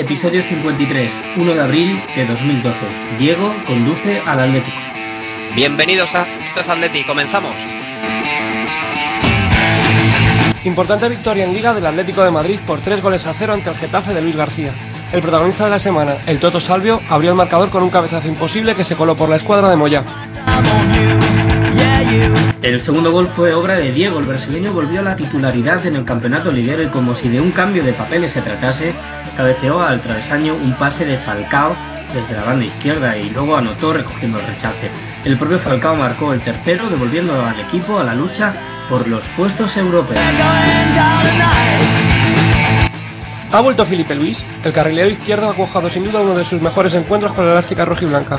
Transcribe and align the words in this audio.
Episodio 0.00 0.42
53, 0.48 1.12
1 1.36 1.54
de 1.54 1.60
abril 1.60 2.02
de 2.16 2.24
2012. 2.24 2.78
Diego 3.18 3.54
conduce 3.66 4.18
al 4.20 4.40
Atlético. 4.40 4.78
Bienvenidos 5.54 6.08
a 6.14 6.22
Esto 6.22 6.60
es 6.60 6.68
Atleti, 6.70 7.04
comenzamos. 7.04 7.54
Importante 10.64 11.06
victoria 11.06 11.44
en 11.44 11.52
Liga 11.52 11.74
del 11.74 11.84
Atlético 11.84 12.24
de 12.24 12.30
Madrid 12.30 12.60
por 12.66 12.80
3 12.80 13.02
goles 13.02 13.26
a 13.26 13.34
0 13.38 13.52
ante 13.52 13.68
el 13.68 13.76
Getafe 13.76 14.14
de 14.14 14.22
Luis 14.22 14.36
García. 14.36 14.72
El 15.12 15.20
protagonista 15.20 15.64
de 15.64 15.70
la 15.70 15.78
semana, 15.78 16.16
el 16.24 16.40
Toto 16.40 16.60
Salvio, 16.60 16.98
abrió 17.10 17.32
el 17.32 17.36
marcador 17.36 17.68
con 17.68 17.82
un 17.82 17.90
cabezazo 17.90 18.26
imposible 18.26 18.74
que 18.74 18.84
se 18.84 18.96
coló 18.96 19.18
por 19.18 19.28
la 19.28 19.36
escuadra 19.36 19.68
de 19.68 19.76
Moya. 19.76 20.02
El 22.62 22.78
segundo 22.82 23.10
gol 23.10 23.28
fue 23.34 23.54
obra 23.54 23.76
de 23.76 23.90
Diego. 23.90 24.18
El 24.18 24.26
brasileño 24.26 24.74
volvió 24.74 25.00
a 25.00 25.02
la 25.02 25.16
titularidad 25.16 25.86
en 25.86 25.96
el 25.96 26.04
campeonato 26.04 26.52
liguero 26.52 26.82
y 26.82 26.88
como 26.88 27.14
si 27.14 27.26
de 27.26 27.40
un 27.40 27.52
cambio 27.52 27.82
de 27.82 27.94
papeles 27.94 28.32
se 28.32 28.42
tratase, 28.42 28.94
cabeceó 29.34 29.80
al 29.82 30.02
travesaño 30.02 30.54
un 30.54 30.74
pase 30.74 31.06
de 31.06 31.16
Falcao 31.18 31.74
desde 32.12 32.34
la 32.34 32.44
banda 32.44 32.66
izquierda 32.66 33.16
y 33.16 33.30
luego 33.30 33.56
anotó 33.56 33.94
recogiendo 33.94 34.40
el 34.40 34.46
rechace. 34.46 34.90
El 35.24 35.38
propio 35.38 35.58
Falcao 35.60 35.96
marcó 35.96 36.34
el 36.34 36.42
tercero, 36.42 36.90
devolviendo 36.90 37.32
al 37.42 37.60
equipo 37.60 37.98
a 37.98 38.04
la 38.04 38.14
lucha 38.14 38.52
por 38.90 39.08
los 39.08 39.22
puestos 39.38 39.74
europeos. 39.78 40.20
Ha 43.52 43.60
vuelto 43.62 43.86
Felipe 43.86 44.14
Luis. 44.14 44.44
El 44.62 44.72
carrilero 44.74 45.08
izquierdo 45.08 45.48
ha 45.48 45.54
cuajado 45.54 45.88
sin 45.88 46.04
duda 46.04 46.20
uno 46.20 46.34
de 46.34 46.44
sus 46.44 46.60
mejores 46.60 46.92
encuentros 46.92 47.32
con 47.32 47.46
la 47.46 47.52
elástica 47.52 47.86
rojiblanca. 47.86 48.38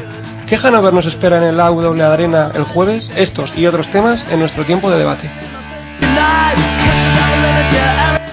¿Qué 0.51 0.57
Hanover 0.57 0.93
nos 0.93 1.05
espera 1.05 1.37
en 1.37 1.43
el 1.43 1.61
AW 1.61 2.03
Arena 2.03 2.51
el 2.53 2.65
jueves? 2.65 3.09
Estos 3.15 3.53
y 3.55 3.65
otros 3.67 3.89
temas 3.89 4.21
en 4.29 4.37
nuestro 4.37 4.65
tiempo 4.65 4.91
de 4.91 4.97
debate. 4.97 5.31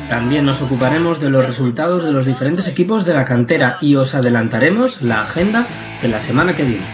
También 0.09 0.45
nos 0.45 0.61
ocuparemos 0.61 1.21
de 1.21 1.31
los 1.31 1.47
resultados 1.47 2.05
de 2.05 2.11
los 2.11 2.27
diferentes 2.27 2.67
equipos 2.67 3.05
de 3.05 3.15
la 3.15 3.25
cantera 3.25 3.79
y 3.81 3.95
os 3.95 4.17
adelantaremos 4.17 5.01
la 5.01 5.21
agenda 5.23 5.69
de 6.03 6.09
la 6.09 6.21
semana 6.21 6.57
que 6.57 6.65
viene. 6.65 6.89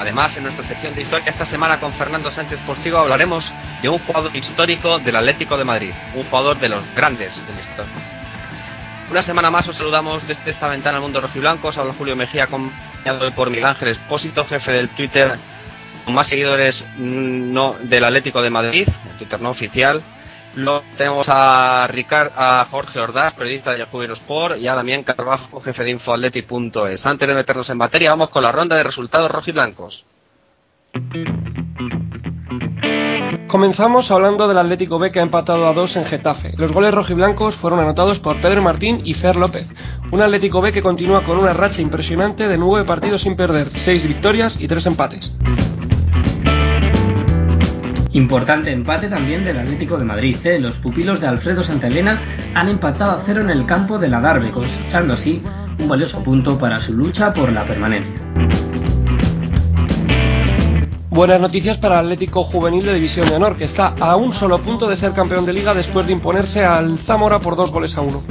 Además, 0.00 0.36
en 0.36 0.42
nuestra 0.42 0.66
sección 0.66 0.96
de 0.96 1.02
historia 1.02 1.30
esta 1.30 1.44
semana 1.44 1.78
con 1.78 1.92
Fernando 1.92 2.32
Sánchez 2.32 2.58
Postigo 2.66 2.98
hablaremos 2.98 3.48
de 3.82 3.88
un 3.88 4.00
jugador 4.00 4.34
histórico 4.34 4.98
del 4.98 5.14
Atlético 5.14 5.56
de 5.56 5.62
Madrid, 5.62 5.92
un 6.16 6.24
jugador 6.24 6.58
de 6.58 6.70
los 6.70 6.82
grandes 6.96 7.36
de 7.46 7.54
la 7.54 7.60
historia. 7.60 7.94
Una 9.12 9.22
semana 9.22 9.52
más 9.52 9.68
os 9.68 9.76
saludamos 9.76 10.26
desde 10.26 10.50
esta 10.50 10.66
ventana 10.66 10.96
al 10.96 11.02
mundo 11.02 11.20
rojiblanco. 11.20 11.68
Os 11.68 11.78
habla 11.78 11.94
Julio 11.96 12.16
Mejía, 12.16 12.44
acompañado 12.44 12.87
por 13.34 13.50
Miguel 13.50 13.66
Ángel 13.66 13.88
Espósito, 13.88 14.44
jefe 14.44 14.72
del 14.72 14.88
Twitter 14.90 15.38
con 16.04 16.14
más 16.14 16.26
seguidores 16.26 16.82
mm, 16.96 17.52
no 17.52 17.76
del 17.82 18.04
Atlético 18.04 18.40
de 18.40 18.50
Madrid, 18.50 18.88
el 19.10 19.18
Twitter 19.18 19.40
no 19.40 19.50
oficial. 19.50 20.02
Luego 20.54 20.82
tenemos 20.96 21.26
a, 21.28 21.86
Ricard, 21.88 22.32
a 22.34 22.66
Jorge 22.70 22.98
Ordaz, 22.98 23.34
periodista 23.34 23.72
de 23.72 23.80
Yahoo 23.80 24.02
Sport, 24.14 24.58
y 24.58 24.66
a 24.66 24.74
Damián 24.74 25.04
Carvajo, 25.04 25.60
jefe 25.60 25.84
de 25.84 25.90
InfoAtleti.es. 25.90 27.04
Antes 27.04 27.28
de 27.28 27.34
meternos 27.34 27.68
en 27.68 27.76
materia, 27.76 28.10
vamos 28.10 28.30
con 28.30 28.42
la 28.42 28.50
ronda 28.50 28.76
de 28.76 28.84
resultados 28.84 29.30
rojiblancos. 29.30 30.04
Comenzamos 33.48 34.10
hablando 34.10 34.46
del 34.46 34.58
Atlético 34.58 34.98
B 34.98 35.10
que 35.10 35.20
ha 35.20 35.22
empatado 35.22 35.66
a 35.66 35.72
dos 35.72 35.96
en 35.96 36.04
Getafe. 36.04 36.52
Los 36.58 36.70
goles 36.70 36.92
rojiblancos 36.92 37.56
fueron 37.56 37.80
anotados 37.80 38.18
por 38.18 38.42
Pedro 38.42 38.60
Martín 38.60 39.00
y 39.04 39.14
Fer 39.14 39.36
López. 39.36 39.66
Un 40.12 40.20
Atlético 40.20 40.60
B 40.60 40.70
que 40.70 40.82
continúa 40.82 41.24
con 41.24 41.38
una 41.38 41.54
racha 41.54 41.80
impresionante 41.80 42.46
de 42.46 42.58
nueve 42.58 42.86
partidos 42.86 43.22
sin 43.22 43.36
perder, 43.36 43.70
seis 43.78 44.06
victorias 44.06 44.54
y 44.60 44.68
tres 44.68 44.84
empates. 44.84 45.32
Importante 48.12 48.70
empate 48.70 49.08
también 49.08 49.46
del 49.46 49.56
Atlético 49.56 49.96
de 49.96 50.04
Madrid. 50.04 50.36
¿eh? 50.44 50.58
Los 50.58 50.74
pupilos 50.80 51.18
de 51.18 51.28
Alfredo 51.28 51.64
Santelena 51.64 52.20
han 52.54 52.68
empatado 52.68 53.12
a 53.12 53.22
cero 53.24 53.40
en 53.40 53.48
el 53.48 53.64
campo 53.64 53.98
de 53.98 54.08
la 54.08 54.20
Darbe, 54.20 54.50
cosechando 54.50 55.14
así 55.14 55.42
un 55.78 55.88
valioso 55.88 56.22
punto 56.22 56.58
para 56.58 56.80
su 56.80 56.92
lucha 56.92 57.32
por 57.32 57.50
la 57.50 57.64
permanencia. 57.64 58.67
Buenas 61.18 61.40
noticias 61.40 61.78
para 61.78 61.98
el 61.98 62.06
Atlético 62.06 62.44
Juvenil 62.44 62.86
de 62.86 62.94
División 62.94 63.28
de 63.28 63.34
Honor, 63.34 63.56
que 63.56 63.64
está 63.64 63.88
a 63.98 64.14
un 64.14 64.34
solo 64.34 64.60
punto 64.60 64.86
de 64.86 64.96
ser 64.98 65.14
campeón 65.14 65.46
de 65.46 65.52
liga 65.52 65.74
después 65.74 66.06
de 66.06 66.12
imponerse 66.12 66.64
al 66.64 67.00
Zamora 67.06 67.40
por 67.40 67.56
dos 67.56 67.72
goles 67.72 67.92
a 67.96 68.02
uno. 68.02 68.22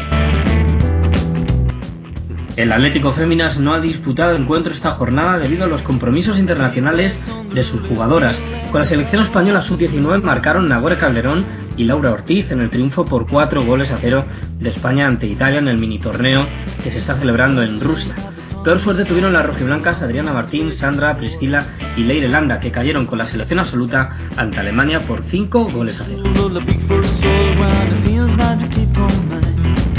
El 2.56 2.72
Atlético 2.72 3.12
Féminas 3.12 3.60
no 3.60 3.74
ha 3.74 3.82
disputado 3.82 4.38
encuentro 4.38 4.74
esta 4.74 4.92
jornada 4.92 5.38
debido 5.38 5.66
a 5.66 5.68
los 5.68 5.82
compromisos 5.82 6.40
internacionales 6.40 7.20
de 7.54 7.66
sus 7.66 7.82
jugadoras. 7.90 8.42
Con 8.72 8.80
la 8.80 8.86
selección 8.86 9.22
española 9.22 9.64
sub-19 9.64 10.24
marcaron 10.24 10.70
Nagore 10.70 10.98
Calderón 10.98 11.46
y 11.76 11.84
Laura 11.84 12.14
Ortiz 12.14 12.50
en 12.52 12.62
el 12.62 12.70
triunfo 12.70 13.04
por 13.04 13.30
cuatro 13.30 13.66
goles 13.66 13.92
a 13.92 13.98
cero 14.00 14.24
de 14.60 14.70
España 14.70 15.08
ante 15.08 15.28
Italia 15.28 15.60
en 15.60 15.68
el 15.68 15.78
mini 15.78 16.00
torneo 16.00 16.48
que 16.82 16.92
se 16.92 17.00
está 17.00 17.18
celebrando 17.18 17.62
en 17.64 17.82
Rusia. 17.82 18.16
Peor 18.68 18.82
suerte 18.82 19.06
tuvieron 19.06 19.32
las 19.32 19.46
rojiblancas 19.46 20.02
Adriana 20.02 20.34
Martín, 20.34 20.74
Sandra, 20.74 21.16
Priscila 21.16 21.68
y 21.96 22.02
Leire 22.02 22.28
Landa, 22.28 22.60
que 22.60 22.70
cayeron 22.70 23.06
con 23.06 23.18
la 23.18 23.26
selección 23.26 23.60
absoluta 23.60 24.18
ante 24.36 24.60
Alemania 24.60 25.08
por 25.08 25.24
5 25.32 25.70
goles 25.72 25.98
a 26.02 26.04
cero. 26.04 26.24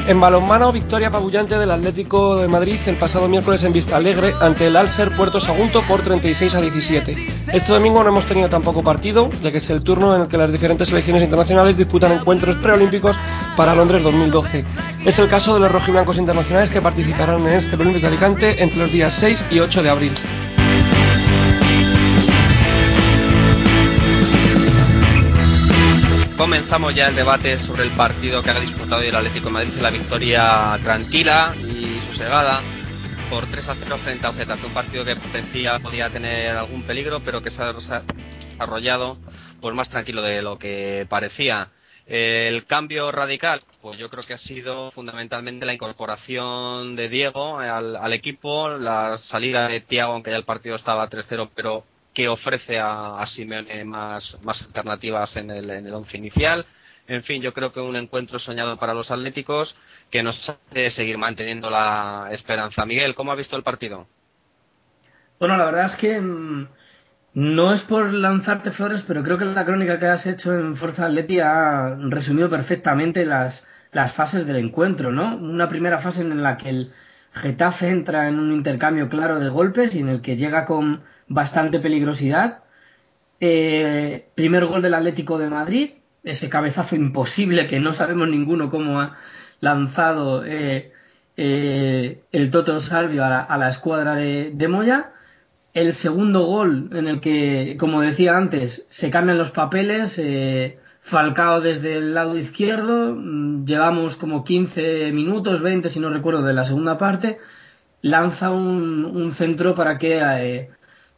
En 0.08 0.18
balonmano, 0.22 0.72
victoria 0.72 1.08
apabullante 1.08 1.58
del 1.58 1.70
Atlético 1.70 2.36
de 2.36 2.48
Madrid 2.48 2.80
el 2.86 2.96
pasado 2.96 3.28
miércoles 3.28 3.62
en 3.62 3.74
Vista 3.74 3.96
Alegre 3.96 4.34
ante 4.40 4.66
el 4.66 4.74
Alser 4.74 5.14
Puerto 5.14 5.38
Sagunto 5.38 5.86
por 5.86 6.00
36 6.00 6.54
a 6.54 6.62
17. 6.62 7.44
Este 7.52 7.70
domingo 7.70 8.02
no 8.02 8.08
hemos 8.08 8.24
tenido 8.24 8.48
tampoco 8.48 8.82
partido, 8.82 9.28
ya 9.42 9.52
que 9.52 9.58
es 9.58 9.68
el 9.68 9.82
turno 9.82 10.16
en 10.16 10.22
el 10.22 10.28
que 10.28 10.38
las 10.38 10.50
diferentes 10.50 10.88
selecciones 10.88 11.22
internacionales 11.22 11.76
disputan 11.76 12.12
encuentros 12.12 12.56
preolímpicos 12.56 13.14
para 13.54 13.74
Londres 13.74 14.02
2012. 14.02 14.64
Es 15.04 15.18
el 15.18 15.28
caso 15.28 15.52
de 15.52 15.60
los 15.60 15.70
rojiblancos 15.70 16.16
internacionales 16.16 16.70
que 16.70 16.80
participarán 16.80 17.46
en 17.46 17.52
este 17.58 17.76
preolímpico 17.76 18.06
de 18.06 18.12
Alicante 18.16 18.62
entre 18.62 18.78
los 18.78 18.90
días 18.90 19.12
6 19.20 19.44
y 19.50 19.60
8 19.60 19.82
de 19.82 19.90
abril. 19.90 20.14
Comenzamos 26.38 26.94
ya 26.94 27.08
el 27.08 27.16
debate 27.16 27.58
sobre 27.64 27.82
el 27.82 27.96
partido 27.96 28.40
que 28.44 28.50
ha 28.50 28.60
disputado 28.60 29.02
el 29.02 29.12
Atlético 29.12 29.46
de 29.46 29.50
Madrid, 29.50 29.72
la 29.80 29.90
victoria 29.90 30.78
tranquila 30.84 31.52
y 31.56 31.98
sosegada 32.12 32.62
por 33.28 33.50
3 33.50 33.68
a 33.68 33.74
0 33.74 33.98
frente 34.04 34.24
a 34.24 34.32
Fue 34.32 34.68
Un 34.68 34.72
partido 34.72 35.04
que 35.04 35.16
parecía 35.16 35.80
podía 35.80 36.08
tener 36.10 36.56
algún 36.56 36.84
peligro, 36.84 37.24
pero 37.24 37.42
que 37.42 37.50
se 37.50 37.60
ha 37.60 37.72
desarrollado 37.72 39.18
pues 39.60 39.74
más 39.74 39.88
tranquilo 39.90 40.22
de 40.22 40.40
lo 40.40 40.60
que 40.60 41.08
parecía. 41.10 41.70
El 42.06 42.66
cambio 42.66 43.10
radical, 43.10 43.60
pues 43.82 43.98
yo 43.98 44.08
creo 44.08 44.22
que 44.22 44.34
ha 44.34 44.38
sido 44.38 44.92
fundamentalmente 44.92 45.66
la 45.66 45.74
incorporación 45.74 46.94
de 46.94 47.08
Diego 47.08 47.58
al, 47.58 47.96
al 47.96 48.12
equipo, 48.12 48.68
la 48.68 49.18
salida 49.18 49.66
de 49.66 49.80
Tiago, 49.80 50.12
aunque 50.12 50.30
ya 50.30 50.36
el 50.36 50.44
partido 50.44 50.76
estaba 50.76 51.10
3-0, 51.10 51.50
pero 51.56 51.82
que 52.18 52.26
ofrece 52.26 52.80
a, 52.80 53.24
Simeone 53.26 53.84
más, 53.84 54.36
más 54.42 54.60
alternativas 54.62 55.36
en 55.36 55.52
el, 55.52 55.70
en 55.70 55.86
el 55.86 55.94
once 55.94 56.16
inicial. 56.16 56.66
En 57.06 57.22
fin, 57.22 57.40
yo 57.40 57.52
creo 57.54 57.72
que 57.72 57.78
un 57.78 57.94
encuentro 57.94 58.40
soñado 58.40 58.76
para 58.76 58.92
los 58.92 59.08
atléticos 59.12 59.72
que 60.10 60.24
nos 60.24 60.36
hace 60.48 60.90
seguir 60.90 61.16
manteniendo 61.16 61.70
la 61.70 62.26
esperanza. 62.32 62.84
Miguel, 62.84 63.14
¿cómo 63.14 63.30
ha 63.30 63.36
visto 63.36 63.56
el 63.56 63.62
partido? 63.62 64.08
Bueno, 65.38 65.56
la 65.56 65.66
verdad 65.66 65.92
es 65.92 65.94
que 65.94 66.20
mm, 66.20 66.66
no 67.34 67.72
es 67.72 67.82
por 67.82 68.12
lanzarte 68.12 68.72
flores, 68.72 69.04
pero 69.06 69.22
creo 69.22 69.38
que 69.38 69.44
la 69.44 69.64
crónica 69.64 70.00
que 70.00 70.06
has 70.06 70.26
hecho 70.26 70.52
en 70.52 70.76
Fuerza 70.76 71.06
Atleti 71.06 71.38
ha 71.38 71.94
resumido 72.00 72.50
perfectamente 72.50 73.24
las, 73.26 73.64
las 73.92 74.12
fases 74.14 74.44
del 74.44 74.56
encuentro, 74.56 75.12
¿no? 75.12 75.36
Una 75.36 75.68
primera 75.68 76.00
fase 76.00 76.22
en 76.22 76.42
la 76.42 76.56
que 76.56 76.68
el 76.68 76.92
Getafe 77.34 77.90
entra 77.90 78.26
en 78.26 78.40
un 78.40 78.52
intercambio 78.52 79.08
claro 79.08 79.38
de 79.38 79.50
golpes 79.50 79.94
y 79.94 80.00
en 80.00 80.08
el 80.08 80.20
que 80.20 80.36
llega 80.36 80.64
con 80.64 81.02
bastante 81.28 81.78
peligrosidad. 81.80 82.60
Eh, 83.40 84.26
primer 84.34 84.66
gol 84.66 84.82
del 84.82 84.94
Atlético 84.94 85.38
de 85.38 85.48
Madrid, 85.48 85.90
ese 86.24 86.48
cabezazo 86.48 86.96
imposible 86.96 87.68
que 87.68 87.78
no 87.78 87.94
sabemos 87.94 88.28
ninguno 88.28 88.70
cómo 88.70 89.00
ha 89.00 89.16
lanzado 89.60 90.44
eh, 90.44 90.92
eh, 91.36 92.20
el 92.32 92.50
Toto 92.50 92.80
Salvio 92.82 93.24
a 93.24 93.56
la, 93.56 93.70
escuadra 93.70 94.16
de, 94.16 94.50
de, 94.52 94.68
Moya. 94.68 95.12
El 95.72 95.94
segundo 95.96 96.46
gol 96.46 96.90
en 96.92 97.06
el 97.06 97.20
que, 97.20 97.76
como 97.78 98.00
decía 98.00 98.36
antes, 98.36 98.84
se 98.90 99.10
cambian 99.10 99.38
los 99.38 99.52
papeles. 99.52 100.18
Falcao 101.02 101.60
desde 101.60 101.96
el 101.96 102.14
lado 102.14 102.36
izquierdo, 102.36 103.14
mm, 103.14 103.64
llevamos 103.64 104.16
como 104.16 104.44
15 104.44 105.10
minutos, 105.12 105.62
20 105.62 105.90
si 105.90 106.00
no 106.00 106.10
recuerdo 106.10 106.42
de 106.42 106.52
la 106.52 106.64
segunda 106.64 106.98
parte, 106.98 107.38
lanza 108.02 108.50
un, 108.50 109.04
un 109.06 109.34
centro 109.36 109.74
para 109.74 109.98
que 109.98 110.68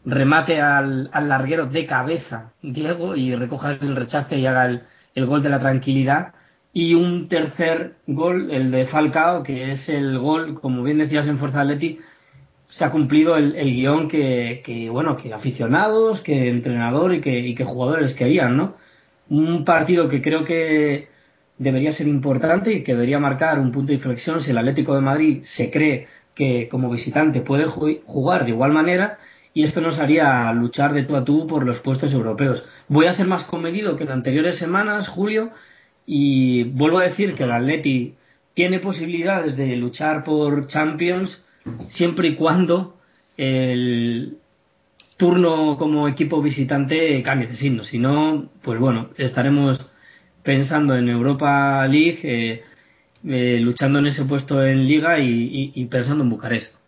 remate 0.05 0.61
al, 0.61 1.11
larguero 1.13 1.67
de 1.67 1.87
cabeza 1.87 2.53
Diego 2.63 3.17
y 3.17 3.35
recoja 3.35 3.73
el 3.73 3.97
rechace 3.97 4.39
y 4.39 4.47
haga 4.47 4.67
el, 5.15 5.27
gol 5.27 5.43
de 5.43 5.51
la 5.51 5.61
tranquilidad. 5.61 6.35
Y 6.73 6.95
un 6.95 7.29
tercer 7.29 7.95
gol, 8.07 8.51
el 8.53 8.71
de 8.71 8.87
Falcao, 8.87 9.43
que 9.43 9.73
es 9.73 9.89
el 9.89 10.19
gol, 10.19 10.61
como 10.61 10.83
bien 10.85 10.99
decías 10.99 11.27
en 11.27 11.39
Fuerza 11.39 11.63
Atleti, 11.63 11.99
se 12.69 12.85
ha 12.85 12.91
cumplido 12.91 13.37
el, 13.37 13.53
guion 13.75 14.09
que, 14.09 14.63
que, 14.65 14.89
bueno, 14.89 15.17
que 15.17 15.35
aficionados, 15.35 16.21
que 16.21 16.49
entrenador 16.49 17.13
y 17.13 17.21
que, 17.21 17.41
y 17.41 17.57
que 17.57 17.65
jugadores 17.65 18.15
querían, 18.15 18.57
¿no? 18.57 18.77
Un 19.29 19.65
partido 19.65 20.09
que 20.09 20.23
creo 20.23 20.45
que 20.45 21.09
debería 21.59 21.93
ser 21.93 22.07
importante 22.07 22.73
y 22.73 22.85
que 22.85 22.93
debería 22.95 23.19
marcar 23.19 23.59
un 23.59 23.73
punto 23.73 23.89
de 23.89 23.95
inflexión 23.95 24.43
si 24.43 24.51
el 24.51 24.59
Atlético 24.59 24.95
de 24.95 25.01
Madrid 25.01 25.43
se 25.57 25.71
cree 25.71 26.07
que 26.35 26.69
como 26.71 26.89
visitante 26.89 27.41
puede 27.41 27.67
jugar 27.67 28.45
de 28.45 28.51
igual 28.51 28.73
manera 28.73 29.19
y 29.53 29.65
esto 29.65 29.81
nos 29.81 29.99
haría 29.99 30.53
luchar 30.53 30.93
de 30.93 31.05
tú 31.05 31.17
a 31.17 31.25
tú 31.25 31.47
por 31.47 31.67
los 31.67 31.81
puestos 31.81 32.13
europeos. 32.13 32.63
Voy 32.89 33.07
a 33.07 33.15
ser 33.15 33.27
más 33.27 33.45
comedido 33.45 33.97
que 33.97 34.05
en 34.05 34.13
anteriores 34.13 34.59
semanas, 34.59 35.09
Julio, 35.09 35.51
y 36.07 36.65
vuelvo 36.65 36.99
a 36.99 37.05
decir 37.05 37.35
que 37.35 37.45
el 37.45 37.53
Atleti 37.53 38.15
tiene 38.55 38.79
posibilidades 38.81 39.57
de 39.57 39.77
luchar 39.77 40.25
por 40.25 40.67
Champions 40.69 41.43
siempre 41.89 42.29
y 42.29 42.35
cuando 42.37 42.97
el 43.37 44.37
turno 45.17 45.77
como 45.79 46.09
equipo 46.09 46.41
visitante 46.43 47.23
cambie 47.23 47.49
de 47.49 47.57
signo. 47.57 47.85
Si 47.85 47.99
no, 47.99 48.49
pues 48.63 48.79
bueno, 48.79 49.11
estaremos 49.19 49.79
pensando 50.43 50.97
en 50.97 51.09
Europa 51.09 51.87
League, 51.87 52.21
eh, 52.23 52.63
eh, 53.27 53.61
luchando 53.61 53.99
en 53.99 54.07
ese 54.07 54.25
puesto 54.25 54.65
en 54.65 54.87
Liga 54.87 55.19
y 55.19 55.85
pensando 55.91 56.25
en 56.25 56.31
Bucarest. 56.31 56.80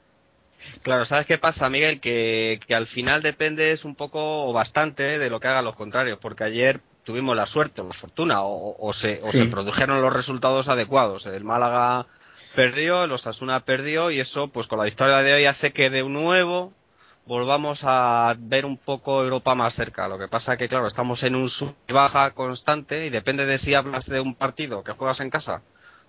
Claro, 0.83 1.05
¿sabes 1.05 1.27
qué 1.27 1.39
pasa, 1.39 1.69
Miguel? 1.69 2.01
Que, 2.01 2.59
al 2.71 2.87
final 2.89 3.23
dependes 3.23 3.85
un 3.85 3.95
poco 3.95 4.47
o 4.47 4.53
bastante 4.53 5.19
de 5.19 5.31
lo 5.31 5.41
que 5.41 5.49
hagan 5.49 5.65
los 5.65 5.77
contrarios, 5.77 6.19
porque 6.21 6.45
ayer 6.45 6.81
tuvimos 7.05 7.37
la 7.37 7.47
suerte 7.47 7.81
o 7.81 7.89
la 7.89 7.95
fortuna, 7.95 8.43
o, 8.43 8.93
se, 8.95 9.21
o 9.23 9.33
se 9.33 9.47
produjeron 9.47 10.01
los 10.01 10.13
resultados 10.13 10.69
adecuados. 10.69 11.27
El 11.27 11.45
Málaga 11.45 12.07
perdió, 12.55 13.05
el 13.05 13.13
Osasuna 13.13 13.61
perdió, 13.61 14.11
y 14.11 14.21
eso, 14.21 14.49
pues 14.49 14.67
con 14.67 14.79
la 14.79 14.85
victoria 14.85 15.19
de 15.19 15.35
hoy, 15.35 15.47
hace 15.47 15.73
que 15.73 15.91
de 15.91 16.03
nuevo 16.05 16.73
volvamos 17.27 17.81
a 17.83 18.35
ver 18.39 18.65
un 18.65 18.79
poco 18.79 19.23
Europa 19.23 19.55
más 19.55 19.75
cerca. 19.75 20.09
Lo 20.09 20.19
que 20.19 20.29
pasa 20.29 20.57
que, 20.57 20.69
claro, 20.69 20.87
estamos 20.87 21.23
en 21.23 21.35
un 21.35 21.51
sub 21.51 21.75
baja 21.89 22.33
constante 22.33 23.07
y 23.07 23.11
depende 23.11 23.47
de 23.47 23.59
si 23.59 23.75
hablas 23.75 24.07
de 24.07 24.21
un 24.21 24.35
partido 24.35 24.83
que 24.83 24.93
juegas 24.93 25.21
en 25.21 25.31
casa 25.31 25.63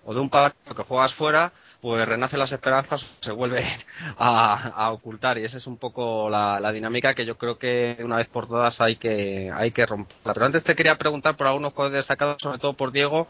o 0.04 0.14
de 0.14 0.20
un 0.20 0.30
partido 0.30 0.74
que 0.74 0.82
juegas 0.82 1.14
fuera, 1.14 1.52
pues 1.84 2.08
renace 2.08 2.38
las 2.38 2.50
esperanzas, 2.50 3.04
se 3.20 3.30
vuelve 3.30 3.62
a, 4.16 4.90
ocultar 4.90 5.36
y 5.36 5.44
esa 5.44 5.58
es 5.58 5.66
un 5.66 5.76
poco 5.76 6.30
la, 6.30 6.72
dinámica 6.72 7.12
que 7.12 7.26
yo 7.26 7.36
creo 7.36 7.58
que 7.58 7.98
una 8.02 8.16
vez 8.16 8.26
por 8.28 8.48
todas 8.48 8.80
hay 8.80 8.96
que 8.96 9.52
hay 9.54 9.70
que 9.70 9.84
romperla. 9.84 10.32
Pero 10.32 10.46
antes 10.46 10.64
te 10.64 10.74
quería 10.74 10.96
preguntar 10.96 11.36
por 11.36 11.46
algunos 11.46 11.74
jugadores 11.74 11.98
destacados, 11.98 12.38
sobre 12.40 12.58
todo 12.58 12.72
por 12.72 12.90
Diego. 12.90 13.28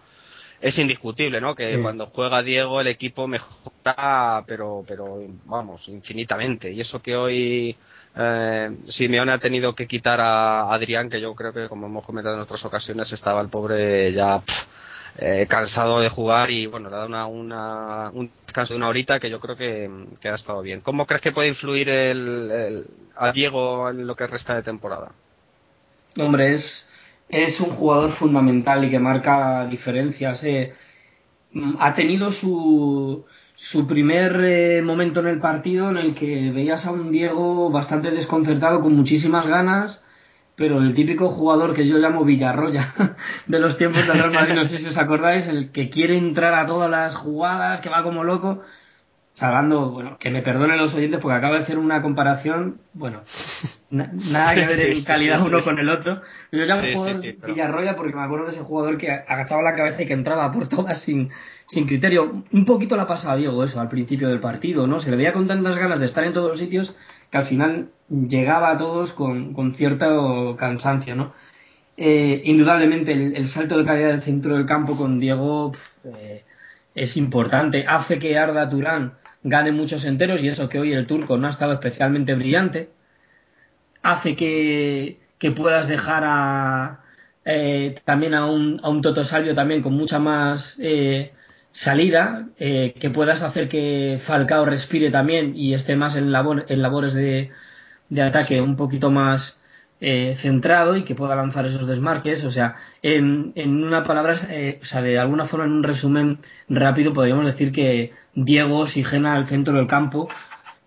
Es 0.61 0.79
indiscutible, 0.79 1.41
¿no? 1.41 1.57
Que 1.57 1.83
cuando 1.83 2.07
juega 2.07 2.45
Diego 2.45 2.81
el 2.81 2.87
equipo 2.87 3.27
mejora, 3.27 4.45
pero 4.47 4.85
pero 4.87 5.19
vamos, 5.47 5.89
infinitamente. 5.89 6.71
Y 6.71 6.81
eso 6.81 7.03
que 7.03 7.17
hoy 7.17 7.77
eh, 8.15 8.71
Simeone 8.87 9.33
ha 9.33 9.39
tenido 9.39 9.75
que 9.75 9.89
quitar 9.89 10.21
a 10.21 10.73
Adrián, 10.73 11.11
que 11.11 11.21
yo 11.21 11.35
creo 11.35 11.53
que 11.53 11.69
como 11.69 11.87
hemos 11.87 12.05
comentado 12.05 12.37
en 12.37 12.43
otras 12.43 12.65
ocasiones 12.65 13.13
estaba 13.13 13.41
el 13.41 13.49
pobre 13.49 14.13
ya 14.13 14.41
eh, 15.17 15.47
cansado 15.49 16.01
de 16.01 16.09
jugar 16.09 16.51
y 16.51 16.67
bueno, 16.67 16.89
le 16.89 16.97
ha 16.97 17.07
dado 17.07 17.29
una, 17.29 18.11
un 18.11 18.31
descanso 18.47 18.73
de 18.73 18.79
una 18.79 18.89
horita 18.89 19.21
que 19.21 19.31
yo 19.31 19.39
creo 19.39 19.57
que, 19.57 19.89
ha 20.29 20.35
estado 20.35 20.61
bien. 20.63 20.81
¿Cómo 20.81 21.07
crees 21.07 21.23
que 21.23 21.33
puede 21.33 21.49
influir 21.49 21.89
el, 21.89 22.87
a 23.17 23.31
Diego 23.31 23.91
en 23.91 24.07
lo 24.07 24.17
que 24.17 24.27
resta 24.27 24.57
de 24.57 24.63
temporada? 24.63 25.13
Hombre, 26.19 26.55
es, 26.55 26.87
es 27.29 27.61
un 27.61 27.71
jugador 27.77 28.13
fundamental 28.17 28.85
y 28.85 28.91
que 28.91 28.99
marca 28.99 29.67
diferencias. 29.67 30.43
Eh. 30.43 30.75
Ha 31.79 31.95
tenido 31.95 32.33
su, 32.33 33.25
su 33.71 33.87
primer 33.87 34.41
eh, 34.45 34.83
momento 34.83 35.21
en 35.21 35.29
el 35.29 35.41
partido 35.41 35.91
en 35.91 35.97
el 35.97 36.15
que 36.15 36.51
veías 36.51 36.85
a 36.85 36.91
un 36.91 37.13
Diego 37.13 37.71
bastante 37.71 38.11
desconcertado, 38.11 38.81
con 38.81 38.95
muchísimas 38.95 39.47
ganas, 39.47 40.01
pero 40.57 40.79
el 40.79 40.95
típico 40.95 41.31
jugador 41.31 41.75
que 41.75 41.87
yo 41.87 41.99
llamo 41.99 42.25
Villarroya 42.25 42.95
de 43.47 43.59
los 43.59 43.77
tiempos 43.77 44.07
del 44.07 44.19
Real 44.19 44.33
Madrid, 44.33 44.55
no 44.55 44.65
sé 44.67 44.79
si 44.79 44.87
os 44.87 44.97
acordáis, 44.97 45.47
el 45.49 45.73
que 45.73 45.91
quiere 45.91 46.17
entrar 46.17 46.55
a 46.55 46.67
todas 46.67 46.91
las 46.91 47.15
jugadas, 47.17 47.81
que 47.81 47.89
va 47.89 48.03
como 48.03 48.23
loco, 48.23 48.63
salvando, 49.35 49.91
bueno, 49.91 50.17
que 50.19 50.31
me 50.31 50.43
perdonen 50.43 50.79
los 50.79 50.95
oyentes 50.95 51.21
porque 51.21 51.37
acabo 51.37 51.55
de 51.55 51.63
hacer 51.63 51.77
una 51.77 52.03
comparación, 52.03 52.79
bueno, 52.93 53.23
nada 53.91 54.55
que 54.55 54.67
ver 54.67 54.81
en 54.93 55.05
calidad 55.05 55.45
uno 55.45 55.63
con 55.65 55.79
el 55.79 55.91
otro. 55.91 56.23
Yo 56.53 56.65
llamo 56.65 56.83
jugador 56.95 57.23
Villarroya 57.47 57.97
porque 57.97 58.15
me 58.15 58.23
acuerdo 58.23 58.47
de 58.47 58.53
ese 58.53 58.63
jugador 58.63 58.97
que 58.97 59.11
agachaba 59.11 59.63
la 59.63 59.75
cabeza 59.75 60.03
y 60.03 60.07
que 60.07 60.13
entraba 60.13 60.53
por 60.53 60.69
todas 60.69 61.01
sin, 61.03 61.31
sin 61.71 61.87
criterio. 61.87 62.45
Un 62.53 62.65
poquito 62.65 62.97
la 62.97 63.09
pasaba 63.09 63.37
Diego 63.37 63.65
eso 63.65 63.81
al 63.81 63.89
principio 63.89 64.29
del 64.29 64.41
partido, 64.41 64.87
¿no? 64.87 65.01
Se 65.01 65.11
le 65.11 65.17
veía 65.17 65.33
con 65.33 65.49
tantas 65.49 65.77
ganas 65.77 65.99
de 65.99 66.07
estar 66.07 66.23
en 66.23 66.33
todos 66.33 66.53
los 66.53 66.61
sitios 66.61 66.95
que 67.35 67.39
al 67.39 67.47
final 67.49 67.89
llegaba 68.09 68.71
a 68.71 68.79
todos 68.79 69.11
con, 69.13 69.55
con 69.55 69.75
cierto 69.75 70.55
cansancio, 70.57 71.17
¿no? 71.17 71.35
Eh, 71.97 72.43
indudablemente 72.45 73.13
el, 73.13 73.49
salto 73.49 73.77
de 73.77 73.85
calidad 73.85 74.11
del 74.11 74.23
centro 74.23 74.57
del 74.57 74.67
campo 74.67 74.97
con 74.97 75.19
Diego 75.19 75.73
eh, 76.05 76.45
es 76.95 77.17
importante. 77.17 77.87
Hace 77.89 78.21
que 78.21 78.39
Arda 78.39 78.71
Turán 78.71 79.15
gane 79.43 79.73
muchos 79.73 80.05
enteros 80.05 80.41
y 80.43 80.49
eso 80.49 80.69
que 80.69 80.79
hoy 80.79 80.93
el 80.93 81.09
turco 81.09 81.37
no 81.37 81.49
ha 81.49 81.51
estado 81.51 81.73
especialmente 81.73 82.37
brillante. 82.37 82.91
Hace 84.03 84.37
que, 84.37 85.19
que 85.39 85.51
puedas 85.51 85.89
dejar 85.89 86.23
a, 86.25 87.01
eh, 87.45 87.97
también 88.05 88.35
a 88.35 88.47
un, 88.47 88.81
a 88.85 88.89
un 88.91 89.03
Toto 89.03 89.25
Salvio 89.25 89.57
también 89.57 89.83
con 89.83 89.95
mucha 89.95 90.21
más 90.21 90.79
salida, 91.75 92.49
eh, 92.59 92.95
que 93.01 93.11
puedas 93.11 93.43
hacer 93.43 93.69
que 93.69 94.21
Falcao 94.27 94.65
respire 94.65 95.11
también 95.11 95.55
y 95.57 95.75
esté 95.75 95.97
más 95.97 96.17
en, 96.17 96.33
en 96.35 96.83
labores 96.83 97.15
de, 97.15 97.51
de 98.09 98.23
ataque 98.23 98.61
un 98.61 98.77
poquito 98.77 99.11
más 99.11 99.59
eh, 100.01 100.37
centrado 100.41 100.97
y 100.97 101.03
que 101.05 101.17
pueda 101.17 101.35
lanzar 101.37 101.67
esos 101.67 101.87
desmarques. 101.89 102.45
O 102.45 102.51
sea, 102.53 102.77
en, 103.03 103.53
en 103.57 103.85
una 103.85 104.05
palabra, 104.05 104.37
eh, 104.51 104.79
o 104.83 104.87
sea, 104.87 105.03
de 105.03 105.19
alguna 105.19 105.47
forma, 105.47 105.67
en 105.67 105.73
un 105.73 105.83
resumen 105.83 106.39
rápido, 106.69 107.13
podríamos 107.13 107.45
decir 107.47 107.73
que 107.73 108.13
Diego 108.35 108.81
oxigena 108.81 109.35
al 109.35 109.49
centro 109.49 109.75
del 109.75 109.87
campo 109.89 110.29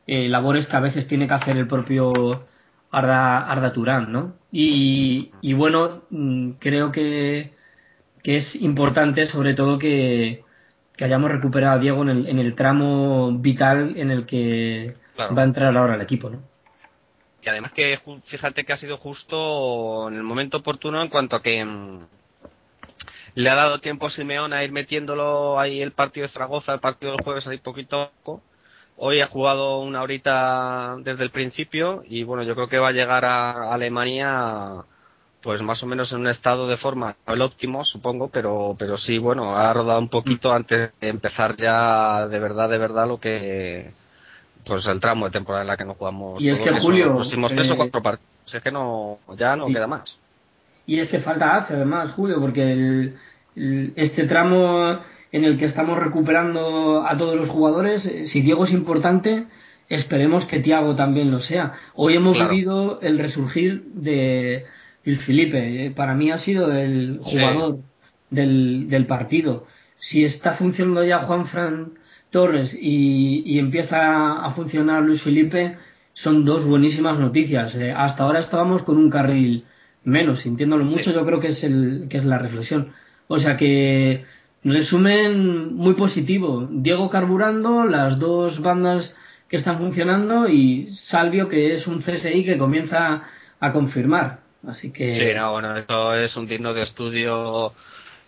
labores 0.08 0.68
que 0.68 0.76
a 0.78 0.80
veces 0.80 1.06
tiene 1.08 1.28
que 1.28 1.34
hacer 1.34 1.58
el 1.58 1.68
propio 1.68 2.46
Arda, 2.92 3.40
Arda 3.40 3.74
Turán, 3.74 4.12
¿no? 4.14 4.36
Y, 4.54 5.32
y 5.42 5.54
bueno, 5.54 6.04
mm, 6.10 6.52
creo 6.60 6.94
que, 6.94 7.52
que 8.24 8.38
es 8.38 8.56
importante 8.56 9.28
sobre 9.28 9.54
todo 9.54 9.78
que, 9.80 10.46
que 10.98 11.06
hayamos 11.06 11.32
recuperado 11.32 11.76
a 11.76 11.80
Diego 11.80 12.02
en 12.02 12.10
el, 12.10 12.28
en 12.28 12.40
el 12.40 12.56
tramo 12.56 13.32
vital 13.34 13.94
en 13.98 14.10
el 14.10 14.26
que 14.26 14.96
va 15.20 15.42
a 15.42 15.46
entrar 15.46 15.78
ahora 15.78 15.96
el 15.96 16.02
equipo, 16.02 16.30
¿no? 16.30 16.42
Y 17.42 17.50
además 17.50 17.72
que 17.72 17.98
fíjate 18.26 18.66
que 18.66 18.74
ha 18.74 18.78
sido 18.78 18.98
justo 18.98 20.10
en 20.10 20.16
el 20.16 20.24
momento 20.24 20.58
oportuno 20.58 21.02
en 21.02 21.08
cuanto 21.08 21.38
a 21.38 21.42
que 21.42 21.64
mm, 21.64 22.00
le 23.36 23.50
ha 23.50 23.56
dado 23.56 23.80
tiempo 23.80 24.08
a 24.08 24.12
Simeón 24.12 24.52
a 24.52 24.64
ir 24.64 24.72
metiéndolo 24.72 25.60
ahí 25.60 25.82
el 25.82 25.92
partido 25.92 26.28
de 26.28 26.34
Zaragoza, 26.34 26.74
el 26.74 26.80
partido 26.80 27.12
del 27.12 27.24
jueves 27.24 27.48
ahí 27.48 27.60
poquito. 27.60 28.12
Hoy 28.98 29.22
ha 29.22 29.28
jugado 29.28 29.80
una 29.80 30.02
horita 30.02 30.98
desde 31.04 31.24
el 31.24 31.30
principio 31.30 32.04
y 32.08 32.24
bueno, 32.24 32.42
yo 32.44 32.56
creo 32.56 32.68
que 32.68 32.80
va 32.80 32.90
a 32.90 32.94
llegar 32.94 33.24
a 33.24 33.72
Alemania 33.72 34.84
pues 35.42 35.62
más 35.62 35.82
o 35.84 35.86
menos 35.86 36.12
en 36.12 36.20
un 36.20 36.28
estado 36.28 36.68
de 36.68 36.78
forma, 36.78 37.16
no 37.28 37.34
el 37.34 37.42
óptimo, 37.42 37.86
supongo, 37.86 38.30
pero, 38.30 38.76
pero 38.78 38.98
sí, 38.98 39.18
bueno, 39.18 39.56
ha 39.56 39.72
rodado 39.74 40.00
un 40.00 40.10
poquito 40.10 40.52
antes 40.52 40.92
de 41.00 41.10
empezar 41.10 41.56
ya 41.58 42.28
de 42.28 42.40
verdad, 42.40 42.70
de 42.70 42.78
verdad 42.78 43.08
lo 43.08 43.20
que, 43.20 43.92
pues 44.66 44.86
el 44.88 45.00
tramo 45.00 45.26
de 45.26 45.32
temporada 45.32 45.64
en 45.64 45.68
la 45.68 45.78
que 45.78 45.86
no 45.86 45.94
jugamos. 45.94 46.42
Y 46.42 46.50
es 46.50 46.60
que 46.60 46.80
Julio. 46.80 47.08
Los 47.08 47.16
próximos 47.16 47.54
tres 47.54 47.70
o 47.70 47.74
eh, 47.74 47.78
cuatro 47.78 48.02
partidos, 48.02 48.56
es 48.56 48.62
que 48.62 48.72
no, 48.72 49.20
ya 49.38 49.56
no 49.56 49.68
queda 49.68 49.88
más. 49.88 50.20
Y 50.86 51.00
es 51.00 51.10
que 51.10 51.20
falta 51.20 51.58
hace 51.58 51.74
además, 51.74 52.14
Julio, 52.14 52.40
porque 52.40 52.72
el, 52.72 53.94
este 53.96 54.26
tramo 54.26 55.00
en 55.32 55.44
el 55.44 55.58
que 55.60 55.66
estamos 55.66 55.98
recuperando 56.00 57.06
a 57.06 57.18
todos 57.18 57.36
los 57.36 57.50
jugadores, 57.50 58.06
eh, 58.06 58.28
si 58.30 58.42
Diego 58.42 58.66
es 58.66 58.72
importante, 58.72 59.46
esperemos 59.90 60.46
que 60.46 60.60
Tiago 60.60 60.96
también 60.96 61.32
lo 61.32 61.42
sea. 61.42 61.74
Hoy 61.96 62.16
hemos 62.16 62.38
vivido 62.38 63.00
el 63.02 63.20
resurgir 63.20 63.84
de 63.94 64.66
el 65.12 65.20
Felipe, 65.20 65.86
eh, 65.86 65.92
para 65.92 66.14
mí 66.14 66.32
ha 66.32 66.40
sido 66.40 66.72
el 66.72 67.20
jugador 67.24 67.80
del, 68.30 68.90
del, 68.90 69.06
partido. 69.06 69.66
Si 70.00 70.24
está 70.24 70.54
funcionando 70.56 71.04
ya 71.04 71.20
Juan 71.20 71.48
Fran 71.48 71.94
Torres 72.30 72.76
y, 72.80 73.44
y, 73.46 73.60
empieza 73.60 74.34
a 74.46 74.52
funcionar 74.52 75.04
Luis 75.04 75.22
Felipe, 75.22 75.78
son 76.14 76.44
dos 76.46 76.66
buenísimas 76.66 77.20
noticias. 77.20 77.74
Eh, 77.76 77.94
hasta 77.96 78.24
ahora 78.24 78.40
estábamos 78.40 78.84
con 78.84 78.98
un 78.98 79.10
carril 79.10 79.64
menos, 80.04 80.42
sintiéndolo 80.42 80.84
mucho, 80.84 81.12
yo 81.12 81.26
creo 81.26 81.40
que 81.40 81.50
es, 81.50 81.64
el, 81.64 82.08
que 82.10 82.18
es 82.18 82.26
la 82.26 82.38
reflexión. 82.38 82.92
O 83.28 83.40
sea 83.40 83.56
que, 83.58 84.26
resumen 84.64 85.76
muy 85.76 85.94
positivo. 85.94 86.68
Diego 86.70 87.10
carburando, 87.10 87.86
las 87.86 88.20
dos 88.20 88.62
bandas 88.62 89.16
que 89.50 89.56
están 89.56 89.78
funcionando 89.78 90.50
y 90.50 90.94
Salvio, 90.96 91.48
que 91.48 91.76
es 91.76 91.88
un 91.88 92.02
CSI 92.02 92.44
que 92.44 92.58
comienza 92.58 93.24
a 93.60 93.72
confirmar. 93.72 94.47
Así 94.68 94.92
que. 94.92 95.16
Sí, 95.16 95.34
no, 95.34 95.54
bueno, 95.54 95.78
esto 95.78 96.14
es 96.16 96.36
un 96.36 96.48
digno 96.48 96.74
de 96.74 96.84
estudio 96.84 97.74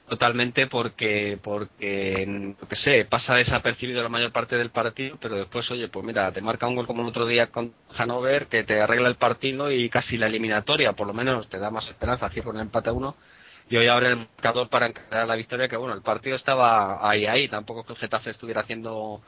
totalmente 0.08 0.68
porque, 0.68 1.38
porque, 1.42 2.56
lo 2.60 2.68
que 2.68 2.76
sé, 2.76 3.06
pasa 3.06 3.36
desapercibido 3.36 4.02
la 4.02 4.10
mayor 4.10 4.32
parte 4.32 4.58
del 4.58 4.72
partido, 4.72 5.18
pero 5.22 5.36
después, 5.36 5.70
oye, 5.72 5.88
pues 5.88 6.04
mira, 6.06 6.32
te 6.32 6.42
marca 6.42 6.68
un 6.68 6.76
gol 6.76 6.88
como 6.88 7.04
el 7.04 7.10
otro 7.10 7.28
día 7.28 7.48
con 7.48 7.74
Hanover 7.96 8.48
que 8.48 8.64
te 8.64 8.82
arregla 8.82 9.08
el 9.08 9.16
partido 9.16 9.72
y 9.72 9.90
casi 9.90 10.18
la 10.18 10.28
eliminatoria, 10.28 10.94
por 10.94 11.08
lo 11.08 11.14
menos 11.14 11.48
te 11.48 11.60
da 11.60 11.70
más 11.70 11.88
esperanza, 11.88 12.26
aquí 12.26 12.42
con 12.42 12.56
el 12.56 12.64
empate 12.64 12.90
a 12.90 12.94
uno. 12.94 13.16
y 13.70 13.78
hoy 13.78 13.88
abre 13.88 14.08
el 14.10 14.18
marcador 14.18 14.68
para 14.70 14.88
encarar 14.88 15.28
la 15.28 15.36
victoria, 15.36 15.68
que 15.68 15.78
bueno, 15.78 15.94
el 15.94 16.02
partido 16.02 16.36
estaba 16.36 17.08
ahí, 17.08 17.28
ahí, 17.28 17.48
tampoco 17.48 17.86
que 17.86 17.94
el 17.94 18.00
Getafe 18.00 18.32
estuviera 18.32 18.62
haciendo 18.62 19.22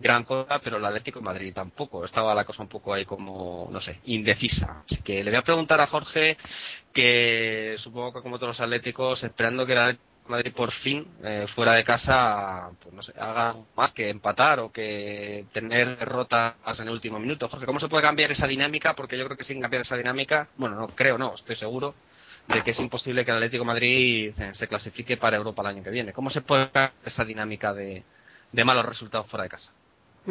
gran 0.00 0.24
cosa, 0.24 0.58
pero 0.60 0.78
el 0.78 0.84
Atlético 0.84 1.18
de 1.18 1.26
Madrid 1.26 1.52
tampoco, 1.54 2.04
estaba 2.04 2.34
la 2.34 2.44
cosa 2.44 2.62
un 2.62 2.68
poco 2.68 2.94
ahí 2.94 3.04
como, 3.04 3.68
no 3.70 3.80
sé, 3.80 4.00
indecisa. 4.06 4.82
Así 4.84 4.96
que 5.02 5.22
le 5.22 5.30
voy 5.30 5.38
a 5.38 5.42
preguntar 5.42 5.80
a 5.80 5.86
Jorge, 5.86 6.38
que 6.92 7.76
supongo 7.78 8.14
que 8.14 8.22
como 8.22 8.38
todos 8.38 8.50
los 8.50 8.60
atléticos, 8.60 9.22
esperando 9.22 9.66
que 9.66 9.72
el 9.72 9.78
Atlético 9.78 10.10
Madrid 10.30 10.52
por 10.54 10.70
fin, 10.72 11.06
eh, 11.22 11.46
fuera 11.54 11.72
de 11.72 11.84
casa, 11.84 12.70
pues 12.82 12.94
no 12.94 13.02
sé, 13.02 13.12
haga 13.18 13.56
más 13.76 13.92
que 13.92 14.08
empatar 14.08 14.60
o 14.60 14.72
que 14.72 15.44
tener 15.52 15.98
derrotas 15.98 16.54
en 16.78 16.86
el 16.86 16.94
último 16.94 17.18
minuto. 17.18 17.48
Jorge, 17.48 17.66
¿cómo 17.66 17.80
se 17.80 17.88
puede 17.88 18.02
cambiar 18.02 18.30
esa 18.32 18.46
dinámica? 18.46 18.94
Porque 18.94 19.18
yo 19.18 19.24
creo 19.26 19.36
que 19.36 19.44
sin 19.44 19.60
cambiar 19.60 19.82
esa 19.82 19.96
dinámica, 19.96 20.48
bueno, 20.56 20.76
no 20.76 20.88
creo, 20.88 21.18
no, 21.18 21.34
estoy 21.34 21.56
seguro, 21.56 21.94
de 22.48 22.62
que 22.62 22.70
es 22.70 22.78
imposible 22.80 23.24
que 23.24 23.32
el 23.32 23.38
Atlético 23.38 23.64
de 23.64 23.66
Madrid 23.66 24.34
eh, 24.38 24.52
se 24.54 24.68
clasifique 24.68 25.16
para 25.16 25.36
Europa 25.36 25.62
el 25.62 25.68
año 25.68 25.82
que 25.82 25.90
viene. 25.90 26.12
¿Cómo 26.12 26.30
se 26.30 26.40
puede 26.40 26.70
cambiar 26.70 26.92
esa 27.04 27.24
dinámica 27.24 27.74
de 27.74 28.04
malos 28.64 28.86
resultados 28.86 29.26
fuera 29.28 29.44
de 29.44 29.50
casa? 29.50 29.70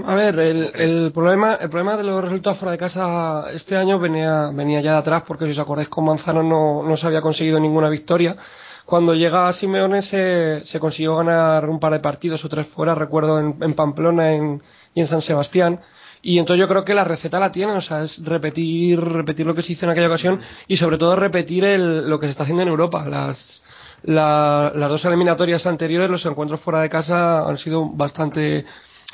A 0.05 0.15
ver, 0.15 0.39
el, 0.39 0.71
el, 0.75 1.11
problema, 1.11 1.55
el 1.55 1.69
problema 1.69 1.97
de 1.97 2.03
los 2.03 2.23
resultados 2.23 2.59
fuera 2.59 2.73
de 2.73 2.77
casa 2.77 3.45
este 3.51 3.75
año 3.75 3.99
venía, 3.99 4.51
venía 4.53 4.81
ya 4.81 4.93
de 4.93 4.97
atrás, 4.99 5.23
porque 5.27 5.45
si 5.45 5.51
os 5.51 5.59
acordáis 5.59 5.89
con 5.89 6.05
Manzano 6.05 6.43
no, 6.43 6.83
no 6.83 6.95
se 6.95 7.07
había 7.07 7.21
conseguido 7.21 7.59
ninguna 7.59 7.89
victoria. 7.89 8.37
Cuando 8.85 9.15
llega 9.15 9.47
a 9.47 9.53
Simeone 9.53 10.03
se, 10.03 10.61
se 10.65 10.79
consiguió 10.79 11.15
ganar 11.17 11.67
un 11.67 11.79
par 11.79 11.93
de 11.93 11.99
partidos 11.99 12.43
o 12.45 12.49
tres 12.49 12.67
fuera, 12.67 12.93
recuerdo 12.95 13.39
en, 13.39 13.57
en 13.61 13.73
Pamplona 13.73 14.33
en, 14.33 14.61
y 14.93 15.01
en 15.01 15.07
San 15.07 15.21
Sebastián. 15.21 15.79
Y 16.21 16.37
entonces 16.37 16.59
yo 16.59 16.67
creo 16.67 16.85
que 16.85 16.93
la 16.93 17.03
receta 17.03 17.39
la 17.39 17.51
tiene, 17.51 17.73
o 17.73 17.81
sea, 17.81 18.03
es 18.03 18.23
repetir, 18.23 18.99
repetir 18.99 19.45
lo 19.45 19.55
que 19.55 19.63
se 19.63 19.73
hizo 19.73 19.85
en 19.85 19.91
aquella 19.91 20.07
ocasión 20.07 20.39
y 20.67 20.77
sobre 20.77 20.97
todo 20.97 21.15
repetir 21.15 21.63
el, 21.65 22.09
lo 22.09 22.19
que 22.19 22.27
se 22.27 22.31
está 22.31 22.43
haciendo 22.43 22.61
en 22.61 22.69
Europa. 22.69 23.07
Las, 23.07 23.63
la, 24.03 24.71
las 24.75 24.89
dos 24.89 25.03
eliminatorias 25.05 25.65
anteriores, 25.65 26.09
los 26.09 26.25
encuentros 26.25 26.59
fuera 26.61 26.81
de 26.81 26.89
casa 26.89 27.47
han 27.47 27.57
sido 27.57 27.89
bastante 27.89 28.65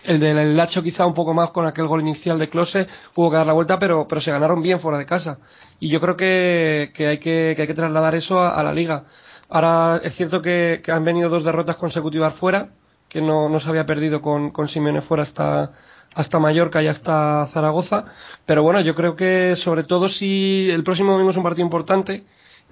el 0.05 0.19
del 0.19 0.55
Lacho 0.55 0.83
quizá 0.83 1.05
un 1.05 1.13
poco 1.13 1.33
más 1.33 1.51
con 1.51 1.65
aquel 1.65 1.87
gol 1.87 2.01
inicial 2.01 2.39
de 2.39 2.49
Close, 2.49 2.87
hubo 3.15 3.29
que 3.29 3.37
dar 3.37 3.47
la 3.47 3.53
vuelta, 3.53 3.79
pero, 3.79 4.07
pero 4.07 4.21
se 4.21 4.31
ganaron 4.31 4.61
bien 4.61 4.79
fuera 4.79 4.97
de 4.97 5.05
casa. 5.05 5.39
Y 5.79 5.89
yo 5.89 5.99
creo 5.99 6.15
que, 6.15 6.91
que, 6.95 7.07
hay, 7.07 7.17
que, 7.19 7.53
que 7.55 7.61
hay 7.61 7.67
que 7.67 7.73
trasladar 7.73 8.15
eso 8.15 8.39
a, 8.39 8.61
la 8.63 8.73
liga. 8.73 9.03
Ahora 9.49 9.99
es 10.03 10.15
cierto 10.15 10.41
que, 10.41 10.81
han 10.87 11.03
venido 11.03 11.29
dos 11.29 11.43
derrotas 11.43 11.75
consecutivas 11.77 12.35
fuera, 12.35 12.69
que 13.09 13.21
no, 13.21 13.49
no 13.49 13.59
se 13.59 13.69
había 13.69 13.85
perdido 13.85 14.21
con, 14.21 14.51
con 14.51 14.67
Simeone 14.69 15.01
fuera 15.01 15.23
hasta, 15.23 15.71
hasta 16.15 16.39
Mallorca 16.39 16.81
y 16.81 16.87
hasta 16.87 17.47
Zaragoza. 17.53 18.05
Pero 18.45 18.63
bueno, 18.63 18.81
yo 18.81 18.95
creo 18.95 19.15
que 19.15 19.55
sobre 19.57 19.83
todo 19.83 20.09
si 20.09 20.69
el 20.69 20.83
próximo 20.83 21.11
domingo 21.11 21.31
un 21.35 21.43
partido 21.43 21.65
importante, 21.65 22.23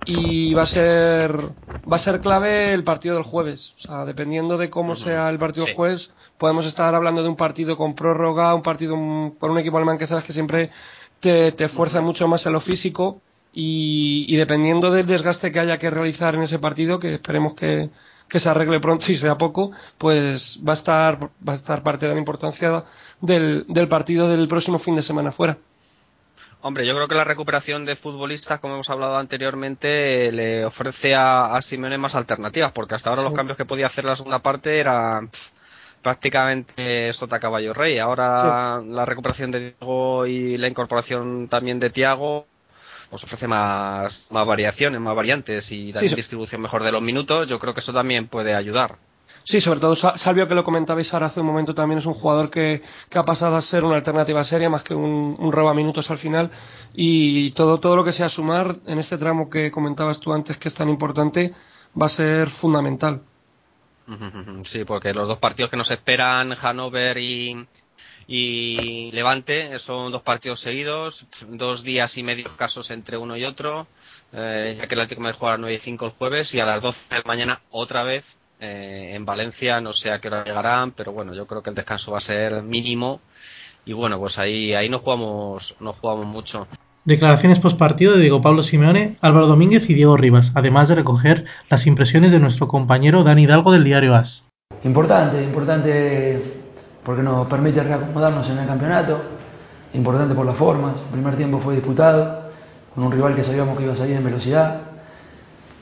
y 0.06 0.54
va 0.54 0.64
a 0.64 0.68
ser 0.68 1.38
va 1.92 1.98
a 1.98 2.00
ser 2.00 2.22
clave 2.22 2.74
el 2.74 2.84
partido 2.84 3.16
del 3.16 3.24
jueves. 3.24 3.74
O 3.80 3.82
sea, 3.82 4.06
dependiendo 4.06 4.58
de 4.58 4.70
cómo 4.70 4.96
sea 4.96 5.30
el 5.30 5.40
partido 5.40 5.66
del 5.66 5.76
jueves, 5.76 6.10
podemos 6.38 6.66
estar 6.66 6.94
hablando 6.96 7.24
de 7.24 7.30
un 7.30 7.36
partido 7.36 7.78
con 7.78 7.96
prórroga, 7.96 8.54
un 8.56 8.64
partido 8.64 8.96
con 8.96 9.52
un 9.52 9.58
equipo 9.60 9.78
alemán 9.78 9.98
que 9.98 10.08
sabes 10.08 10.24
que 10.24 10.34
siempre 10.34 10.72
te, 11.20 11.52
te 11.54 11.70
fuerza 11.70 12.02
mucho 12.02 12.28
más 12.28 12.46
en 12.46 12.54
lo 12.54 12.62
físico 12.62 13.22
y, 13.54 14.26
y, 14.28 14.36
dependiendo 14.36 14.92
del 14.92 15.06
desgaste 15.06 15.52
que 15.52 15.60
haya 15.60 15.78
que 15.78 15.90
realizar 15.92 16.34
en 16.34 16.42
ese 16.42 16.58
partido, 16.58 17.00
que 17.00 17.14
esperemos 17.14 17.54
que, 17.54 17.92
que 18.28 18.40
se 18.40 18.50
arregle 18.50 18.80
pronto 18.80 19.12
y 19.12 19.16
sea 19.16 19.38
poco, 19.38 19.72
pues 20.00 20.60
va 20.68 20.74
a 20.74 20.76
estar 20.76 21.30
va 21.48 21.54
a 21.54 21.58
estar 21.58 21.84
parte 21.84 22.08
de 22.08 22.14
la 22.14 22.20
importancia 22.20 22.84
del, 23.22 23.66
del 23.68 23.88
partido 23.88 24.28
del 24.28 24.48
próximo 24.48 24.80
fin 24.80 24.96
de 24.96 25.04
semana 25.04 25.32
fuera. 25.32 25.58
Hombre, 26.66 26.88
yo 26.88 26.96
creo 26.96 27.10
que 27.10 27.16
la 27.16 27.26
recuperación 27.26 27.84
de 27.84 27.98
futbolistas, 27.98 28.62
como 28.62 28.76
hemos 28.76 28.90
hablado 28.90 29.18
anteriormente, 29.18 30.32
le 30.32 30.64
ofrece 30.64 31.14
a, 31.14 31.58
a 31.58 31.62
Simeone 31.62 31.98
más 31.98 32.16
alternativas, 32.16 32.72
porque 32.72 32.96
hasta 32.96 33.10
ahora 33.10 33.22
sí. 33.22 33.26
los 33.26 33.34
cambios 33.36 33.58
que 33.58 33.66
podía 33.66 33.88
hacer 33.88 34.06
la 34.06 34.16
segunda 34.16 34.40
parte 34.40 34.80
eran 34.80 35.30
prácticamente 36.02 37.12
sota 37.14 37.38
caballo 37.42 37.74
rey. 37.74 38.00
Ahora 38.00 38.80
sí. 38.82 38.90
la 38.92 39.04
recuperación 39.04 39.52
de 39.52 39.60
Diego 39.60 40.26
y 40.26 40.58
la 40.58 40.70
incorporación 40.70 41.50
también 41.50 41.82
de 41.82 41.90
Tiago 41.90 42.48
pues 43.10 43.22
ofrece 43.26 43.46
más, 43.46 44.26
más 44.30 44.48
variaciones, 44.48 45.02
más 45.02 45.16
variantes 45.18 45.70
y 45.70 45.92
también 45.92 46.12
sí, 46.12 46.16
distribución 46.16 46.62
mejor 46.62 46.82
de 46.84 46.94
los 46.94 47.02
minutos. 47.02 47.46
Yo 47.48 47.60
creo 47.60 47.74
que 47.74 47.82
eso 47.82 47.92
también 47.92 48.30
puede 48.30 48.56
ayudar. 48.56 48.96
Sí, 49.46 49.60
sobre 49.60 49.82
todo 49.82 49.96
Salvio, 49.96 50.48
que 50.48 50.56
lo 50.56 50.64
comentabais 50.64 51.14
ahora 51.14 51.28
hace 51.28 51.42
un 51.42 51.46
momento, 51.46 51.76
también 51.76 52.00
es 52.00 52.06
un 52.06 52.14
jugador 52.14 52.50
que, 52.50 52.82
que 53.10 53.20
ha 53.20 53.24
pasado 53.24 53.58
a 53.58 53.62
ser 53.64 53.84
una 53.84 53.98
alternativa 53.98 54.44
seria 54.46 54.70
más 54.70 54.84
que 54.84 54.96
un, 54.96 55.36
un 55.38 55.52
roba 55.52 55.74
minutos 55.74 56.10
al 56.10 56.18
final. 56.18 56.50
Y 56.94 57.52
todo, 57.52 57.80
todo 57.80 57.96
lo 57.98 58.06
que 58.06 58.14
sea 58.14 58.30
sumar 58.30 58.78
en 58.86 59.00
este 59.00 59.18
tramo 59.18 59.50
que 59.50 59.72
comentabas 59.72 60.20
tú 60.20 60.32
antes, 60.32 60.58
que 60.58 60.70
es 60.70 60.74
tan 60.74 60.90
importante, 60.90 61.54
va 62.00 62.06
a 62.06 62.10
ser 62.10 62.50
fundamental. 62.52 63.22
Sí, 64.66 64.84
porque 64.86 65.14
los 65.14 65.28
dos 65.28 65.40
partidos 65.40 65.72
que 65.72 65.78
nos 65.78 65.90
esperan, 65.92 66.56
Hannover 66.56 67.18
y, 67.18 67.68
y 68.28 69.12
Levante, 69.12 69.80
son 69.80 70.12
dos 70.12 70.22
partidos 70.24 70.60
seguidos, 70.60 71.26
dos 71.48 71.84
días 71.84 72.18
y 72.18 72.24
medio 72.24 72.56
casos 72.58 72.90
entre 72.92 73.18
uno 73.18 73.38
y 73.38 73.46
otro, 73.46 73.88
eh, 74.34 74.78
ya 74.78 74.88
que 74.88 74.96
el 74.96 75.02
Atlético 75.02 75.22
me 75.22 75.34
juega 75.34 75.54
a 75.54 75.58
las 75.58 75.62
9 75.62 75.76
y 75.76 75.80
5 75.80 76.06
el 76.06 76.12
jueves 76.12 76.54
y 76.54 76.60
a 76.60 76.66
las 76.66 76.82
12 76.82 77.00
de 77.10 77.18
la 77.18 77.24
mañana 77.26 77.62
otra 77.72 78.04
vez 78.04 78.26
eh, 78.64 79.14
en 79.14 79.26
Valencia, 79.26 79.82
no 79.82 79.92
sé 79.92 80.10
a 80.10 80.20
qué 80.20 80.30
hora 80.30 80.46
llegarán, 80.46 80.92
pero 80.92 81.12
bueno, 81.12 81.34
yo 81.34 81.46
creo 81.46 81.62
que 81.62 81.70
el 81.70 81.76
descanso 81.76 82.14
va 82.14 82.20
a 82.20 82.22
ser 82.22 82.64
mínimo 82.64 83.20
y 83.84 83.92
bueno, 83.92 84.18
pues 84.20 84.40
ahí 84.40 84.74
ahí 84.74 84.88
no 84.88 85.00
jugamos 85.00 85.76
no 85.82 85.92
jugamos 85.92 86.26
mucho. 86.26 86.66
Declaraciones 87.04 87.60
post 87.60 87.78
partido 87.78 88.14
de 88.14 88.22
Diego 88.22 88.42
Pablo 88.42 88.64
Simeone, 88.64 89.18
Álvaro 89.20 89.48
Domínguez 89.48 89.90
y 89.90 89.94
Diego 89.94 90.16
Rivas, 90.16 90.50
además 90.56 90.88
de 90.88 90.96
recoger 90.96 91.44
las 91.70 91.86
impresiones 91.86 92.32
de 92.32 92.40
nuestro 92.40 92.70
compañero 92.70 93.26
Dani 93.26 93.44
Hidalgo 93.44 93.74
del 93.74 93.84
diario 93.84 94.16
AS. 94.16 94.46
Importante, 94.86 95.44
importante 95.44 96.62
porque 97.04 97.22
nos 97.22 97.48
permite 97.48 97.84
reacomodarnos 97.84 98.50
en 98.50 98.60
el 98.60 98.66
campeonato, 98.66 99.20
importante 99.94 100.34
por 100.34 100.46
las 100.46 100.56
formas, 100.56 100.96
el 101.08 101.12
primer 101.12 101.36
tiempo 101.36 101.60
fue 101.60 101.76
disputado, 101.76 102.50
con 102.96 103.04
un 103.04 103.12
rival 103.12 103.36
que 103.36 103.44
sabíamos 103.44 103.78
que 103.78 103.84
iba 103.84 103.94
a 103.94 103.98
salir 103.98 104.16
en 104.16 104.24
velocidad, 104.24 104.93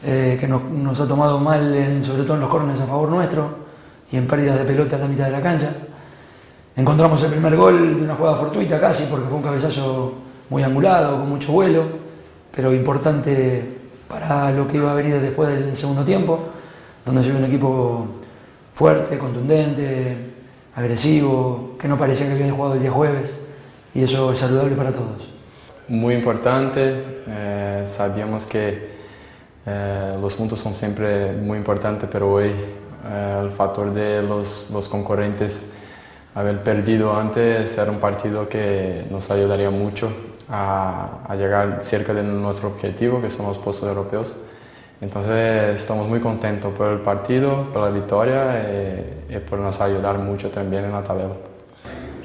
eh, 0.03 0.37
que 0.39 0.47
nos, 0.47 0.99
ha 0.99 1.07
tomado 1.07 1.39
mal, 1.39 1.73
en, 1.75 2.03
sobre 2.03 2.23
todo 2.23 2.33
en 2.35 2.41
los 2.41 2.49
córneres 2.49 2.81
a 2.81 2.87
favor 2.87 3.09
nuestro 3.09 3.49
y 4.11 4.17
en 4.17 4.27
pérdidas 4.27 4.57
de 4.57 4.65
pelota 4.65 4.95
a 4.95 4.99
la 4.99 5.07
mitad 5.07 5.25
de 5.25 5.31
la 5.31 5.41
cancha. 5.41 5.73
Encontramos 6.75 7.21
el 7.23 7.31
primer 7.31 7.55
gol 7.55 7.97
de 7.97 8.03
una 8.03 8.15
jugada 8.15 8.37
fortuita 8.37 8.79
casi, 8.79 9.05
porque 9.05 9.27
fue 9.27 9.37
un 9.37 9.43
cabezazo 9.43 10.13
muy 10.49 10.63
angulado, 10.63 11.19
con 11.19 11.29
mucho 11.29 11.51
vuelo, 11.51 11.83
pero 12.55 12.73
importante 12.73 13.77
para 14.07 14.51
lo 14.51 14.67
que 14.67 14.77
iba 14.77 14.91
a 14.91 14.95
venir 14.95 15.19
después 15.21 15.49
del 15.49 15.77
segundo 15.77 16.03
tiempo, 16.03 16.39
donde 17.05 17.23
se 17.23 17.29
vio 17.29 17.37
un 17.37 17.45
equipo 17.45 18.07
fuerte, 18.75 19.17
contundente, 19.17 20.31
agresivo, 20.75 21.75
que 21.79 21.87
no 21.87 21.97
parecía 21.97 22.25
que 22.27 22.33
habían 22.33 22.55
jugado 22.55 22.75
el 22.75 22.81
día 22.81 22.91
jueves, 22.91 23.33
y 23.93 24.03
eso 24.03 24.33
es 24.33 24.39
saludable 24.39 24.75
para 24.75 24.91
todos. 24.91 25.29
Muy 25.87 26.15
importante, 26.15 27.03
eh, 27.27 27.93
sabíamos 27.97 28.45
que 28.45 29.00
eh, 29.65 30.17
los 30.19 30.33
puntos 30.33 30.59
son 30.59 30.75
siempre 30.75 31.33
muy 31.33 31.57
importantes, 31.57 32.09
pero 32.11 32.31
hoy 32.31 32.47
eh, 32.47 33.41
el 33.43 33.51
factor 33.51 33.93
de 33.93 34.23
los, 34.23 34.67
los, 34.71 34.87
concurrentes 34.89 35.53
haber 36.33 36.63
perdido 36.63 37.15
antes 37.15 37.77
era 37.77 37.91
un 37.91 37.99
partido 37.99 38.49
que 38.49 39.05
nos 39.11 39.29
ayudaría 39.29 39.69
mucho 39.69 40.11
a, 40.49 41.19
a, 41.27 41.35
llegar 41.35 41.83
cerca 41.91 42.13
de 42.13 42.23
nuestro 42.23 42.69
objetivo, 42.69 43.21
que 43.21 43.29
son 43.31 43.45
los 43.45 43.57
puestos 43.59 43.87
europeos. 43.87 44.35
Entonces 44.99 45.81
estamos 45.81 46.07
muy 46.07 46.19
contentos 46.21 46.73
por 46.73 46.87
el 46.87 47.01
partido, 47.01 47.67
por 47.71 47.83
la 47.83 47.89
victoria 47.89 48.63
y, 49.29 49.35
y 49.35 49.39
por 49.39 49.59
nos 49.59 49.79
ayudar 49.79 50.17
mucho 50.17 50.49
también 50.49 50.85
en 50.85 50.91
la 50.93 51.03
tabla. 51.03 51.25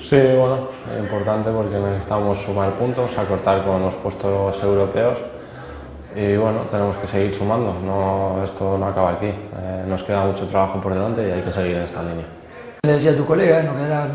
Sí, 0.09 0.17
bueno, 0.17 0.69
es 0.91 1.03
importante 1.03 1.51
porque 1.51 1.77
necesitamos 1.77 2.39
sumar 2.47 2.73
puntos, 2.75 3.11
acortar 3.19 3.65
con 3.65 3.83
los 3.83 3.95
puestos 3.97 4.63
europeos 4.63 5.36
y 6.17 6.35
bueno, 6.39 6.61
tenemos 6.71 6.97
que 6.97 7.09
seguir 7.09 7.37
sumando, 7.37 7.77
no, 7.85 8.43
esto 8.45 8.79
no 8.79 8.87
acaba 8.87 9.13
aquí, 9.13 9.27
eh, 9.27 9.85
nos 9.87 10.03
queda 10.05 10.25
mucho 10.25 10.47
trabajo 10.47 10.81
por 10.81 10.95
delante 10.95 11.29
y 11.29 11.31
hay 11.31 11.43
que 11.43 11.53
seguir 11.53 11.77
en 11.77 11.83
esta 11.83 12.03
línea. 12.03 12.25
Le 12.85 12.93
decía 12.93 13.11
a 13.11 13.17
tu 13.17 13.27
colega, 13.27 13.63
nos 13.63 13.77
quedan 13.77 14.09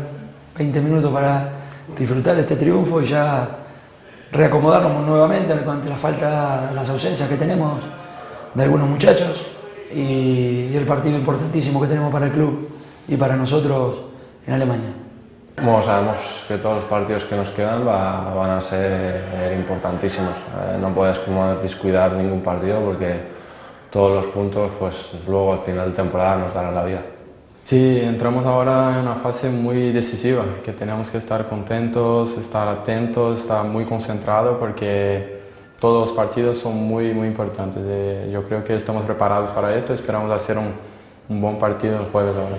20 0.58 0.80
minutos 0.80 1.12
para 1.12 1.48
disfrutar 1.96 2.36
este 2.38 2.56
triunfo 2.56 3.00
y 3.00 3.08
ya 3.08 3.48
reacomodarnos 4.32 5.06
nuevamente 5.06 5.52
ante 5.52 5.88
la 5.88 5.96
falta, 5.98 6.72
las 6.74 6.88
ausencias 6.88 7.28
que 7.28 7.36
tenemos 7.36 7.80
de 8.54 8.62
algunos 8.64 8.88
muchachos 8.88 9.40
y, 9.94 10.70
y 10.72 10.76
el 10.76 10.86
partido 10.86 11.16
importantísimo 11.16 11.80
que 11.80 11.86
tenemos 11.86 12.12
para 12.12 12.26
el 12.26 12.32
club 12.32 12.68
y 13.06 13.16
para 13.16 13.36
nosotros 13.36 13.98
en 14.44 14.54
Alemania. 14.54 15.01
Bueno, 15.64 15.84
sabemos 15.84 16.16
que 16.48 16.58
todos 16.58 16.78
los 16.78 16.84
partidos 16.86 17.22
que 17.24 17.36
nos 17.36 17.50
quedan 17.50 17.86
va, 17.86 18.34
van 18.34 18.50
a 18.50 18.62
ser 18.62 19.56
importantísimos. 19.56 20.34
Eh, 20.34 20.78
no 20.80 20.92
puedes 20.92 21.16
como 21.20 21.54
descuidar 21.56 22.14
ningún 22.14 22.40
partido 22.40 22.80
porque 22.80 23.20
todos 23.92 24.24
los 24.24 24.32
puntos, 24.32 24.72
pues 24.80 24.92
luego 25.24 25.52
al 25.52 25.60
final 25.60 25.90
de 25.90 25.96
temporada 25.96 26.36
nos 26.38 26.52
darán 26.52 26.74
la 26.74 26.84
vida. 26.84 27.02
Sí, 27.66 28.00
entramos 28.02 28.44
ahora 28.44 28.90
en 28.94 29.06
una 29.06 29.14
fase 29.22 29.50
muy 29.50 29.92
decisiva, 29.92 30.42
que 30.64 30.72
tenemos 30.72 31.08
que 31.10 31.18
estar 31.18 31.48
contentos, 31.48 32.36
estar 32.38 32.66
atentos, 32.66 33.38
estar 33.38 33.64
muy 33.64 33.84
concentrados 33.84 34.56
porque 34.58 35.42
todos 35.78 36.08
los 36.08 36.16
partidos 36.16 36.58
son 36.58 36.74
muy, 36.74 37.14
muy 37.14 37.28
importantes. 37.28 37.84
Eh, 37.86 38.30
yo 38.32 38.42
creo 38.48 38.64
que 38.64 38.74
estamos 38.74 39.04
preparados 39.04 39.52
para 39.52 39.76
esto, 39.76 39.94
esperamos 39.94 40.28
hacer 40.32 40.58
un, 40.58 40.72
un 41.28 41.40
buen 41.40 41.60
partido 41.60 42.00
el 42.00 42.06
jueves 42.10 42.34
ahora. 42.34 42.56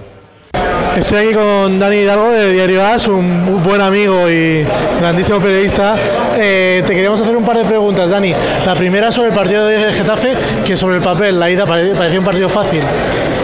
Estoy 0.97 1.25
aquí 1.25 1.33
con 1.33 1.79
Dani 1.79 1.97
Hidalgo 1.97 2.31
de 2.31 2.51
Diario 2.51 2.85
As, 2.85 3.07
un 3.07 3.63
buen 3.63 3.81
amigo 3.81 4.29
y 4.29 4.63
grandísimo 4.99 5.39
periodista. 5.39 5.95
Eh, 6.37 6.83
te 6.85 6.93
queríamos 6.93 7.19
hacer 7.19 7.35
un 7.35 7.43
par 7.43 7.57
de 7.57 7.65
preguntas, 7.65 8.09
Dani. 8.09 8.31
La 8.65 8.75
primera 8.75 9.11
sobre 9.11 9.29
el 9.29 9.33
partido 9.35 9.65
de 9.65 9.91
Getafe, 9.91 10.35
que 10.63 10.77
sobre 10.77 10.97
el 10.97 11.01
papel 11.01 11.39
la 11.39 11.49
ida 11.49 11.65
parecía 11.65 12.19
un 12.19 12.25
partido 12.25 12.49
fácil 12.49 12.81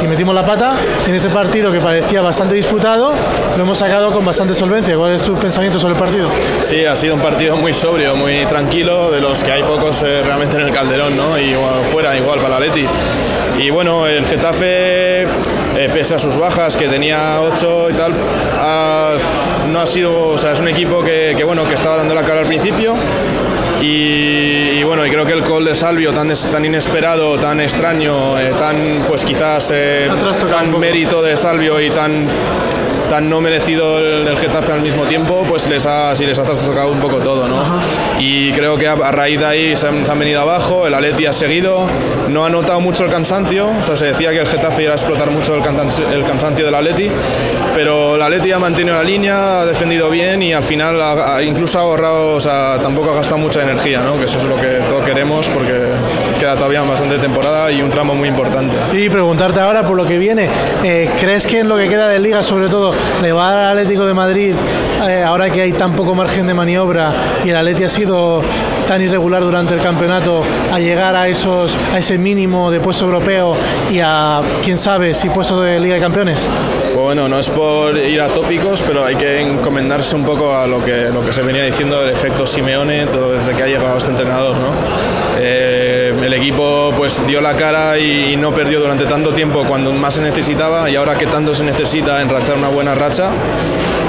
y 0.02 0.08
metimos 0.08 0.36
la 0.36 0.46
pata. 0.46 0.76
En 1.08 1.16
ese 1.16 1.30
partido 1.30 1.72
que 1.72 1.80
parecía 1.80 2.22
bastante 2.22 2.56
disputado, 2.56 3.14
lo 3.58 3.64
hemos 3.64 3.78
sacado 3.78 4.12
con 4.12 4.24
bastante 4.24 4.54
solvencia. 4.54 4.96
¿Cuál 4.96 5.14
es 5.14 5.22
tu 5.24 5.36
pensamiento 5.36 5.80
sobre 5.80 5.96
el 5.96 6.00
partido? 6.00 6.30
Sí, 6.64 6.86
ha 6.86 6.96
sido 6.96 7.16
un 7.16 7.22
partido 7.22 7.58
muy 7.58 7.74
sobrio, 7.74 8.16
muy 8.16 8.46
tranquilo, 8.46 9.12
de 9.12 9.22
los 9.22 9.44
que 9.44 9.52
hay 9.52 9.64
pocos 9.64 10.02
eh, 10.04 10.22
realmente 10.24 10.56
en 10.56 10.68
el 10.68 10.74
Calderón, 10.74 11.18
¿no? 11.18 11.38
Y 11.40 11.56
fuera 11.92 12.16
igual 12.16 12.40
para 12.40 12.60
la 12.60 12.68
Leti. 12.68 12.86
Y 13.58 13.70
bueno, 13.72 14.08
el 14.08 14.26
Getafe 14.26 15.28
eh, 15.80 15.90
pese 15.94 16.16
a 16.16 16.20
sus 16.20 16.36
bajas, 16.36 16.76
que 16.76 16.90
tenía 16.90 17.40
8 17.40 17.90
y 17.90 17.94
tal, 17.94 18.14
no 19.72 19.80
ha 19.80 19.88
sido, 19.88 20.32
o 20.32 20.38
sea, 20.38 20.52
es 20.52 20.60
un 20.60 20.68
equipo 20.68 21.02
que, 21.02 21.42
bueno, 21.46 21.66
que 21.70 21.76
estaba 21.76 21.96
dando 21.96 22.14
la 22.14 22.24
cara 22.24 22.42
al 22.42 22.48
principio 22.48 22.96
y, 23.82 24.84
bueno, 24.84 25.06
y 25.06 25.10
creo 25.10 25.26
que 25.26 25.32
el 25.32 25.42
gol 25.48 25.64
de 25.64 25.76
Salvio 25.76 26.14
tan, 26.14 26.34
tan 26.34 26.66
inesperado, 26.66 27.40
tan 27.40 27.62
extraño, 27.62 28.38
eh, 28.38 28.52
tan 28.60 29.06
pues 29.08 29.24
quizás 29.24 29.70
eh, 29.72 30.10
tan 30.52 30.78
mérito 30.78 31.22
de 31.22 31.38
Salvio 31.38 31.80
y 31.80 31.90
tan 31.92 32.28
tan 33.10 33.30
no 33.30 33.42
merecido 33.42 34.00
el, 34.00 34.38
Getafe 34.38 34.72
al 34.72 34.82
mismo 34.82 35.06
tiempo, 35.06 35.44
pues 35.50 35.68
les 35.68 35.86
ha, 35.86 36.16
sí 36.16 36.26
les 36.26 36.38
ha 36.38 36.44
trastocado 36.44 36.92
un 36.92 37.00
poco 37.00 37.18
todo, 37.18 37.48
¿no? 37.48 37.82
Y 38.20 38.52
creo 38.54 38.78
que 38.78 38.88
a, 38.88 38.96
raíz 38.96 39.40
de 39.40 39.46
ahí 39.46 39.76
se 39.76 39.88
han, 39.88 40.20
venido 40.20 40.42
abajo, 40.42 40.88
el 40.88 40.94
Atleti 40.94 41.26
ha 41.26 41.34
seguido, 41.34 41.88
no 42.30 42.46
ha 42.46 42.50
notado 42.50 42.80
mucho 42.80 43.04
el 43.04 43.12
cansancio, 43.12 43.70
o 43.80 43.82
sea, 43.82 43.96
se 43.96 44.14
decía 44.14 44.32
que 44.32 44.40
el 44.40 44.48
Getafe 44.48 44.84
iba 44.84 44.94
a 44.94 44.96
explotar 44.96 45.30
mucho 45.32 45.56
el, 45.56 45.64
cansancio, 45.64 46.08
el 46.10 46.24
cansancio 46.26 46.66
del 46.66 46.76
Atleti, 46.76 47.10
pero 47.76 48.16
el 48.16 48.22
Atleti 48.22 48.52
ha 48.52 48.60
mantenido 48.60 48.96
la 48.96 49.04
línea, 49.04 49.62
ha 49.62 49.66
defendido 49.66 50.10
bien 50.10 50.42
y 50.42 50.54
al 50.54 50.64
final 50.64 50.96
incluso 51.44 51.78
ha 51.80 51.82
ahorrado, 51.82 52.36
o 52.36 52.40
sea, 52.40 52.80
tampoco 52.82 53.12
ha 53.12 53.16
gastado 53.16 53.40
mucha 53.40 53.64
energía, 53.64 54.02
¿no? 54.02 54.18
Que 54.18 54.26
eso 54.26 54.38
es 54.38 54.44
lo 54.46 54.56
que 54.56 54.82
todos 54.88 55.04
queremos 55.04 55.48
porque 55.50 55.74
queda 56.40 56.56
todavía 56.56 56.82
bastante 56.82 57.20
temporada 57.20 57.72
y 57.72 57.82
un 57.82 57.92
tramo 57.92 58.16
muy 58.16 58.30
importante. 58.30 58.76
Sí, 58.92 59.10
preguntarte 59.10 59.60
ahora 59.60 59.86
por 59.86 59.96
lo 59.96 60.06
que 60.06 60.18
viene, 60.18 60.50
eh, 60.84 61.12
¿crees 61.20 61.46
que 61.46 61.60
en 61.60 61.70
lo 61.70 61.78
que 61.78 61.88
queda 61.88 62.08
de 62.08 62.20
liga, 62.20 62.42
sobre 62.44 62.70
todo, 62.70 62.94
le 63.22 63.32
va 63.32 63.50
al 63.50 63.78
Atlético 63.78 64.06
de 64.06 64.14
Madrid, 64.14 64.56
eh, 65.08 65.24
ahora 65.24 65.50
que 65.50 65.62
hay 65.62 65.74
tan 65.74 65.96
poco 65.96 66.16
margen 66.16 66.48
de 66.48 66.54
maniobra 66.54 67.42
y 67.44 67.50
el 67.50 67.56
Atleti 67.56 67.84
ha 67.84 67.90
sido 67.90 68.42
tan 68.88 69.02
irregular 69.02 69.44
durante 69.44 69.74
el 69.74 69.82
campeonato, 69.82 70.42
a 70.72 70.80
llegar 70.80 71.16
a 71.16 71.28
esos 71.28 71.76
a 71.94 72.00
ese 72.00 72.18
mínimo 72.18 72.72
de 72.72 72.80
puesto 72.80 73.06
europeo 73.06 73.56
y 73.92 74.00
a 74.00 74.42
quién 74.64 74.80
sabe 74.80 75.14
si 75.14 75.30
puesto 75.30 75.62
de 75.62 75.80
Liga 75.80 75.96
de 75.96 76.02
Campeones? 76.02 76.48
Bueno, 76.96 77.28
no 77.28 77.40
es 77.40 77.50
por 77.50 77.96
ir 77.98 78.22
a 78.22 78.30
tópicos, 78.30 78.82
pero 78.88 79.06
hay 79.06 79.16
que 79.16 79.42
encomendarse 79.42 80.16
un 80.16 80.26
poco 80.26 80.56
a 80.56 80.66
lo 80.66 80.84
que 80.84 81.10
lo 81.12 81.24
que 81.26 81.32
se 81.32 81.42
venía 81.42 81.66
diciendo 81.66 82.02
del 82.02 82.16
efecto 82.16 82.48
Simeone 82.48 83.08
todo 83.08 83.34
desde 83.34 83.56
que 83.56 83.64
ha 83.64 83.68
llegado 83.68 83.98
este 83.98 84.10
entrenador, 84.10 84.58
¿no? 84.58 84.70
Eh, 85.38 85.99
el 86.10 86.34
equipo 86.34 86.92
pues 86.98 87.20
dio 87.28 87.42
la 87.42 87.56
cara 87.56 87.98
y 87.98 88.36
no 88.38 88.54
perdió 88.54 88.80
durante 88.80 89.06
tanto 89.06 89.34
tiempo 89.34 89.64
cuando 89.68 89.94
más 89.94 90.14
se 90.14 90.22
necesitaba 90.22 90.90
y 90.90 90.96
ahora 90.96 91.18
que 91.18 91.28
tanto 91.28 91.54
se 91.56 91.64
necesita 91.64 92.22
enrachar 92.22 92.58
una 92.58 92.70
buena 92.70 92.96
racha 92.96 93.32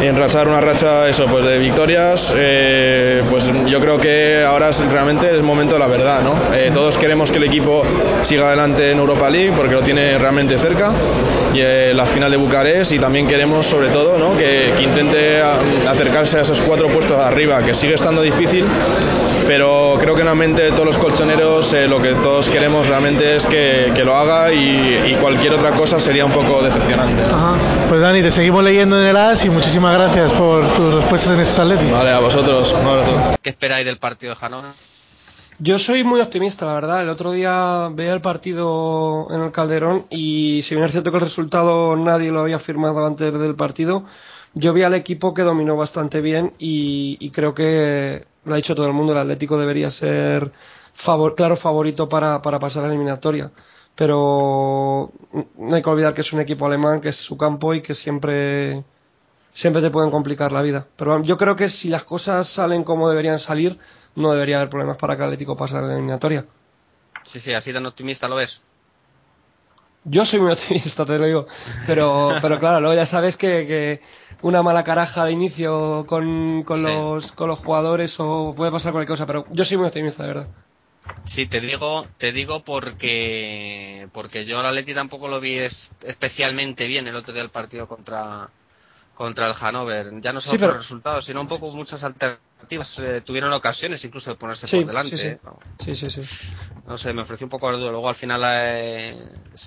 enrachar 0.00 0.48
una 0.48 0.60
racha 0.60 1.08
eso 1.08 1.26
pues 1.26 1.44
de 1.44 1.58
victorias 1.58 2.32
eh, 2.34 3.22
pues 3.30 3.44
yo 3.66 3.80
creo 3.80 3.98
que 3.98 4.42
ahora 4.44 4.70
es 4.70 4.78
realmente 4.78 5.28
el 5.28 5.42
momento 5.42 5.74
de 5.74 5.80
la 5.80 5.86
verdad 5.86 6.22
¿no? 6.22 6.54
Eh, 6.54 6.70
todos 6.72 6.96
queremos 6.96 7.30
que 7.30 7.38
el 7.38 7.44
equipo 7.44 7.82
siga 8.22 8.48
adelante 8.48 8.90
en 8.90 8.98
Europa 8.98 9.28
League 9.28 9.52
porque 9.56 9.74
lo 9.74 9.82
tiene 9.82 10.16
realmente 10.18 10.58
cerca 10.58 10.92
y 11.52 11.60
eh, 11.60 11.92
la 11.94 12.06
final 12.06 12.30
de 12.30 12.36
Bucarest 12.36 12.92
y 12.92 12.98
también 12.98 13.26
queremos 13.26 13.66
sobre 13.66 13.88
todo 13.88 14.18
¿no? 14.18 14.36
que, 14.36 14.72
que, 14.76 14.82
intente 14.82 15.40
acercarse 15.40 16.38
a 16.38 16.42
esos 16.42 16.60
cuatro 16.62 16.88
puestos 16.88 17.22
arriba 17.22 17.62
que 17.62 17.74
sigue 17.74 17.94
estando 17.94 18.22
difícil 18.22 18.64
pero 19.46 19.96
creo 19.98 20.14
que 20.14 20.20
en 20.20 20.28
la 20.28 20.34
mente 20.34 20.62
de 20.62 20.70
todos 20.70 20.86
los 20.86 20.96
colchoneros 20.96 21.72
lo 21.90 22.00
que 22.00 22.14
todos 22.14 22.48
queremos 22.48 22.86
realmente 22.86 23.36
es 23.36 23.46
que, 23.46 23.92
que 23.94 24.04
lo 24.04 24.14
haga 24.14 24.52
y, 24.52 25.12
y, 25.12 25.16
cualquier 25.20 25.54
otra 25.54 25.72
cosa 25.72 25.98
sería 26.00 26.24
un 26.24 26.32
poco 26.32 26.62
decepcionante 26.62 27.22
pues 27.90 28.02
Dani 28.02 28.22
te 28.22 28.30
seguimos 28.30 28.62
leyendo 28.62 29.00
en 29.00 29.08
el 29.08 29.16
AS 29.16 29.44
y 29.44 29.48
muchísimas 29.48 29.98
gracias 29.98 30.32
por 30.34 30.74
tus 30.74 30.94
respuestas 30.94 31.32
en 31.32 31.40
este 31.40 31.60
Atleti. 31.60 31.90
Vale, 31.90 32.12
a 32.12 32.20
vosotros. 32.20 32.72
¿Qué 33.42 33.50
esperáis 33.50 33.84
del 33.84 33.98
partido 33.98 34.32
de 34.32 34.38
Hannover? 34.40 34.70
Yo 35.58 35.76
soy 35.80 36.04
muy 36.04 36.20
optimista, 36.20 36.66
la 36.66 36.74
verdad. 36.74 37.02
El 37.02 37.08
otro 37.08 37.32
día 37.32 37.88
veía 37.90 38.12
el 38.12 38.20
partido 38.20 39.26
en 39.30 39.42
el 39.42 39.50
Calderón 39.50 40.06
y 40.08 40.62
si 40.62 40.76
bien 40.76 40.86
es 40.86 40.92
cierto 40.92 41.10
que 41.10 41.16
el 41.16 41.24
resultado 41.24 41.96
nadie 41.96 42.30
lo 42.30 42.42
había 42.42 42.60
firmado 42.60 43.04
antes 43.04 43.36
del 43.36 43.56
partido, 43.56 44.04
yo 44.54 44.72
vi 44.72 44.84
al 44.84 44.94
equipo 44.94 45.34
que 45.34 45.42
dominó 45.42 45.76
bastante 45.76 46.20
bien 46.20 46.52
y, 46.58 47.30
creo 47.30 47.54
que 47.54 48.24
lo 48.44 48.54
ha 48.54 48.56
dicho 48.56 48.76
todo 48.76 48.86
el 48.86 48.92
mundo, 48.92 49.14
el 49.14 49.18
Atlético 49.18 49.58
debería 49.58 49.90
ser 49.90 50.52
claro 51.36 51.56
favorito 51.56 52.08
para, 52.08 52.42
para 52.42 52.58
pasar 52.58 52.84
a 52.84 52.86
la 52.86 52.92
eliminatoria. 52.92 53.50
Pero 53.94 55.10
no 55.58 55.76
hay 55.76 55.82
que 55.82 55.90
olvidar 55.90 56.14
que 56.14 56.22
es 56.22 56.32
un 56.32 56.40
equipo 56.40 56.66
alemán, 56.66 57.00
que 57.00 57.10
es 57.10 57.16
su 57.16 57.36
campo 57.36 57.74
y 57.74 57.82
que 57.82 57.94
siempre 57.94 58.82
siempre 59.54 59.82
te 59.82 59.90
pueden 59.90 60.10
complicar 60.10 60.52
la 60.52 60.62
vida. 60.62 60.86
Pero 60.96 61.22
yo 61.22 61.36
creo 61.36 61.56
que 61.56 61.70
si 61.70 61.88
las 61.88 62.04
cosas 62.04 62.48
salen 62.48 62.84
como 62.84 63.08
deberían 63.08 63.38
salir, 63.38 63.78
no 64.14 64.32
debería 64.32 64.56
haber 64.56 64.70
problemas 64.70 64.96
para 64.96 65.16
que 65.16 65.22
Atlético 65.22 65.56
pase 65.56 65.76
a 65.76 65.80
la 65.82 65.92
eliminatoria. 65.92 66.46
Sí, 67.24 67.40
sí, 67.40 67.52
así 67.52 67.72
tan 67.72 67.86
optimista 67.86 68.28
lo 68.28 68.36
ves. 68.36 68.60
Yo 70.04 70.24
soy 70.24 70.40
muy 70.40 70.52
optimista, 70.52 71.04
te 71.04 71.18
lo 71.18 71.26
digo. 71.26 71.46
Pero, 71.86 72.32
pero 72.40 72.58
claro, 72.58 72.80
luego 72.80 72.94
ya 72.94 73.06
sabes 73.06 73.36
que, 73.36 73.66
que 73.66 74.00
una 74.42 74.62
mala 74.62 74.84
caraja 74.84 75.24
de 75.24 75.32
inicio 75.32 76.04
con, 76.06 76.62
con, 76.64 76.82
los, 76.82 77.30
con 77.32 77.48
los 77.48 77.58
jugadores 77.60 78.14
o 78.18 78.54
puede 78.56 78.72
pasar 78.72 78.92
cualquier 78.92 79.16
cosa, 79.16 79.26
pero 79.26 79.44
yo 79.50 79.64
soy 79.64 79.76
muy 79.76 79.86
optimista, 79.86 80.22
de 80.22 80.28
verdad. 80.28 80.46
Sí, 81.34 81.46
te 81.46 81.60
digo, 81.60 82.06
te 82.18 82.32
digo 82.32 82.64
porque 82.64 84.08
porque 84.12 84.44
yo 84.44 84.58
al 84.58 84.66
Atleti 84.66 84.94
tampoco 84.94 85.28
lo 85.28 85.40
vi 85.40 85.58
especialmente 86.02 86.86
bien 86.86 87.06
el 87.06 87.16
otro 87.16 87.32
día 87.32 87.42
del 87.42 87.50
partido 87.50 87.86
contra 87.86 88.48
contra 89.14 89.48
el 89.48 89.54
Hannover. 89.54 90.20
Ya 90.20 90.32
no 90.32 90.40
solo 90.40 90.58
por 90.58 90.68
los 90.70 90.78
resultados, 90.78 91.26
sino 91.26 91.40
un 91.40 91.48
poco 91.48 91.70
muchas 91.72 92.02
alternativas. 92.02 92.49
Eh, 92.70 93.22
tuvieron 93.24 93.52
ocasiones 93.52 94.04
incluso 94.04 94.30
de 94.30 94.36
ponerse 94.36 94.66
por 94.66 94.86
delante. 94.86 95.16
Sí 95.16 95.94
sí. 95.94 95.94
sí, 95.94 96.10
sí. 96.10 96.22
No 96.86 96.98
sé, 96.98 97.12
me 97.12 97.22
ofreció 97.22 97.46
un 97.46 97.50
poco 97.50 97.70
de 97.70 97.78
duda. 97.78 97.90
Luego 97.90 98.08
al 98.08 98.14
final 98.14 98.42
eh, 98.44 99.16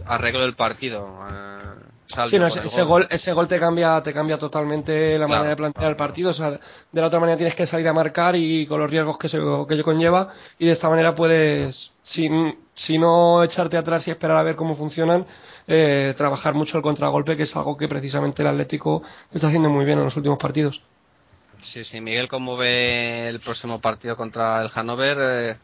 arreglo 0.05 0.45
el 0.45 0.55
partido. 0.55 1.07
Eh, 1.29 2.27
sí, 2.29 2.39
no, 2.39 2.47
ese, 2.47 2.83
gol. 2.83 3.07
ese 3.09 3.33
gol 3.33 3.47
te 3.47 3.59
cambia 3.59 4.01
te 4.01 4.13
cambia 4.13 4.37
totalmente 4.37 5.17
la 5.17 5.27
manera 5.27 5.49
de 5.49 5.55
plantear 5.55 5.89
el 5.89 5.95
partido. 5.95 6.31
O 6.31 6.33
sea, 6.33 6.51
de 6.51 7.01
la 7.01 7.07
otra 7.07 7.19
manera 7.19 7.37
tienes 7.37 7.55
que 7.55 7.67
salir 7.67 7.87
a 7.87 7.93
marcar 7.93 8.35
y 8.35 8.65
con 8.67 8.79
los 8.79 8.89
riesgos 8.89 9.17
que, 9.17 9.29
se, 9.29 9.37
que 9.37 9.73
ello 9.73 9.83
conlleva. 9.83 10.29
Y 10.59 10.67
de 10.67 10.73
esta 10.73 10.89
manera 10.89 11.15
puedes, 11.15 11.91
sin, 12.03 12.57
si 12.73 12.97
no 12.97 13.43
echarte 13.43 13.77
atrás 13.77 14.07
y 14.07 14.11
esperar 14.11 14.37
a 14.37 14.43
ver 14.43 14.55
cómo 14.55 14.75
funcionan, 14.75 15.25
eh, 15.67 16.13
trabajar 16.17 16.53
mucho 16.53 16.77
el 16.77 16.83
contragolpe, 16.83 17.37
que 17.37 17.43
es 17.43 17.55
algo 17.55 17.77
que 17.77 17.87
precisamente 17.87 18.41
el 18.41 18.49
Atlético 18.49 19.03
está 19.31 19.47
haciendo 19.47 19.69
muy 19.69 19.85
bien 19.85 19.99
en 19.99 20.05
los 20.05 20.15
últimos 20.15 20.37
partidos. 20.37 20.81
Sí, 21.71 21.83
sí, 21.85 22.01
Miguel, 22.01 22.27
¿cómo 22.27 22.57
ve 22.57 23.29
el 23.29 23.39
próximo 23.39 23.79
partido 23.79 24.15
contra 24.15 24.61
el 24.61 24.69
Hannover? 24.69 25.17
Eh, 25.19 25.55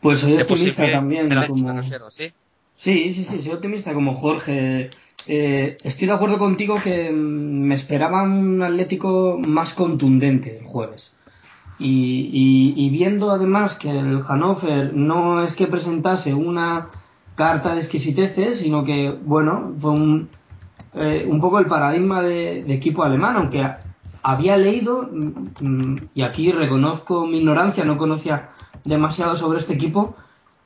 pues 0.00 0.20
soy 0.20 0.40
optimista 0.40 0.90
también. 0.90 1.30
¿sí? 2.10 2.32
¿sí? 2.78 3.14
sí, 3.14 3.24
sí, 3.24 3.42
soy 3.42 3.52
optimista 3.52 3.92
como 3.92 4.14
Jorge. 4.14 4.90
Eh, 5.26 5.78
estoy 5.84 6.08
de 6.08 6.14
acuerdo 6.14 6.38
contigo 6.38 6.80
que 6.82 7.10
mm, 7.10 7.14
me 7.14 7.74
esperaba 7.76 8.22
un 8.22 8.62
Atlético 8.62 9.38
más 9.38 9.72
contundente 9.74 10.58
el 10.58 10.64
jueves. 10.64 11.12
Y, 11.78 12.74
y, 12.76 12.90
viendo 12.90 13.32
además 13.32 13.76
que 13.78 13.90
el 13.90 14.22
Hannover 14.22 14.94
no 14.94 15.44
es 15.44 15.54
que 15.56 15.66
presentase 15.66 16.32
una 16.32 16.90
carta 17.34 17.74
de 17.74 17.80
exquisiteces, 17.80 18.60
sino 18.60 18.84
que, 18.84 19.10
bueno, 19.24 19.74
fue 19.80 19.90
un, 19.90 20.28
eh, 20.94 21.26
un 21.26 21.40
poco 21.40 21.58
el 21.58 21.66
paradigma 21.66 22.22
de, 22.22 22.60
equipo 22.72 23.02
alemán, 23.02 23.36
aunque 23.36 23.66
había 24.22 24.56
leído, 24.56 25.08
mm, 25.10 25.96
y 26.14 26.22
aquí 26.22 26.52
reconozco 26.52 27.26
mi 27.26 27.38
ignorancia, 27.38 27.84
no 27.84 27.98
conocía 27.98 28.50
demasiado 28.84 29.36
sobre 29.36 29.60
este 29.60 29.74
equipo, 29.74 30.14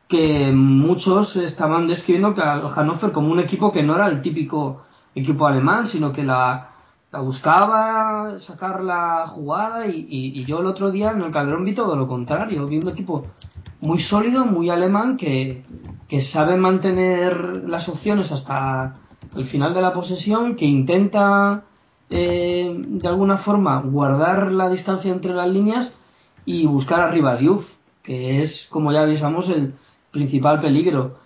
que 0.09 0.53
muchos 0.53 1.35
estaban 1.37 1.89
describiendo 1.89 2.35
que 2.35 2.43
al 2.43 2.71
Hannover 2.71 3.13
como 3.13 3.33
un 3.33 3.41
equipo 3.41 3.73
que 3.73 3.83
no 3.83 3.97
era 3.97 4.07
el 4.07 4.23
típico 4.23 4.83
equipo 5.15 5.47
alemán, 5.47 5.89
sino 5.89 6.13
que 6.13 6.23
la, 6.23 6.69
la 7.11 7.21
buscaba 7.21 8.39
sacar 8.41 8.83
la 8.83 9.27
jugada 9.29 9.87
y, 9.87 10.07
y, 10.09 10.45
yo 10.45 10.61
el 10.61 10.67
otro 10.67 10.91
día 10.91 11.11
en 11.11 11.23
el 11.23 11.33
Calderón 11.33 11.65
vi 11.65 11.75
todo 11.75 11.97
lo 11.97 12.07
contrario, 12.07 12.67
vi 12.67 12.79
un 12.79 12.89
equipo 12.89 13.27
muy 13.81 14.01
sólido, 14.03 14.45
muy 14.45 14.71
alemán, 14.71 15.17
que, 15.17 15.65
que 16.09 16.23
sabe 16.27 16.57
mantener 16.57 17.65
las 17.67 17.89
opciones 17.89 18.31
hasta 18.31 18.95
el 19.35 19.49
final 19.49 19.75
de 19.75 19.83
la 19.83 19.93
posesión, 19.93 20.57
que 20.57 20.67
intenta 20.67 21.65
eh, 22.11 22.73
de 22.77 23.09
alguna 23.09 23.39
forma 23.39 23.81
guardar 23.83 24.53
la 24.53 24.71
distancia 24.71 25.11
entre 25.11 25.35
las 25.35 25.49
líneas 25.49 25.93
y 26.45 26.67
buscar 26.67 27.01
arriba 27.01 27.33
a 27.33 27.37
Diouf, 27.37 27.65
que 28.03 28.45
es, 28.45 28.67
como 28.71 28.93
ya 28.93 29.03
avisamos, 29.03 29.49
el 29.49 29.75
principal 30.13 30.61
peligro. 30.61 31.19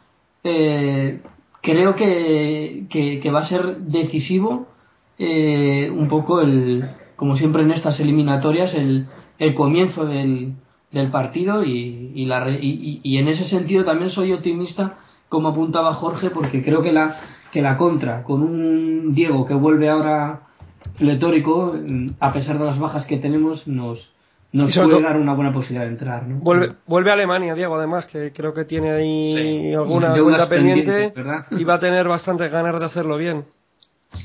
Eh, 0.43 1.21
creo 1.61 1.95
que, 1.95 2.87
que, 2.91 3.31
va 3.31 3.41
a 3.41 3.49
ser 3.49 3.77
decisivo 3.79 4.67
eh, 5.19 5.91
un 5.95 6.09
poco 6.09 6.41
el, 6.41 6.89
como 7.17 7.37
siempre 7.37 7.63
en 7.63 7.73
estas 7.73 8.01
eliminatorias, 8.01 8.75
el, 8.75 9.07
el 9.39 9.55
comienzo 9.55 10.07
del, 10.07 10.55
del 10.93 11.11
partido 11.11 11.63
y, 11.65 12.25
la, 12.25 12.49
y, 12.51 13.01
y, 13.03 13.19
en 13.19 13.29
ese 13.29 13.49
sentido 13.49 13.85
también 13.85 14.11
soy 14.11 14.33
optimista 14.33 14.99
como 15.29 15.49
apuntaba 15.49 15.95
Jorge 15.95 16.31
porque 16.31 16.65
creo 16.65 16.83
que 16.83 16.93
la 16.93 17.21
que 17.53 17.63
la 17.63 17.77
contra 17.77 18.23
con 18.23 18.43
un 18.43 19.15
Diego 19.15 19.45
que 19.45 19.55
vuelve 19.55 19.89
ahora 19.89 20.43
pletórico 21.01 21.75
a 22.21 22.33
pesar 22.33 22.59
de 22.59 22.65
las 22.65 22.79
bajas 22.79 23.07
que 23.07 23.17
tenemos 23.17 23.67
nos 23.67 23.99
nos 24.53 24.75
puede 24.77 25.01
dar 25.01 25.17
una 25.17 25.35
buena 25.35 25.53
posibilidad 25.53 25.85
de 25.85 25.93
entrar 25.93 26.27
¿no? 26.27 26.37
vuelve 26.37 26.75
vuelve 26.87 27.11
a 27.11 27.15
Alemania 27.15 27.55
Diego 27.55 27.77
además 27.77 28.07
que 28.07 28.33
creo 28.33 28.55
que 28.55 28.65
tiene 28.65 28.91
ahí 28.91 29.75
alguna 29.75 30.13
cuenta 30.13 30.49
pendiente 30.49 31.13
y 31.51 31.65
va 31.65 31.75
a 31.75 31.81
tener 31.81 32.07
bastantes 32.07 32.53
ganas 32.53 32.79
de 32.79 32.87
hacerlo 32.87 33.17
bien 33.17 33.45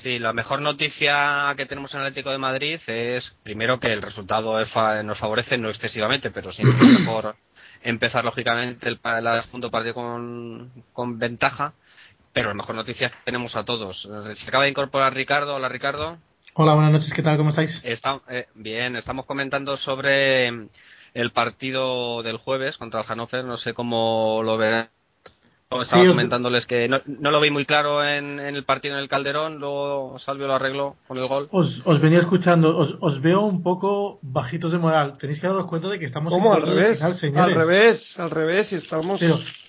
Sí, 0.01 0.17
la 0.17 0.33
mejor 0.33 0.61
noticia 0.61 1.53
que 1.55 1.67
tenemos 1.67 1.93
en 1.93 1.99
el 1.99 2.07
Atlético 2.07 2.31
de 2.31 2.39
Madrid 2.39 2.79
es, 2.87 3.35
primero, 3.43 3.79
que 3.79 3.93
el 3.93 4.01
resultado 4.01 4.57
nos 5.03 5.19
favorece, 5.19 5.59
no 5.59 5.69
excesivamente, 5.69 6.31
pero 6.31 6.51
siempre 6.51 6.87
es 6.87 6.99
mejor 7.01 7.35
empezar, 7.83 8.25
lógicamente, 8.25 8.89
el, 8.89 8.99
el 9.03 9.41
segundo 9.43 9.69
partido 9.69 9.93
con, 9.93 10.71
con 10.91 11.19
ventaja. 11.19 11.73
Pero 12.33 12.49
la 12.49 12.55
mejor 12.55 12.75
noticia 12.75 13.09
que 13.09 13.15
tenemos 13.23 13.55
a 13.55 13.63
todos. 13.63 14.09
Se 14.35 14.47
acaba 14.47 14.65
de 14.65 14.71
incorporar 14.71 15.13
Ricardo. 15.13 15.55
Hola, 15.55 15.69
Ricardo. 15.69 16.17
Hola, 16.57 16.73
buenas 16.73 16.93
noches. 16.93 17.11
¿Qué 17.13 17.21
tal? 17.21 17.35
¿Cómo 17.35 17.49
estáis? 17.49 17.81
Está, 17.83 18.21
eh, 18.29 18.45
bien, 18.55 18.95
estamos 18.95 19.25
comentando 19.25 19.75
sobre 19.75 20.47
el 21.13 21.31
partido 21.33 22.23
del 22.23 22.37
jueves 22.37 22.77
contra 22.77 23.01
el 23.01 23.05
Hannover. 23.05 23.43
No 23.43 23.57
sé 23.57 23.73
cómo 23.73 24.39
lo 24.41 24.55
verán 24.55 24.87
estaba 25.81 26.05
comentándoles 26.05 26.65
que 26.65 26.87
no, 26.87 27.31
lo 27.31 27.41
vi 27.41 27.49
muy 27.49 27.65
claro 27.65 28.05
en, 28.05 28.39
el 28.39 28.63
partido 28.63 28.95
en 28.95 29.01
el 29.01 29.09
Calderón, 29.09 29.59
luego 29.59 30.17
Salvio 30.19 30.47
lo 30.47 30.55
arregló 30.55 30.95
con 31.07 31.17
el 31.17 31.27
gol. 31.27 31.49
Os, 31.51 32.01
venía 32.01 32.19
escuchando, 32.19 32.77
os, 32.77 33.21
veo 33.21 33.41
un 33.41 33.63
poco 33.63 34.19
bajitos 34.21 34.71
de 34.71 34.77
moral. 34.77 35.17
Tenéis 35.17 35.39
que 35.39 35.47
daros 35.47 35.65
cuenta 35.67 35.89
de 35.89 35.99
que 35.99 36.05
estamos 36.05 36.31
¿Cómo? 36.31 36.53
al 36.53 36.61
revés, 36.61 37.01
al 37.01 37.19
revés, 37.19 38.19
al 38.19 38.31
revés, 38.31 38.71
y 38.71 38.75
estamos 38.75 39.21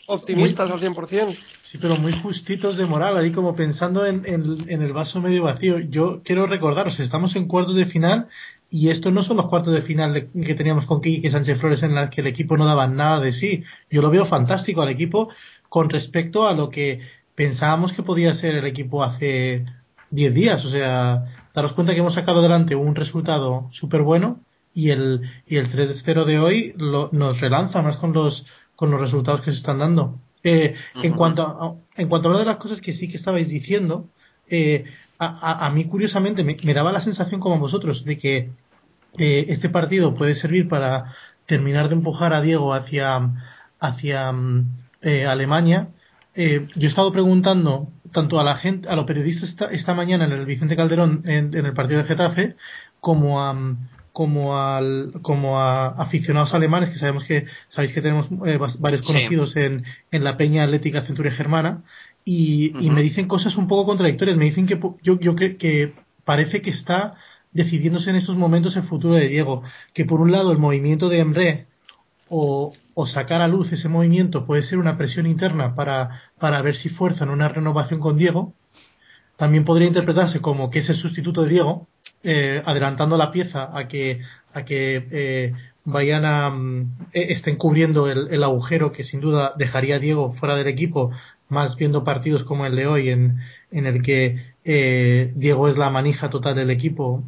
optimistas 0.07 0.70
al 0.70 0.81
100%. 0.81 1.37
Sí, 1.70 1.79
pero 1.79 1.96
muy 1.96 2.12
justitos 2.20 2.76
de 2.76 2.87
moral, 2.87 3.16
ahí 3.16 3.33
como 3.33 3.57
pensando 3.57 4.07
en, 4.07 4.24
en 4.24 4.83
el 4.83 4.92
vaso 4.92 5.20
medio 5.20 5.42
vacío. 5.42 5.81
Yo 5.81 6.22
quiero 6.24 6.46
recordaros, 6.46 6.98
estamos 7.00 7.35
en 7.35 7.48
cuartos 7.48 7.74
de 7.74 7.87
final 7.87 8.29
y 8.70 8.90
estos 8.90 9.12
no 9.12 9.22
son 9.24 9.37
los 9.37 9.48
cuartos 9.48 9.74
de 9.74 9.83
final 9.83 10.29
que 10.33 10.55
teníamos 10.55 10.87
con 10.87 11.00
Kiki 11.00 11.31
Sánchez 11.31 11.59
Flores 11.61 11.83
en 11.83 11.94
las 11.94 12.11
que 12.11 12.20
el 12.20 12.26
equipo 12.29 12.57
no 12.57 12.66
daba 12.66 12.87
nada 12.87 13.20
de 13.20 13.33
sí. 13.33 13.64
Yo 13.90 14.02
lo 14.02 14.11
veo 14.11 14.26
fantástico 14.26 14.83
al 14.83 14.90
equipo 14.90 15.29
con 15.68 15.88
respecto 15.88 16.46
a 16.46 16.55
lo 16.55 16.70
que 16.70 17.00
pensábamos 17.35 17.92
que 17.92 18.02
podía 18.02 18.35
ser 18.35 18.55
el 18.57 18.66
equipo 18.66 19.05
hace 19.05 19.64
10 20.11 20.35
días. 20.35 20.64
O 20.64 20.70
sea, 20.70 21.24
daros 21.55 21.72
cuenta 21.72 21.94
que 21.94 22.00
hemos 22.00 22.14
sacado 22.14 22.40
adelante 22.40 22.74
un 22.74 22.94
resultado 22.94 23.68
súper 23.72 24.02
bueno 24.02 24.40
y 24.74 24.90
el, 24.90 25.22
y 25.46 25.57
el 25.57 25.70
3-0 25.72 26.24
de 26.24 26.38
hoy 26.38 26.74
lo, 26.76 27.09
nos 27.12 27.40
relanza 27.40 27.83
más 27.83 27.96
con 27.96 28.12
los, 28.12 28.44
con 28.74 28.90
los 28.90 29.00
resultados 29.00 29.42
que 29.42 29.52
se 29.52 29.59
están 29.59 29.79
dando. 29.79 30.18
Eh, 30.48 30.76
en, 31.02 31.12
cuanto 31.14 31.42
a, 31.42 32.00
en 32.00 32.09
cuanto 32.09 32.28
a 32.28 32.30
una 32.30 32.40
de 32.40 32.46
las 32.46 32.59
cosas 32.59 32.80
que 32.80 32.94
sí 32.94 33.09
que 33.09 33.16
estabais 33.16 33.48
diciendo, 33.48 34.06
eh, 34.48 34.85
a, 35.18 35.66
a, 35.66 35.70
mí 35.70 35.87
curiosamente 35.87 36.44
me, 36.44 36.74
daba 36.74 36.92
la 36.92 37.00
sensación 37.00 37.40
como 37.40 37.59
vosotros 37.59 38.04
de 38.04 38.18
que 38.18 38.50
eh, 39.18 39.46
este 39.48 39.68
partido 39.68 40.14
puede 40.14 40.35
servir 40.35 40.68
para 40.68 41.14
terminar 41.46 41.88
de 41.88 41.94
empujar 41.94 42.35
a 42.35 42.42
Diego 42.42 42.74
hacia, 42.74 43.30
hacia 43.80 44.32
mm, 44.32 44.66
eh, 45.02 45.26
Alemania. 45.26 45.88
Eh, 46.35 46.68
yo 46.74 46.87
he 46.87 46.90
estado 46.90 47.12
preguntando 47.12 47.88
tanto 48.12 48.38
a 48.38 48.44
la 48.44 48.56
gente, 48.56 48.88
a 48.88 48.96
los 48.96 49.06
periodistas 49.06 49.56
esta, 49.70 49.94
mañana 49.94 50.26
en 50.26 50.32
el 50.32 50.44
Vicente 50.44 50.76
Calderón 50.76 51.22
en, 51.24 51.54
el 51.54 51.72
partido 51.72 52.00
de 52.00 52.09
Getafe, 52.09 52.56
como 53.00 53.42
a 53.42 53.54
como 54.16 54.59
al 54.59 55.12
como 55.20 55.61
a 55.61 55.88
aficionados 55.88 56.55
alemanes 56.55 56.88
que 56.88 56.98
sabemos 56.98 57.24
que 57.24 57.44
sabéis 57.68 57.92
que 57.92 58.00
tenemos 58.00 58.26
eh, 58.46 58.59
varios 58.79 59.05
conocidos 59.05 59.55
en, 59.57 59.85
en 60.11 60.24
la 60.24 60.38
Peña 60.38 60.64
Atlética 60.64 61.02
Centuria 61.02 61.33
Germana 61.33 61.83
y, 62.24 62.70
me 62.90 63.02
dicen 63.02 63.29
cosas 63.29 63.59
un 63.59 63.68
poco 63.68 63.85
contradictorias. 63.85 64.38
Me 64.38 64.46
dicen 64.46 64.66
que 64.66 64.81
yo, 65.02 65.20
yo 65.20 65.37
que, 65.37 65.59
que 65.59 65.92
parece 66.24 66.62
que 66.62 66.70
está 66.70 67.16
decidiéndose 67.52 68.09
en 68.09 68.16
estos 68.16 68.38
momentos 68.38 68.74
el 68.76 68.85
futuro 68.85 69.16
de 69.16 69.29
Diego. 69.29 69.62
Que 69.92 70.07
por 70.07 70.22
un 70.22 70.33
lado 70.33 70.50
el 70.50 70.57
movimiento 70.57 71.11
de 71.11 71.18
Emre 71.18 71.66
o, 72.31 72.72
o 72.94 73.07
sacar 73.07 73.42
a 73.42 73.48
luz 73.48 73.70
ese 73.70 73.90
movimiento 73.90 74.46
puede 74.46 74.62
ser 74.62 74.79
una 74.79 74.96
presión 74.96 75.26
interna 75.26 75.74
para, 75.74 76.22
para 76.40 76.62
ver 76.62 76.76
si 76.76 76.88
fuerzan 76.88 77.29
una 77.29 77.50
renovación 77.50 78.00
con 78.00 78.16
Diego. 78.16 78.55
También 79.37 79.64
podría 79.64 79.88
interpretarse 79.88 80.40
como 80.40 80.70
que 80.70 80.81
es 80.81 80.88
el 80.88 80.96
sustituto 80.96 81.42
de 81.42 81.51
Diego, 81.51 81.87
eh, 82.22 82.62
adelantando 82.64 83.16
la 83.16 83.31
pieza 83.31 83.70
a 83.77 83.87
que, 83.87 84.20
a 84.53 84.64
que 84.64 85.07
eh, 85.11 85.53
vayan 85.85 86.25
a 86.25 86.51
mm, 86.51 87.11
e, 87.12 87.33
estén 87.33 87.57
cubriendo 87.57 88.09
el, 88.09 88.29
el, 88.33 88.42
agujero 88.42 88.92
que 88.92 89.05
sin 89.05 89.20
duda 89.20 89.53
dejaría 89.57 89.96
a 89.96 89.99
Diego 89.99 90.35
fuera 90.35 90.57
del 90.57 90.66
equipo, 90.66 91.12
más 91.49 91.77
viendo 91.77 92.03
partidos 92.03 92.44
como 92.44 92.66
el 92.66 92.75
de 92.75 92.87
hoy, 92.87 93.11
en, 93.11 93.38
en 93.70 93.87
el 93.87 94.03
que 94.03 94.55
eh, 94.64 95.33
Diego 95.37 95.68
es 95.68 95.77
la 95.77 95.90
manija 95.90 96.31
total 96.31 96.57
del 96.57 96.70
equipo, 96.70 97.22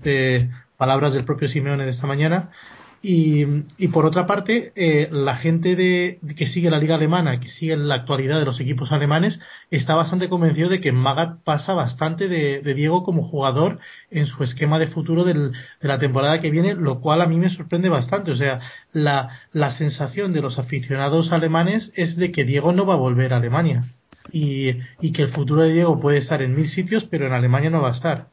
palabras 0.76 1.12
del 1.12 1.24
propio 1.24 1.48
Simeone 1.48 1.84
de 1.84 1.90
esta 1.90 2.06
mañana. 2.06 2.50
Y, 3.00 3.44
y 3.78 3.88
por 3.88 4.06
otra 4.06 4.26
parte, 4.26 4.72
eh, 4.74 5.08
la 5.12 5.36
gente 5.36 5.76
de, 5.76 6.18
que 6.36 6.48
sigue 6.48 6.68
la 6.68 6.80
liga 6.80 6.96
alemana, 6.96 7.38
que 7.38 7.48
sigue 7.50 7.76
la 7.76 7.94
actualidad 7.94 8.40
de 8.40 8.44
los 8.44 8.58
equipos 8.58 8.90
alemanes, 8.90 9.38
está 9.70 9.94
bastante 9.94 10.28
convencido 10.28 10.68
de 10.68 10.80
que 10.80 10.90
Magat 10.90 11.40
pasa 11.44 11.74
bastante 11.74 12.26
de, 12.26 12.60
Diego 12.74 13.04
como 13.04 13.28
jugador 13.28 13.78
en 14.10 14.26
su 14.26 14.42
esquema 14.42 14.78
de 14.80 14.88
futuro 14.88 15.24
de 15.24 15.52
la 15.80 15.98
temporada 16.00 16.40
que 16.40 16.50
viene, 16.50 16.74
lo 16.74 17.00
cual 17.00 17.22
a 17.22 17.26
mí 17.26 17.36
me 17.36 17.50
sorprende 17.50 17.88
bastante. 17.88 18.32
O 18.32 18.36
sea, 18.36 18.60
la, 18.92 19.40
la 19.52 19.72
sensación 19.72 20.32
de 20.32 20.42
los 20.42 20.58
aficionados 20.58 21.30
alemanes 21.30 21.92
es 21.94 22.16
de 22.16 22.32
que 22.32 22.44
Diego 22.44 22.72
no 22.72 22.84
va 22.84 22.94
a 22.94 22.98
volver 22.98 23.32
a 23.32 23.36
Alemania. 23.36 23.84
Y, 24.30 24.76
y 25.00 25.12
que 25.12 25.22
el 25.22 25.32
futuro 25.32 25.62
de 25.62 25.72
Diego 25.72 26.00
puede 26.00 26.18
estar 26.18 26.42
en 26.42 26.54
mil 26.54 26.68
sitios, 26.68 27.04
pero 27.04 27.26
en 27.26 27.32
Alemania 27.32 27.70
no 27.70 27.80
va 27.80 27.90
a 27.90 27.94
estar. 27.94 28.26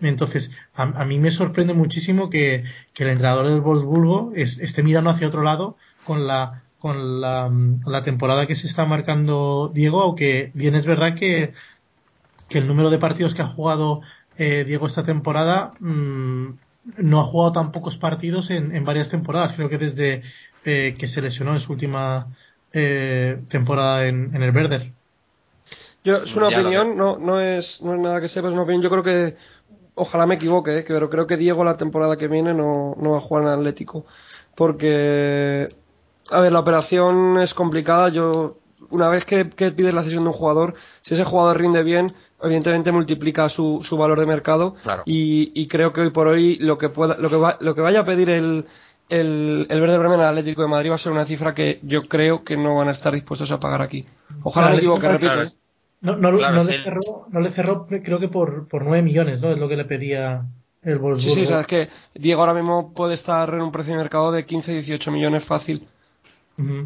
Entonces, 0.00 0.50
a, 0.74 0.82
a, 0.82 1.04
mí 1.04 1.18
me 1.18 1.30
sorprende 1.30 1.72
muchísimo 1.72 2.28
que, 2.28 2.64
que 2.94 3.04
el 3.04 3.10
entrenador 3.10 3.46
del 3.46 3.60
Wolfsburgo 3.60 4.32
esté 4.34 4.82
mirando 4.82 5.10
hacia 5.10 5.28
otro 5.28 5.42
lado 5.42 5.76
con 6.04 6.26
la 6.26 6.62
con 6.78 7.20
la, 7.20 7.50
la, 7.86 8.04
temporada 8.04 8.46
que 8.46 8.54
se 8.54 8.66
está 8.66 8.84
marcando 8.84 9.72
Diego, 9.74 10.02
aunque 10.02 10.50
bien 10.54 10.74
es 10.74 10.84
verdad 10.84 11.14
que, 11.14 11.52
que 12.48 12.58
el 12.58 12.68
número 12.68 12.90
de 12.90 12.98
partidos 12.98 13.34
que 13.34 13.42
ha 13.42 13.48
jugado 13.48 14.02
eh, 14.36 14.64
Diego 14.66 14.86
esta 14.86 15.02
temporada 15.02 15.72
mmm, 15.80 16.50
no 16.98 17.20
ha 17.20 17.24
jugado 17.24 17.52
tan 17.52 17.72
pocos 17.72 17.96
partidos 17.96 18.50
en, 18.50 18.74
en 18.76 18.84
varias 18.84 19.08
temporadas. 19.08 19.54
Creo 19.54 19.68
que 19.68 19.78
desde 19.78 20.22
eh, 20.64 20.94
que 20.98 21.08
se 21.08 21.22
lesionó 21.22 21.54
en 21.54 21.60
su 21.60 21.72
última 21.72 22.28
eh, 22.72 23.38
temporada 23.48 24.06
en, 24.06 24.34
en 24.34 24.42
el 24.42 24.54
Werder. 24.54 24.92
Yo, 26.04 26.18
es 26.18 26.36
una 26.36 26.48
opinión, 26.48 26.96
no, 26.96 27.18
no, 27.18 27.40
es, 27.40 27.80
no 27.82 27.94
es 27.94 28.00
nada 28.00 28.20
que 28.20 28.28
sepa, 28.28 28.48
es 28.48 28.54
una 28.54 28.62
opinión. 28.62 28.82
Yo 28.82 28.90
creo 28.90 29.02
que 29.02 29.36
ojalá 29.96 30.26
me 30.26 30.36
equivoque, 30.36 30.78
¿eh? 30.78 30.84
pero 30.86 31.10
creo 31.10 31.26
que 31.26 31.36
Diego 31.36 31.64
la 31.64 31.76
temporada 31.76 32.16
que 32.16 32.28
viene 32.28 32.54
no, 32.54 32.94
no 32.96 33.12
va 33.12 33.18
a 33.18 33.22
jugar 33.22 33.44
en 33.44 33.50
Atlético. 33.50 34.06
Porque, 34.54 35.68
a 36.30 36.40
ver, 36.40 36.52
la 36.52 36.60
operación 36.60 37.38
es 37.40 37.52
complicada. 37.54 38.08
Yo, 38.10 38.58
una 38.90 39.08
vez 39.08 39.24
que, 39.24 39.50
que 39.50 39.72
pides 39.72 39.92
la 39.92 40.04
cesión 40.04 40.22
de 40.24 40.30
un 40.30 40.36
jugador, 40.36 40.74
si 41.02 41.14
ese 41.14 41.24
jugador 41.24 41.58
rinde 41.58 41.82
bien, 41.82 42.14
evidentemente 42.42 42.92
multiplica 42.92 43.48
su, 43.48 43.84
su 43.88 43.96
valor 43.96 44.20
de 44.20 44.26
mercado. 44.26 44.76
Y, 45.04 45.50
y 45.60 45.66
creo 45.68 45.92
que 45.92 46.02
hoy 46.02 46.10
por 46.10 46.28
hoy 46.28 46.56
lo 46.56 46.78
que, 46.78 46.88
pueda, 46.88 47.16
lo 47.18 47.28
que, 47.28 47.36
va, 47.36 47.56
lo 47.60 47.74
que 47.74 47.80
vaya 47.80 48.00
a 48.00 48.04
pedir 48.04 48.30
el, 48.30 48.66
el, 49.08 49.66
el 49.68 49.80
Verde 49.80 49.98
Bremen 49.98 50.20
al 50.20 50.28
Atlético 50.28 50.62
de 50.62 50.68
Madrid 50.68 50.90
va 50.90 50.96
a 50.96 50.98
ser 50.98 51.12
una 51.12 51.26
cifra 51.26 51.54
que 51.54 51.80
yo 51.82 52.02
creo 52.02 52.44
que 52.44 52.56
no 52.56 52.76
van 52.76 52.88
a 52.88 52.92
estar 52.92 53.12
dispuestos 53.12 53.50
a 53.50 53.60
pagar 53.60 53.82
aquí. 53.82 54.06
Ojalá 54.42 54.70
me 54.70 54.76
equivoque, 54.76 55.08
repito. 55.08 55.42
¿eh? 55.42 55.52
No, 56.06 56.16
no, 56.16 56.30
no, 56.30 56.64
le 56.64 56.82
cerró, 56.84 57.26
no 57.30 57.40
le 57.40 57.50
cerró, 57.50 57.86
creo 57.86 58.20
que 58.20 58.28
por, 58.28 58.68
por 58.68 58.84
9 58.84 59.02
millones, 59.02 59.40
¿no? 59.40 59.50
Es 59.50 59.58
lo 59.58 59.68
que 59.68 59.76
le 59.76 59.84
pedía 59.84 60.44
el 60.82 60.98
Wolfsburgo. 60.98 61.34
Sí, 61.34 61.40
sí, 61.40 61.46
sabes 61.48 61.66
que 61.66 61.88
Diego 62.14 62.40
ahora 62.42 62.54
mismo 62.54 62.94
puede 62.94 63.14
estar 63.14 63.52
en 63.52 63.60
un 63.60 63.72
precio 63.72 63.92
de 63.92 63.98
mercado 63.98 64.30
de 64.30 64.46
15, 64.46 64.70
18 64.70 65.10
millones 65.10 65.44
fácil. 65.44 65.88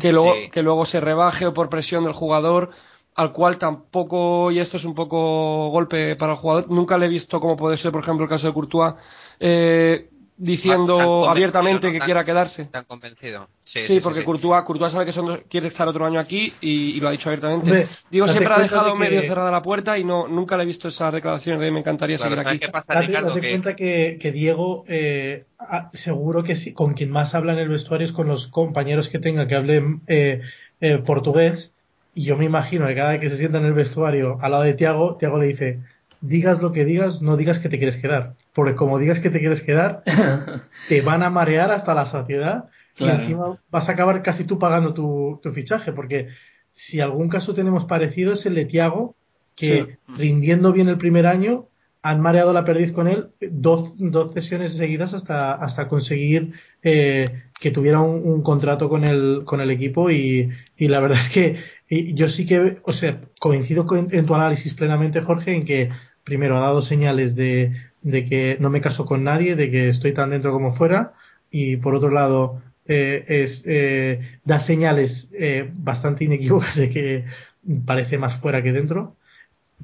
que, 0.00 0.10
luego, 0.10 0.32
que 0.50 0.62
luego 0.62 0.86
se 0.86 1.00
rebaje 1.00 1.46
o 1.46 1.52
por 1.52 1.68
presión 1.68 2.04
del 2.04 2.14
jugador, 2.14 2.70
al 3.14 3.32
cual 3.32 3.58
tampoco, 3.58 4.50
y 4.50 4.58
esto 4.58 4.78
es 4.78 4.84
un 4.84 4.94
poco 4.94 5.68
golpe 5.68 6.16
para 6.16 6.32
el 6.32 6.38
jugador, 6.38 6.70
nunca 6.70 6.96
le 6.96 7.04
he 7.06 7.10
visto 7.10 7.40
como 7.40 7.56
puede 7.56 7.76
ser, 7.76 7.92
por 7.92 8.02
ejemplo, 8.02 8.24
el 8.24 8.30
caso 8.30 8.46
de 8.46 8.54
Courtois, 8.54 8.94
eh, 9.38 10.09
diciendo 10.40 11.28
abiertamente 11.28 11.92
que 11.92 12.00
quiera 12.00 12.24
quedarse. 12.24 12.64
Tan 12.66 12.84
convencido. 12.84 13.48
Sí, 13.64 14.00
porque 14.02 14.24
Courtois, 14.24 14.64
sabe 14.90 15.04
que 15.04 15.12
son 15.12 15.42
quiere 15.48 15.68
estar 15.68 15.86
otro 15.86 16.06
año 16.06 16.18
aquí 16.18 16.52
y, 16.62 16.98
lo 16.98 17.08
ha 17.08 17.12
dicho 17.12 17.28
abiertamente. 17.28 17.88
Digo, 18.10 18.26
siempre 18.26 18.52
ha 18.52 18.58
dejado 18.58 18.96
medio 18.96 19.20
cerrada 19.22 19.50
la 19.50 19.62
puerta 19.62 19.98
y 19.98 20.04
no 20.04 20.26
nunca 20.26 20.56
le 20.56 20.62
he 20.62 20.66
visto 20.66 20.88
esas 20.88 21.12
declaraciones 21.12 21.60
de 21.60 21.70
me 21.70 21.80
encantaría 21.80 22.18
seguir 22.18 22.38
aquí. 22.38 22.58
Pasa, 22.72 23.00
Ricardo, 23.00 23.34
date, 23.34 23.50
cuenta 23.50 23.76
que, 23.76 24.18
que 24.20 24.32
Diego, 24.32 24.84
eh, 24.88 25.44
ah, 25.58 25.90
seguro 26.04 26.42
que 26.42 26.56
sí, 26.56 26.72
con 26.72 26.94
quien 26.94 27.10
más 27.10 27.34
habla 27.34 27.52
en 27.52 27.58
el 27.58 27.68
vestuario 27.68 28.06
es 28.06 28.12
con 28.12 28.26
los 28.26 28.46
compañeros 28.48 29.08
que 29.08 29.18
tenga 29.18 29.46
que 29.46 29.54
hablen 29.54 30.00
eh, 30.06 30.40
eh, 30.80 30.98
portugués. 30.98 31.70
Y 32.14 32.24
yo 32.24 32.36
me 32.36 32.46
imagino 32.46 32.86
que 32.86 32.94
cada 32.94 33.10
vez 33.10 33.20
que 33.20 33.30
se 33.30 33.36
sienta 33.36 33.58
en 33.58 33.66
el 33.66 33.74
vestuario 33.74 34.38
al 34.40 34.52
lado 34.52 34.64
de 34.64 34.74
Tiago, 34.74 35.16
Tiago 35.16 35.38
le 35.38 35.46
dice, 35.46 35.80
digas 36.20 36.60
lo 36.60 36.72
que 36.72 36.84
digas, 36.84 37.20
no 37.22 37.36
digas 37.36 37.58
que 37.58 37.68
te 37.68 37.78
quieres 37.78 38.00
quedar. 38.00 38.34
Porque 38.54 38.74
como 38.74 38.98
digas 38.98 39.20
que 39.20 39.30
te 39.30 39.40
quieres 39.40 39.62
quedar, 39.62 40.02
te 40.88 41.00
van 41.02 41.22
a 41.22 41.30
marear 41.30 41.70
hasta 41.70 41.94
la 41.94 42.10
saciedad 42.10 42.64
y 42.96 43.08
encima 43.08 43.58
vas 43.70 43.88
a 43.88 43.92
acabar 43.92 44.22
casi 44.22 44.44
tú 44.44 44.58
pagando 44.58 44.92
tu, 44.92 45.40
tu 45.42 45.52
fichaje. 45.52 45.92
Porque 45.92 46.28
si 46.74 47.00
algún 47.00 47.28
caso 47.28 47.54
tenemos 47.54 47.84
parecido 47.86 48.34
es 48.34 48.44
el 48.46 48.54
de 48.54 48.66
Tiago, 48.66 49.14
que 49.56 49.98
rindiendo 50.16 50.72
bien 50.72 50.88
el 50.88 50.98
primer 50.98 51.26
año 51.26 51.66
han 52.02 52.20
mareado 52.20 52.52
la 52.52 52.64
perdiz 52.64 52.92
con 52.92 53.08
él 53.08 53.26
dos, 53.40 53.92
dos 53.98 54.32
sesiones 54.32 54.74
seguidas 54.76 55.12
hasta, 55.12 55.52
hasta 55.52 55.86
conseguir 55.88 56.52
eh, 56.82 57.42
que 57.60 57.70
tuviera 57.70 58.00
un, 58.00 58.42
contrato 58.42 58.88
con 58.88 59.04
el, 59.04 59.42
con 59.44 59.60
el 59.60 59.70
equipo 59.70 60.10
y, 60.10 60.48
y 60.78 60.88
la 60.88 61.00
verdad 61.00 61.20
es 61.20 61.30
que 61.30 62.14
yo 62.14 62.28
sí 62.30 62.46
que, 62.46 62.78
o 62.84 62.92
sea, 62.94 63.20
coincido 63.38 63.84
con, 63.84 64.08
en 64.12 64.24
tu 64.24 64.34
análisis 64.34 64.72
plenamente, 64.74 65.20
Jorge, 65.20 65.54
en 65.54 65.66
que 65.66 65.90
primero 66.24 66.56
ha 66.56 66.60
dado 66.60 66.82
señales 66.82 67.34
de, 67.34 67.72
de 68.02 68.24
que 68.26 68.56
no 68.60 68.70
me 68.70 68.80
caso 68.80 69.04
con 69.04 69.24
nadie, 69.24 69.56
de 69.56 69.70
que 69.70 69.88
estoy 69.88 70.14
tan 70.14 70.30
dentro 70.30 70.52
como 70.52 70.74
fuera 70.76 71.12
y 71.50 71.76
por 71.76 71.94
otro 71.94 72.10
lado 72.10 72.62
eh, 72.86 73.24
es, 73.28 73.62
eh, 73.66 74.38
da 74.44 74.66
señales 74.66 75.28
eh, 75.32 75.70
bastante 75.72 76.24
inequívocas 76.24 76.76
de 76.76 76.90
que 76.90 77.24
parece 77.86 78.18
más 78.18 78.40
fuera 78.40 78.62
que 78.62 78.72
dentro, 78.72 79.16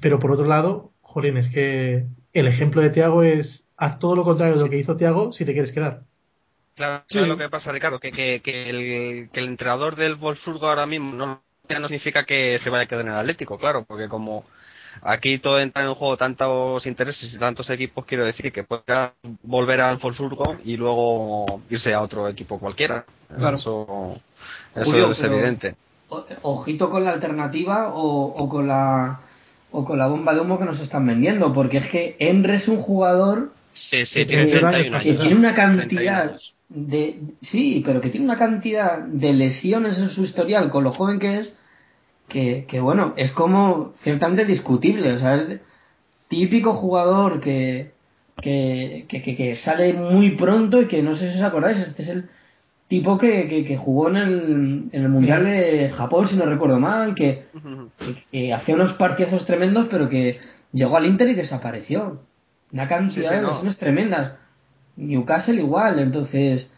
pero 0.00 0.18
por 0.18 0.32
otro 0.32 0.46
lado 0.46 0.90
Jolín, 1.02 1.36
es 1.36 1.48
que 1.52 2.04
el 2.32 2.46
ejemplo 2.46 2.82
de 2.82 2.90
Tiago 2.90 3.22
es 3.22 3.62
haz 3.76 3.98
todo 3.98 4.16
lo 4.16 4.24
contrario 4.24 4.56
de 4.56 4.62
lo 4.62 4.70
que 4.70 4.78
hizo 4.78 4.96
Tiago 4.96 5.32
si 5.32 5.44
te 5.44 5.52
quieres 5.52 5.72
quedar. 5.72 6.02
Claro, 6.74 7.04
lo 7.10 7.38
que 7.38 7.48
pasa, 7.48 7.72
Ricardo, 7.72 7.98
que, 7.98 8.12
que, 8.12 8.40
que, 8.44 8.68
el, 8.68 9.30
que 9.30 9.40
el 9.40 9.46
entrenador 9.46 9.96
del 9.96 10.16
Wolfsburgo 10.16 10.68
ahora 10.68 10.84
mismo 10.84 11.14
no, 11.14 11.42
no 11.80 11.88
significa 11.88 12.24
que 12.24 12.58
se 12.58 12.68
vaya 12.68 12.84
a 12.84 12.86
quedar 12.86 13.06
en 13.06 13.12
el 13.12 13.18
Atlético, 13.18 13.58
claro, 13.58 13.86
porque 13.86 14.08
como 14.08 14.44
aquí 15.02 15.38
todo 15.38 15.60
entra 15.60 15.84
en 15.84 15.94
juego 15.94 16.16
tantos 16.16 16.86
intereses 16.86 17.32
y 17.32 17.38
tantos 17.38 17.68
equipos, 17.70 18.04
quiero 18.04 18.24
decir 18.24 18.52
que 18.52 18.64
puede 18.64 18.82
volver 19.42 19.80
al 19.80 19.98
Wolfsburgo 19.98 20.56
y 20.64 20.76
luego 20.76 21.60
irse 21.70 21.94
a 21.94 22.02
otro 22.02 22.28
equipo 22.28 22.58
cualquiera. 22.58 23.04
Claro. 23.36 23.56
Eso, 23.56 24.20
eso 24.74 25.10
es 25.10 25.22
evidente. 25.22 25.74
Ojito 26.42 26.90
con 26.90 27.04
la 27.04 27.12
alternativa 27.12 27.88
o, 27.88 28.26
o 28.26 28.48
con 28.48 28.68
la 28.68 29.20
o 29.72 29.84
con 29.84 29.98
la 29.98 30.06
bomba 30.06 30.32
de 30.32 30.40
humo 30.40 30.58
que 30.58 30.64
nos 30.64 30.80
están 30.80 31.06
vendiendo, 31.06 31.52
porque 31.52 31.78
es 31.78 31.90
que 31.90 32.16
Emre 32.18 32.54
es 32.54 32.68
un 32.68 32.78
jugador 32.78 33.50
que, 33.90 34.06
tiene 34.24 35.34
una 35.34 35.54
cantidad 35.54 36.36
de 36.68 37.20
sí, 37.42 37.82
pero 37.84 38.00
que 38.00 38.10
tiene 38.10 38.26
una 38.26 38.38
cantidad 38.38 38.98
de 38.98 39.32
lesiones 39.32 39.98
en 39.98 40.10
su 40.10 40.24
historial 40.24 40.70
con 40.70 40.84
lo 40.84 40.92
joven 40.92 41.18
que 41.18 41.40
es 41.40 41.54
que, 42.28 42.66
que 42.68 42.80
bueno, 42.80 43.14
es 43.16 43.32
como 43.32 43.94
ciertamente 44.02 44.44
discutible, 44.44 45.12
o 45.12 45.18
sea, 45.18 45.36
es 45.36 45.60
típico 46.28 46.74
jugador 46.74 47.40
que 47.40 47.94
que, 48.42 49.06
que, 49.08 49.22
que, 49.22 49.56
sale 49.56 49.94
muy 49.94 50.36
pronto 50.36 50.82
y 50.82 50.88
que 50.88 51.02
no 51.02 51.16
sé 51.16 51.32
si 51.32 51.38
os 51.38 51.44
acordáis, 51.44 51.78
este 51.78 52.02
es 52.02 52.08
el 52.08 52.28
tipo 52.88 53.18
que, 53.18 53.48
que, 53.48 53.76
jugó 53.76 54.08
en 54.10 54.16
el, 54.16 54.88
en 54.92 55.02
el 55.02 55.08
Mundial 55.08 55.44
de 55.44 55.90
Japón, 55.96 56.28
si 56.28 56.36
no 56.36 56.44
recuerdo 56.44 56.78
mal, 56.78 57.14
que, 57.14 57.46
hacía 58.54 58.74
unos 58.74 58.92
partidazos 58.94 59.46
tremendos, 59.46 59.88
pero 59.90 60.08
que 60.08 60.38
llegó 60.72 60.96
al 60.96 61.06
Inter 61.06 61.28
y 61.28 61.34
desapareció. 61.34 62.20
Una 62.72 62.88
cantidad 62.88 63.30
de 63.30 63.42
lesiones 63.42 63.78
tremendas. 63.78 64.34
Newcastle 64.96 65.54
igual, 65.54 65.98
entonces, 65.98 66.68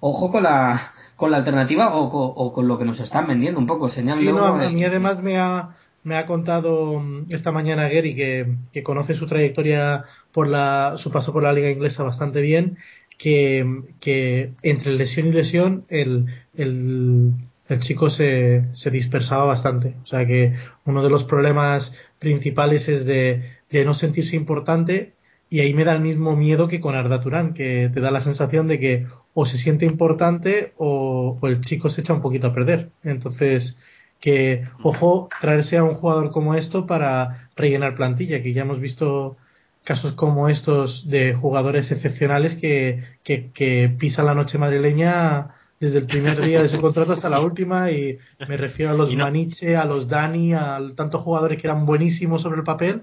ojo 0.00 0.30
con 0.30 0.44
la 0.44 0.92
con 1.16 1.30
la 1.30 1.38
alternativa 1.38 1.94
o, 1.96 2.04
o, 2.04 2.52
con 2.52 2.68
lo 2.68 2.78
que 2.78 2.84
nos 2.84 3.00
están 3.00 3.26
vendiendo 3.26 3.58
un 3.58 3.66
poco. 3.66 3.88
Señal 3.90 4.20
sí, 4.20 4.28
a 4.28 4.70
mí 4.70 4.84
además 4.84 5.22
me 5.22 5.38
ha, 5.38 5.70
me 6.04 6.16
ha 6.16 6.26
contado 6.26 7.00
mm, 7.00 7.26
esta 7.30 7.52
mañana 7.52 7.88
Gary 7.88 8.14
que, 8.14 8.46
que 8.72 8.82
conoce 8.82 9.14
su 9.14 9.26
trayectoria 9.26 10.04
por 10.32 10.46
la, 10.46 10.94
su 10.98 11.10
paso 11.10 11.32
por 11.32 11.42
la 11.42 11.52
liga 11.52 11.70
inglesa 11.70 12.02
bastante 12.02 12.40
bien 12.40 12.76
que, 13.18 13.82
que 14.00 14.52
entre 14.62 14.92
lesión 14.92 15.28
y 15.28 15.32
lesión 15.32 15.84
el, 15.88 16.26
el, 16.54 17.32
el 17.68 17.80
chico 17.80 18.10
se, 18.10 18.64
se, 18.74 18.90
dispersaba 18.90 19.44
bastante. 19.44 19.94
O 20.04 20.06
sea 20.06 20.26
que 20.26 20.52
uno 20.84 21.02
de 21.02 21.10
los 21.10 21.24
problemas 21.24 21.90
principales 22.18 22.86
es 22.88 23.04
de, 23.06 23.42
de, 23.70 23.84
no 23.84 23.94
sentirse 23.94 24.36
importante 24.36 25.14
y 25.48 25.60
ahí 25.60 25.74
me 25.74 25.84
da 25.84 25.92
el 25.94 26.00
mismo 26.00 26.34
miedo 26.36 26.68
que 26.68 26.80
con 26.80 26.94
Arda 26.94 27.20
Turán, 27.20 27.54
que 27.54 27.90
te 27.92 28.00
da 28.00 28.10
la 28.10 28.24
sensación 28.24 28.66
de 28.68 28.80
que 28.80 29.06
o 29.34 29.46
se 29.46 29.58
siente 29.58 29.86
importante 29.86 30.72
o, 30.76 31.38
o 31.40 31.46
el 31.46 31.60
chico 31.60 31.90
se 31.90 32.00
echa 32.00 32.14
un 32.14 32.22
poquito 32.22 32.48
a 32.48 32.54
perder. 32.54 32.88
Entonces, 33.04 33.76
que 34.20 34.64
ojo 34.82 35.28
traerse 35.40 35.76
a 35.76 35.84
un 35.84 35.94
jugador 35.94 36.30
como 36.30 36.54
esto 36.54 36.86
para 36.86 37.48
rellenar 37.54 37.96
plantilla, 37.96 38.42
que 38.42 38.52
ya 38.52 38.62
hemos 38.62 38.80
visto 38.80 39.36
casos 39.84 40.14
como 40.14 40.48
estos 40.48 41.08
de 41.08 41.34
jugadores 41.34 41.90
excepcionales 41.92 42.56
que, 42.56 43.04
que, 43.22 43.50
que 43.54 43.94
pisan 43.98 44.26
la 44.26 44.34
noche 44.34 44.58
madrileña 44.58 45.54
desde 45.78 45.98
el 45.98 46.06
primer 46.06 46.40
día 46.40 46.62
de 46.62 46.68
su 46.68 46.80
contrato 46.80 47.12
hasta 47.12 47.28
la 47.28 47.40
última 47.40 47.90
y 47.90 48.18
me 48.48 48.56
refiero 48.56 48.92
a 48.92 48.94
los 48.94 49.14
Maniche, 49.14 49.76
a 49.76 49.84
los 49.84 50.08
Dani, 50.08 50.54
a 50.54 50.80
tantos 50.96 51.22
jugadores 51.22 51.60
que 51.60 51.66
eran 51.66 51.86
buenísimos 51.86 52.42
sobre 52.42 52.58
el 52.58 52.64
papel 52.64 53.02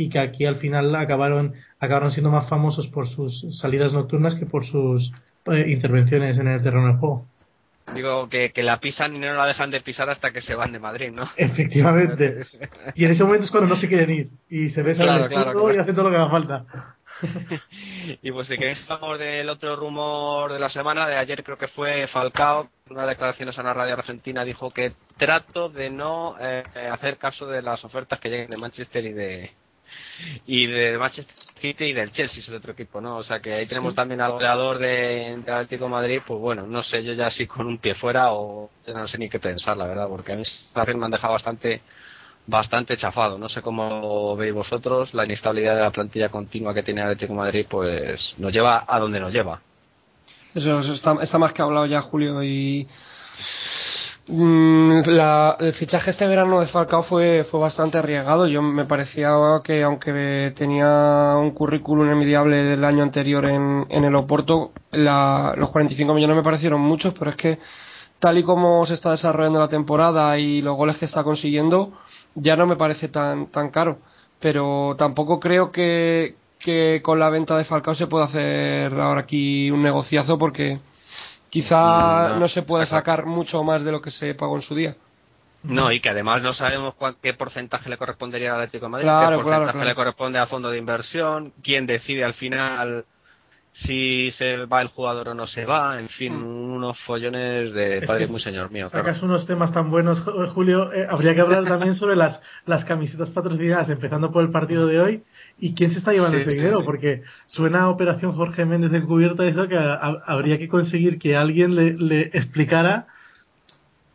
y 0.00 0.08
que 0.08 0.18
aquí 0.18 0.46
al 0.46 0.56
final 0.56 0.94
acabaron 0.94 1.52
acabaron 1.78 2.10
siendo 2.12 2.30
más 2.30 2.48
famosos 2.48 2.86
por 2.88 3.06
sus 3.10 3.58
salidas 3.58 3.92
nocturnas 3.92 4.34
que 4.34 4.46
por 4.46 4.66
sus 4.66 5.12
eh, 5.52 5.66
intervenciones 5.68 6.38
en 6.38 6.48
el 6.48 6.62
terreno 6.62 6.86
de 6.86 6.94
juego. 6.94 7.26
Digo 7.94 8.28
que, 8.30 8.50
que, 8.50 8.62
la 8.62 8.78
pisan 8.78 9.14
y 9.16 9.18
no 9.18 9.34
la 9.34 9.46
dejan 9.46 9.70
de 9.70 9.82
pisar 9.82 10.08
hasta 10.08 10.30
que 10.30 10.40
se 10.40 10.54
van 10.54 10.72
de 10.72 10.78
Madrid, 10.78 11.10
¿no? 11.12 11.28
Efectivamente. 11.36 12.46
y 12.94 13.04
en 13.04 13.12
ese 13.12 13.24
momento 13.24 13.44
es 13.44 13.50
cuando 13.50 13.68
no 13.68 13.80
se 13.80 13.88
quieren 13.88 14.10
ir. 14.10 14.28
Y 14.48 14.70
se 14.70 14.80
besan 14.82 15.04
claro, 15.04 15.24
el 15.24 15.30
claro, 15.30 15.74
y 15.74 15.76
hacen 15.76 15.94
todo 15.94 16.04
lo 16.04 16.10
que 16.10 16.16
haga 16.16 16.30
falta. 16.30 16.64
y 18.22 18.30
pues 18.30 18.48
si 18.48 18.56
queréis 18.56 18.78
hablamos 18.88 19.18
del 19.18 19.50
otro 19.50 19.76
rumor 19.76 20.52
de 20.52 20.60
la 20.60 20.70
semana, 20.70 21.06
de 21.06 21.16
ayer 21.16 21.44
creo 21.44 21.58
que 21.58 21.68
fue 21.68 22.06
Falcao, 22.06 22.68
en 22.86 22.96
unas 22.96 23.08
declaraciones 23.08 23.58
a 23.58 23.62
la 23.62 23.74
radio 23.74 23.94
argentina 23.94 24.44
dijo 24.44 24.70
que 24.70 24.92
trato 25.18 25.68
de 25.68 25.90
no 25.90 26.36
eh, 26.40 26.62
hacer 26.90 27.18
caso 27.18 27.46
de 27.46 27.60
las 27.60 27.84
ofertas 27.84 28.18
que 28.18 28.30
lleguen 28.30 28.48
de 28.48 28.56
Manchester 28.56 29.04
y 29.04 29.12
de, 29.12 29.50
y 30.46 30.66
de 30.66 30.98
Manchester 30.98 31.34
City 31.60 31.84
y 31.84 31.92
del 31.92 32.12
Chelsea, 32.12 32.40
es 32.40 32.48
el 32.48 32.56
otro 32.56 32.72
equipo, 32.72 33.00
¿no? 33.00 33.18
O 33.18 33.22
sea 33.22 33.40
que 33.40 33.54
ahí 33.54 33.66
tenemos 33.66 33.94
también 33.94 34.20
al 34.20 34.32
goleador 34.32 34.78
de, 34.78 35.42
de 35.44 35.52
Atlético 35.52 35.88
Madrid, 35.88 36.20
pues 36.26 36.40
bueno, 36.40 36.66
no 36.66 36.82
sé, 36.82 37.02
yo 37.02 37.12
ya 37.12 37.26
así 37.26 37.46
con 37.46 37.66
un 37.66 37.78
pie 37.78 37.94
fuera 37.94 38.32
o 38.32 38.70
no 38.86 39.08
sé 39.08 39.18
ni 39.18 39.28
qué 39.28 39.38
pensar, 39.38 39.76
la 39.76 39.86
verdad, 39.86 40.08
porque 40.08 40.32
a 40.32 40.36
mí 40.36 40.42
me 40.94 41.04
han 41.04 41.10
dejado 41.10 41.32
bastante 41.32 41.82
bastante 42.46 42.96
chafado. 42.96 43.38
No 43.38 43.48
sé 43.48 43.62
cómo 43.62 44.36
veis 44.36 44.52
vosotros, 44.52 45.14
la 45.14 45.24
inestabilidad 45.24 45.76
de 45.76 45.82
la 45.82 45.90
plantilla 45.90 46.28
continua 46.28 46.74
que 46.74 46.82
tiene 46.82 47.02
Atlético 47.02 47.34
Madrid, 47.34 47.66
pues 47.68 48.34
nos 48.38 48.52
lleva 48.52 48.84
a 48.86 48.98
donde 48.98 49.20
nos 49.20 49.32
lleva. 49.32 49.60
Eso, 50.54 50.80
está, 50.92 51.16
está 51.22 51.38
más 51.38 51.52
que 51.52 51.62
hablado 51.62 51.86
ya, 51.86 52.02
Julio, 52.02 52.42
y 52.42 52.88
la, 54.28 55.56
el 55.58 55.74
fichaje 55.74 56.12
este 56.12 56.26
verano 56.26 56.60
de 56.60 56.66
Falcao 56.68 57.02
fue, 57.04 57.46
fue 57.50 57.60
bastante 57.60 57.98
arriesgado. 57.98 58.46
Yo 58.46 58.62
me 58.62 58.84
parecía 58.84 59.32
que, 59.64 59.82
aunque 59.82 60.52
tenía 60.56 61.34
un 61.36 61.50
currículum 61.52 62.08
envidiable 62.08 62.56
del 62.56 62.84
año 62.84 63.02
anterior 63.02 63.46
en, 63.46 63.86
en 63.88 64.04
el 64.04 64.14
Oporto, 64.14 64.72
la, 64.92 65.54
los 65.56 65.70
45 65.70 66.14
millones 66.14 66.36
me 66.36 66.42
parecieron 66.42 66.80
muchos, 66.80 67.14
pero 67.18 67.30
es 67.30 67.36
que 67.36 67.58
tal 68.20 68.38
y 68.38 68.44
como 68.44 68.86
se 68.86 68.94
está 68.94 69.12
desarrollando 69.12 69.58
la 69.58 69.68
temporada 69.68 70.38
y 70.38 70.62
los 70.62 70.76
goles 70.76 70.96
que 70.98 71.06
está 71.06 71.24
consiguiendo, 71.24 71.92
ya 72.34 72.56
no 72.56 72.66
me 72.66 72.76
parece 72.76 73.08
tan, 73.08 73.46
tan 73.50 73.70
caro. 73.70 73.98
Pero 74.40 74.94
tampoco 74.98 75.40
creo 75.40 75.72
que, 75.72 76.36
que 76.58 77.00
con 77.02 77.18
la 77.18 77.30
venta 77.30 77.56
de 77.56 77.64
Falcao 77.64 77.94
se 77.94 78.06
pueda 78.06 78.26
hacer 78.26 78.92
ahora 78.94 79.22
aquí 79.22 79.70
un 79.70 79.82
negociazo 79.82 80.38
porque 80.38 80.80
quizá 81.50 82.36
no, 82.38 82.48
se 82.48 82.62
pueda 82.62 82.86
sacar 82.86 83.26
mucho 83.26 83.62
más 83.62 83.84
de 83.84 83.92
lo 83.92 84.00
que 84.00 84.10
se 84.10 84.34
pagó 84.34 84.56
en 84.56 84.62
su 84.62 84.74
día. 84.74 84.96
No, 85.62 85.92
y 85.92 86.00
que 86.00 86.08
además 86.08 86.40
no 86.40 86.54
sabemos 86.54 86.94
qué 87.20 87.34
porcentaje 87.34 87.90
le 87.90 87.98
correspondería 87.98 88.54
al 88.54 88.62
Atlético 88.62 88.86
de 88.86 88.90
Madrid, 88.90 89.08
qué 89.08 89.42
porcentaje 89.42 89.84
le 89.84 89.94
corresponde 89.94 90.38
al 90.38 90.48
fondo 90.48 90.70
de 90.70 90.78
inversión, 90.78 91.52
quién 91.62 91.86
decide 91.86 92.24
al 92.24 92.34
final 92.34 93.04
si 93.72 94.30
se 94.32 94.66
va 94.66 94.82
el 94.82 94.88
jugador 94.88 95.28
o 95.28 95.34
no 95.34 95.46
se 95.46 95.64
va, 95.64 95.98
en 96.00 96.08
fin, 96.08 96.34
mm. 96.34 96.72
unos 96.74 96.98
follones 97.00 97.72
de 97.72 98.02
padre 98.06 98.26
muy 98.26 98.40
señor 98.40 98.70
mío. 98.70 98.88
Sacas 98.90 99.22
unos 99.22 99.46
temas 99.46 99.72
tan 99.72 99.90
buenos, 99.90 100.20
Julio. 100.54 100.92
Eh, 100.92 101.06
habría 101.08 101.34
que 101.34 101.40
hablar 101.40 101.64
también 101.64 101.94
sobre 101.94 102.16
las, 102.16 102.40
las 102.66 102.84
camisetas 102.84 103.30
patrocinadas, 103.30 103.88
empezando 103.88 104.32
por 104.32 104.42
el 104.42 104.50
partido 104.50 104.86
de 104.86 105.00
hoy, 105.00 105.22
y 105.58 105.74
quién 105.74 105.92
se 105.92 105.98
está 105.98 106.12
llevando 106.12 106.38
ese 106.38 106.50
dinero, 106.50 106.78
porque 106.84 107.22
suena 107.48 107.82
a 107.82 107.88
Operación 107.90 108.32
Jorge 108.32 108.64
Méndez 108.64 108.92
encubierta 108.92 109.46
eso 109.46 109.68
que 109.68 109.78
habría 109.78 110.58
que 110.58 110.68
conseguir 110.68 111.18
que 111.18 111.36
alguien 111.36 111.74
le, 111.74 111.92
le 111.94 112.22
explicara 112.32 113.06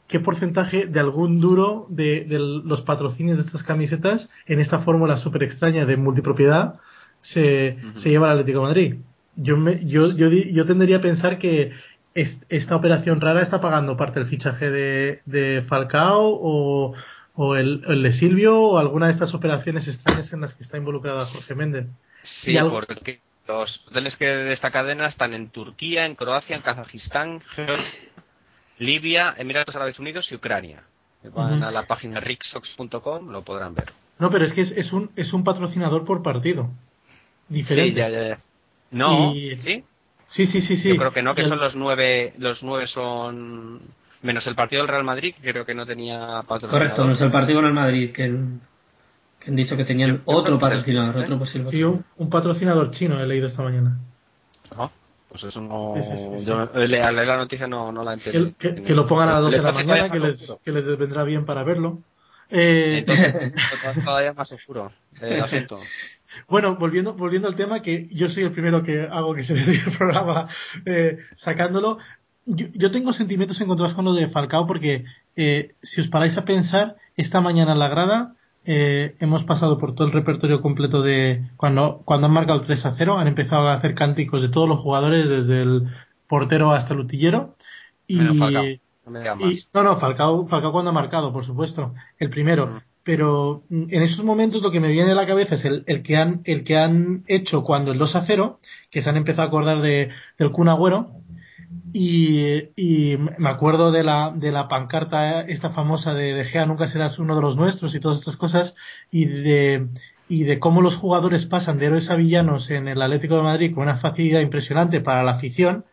qué 0.07 0.19
porcentaje 0.19 0.85
de 0.85 0.99
algún 0.99 1.39
duro 1.39 1.87
de, 1.89 2.25
de, 2.25 2.39
los 2.39 2.81
patrocinios 2.81 3.37
de 3.37 3.43
estas 3.43 3.63
camisetas 3.63 4.27
en 4.45 4.59
esta 4.59 4.79
fórmula 4.79 5.17
súper 5.17 5.43
extraña 5.43 5.85
de 5.85 5.97
multipropiedad 5.97 6.75
se, 7.21 7.77
se 8.03 8.09
lleva 8.09 8.27
al 8.27 8.39
Atlético 8.39 8.59
de 8.59 8.65
Madrid 8.65 8.95
yo, 9.35 9.57
me, 9.57 9.85
yo, 9.85 10.15
yo, 10.15 10.29
yo 10.29 10.65
tendría 10.65 10.97
a 10.97 11.01
pensar 11.01 11.37
que 11.37 11.73
esta 12.13 12.75
operación 12.75 13.19
rara 13.19 13.41
está 13.41 13.59
pagando 13.59 13.97
parte 13.97 14.19
del 14.19 14.29
fichaje 14.29 14.69
de, 14.69 15.21
de 15.25 15.65
Falcao 15.67 16.39
o, 16.41 16.93
o 17.35 17.55
el, 17.55 17.83
el, 17.87 18.03
de 18.03 18.13
Silvio 18.13 18.57
o 18.57 18.77
alguna 18.77 19.07
de 19.07 19.13
estas 19.13 19.33
operaciones 19.33 19.87
extrañas 19.87 20.31
en 20.31 20.41
las 20.41 20.53
que 20.53 20.63
está 20.63 20.77
involucrada 20.77 21.25
Jorge 21.25 21.55
Méndez. 21.55 21.87
Sí, 22.23 22.57
porque 22.69 23.19
los 23.47 23.85
hoteles 23.87 24.15
que 24.15 24.25
de 24.25 24.53
esta 24.53 24.71
cadena 24.71 25.07
están 25.07 25.33
en 25.33 25.49
Turquía, 25.49 26.05
en 26.05 26.15
Croacia, 26.15 26.55
en 26.55 26.61
Kazajistán, 26.61 27.41
Libia, 28.79 29.35
Emiratos 29.37 29.75
Árabes 29.75 29.99
Unidos 29.99 30.31
y 30.31 30.35
Ucrania. 30.35 30.83
Van 31.35 31.63
a 31.63 31.71
la 31.71 31.85
página 31.85 32.19
rixox.com, 32.19 33.29
lo 33.29 33.41
podrán 33.41 33.73
ver. 33.73 33.91
No, 34.19 34.29
pero 34.29 34.45
es 34.45 34.53
que 34.53 34.61
es, 34.61 34.71
es, 34.71 34.93
un, 34.93 35.11
es 35.15 35.33
un 35.33 35.43
patrocinador 35.43 36.05
por 36.05 36.23
partido. 36.23 36.69
Diferente. 37.49 37.91
Sí, 37.91 37.97
ya, 37.97 38.09
ya. 38.09 38.39
No, 38.95 39.33
¿sí? 39.33 39.83
Sí, 40.29 40.45
sí, 40.47 40.61
sí, 40.61 40.77
sí. 40.77 40.89
Yo 40.89 40.97
creo 40.97 41.11
que 41.11 41.21
no, 41.21 41.35
que 41.35 41.45
son 41.45 41.59
los 41.59 41.75
nueve, 41.75 42.33
los 42.37 42.63
nueve 42.63 42.87
son 42.87 43.81
menos 44.21 44.47
el 44.47 44.55
partido 44.55 44.81
del 44.81 44.89
Real 44.89 45.03
Madrid, 45.03 45.35
que 45.41 45.51
creo 45.51 45.65
que 45.65 45.75
no 45.75 45.85
tenía 45.85 46.43
patrocinador. 46.47 46.79
Correcto, 46.79 47.03
menos 47.03 47.21
el 47.21 47.31
partido 47.31 47.61
del 47.61 47.73
Madrid, 47.73 48.11
que, 48.13 48.23
han 48.23 49.55
dicho 49.55 49.75
que 49.75 49.83
tenían 49.83 50.21
otro 50.25 50.57
patrocinador, 50.57 51.17
otro 51.17 51.37
posible. 51.37 51.71
Sí, 51.71 51.83
un, 51.83 52.29
patrocinador 52.29 52.91
chino 52.91 53.21
he 53.21 53.27
leído 53.27 53.47
esta 53.47 53.63
mañana. 53.63 53.99
Ah, 54.75 54.89
pues 55.29 55.43
eso 55.43 55.59
no. 55.59 55.95
Yo 56.43 56.69
al 56.73 56.89
leer 56.89 57.13
la 57.13 57.37
noticia 57.37 57.67
no, 57.67 57.91
no 57.91 58.03
la 58.03 58.13
entiendo. 58.13 58.51
Que, 58.57 58.81
que, 58.81 58.93
lo 58.95 59.05
pongan 59.05 59.29
a 59.29 59.33
las 59.33 59.41
12 59.41 59.57
de 59.57 59.61
la 59.61 59.71
mañana, 59.73 60.09
que 60.09 60.19
les, 60.19 60.53
que 60.63 60.71
les 60.71 60.97
vendrá 60.97 61.23
bien 61.23 61.45
para 61.45 61.63
verlo. 61.63 61.99
Eh... 62.49 62.99
Entonces, 62.99 63.53
todavía 64.05 64.33
más 64.33 64.51
oscuro. 64.51 64.91
Eh, 65.21 65.37
lo 65.37 65.47
siento. 65.47 65.79
Bueno, 66.47 66.75
volviendo, 66.75 67.13
volviendo 67.13 67.47
al 67.47 67.55
tema, 67.55 67.81
que 67.81 68.07
yo 68.11 68.29
soy 68.29 68.43
el 68.43 68.51
primero 68.51 68.83
que 68.83 69.01
hago 69.01 69.33
que 69.33 69.43
se 69.43 69.53
vea 69.53 69.63
el 69.85 69.97
programa 69.97 70.47
eh, 70.85 71.17
sacándolo. 71.37 71.97
Yo, 72.45 72.67
yo, 72.73 72.91
tengo 72.91 73.13
sentimientos 73.13 73.59
encontrados 73.59 73.95
con 73.95 74.05
lo 74.05 74.13
de 74.13 74.29
Falcao 74.29 74.67
porque, 74.67 75.05
eh, 75.35 75.73
si 75.81 76.01
os 76.01 76.07
paráis 76.09 76.37
a 76.37 76.45
pensar, 76.45 76.95
esta 77.17 77.41
mañana 77.41 77.73
en 77.73 77.79
la 77.79 77.87
grada 77.87 78.33
eh, 78.65 79.15
hemos 79.19 79.43
pasado 79.45 79.79
por 79.79 79.95
todo 79.95 80.07
el 80.07 80.13
repertorio 80.13 80.61
completo 80.61 81.01
de 81.01 81.43
cuando, 81.57 82.01
cuando 82.05 82.27
han 82.27 82.33
marcado 82.33 82.61
el 82.61 82.67
3 82.67 82.85
a 82.85 82.95
0, 82.97 83.17
han 83.17 83.27
empezado 83.27 83.67
a 83.67 83.75
hacer 83.75 83.95
cánticos 83.95 84.41
de 84.41 84.49
todos 84.49 84.69
los 84.69 84.79
jugadores, 84.79 85.27
desde 85.27 85.61
el 85.63 85.87
portero 86.27 86.71
hasta 86.73 86.93
el 86.93 86.99
utillero. 86.99 87.55
Y, 88.07 88.15
no, 88.15 89.83
no, 89.83 89.99
Falcao, 89.99 90.47
Falcao 90.47 90.71
cuando 90.71 90.91
ha 90.91 90.93
marcado, 90.93 91.33
por 91.33 91.45
supuesto, 91.45 91.93
el 92.19 92.29
primero. 92.29 92.67
Mm 92.67 92.94
pero 93.05 93.61
en 93.69 94.01
esos 94.01 94.25
momentos 94.25 94.63
lo 94.63 94.71
que 94.71 94.79
me 94.79 94.91
viene 94.91 95.11
a 95.11 95.15
la 95.15 95.27
cabeza 95.27 95.55
es 95.55 95.63
el, 95.63 95.83
el, 95.85 96.01
que 96.01 96.17
han 96.17 96.41
el 96.43 96.63
que 96.63 96.75
han 96.75 97.23
hecho 97.27 97.63
cuando 97.63 97.91
el 97.91 97.99
2 97.99 98.15
a 98.15 98.25
0 98.25 98.59
que 98.89 99.03
se 99.03 99.09
han 99.09 99.15
empezado 99.15 99.43
a 99.43 99.45
acordar 99.45 99.81
de, 99.81 100.09
del 100.39 100.51
Kun 100.51 100.69
Agüero 100.69 101.11
y, 101.93 102.63
y, 102.75 103.17
me 103.37 103.49
acuerdo 103.49 103.91
de 103.91 104.03
la 104.03 104.33
de 104.35 104.51
la 104.51 104.67
pancarta 104.67 105.41
esta 105.41 105.69
famosa 105.69 106.15
de 106.15 106.33
De 106.33 106.45
Gea 106.45 106.65
nunca 106.65 106.87
serás 106.87 107.19
uno 107.19 107.35
de 107.35 107.41
los 107.43 107.55
nuestros 107.55 107.93
y 107.93 107.99
todas 107.99 108.17
estas 108.17 108.37
cosas 108.37 108.73
y 109.11 109.25
de 109.25 109.87
y 110.27 110.43
de 110.43 110.57
cómo 110.57 110.81
los 110.81 110.95
jugadores 110.95 111.45
pasan 111.45 111.77
de 111.77 111.85
héroes 111.85 112.09
a 112.09 112.15
villanos 112.15 112.71
en 112.71 112.87
el 112.87 113.03
Atlético 113.03 113.37
de 113.37 113.43
Madrid 113.43 113.75
con 113.75 113.83
una 113.83 113.99
facilidad 113.99 114.41
impresionante 114.41 114.99
para 114.99 115.23
la 115.23 115.33
afición 115.33 115.85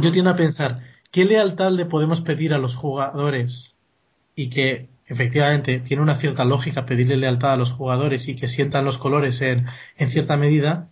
yo 0.00 0.10
tiendo 0.10 0.30
a 0.30 0.36
pensar 0.36 0.80
qué 1.12 1.24
lealtad 1.24 1.70
le 1.70 1.86
podemos 1.86 2.20
pedir 2.22 2.52
a 2.52 2.58
los 2.58 2.74
jugadores 2.74 3.72
y 4.34 4.50
que 4.50 4.88
efectivamente 5.10 5.80
tiene 5.80 6.02
una 6.02 6.20
cierta 6.20 6.44
lógica 6.44 6.86
pedirle 6.86 7.16
lealtad 7.16 7.52
a 7.54 7.56
los 7.56 7.72
jugadores 7.72 8.26
y 8.28 8.36
que 8.36 8.48
sientan 8.48 8.84
los 8.84 8.96
colores 8.98 9.40
en, 9.40 9.66
en 9.98 10.10
cierta 10.12 10.36
medida, 10.36 10.88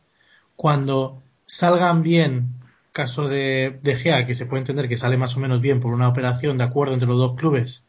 cuando 0.57 1.23
salgan 1.47 2.03
bien, 2.03 2.49
caso 2.93 3.29
de, 3.29 3.79
de 3.83 3.97
Gea, 3.97 4.27
que 4.27 4.35
se 4.35 4.45
puede 4.45 4.63
entender 4.63 4.89
que 4.89 4.99
sale 4.99 5.17
más 5.17 5.37
o 5.37 5.41
menos 5.41 5.61
bien 5.61 5.81
por 5.81 5.95
una 5.95 6.09
operación 6.09 6.59
de 6.59 6.65
acuerdo 6.65 6.95
entre 6.95 7.09
los 7.09 7.19
dos 7.19 7.37
clubes, 7.37 7.85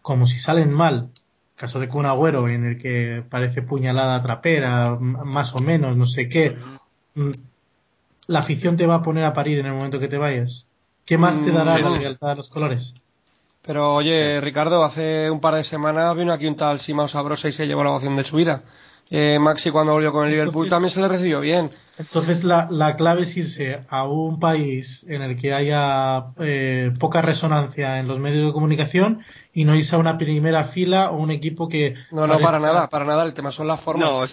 como 0.00 0.26
si 0.26 0.38
salen 0.38 0.72
mal, 0.72 1.10
caso 1.56 1.78
de 1.78 1.88
Kun 1.88 2.06
Agüero, 2.06 2.48
en 2.48 2.64
el 2.64 2.80
que 2.80 3.22
parece 3.28 3.60
puñalada 3.60 4.22
trapera, 4.22 4.96
más 4.98 5.54
o 5.54 5.60
menos, 5.60 5.98
no 5.98 6.06
sé 6.06 6.30
qué, 6.30 6.56
mm, 7.14 7.30
la 8.26 8.40
afición 8.40 8.78
te 8.78 8.86
va 8.86 8.96
a 8.96 9.02
poner 9.02 9.24
a 9.24 9.34
parir 9.34 9.58
en 9.58 9.66
el 9.66 9.74
momento 9.74 10.00
que 10.00 10.08
te 10.08 10.16
vayas. 10.16 10.66
¿Qué 11.04 11.18
más 11.18 11.34
te 11.44 11.52
mm, 11.52 11.54
dará 11.54 11.78
la 11.78 11.90
lealtad 11.90 12.30
a 12.30 12.34
los 12.36 12.48
colores? 12.48 12.94
Pero 13.66 13.94
oye, 13.94 14.40
Ricardo, 14.40 14.84
hace 14.84 15.30
un 15.30 15.40
par 15.40 15.54
de 15.54 15.64
semanas 15.64 16.14
vino 16.16 16.32
aquí 16.32 16.46
un 16.46 16.56
tal 16.56 16.80
Simao 16.80 17.08
Sabrosa 17.08 17.48
y 17.48 17.52
se 17.52 17.66
llevó 17.66 17.82
la 17.82 17.92
ovación 17.92 18.16
de 18.16 18.24
su 18.24 18.36
vida. 18.36 18.62
Eh, 19.10 19.38
Maxi 19.38 19.70
cuando 19.70 19.92
volvió 19.92 20.12
con 20.12 20.26
el 20.26 20.32
Liverpool 20.32 20.68
también 20.68 20.92
se 20.92 21.00
le 21.00 21.08
recibió 21.08 21.40
bien. 21.40 21.70
Entonces 21.96 22.42
la, 22.44 22.68
la 22.70 22.96
clave 22.96 23.22
es 23.22 23.36
irse 23.36 23.80
a 23.88 24.04
un 24.04 24.38
país 24.38 25.04
en 25.08 25.22
el 25.22 25.40
que 25.40 25.54
haya 25.54 26.24
eh, 26.40 26.92
poca 26.98 27.22
resonancia 27.22 27.98
en 28.00 28.08
los 28.08 28.18
medios 28.18 28.46
de 28.48 28.52
comunicación 28.52 29.20
y 29.52 29.64
no 29.64 29.76
irse 29.76 29.94
a 29.94 29.98
una 29.98 30.18
primera 30.18 30.68
fila 30.68 31.10
o 31.10 31.16
un 31.16 31.30
equipo 31.30 31.68
que... 31.68 31.94
No, 32.10 32.26
no, 32.26 32.40
para 32.40 32.58
nada, 32.58 32.88
para 32.88 33.04
nada, 33.04 33.24
el 33.24 33.32
tema 33.32 33.52
son 33.52 33.68
las 33.68 33.80
formas. 33.82 34.10
No, 34.10 34.26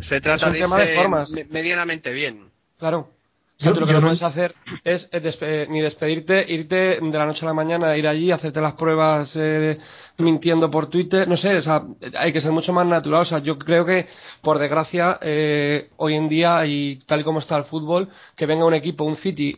se, 0.00 0.20
trata 0.20 0.50
de, 0.50 0.60
tema 0.60 0.78
de 0.78 0.94
formas. 0.94 1.30
medianamente 1.50 2.10
bien. 2.10 2.50
Claro 2.78 3.17
lo 3.58 3.86
que 3.86 3.92
no 3.92 4.00
puedes 4.00 4.22
hacer 4.22 4.54
es 4.84 5.08
eh, 5.10 5.66
ni 5.68 5.80
despedirte, 5.80 6.44
irte 6.52 6.98
de 7.00 7.18
la 7.18 7.26
noche 7.26 7.44
a 7.44 7.48
la 7.48 7.54
mañana, 7.54 7.96
ir 7.96 8.06
allí, 8.06 8.30
hacerte 8.30 8.60
las 8.60 8.74
pruebas 8.74 9.30
eh, 9.34 9.78
mintiendo 10.18 10.70
por 10.70 10.88
Twitter, 10.88 11.26
no 11.26 11.36
sé, 11.36 11.56
o 11.56 11.62
sea, 11.62 11.82
hay 12.16 12.32
que 12.32 12.40
ser 12.40 12.52
mucho 12.52 12.72
más 12.72 12.86
natural. 12.86 13.22
O 13.22 13.24
sea, 13.24 13.38
yo 13.38 13.58
creo 13.58 13.84
que, 13.84 14.06
por 14.42 14.58
desgracia, 14.58 15.18
eh, 15.22 15.90
hoy 15.96 16.14
en 16.14 16.28
día, 16.28 16.64
y 16.66 17.00
tal 17.06 17.20
y 17.20 17.24
como 17.24 17.40
está 17.40 17.56
el 17.56 17.64
fútbol, 17.64 18.08
que 18.36 18.46
venga 18.46 18.64
un 18.64 18.74
equipo, 18.74 19.04
un 19.04 19.16
City, 19.16 19.56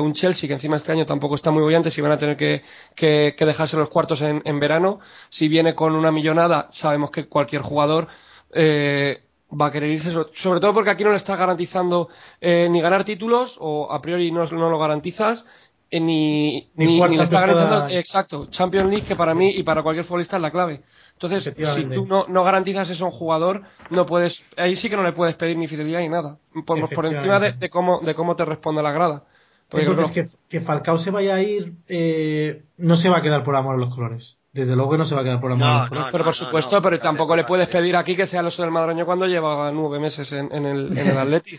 un 0.00 0.14
Chelsea, 0.14 0.46
que 0.46 0.54
encima 0.54 0.76
este 0.76 0.92
año 0.92 1.06
tampoco 1.06 1.34
está 1.34 1.50
muy 1.50 1.62
bollante, 1.62 1.90
si 1.90 2.00
van 2.00 2.12
a 2.12 2.18
tener 2.18 2.36
que, 2.36 2.62
que, 2.94 3.34
que 3.36 3.46
dejarse 3.46 3.76
los 3.76 3.88
cuartos 3.88 4.20
en, 4.20 4.42
en 4.44 4.60
verano, 4.60 5.00
si 5.30 5.48
viene 5.48 5.74
con 5.74 5.96
una 5.96 6.12
millonada, 6.12 6.68
sabemos 6.74 7.10
que 7.10 7.26
cualquier 7.26 7.62
jugador 7.62 8.08
eh, 8.56 9.23
va 9.50 9.66
a 9.66 9.72
querer 9.72 9.90
irse, 9.90 10.10
sobre 10.42 10.60
todo 10.60 10.74
porque 10.74 10.90
aquí 10.90 11.04
no 11.04 11.10
le 11.10 11.18
estás 11.18 11.38
garantizando 11.38 12.08
eh, 12.40 12.68
ni 12.70 12.80
ganar 12.80 13.04
títulos, 13.04 13.54
o 13.58 13.92
a 13.92 14.00
priori 14.00 14.30
no, 14.32 14.44
no 14.46 14.70
lo 14.70 14.78
garantizas, 14.78 15.44
eh, 15.90 16.00
ni, 16.00 16.68
ni, 16.74 17.00
ni, 17.00 17.16
le 17.16 17.24
estás 17.24 17.40
garantizando, 17.40 17.88
exacto, 17.88 18.46
Champions 18.50 18.90
League, 18.90 19.06
que 19.06 19.16
para 19.16 19.34
mí 19.34 19.50
y 19.50 19.62
para 19.62 19.82
cualquier 19.82 20.06
futbolista 20.06 20.36
es 20.36 20.42
la 20.42 20.50
clave. 20.50 20.80
Entonces, 21.12 21.54
si 21.74 21.84
tú 21.90 22.06
no, 22.06 22.26
no 22.26 22.42
garantizas 22.42 22.90
eso 22.90 23.04
a 23.04 23.08
un 23.08 23.14
jugador, 23.14 23.62
no 23.90 24.04
puedes, 24.04 24.36
ahí 24.56 24.76
sí 24.76 24.90
que 24.90 24.96
no 24.96 25.04
le 25.04 25.12
puedes 25.12 25.36
pedir 25.36 25.56
ni 25.56 25.68
fidelidad 25.68 26.00
ni 26.00 26.08
nada, 26.08 26.38
por, 26.66 26.92
por 26.92 27.06
encima 27.06 27.38
de, 27.38 27.70
cómo, 27.70 28.00
de 28.00 28.14
cómo 28.14 28.34
te 28.34 28.44
responde 28.44 28.82
la 28.82 28.90
grada. 28.90 29.24
Entonces, 29.70 30.10
que, 30.10 30.28
que 30.48 30.60
Falcao 30.60 30.98
se 30.98 31.10
vaya 31.10 31.36
a 31.36 31.42
ir, 31.42 31.72
eh, 31.88 32.62
no 32.76 32.96
se 32.96 33.08
va 33.08 33.18
a 33.18 33.22
quedar 33.22 33.44
por 33.44 33.56
amor 33.56 33.76
a 33.76 33.78
los 33.78 33.94
colores. 33.94 34.36
Desde 34.54 34.76
luego 34.76 34.92
que 34.92 34.98
no 34.98 35.06
se 35.06 35.14
va 35.16 35.22
a 35.22 35.24
quedar 35.24 35.40
por 35.40 35.50
la 35.50 35.56
no, 35.90 36.08
pero 36.12 36.24
por 36.24 36.34
supuesto, 36.36 36.80
pero 36.80 37.00
tampoco 37.00 37.34
le 37.34 37.42
puedes 37.42 37.68
pedir 37.68 37.96
aquí 37.96 38.14
que 38.14 38.28
sea 38.28 38.38
el 38.40 38.46
oso 38.46 38.62
del 38.62 38.70
Madroño 38.70 39.04
cuando 39.04 39.26
lleva 39.26 39.72
nueve 39.72 39.98
meses 39.98 40.30
en, 40.30 40.48
en 40.52 40.64
el, 40.64 40.96
en 40.96 41.08
el 41.08 41.18
Atleti. 41.24 41.58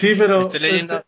sí, 0.00 0.14
pero... 0.16 0.42
Estoy 0.42 0.60
leyendo... 0.60 1.02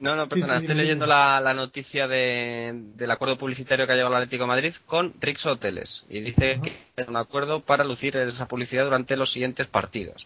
No, 0.00 0.14
no, 0.14 0.28
perdona, 0.28 0.58
estoy 0.58 0.76
leyendo 0.76 1.06
la, 1.06 1.40
la 1.40 1.54
noticia 1.54 2.06
de, 2.06 2.72
del 2.94 3.10
acuerdo 3.10 3.36
publicitario 3.36 3.84
que 3.84 3.92
ha 3.92 3.96
llevado 3.96 4.14
el 4.14 4.22
Atlético 4.22 4.44
de 4.44 4.48
Madrid 4.48 4.74
con 4.86 5.14
Rix 5.20 5.44
Hoteles. 5.44 6.06
Y 6.08 6.20
dice 6.20 6.60
que 6.62 7.02
es 7.02 7.08
un 7.08 7.16
acuerdo 7.16 7.60
para 7.60 7.82
lucir 7.82 8.16
esa 8.16 8.46
publicidad 8.46 8.84
durante 8.84 9.16
los 9.16 9.32
siguientes 9.32 9.66
partidos. 9.66 10.24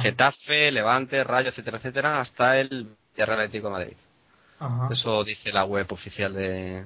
Getafe, 0.00 0.72
Levante, 0.72 1.24
Rayo, 1.24 1.50
etcétera, 1.50 1.76
etcétera, 1.76 2.20
hasta 2.20 2.58
el 2.58 2.88
Real 3.16 3.32
Atlético 3.32 3.68
de 3.68 3.72
Madrid. 3.72 3.96
Eso 4.90 5.24
dice 5.24 5.52
la 5.52 5.64
web 5.64 5.86
oficial 5.90 6.34
de. 6.34 6.84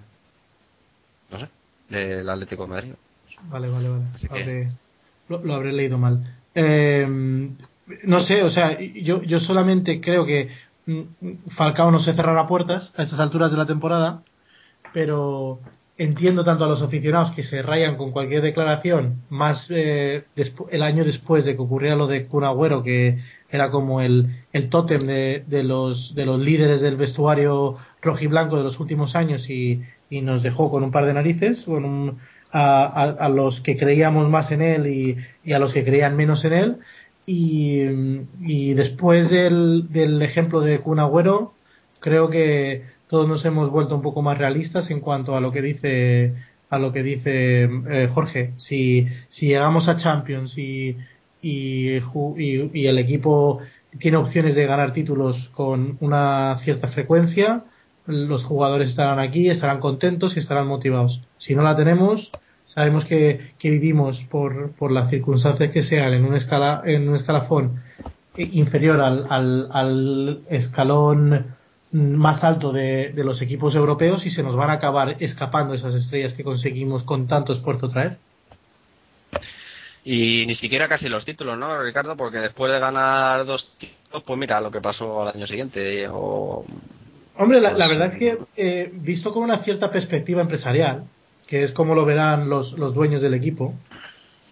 No 1.30 1.40
sé, 1.40 1.48
del 1.88 2.28
Atlético 2.28 2.62
de 2.62 2.68
Madrid. 2.68 2.92
Vale, 3.42 3.68
vale, 3.68 3.88
vale. 4.30 4.70
lo, 5.28 5.54
habré 5.54 5.72
leído 5.72 5.98
mal. 5.98 6.36
Eh, 6.54 7.06
no 8.04 8.20
sé, 8.20 8.42
o 8.42 8.50
sea, 8.50 8.78
yo, 8.80 9.22
yo 9.22 9.40
solamente 9.40 10.00
creo 10.00 10.24
que 10.24 10.50
mm, 10.86 11.50
Falcao 11.56 11.90
no 11.90 12.00
se 12.00 12.14
cerrará 12.14 12.46
puertas 12.46 12.92
a 12.96 13.02
estas 13.02 13.20
alturas 13.20 13.50
de 13.50 13.56
la 13.56 13.66
temporada, 13.66 14.22
pero 14.92 15.60
entiendo 15.98 16.44
tanto 16.44 16.64
a 16.64 16.68
los 16.68 16.82
aficionados 16.82 17.32
que 17.32 17.42
se 17.42 17.62
rayan 17.62 17.96
con 17.96 18.12
cualquier 18.12 18.42
declaración, 18.42 19.22
más 19.30 19.66
eh, 19.70 20.24
el 20.70 20.82
año 20.82 21.04
después 21.04 21.44
de 21.44 21.56
que 21.56 21.62
ocurriera 21.62 21.96
lo 21.96 22.06
de 22.06 22.26
Kun 22.26 22.44
Agüero, 22.44 22.82
que 22.82 23.18
era 23.50 23.70
como 23.70 24.00
el, 24.00 24.26
el 24.52 24.68
tótem 24.68 25.06
de, 25.06 25.44
de, 25.46 25.62
los, 25.62 26.14
de 26.14 26.26
los 26.26 26.40
líderes 26.40 26.80
del 26.82 26.96
vestuario 26.96 27.78
rojiblanco 28.02 28.58
de 28.58 28.64
los 28.64 28.78
últimos 28.78 29.14
años 29.14 29.48
y, 29.48 29.82
y 30.10 30.20
nos 30.20 30.42
dejó 30.42 30.70
con 30.70 30.84
un 30.84 30.90
par 30.90 31.06
de 31.06 31.14
narices, 31.14 31.62
con 31.62 31.84
un, 31.84 32.18
a, 32.52 33.02
a, 33.18 33.28
los 33.28 33.60
que 33.60 33.76
creíamos 33.76 34.28
más 34.28 34.50
en 34.50 34.62
él 34.62 34.86
y, 34.86 35.52
a 35.52 35.58
los 35.58 35.72
que 35.72 35.84
creían 35.84 36.16
menos 36.16 36.44
en 36.44 36.52
él. 36.52 36.76
Y, 37.26 37.80
y 38.40 38.74
después 38.74 39.30
del, 39.30 39.90
del 39.90 40.22
ejemplo 40.22 40.60
de 40.60 40.78
Kun 40.78 41.00
Agüero, 41.00 41.54
creo 42.00 42.30
que 42.30 42.84
todos 43.08 43.28
nos 43.28 43.44
hemos 43.44 43.70
vuelto 43.70 43.94
un 43.94 44.02
poco 44.02 44.22
más 44.22 44.38
realistas 44.38 44.90
en 44.90 45.00
cuanto 45.00 45.36
a 45.36 45.40
lo 45.40 45.52
que 45.52 45.62
dice 45.62 46.34
a 46.70 46.78
lo 46.78 46.92
que 46.92 47.02
dice 47.02 47.64
eh, 47.64 48.10
Jorge. 48.12 48.54
Si, 48.58 49.06
si 49.30 49.46
llegamos 49.46 49.88
a 49.88 49.96
Champions 49.96 50.56
y, 50.58 50.96
y, 51.42 51.96
el 51.96 52.98
equipo 52.98 53.60
tiene 53.98 54.16
opciones 54.16 54.54
de 54.54 54.66
ganar 54.66 54.92
títulos 54.92 55.36
con 55.54 55.96
una 56.00 56.58
cierta 56.64 56.88
frecuencia, 56.88 57.64
los 58.06 58.44
jugadores 58.44 58.90
estarán 58.90 59.18
aquí, 59.18 59.48
estarán 59.48 59.80
contentos 59.80 60.36
y 60.36 60.40
estarán 60.40 60.66
motivados. 60.66 61.20
Si 61.38 61.54
no 61.54 61.62
la 61.62 61.76
tenemos, 61.76 62.30
sabemos 62.66 63.04
que, 63.04 63.52
que 63.58 63.70
vivimos 63.70 64.20
por, 64.30 64.72
por 64.72 64.90
las 64.90 65.08
circunstancias 65.10 65.70
que 65.72 65.82
sean 65.82 66.12
en 66.12 66.24
un, 66.24 66.36
escala, 66.36 66.82
en 66.84 67.08
un 67.08 67.16
escalafón 67.16 67.82
inferior 68.36 69.00
al, 69.00 69.26
al, 69.30 69.68
al 69.72 70.40
escalón 70.50 71.55
más 71.96 72.42
alto 72.44 72.72
de, 72.72 73.12
de, 73.14 73.24
los 73.24 73.40
equipos 73.40 73.74
europeos 73.74 74.24
y 74.26 74.30
se 74.30 74.42
nos 74.42 74.56
van 74.56 74.70
a 74.70 74.74
acabar 74.74 75.16
escapando 75.20 75.74
esas 75.74 75.94
estrellas 75.94 76.34
que 76.34 76.44
conseguimos 76.44 77.02
con 77.04 77.26
tanto 77.26 77.52
esfuerzo 77.52 77.88
traer. 77.88 78.18
Y 80.08 80.46
ni 80.46 80.54
siquiera 80.54 80.86
casi 80.86 81.08
los 81.08 81.24
títulos, 81.24 81.58
¿no, 81.58 81.82
Ricardo? 81.82 82.16
Porque 82.16 82.38
después 82.38 82.72
de 82.72 82.78
ganar 82.78 83.44
dos 83.44 83.68
títulos, 83.76 84.22
pues 84.24 84.38
mira 84.38 84.60
lo 84.60 84.70
que 84.70 84.80
pasó 84.80 85.22
al 85.22 85.34
año 85.34 85.48
siguiente. 85.48 86.06
O... 86.08 86.64
Hombre, 87.36 87.60
la, 87.60 87.72
la, 87.72 87.86
pues, 87.86 87.98
verdad 87.98 88.12
es 88.12 88.18
que 88.20 88.38
eh, 88.56 88.90
visto 88.92 89.32
con 89.32 89.42
una 89.42 89.64
cierta 89.64 89.90
perspectiva 89.90 90.40
empresarial, 90.40 91.06
que 91.48 91.64
es 91.64 91.72
como 91.72 91.96
lo 91.96 92.04
verán 92.04 92.48
los, 92.48 92.78
los 92.78 92.94
dueños 92.94 93.20
del 93.20 93.34
equipo, 93.34 93.74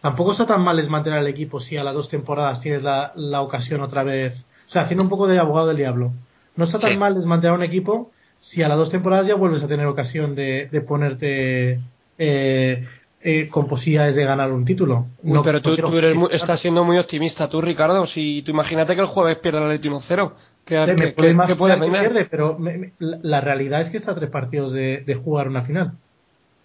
tampoco 0.00 0.32
está 0.32 0.44
tan 0.44 0.60
mal 0.60 0.76
desmantelar 0.76 1.20
el 1.20 1.28
equipo 1.28 1.60
si 1.60 1.76
a 1.76 1.84
las 1.84 1.94
dos 1.94 2.08
temporadas 2.08 2.60
tienes 2.60 2.82
la, 2.82 3.12
la 3.14 3.40
ocasión 3.40 3.80
otra 3.80 4.02
vez. 4.02 4.34
O 4.66 4.72
sea, 4.72 4.82
haciendo 4.82 5.04
un 5.04 5.08
poco 5.08 5.28
de 5.28 5.38
abogado 5.38 5.68
del 5.68 5.76
diablo. 5.76 6.10
No 6.56 6.64
está 6.64 6.78
tan 6.78 6.98
mal 6.98 7.14
desmantelar 7.14 7.56
un 7.56 7.64
equipo 7.64 8.10
si 8.40 8.62
a 8.62 8.68
las 8.68 8.76
dos 8.76 8.90
temporadas 8.90 9.26
ya 9.26 9.34
vuelves 9.34 9.62
a 9.62 9.68
tener 9.68 9.86
ocasión 9.86 10.34
de, 10.34 10.68
de 10.70 10.80
ponerte 10.82 11.80
eh, 12.18 12.86
eh, 13.22 13.48
con 13.48 13.66
posibilidades 13.66 14.14
de 14.16 14.24
ganar 14.24 14.52
un 14.52 14.64
título. 14.64 15.06
no, 15.22 15.42
pero 15.42 15.62
tú, 15.62 15.72
eres 15.72 16.16
estás 16.30 16.60
siendo 16.60 16.84
muy 16.84 16.98
optimista, 16.98 17.48
tú, 17.48 17.60
Ricardo. 17.60 18.06
Si 18.06 18.42
tú 18.42 18.50
imagínate 18.50 18.94
que 18.94 19.00
el 19.00 19.06
jueves 19.06 19.38
pierde 19.38 19.58
el 19.58 19.64
Atlético 19.64 20.02
0 20.06 20.34
¿Qué, 20.64 21.14
puede 21.16 21.90
pierde, 21.90 22.24
pero 22.24 22.56
la 22.98 23.40
realidad 23.40 23.82
es 23.82 23.90
que 23.90 23.98
está 23.98 24.12
a 24.12 24.14
tres 24.14 24.30
partidos 24.30 24.72
de, 24.72 25.02
de 25.06 25.14
jugar 25.14 25.48
una 25.48 25.62
final. 25.62 25.92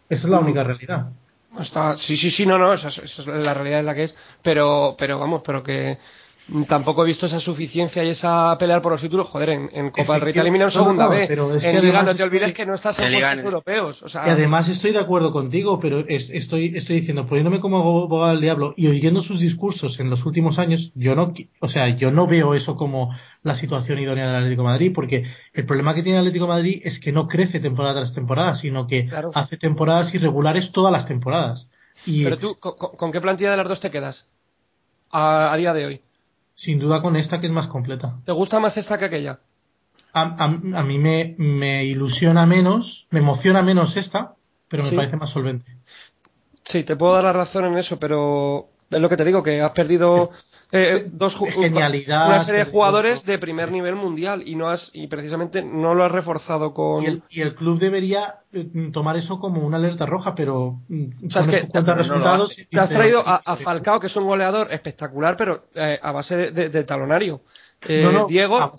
Esa 0.09 0.23
es 0.23 0.29
la 0.29 0.39
mm. 0.39 0.43
única 0.43 0.63
realidad. 0.63 1.07
Está, 1.59 1.97
sí, 1.97 2.15
sí, 2.15 2.31
sí, 2.31 2.45
no, 2.45 2.57
no, 2.57 2.73
esa, 2.73 2.89
es 2.89 3.25
la 3.25 3.53
realidad 3.53 3.79
es 3.79 3.85
la 3.85 3.95
que 3.95 4.03
es, 4.05 4.15
pero, 4.43 4.95
pero 4.97 5.19
vamos, 5.19 5.41
pero 5.45 5.63
que 5.63 5.97
tampoco 6.67 7.03
he 7.03 7.07
visto 7.07 7.25
esa 7.25 7.39
suficiencia 7.39 8.03
y 8.03 8.09
esa 8.09 8.57
pelear 8.57 8.81
por 8.81 8.91
los 8.93 9.01
títulos. 9.01 9.27
Joder, 9.27 9.49
en, 9.49 9.91
Copa 9.91 10.13
del 10.13 10.21
Rey 10.21 10.33
te 10.33 10.39
eliminan 10.39 10.71
segunda 10.71 11.07
vez. 11.07 11.27
Pero 11.27 11.55
en 11.55 11.81
Liga 11.81 12.03
no 12.03 12.15
te 12.15 12.23
olvides 12.23 12.53
que 12.53 12.65
no 12.65 12.75
estás 12.75 12.97
en 12.99 13.11
los 13.11 13.43
europeos. 13.43 14.01
O 14.03 14.09
sea, 14.09 14.27
y 14.27 14.29
además 14.31 14.67
estoy 14.69 14.91
de 14.91 14.99
acuerdo 14.99 15.31
contigo, 15.31 15.79
pero 15.79 16.03
estoy, 16.07 16.73
estoy 16.75 16.99
diciendo, 16.99 17.25
poniéndome 17.27 17.59
como 17.59 17.77
abogado 17.79 18.31
del 18.31 18.41
diablo 18.41 18.73
y 18.77 18.87
oyendo 18.87 19.21
sus 19.21 19.39
discursos 19.39 19.99
en 19.99 20.09
los 20.09 20.25
últimos 20.25 20.59
años, 20.59 20.91
yo 20.95 21.15
no, 21.15 21.33
o 21.59 21.69
sea, 21.69 21.89
yo 21.89 22.11
no 22.11 22.27
veo 22.27 22.53
eso 22.53 22.75
como 22.75 23.15
la 23.43 23.55
situación 23.55 23.99
idónea 23.99 24.27
del 24.27 24.35
Atlético 24.35 24.63
de 24.63 24.67
Madrid, 24.67 24.91
porque 24.93 25.23
el 25.53 25.65
problema 25.65 25.93
que 25.93 26.03
tiene 26.03 26.17
el 26.17 26.25
Atlético 26.25 26.45
de 26.45 26.53
Madrid 26.53 26.81
es 26.83 26.99
que 26.99 27.11
no 27.11 27.27
crece 27.27 27.59
temporada 27.59 28.01
tras 28.01 28.13
temporada, 28.13 28.55
sino 28.55 28.87
que 28.87 29.09
hace 29.33 29.57
temporadas 29.57 30.13
irregulares 30.13 30.71
todas 30.71 30.91
las 30.91 31.05
temporadas. 31.05 31.67
Y 32.05 32.23
pero 32.23 32.37
tú, 32.37 32.57
¿con, 32.59 33.11
qué 33.11 33.21
plantilla 33.21 33.51
de 33.51 33.57
las 33.57 33.67
dos 33.67 33.79
te 33.79 33.91
quedas 33.91 34.29
a 35.11 35.55
día 35.57 35.73
de 35.73 35.85
hoy? 35.85 36.01
Sin 36.59 36.77
duda 36.77 37.01
con 37.01 37.15
esta 37.15 37.39
que 37.39 37.47
es 37.47 37.53
más 37.53 37.67
completa. 37.67 38.17
¿Te 38.25 38.33
gusta 38.33 38.59
más 38.59 38.75
esta 38.75 38.97
que 38.97 39.05
aquella? 39.05 39.39
A, 40.11 40.21
a, 40.21 40.45
a 40.45 40.83
mí 40.83 40.97
me, 40.97 41.35
me, 41.37 41.85
ilusiona 41.85 42.45
menos, 42.45 43.07
me 43.11 43.19
emociona 43.19 43.61
menos 43.61 43.95
esta, 43.95 44.33
pero 44.67 44.83
me 44.83 44.91
parece 44.91 45.15
más 45.15 45.29
solvente. 45.29 45.71
Sí, 46.65 46.83
te 46.83 46.97
puedo 46.97 47.13
dar 47.13 47.23
la 47.23 47.33
razón 47.33 47.65
en 47.65 47.77
eso, 47.77 47.97
pero 47.97 48.67
es 48.89 48.99
lo 48.99 49.07
que 49.07 49.15
te 49.15 49.23
digo, 49.23 49.41
que 49.41 49.61
has 49.61 49.71
perdido 49.71 50.31
eh, 50.71 51.07
dos 51.11 51.35
genialidad 51.55 52.27
una 52.27 52.45
serie 52.45 52.65
de 52.65 52.71
jugadores 52.71 53.23
de 53.25 53.39
primer 53.39 53.71
nivel 53.71 53.95
mundial 53.95 54.43
y 54.45 54.55
no 54.55 54.69
has 54.69 54.89
y 54.93 55.07
precisamente 55.07 55.61
no 55.63 55.95
lo 55.95 56.05
has 56.05 56.11
reforzado 56.11 56.73
con 56.73 57.03
y 57.29 57.41
el, 57.41 57.55
club 57.55 57.79
debería 57.79 58.35
eh, 58.53 58.67
tomar 58.93 59.17
eso 59.17 59.39
como 59.39 59.61
una 59.61 59.77
alerta 59.77 60.05
roja 60.05 60.35
pero 60.35 60.79
mm, 60.87 61.27
o 61.27 61.29
sea, 61.31 61.41
es 61.41 61.71
que, 61.71 61.81
resultados 61.81 62.55
te 62.69 62.79
has 62.79 62.89
traído 62.89 63.23
a, 63.25 63.57
Falcao 63.57 63.99
que 63.99 64.07
es 64.07 64.15
un 64.15 64.25
goleador 64.25 64.71
espectacular 64.71 65.35
pero 65.37 65.65
eh, 65.73 65.99
a 66.01 66.11
base 66.11 66.51
de 66.51 66.83
talonario 66.83 67.41
eh, 67.87 68.03
no, 68.03 68.11
no, 68.11 68.27
Diego, 68.27 68.73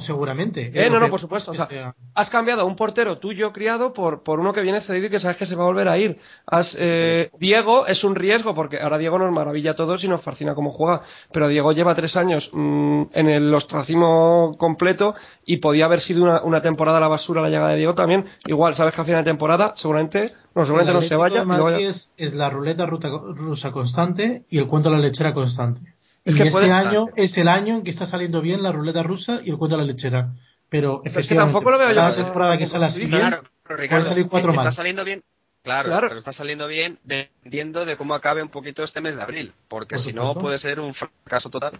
seguramente. 0.00 0.70
Eh, 0.74 0.88
no, 0.88 0.98
no, 0.98 1.10
por 1.10 1.20
supuesto. 1.20 1.50
O 1.50 1.54
sea, 1.54 1.94
has 2.14 2.30
cambiado 2.30 2.62
a 2.62 2.64
un 2.64 2.76
portero 2.76 3.18
tuyo 3.18 3.52
criado 3.52 3.92
por, 3.92 4.22
por 4.22 4.40
uno 4.40 4.52
que 4.52 4.62
viene 4.62 4.80
cedido 4.80 5.06
y 5.06 5.10
que 5.10 5.20
sabes 5.20 5.36
que 5.36 5.46
se 5.46 5.54
va 5.54 5.64
a 5.64 5.66
volver 5.66 5.88
a 5.88 5.98
ir. 5.98 6.18
Has, 6.46 6.74
eh, 6.78 7.30
Diego 7.38 7.86
es 7.86 8.02
un 8.04 8.14
riesgo 8.14 8.54
porque 8.54 8.80
ahora 8.80 8.96
Diego 8.96 9.18
nos 9.18 9.32
maravilla 9.32 9.72
a 9.72 9.74
todos 9.74 10.02
y 10.02 10.08
nos 10.08 10.22
fascina 10.22 10.54
cómo 10.54 10.70
juega. 10.70 11.02
Pero 11.30 11.48
Diego 11.48 11.72
lleva 11.72 11.94
tres 11.94 12.16
años 12.16 12.48
mm, 12.52 13.02
en 13.12 13.28
el 13.28 13.54
ostracismo 13.54 14.56
completo 14.58 15.14
y 15.44 15.58
podía 15.58 15.84
haber 15.84 16.00
sido 16.00 16.22
una, 16.22 16.42
una, 16.42 16.62
temporada 16.62 16.98
a 16.98 17.00
la 17.02 17.08
basura 17.08 17.42
la 17.42 17.50
llegada 17.50 17.70
de 17.70 17.78
Diego 17.78 17.94
también. 17.94 18.26
Igual, 18.46 18.76
sabes 18.76 18.94
que 18.94 19.00
a 19.02 19.04
final 19.04 19.24
de 19.24 19.30
temporada 19.30 19.74
seguramente 19.76 20.32
no, 20.54 20.64
seguramente 20.64 20.92
no 20.94 21.02
se 21.02 21.16
vaya. 21.16 21.44
Es, 21.78 22.08
es 22.16 22.34
la 22.34 22.48
ruleta 22.48 22.86
rusa 22.86 23.72
constante 23.72 24.44
y 24.48 24.58
el 24.58 24.66
cuento 24.66 24.90
de 24.90 24.96
la 24.96 25.02
lechera 25.02 25.34
constante. 25.34 25.92
Es 26.24 26.34
que 26.34 26.48
este 26.48 26.70
año 26.70 27.06
es 27.16 27.36
el 27.36 27.48
año 27.48 27.76
en 27.76 27.84
que 27.84 27.90
está 27.90 28.06
saliendo 28.06 28.40
bien 28.40 28.62
la 28.62 28.72
ruleta 28.72 29.02
rusa 29.02 29.40
y 29.44 29.50
el 29.50 29.58
cuento 29.58 29.76
de 29.76 29.82
la 29.82 29.92
lechera. 29.92 30.32
Pero, 30.68 31.02
es 31.04 31.28
que 31.28 31.34
tampoco 31.34 31.70
lo 31.70 31.78
veo 31.78 31.88
yo. 31.88 31.94
La 31.94 32.14
temporada 32.14 32.56
que 32.56 32.66
sale 32.66 32.86
así, 32.86 33.08
claro, 33.08 33.42
Ricardo, 33.66 34.08
salir 34.08 34.28
cuatro 34.28 34.52
está 34.52 34.72
saliendo 34.72 35.04
bien. 35.04 35.22
Claro, 35.62 35.90
pero 36.00 36.18
está 36.18 36.32
saliendo 36.32 36.66
bien 36.66 36.98
dependiendo 37.04 37.84
de 37.84 37.96
cómo 37.96 38.14
acabe 38.14 38.42
un 38.42 38.48
poquito 38.48 38.82
este 38.82 39.00
mes 39.00 39.14
de 39.14 39.22
abril, 39.22 39.52
porque 39.68 39.98
si 39.98 40.12
no 40.12 40.34
puede 40.34 40.58
ser 40.58 40.80
un 40.80 40.94
fracaso 40.94 41.50
total 41.50 41.78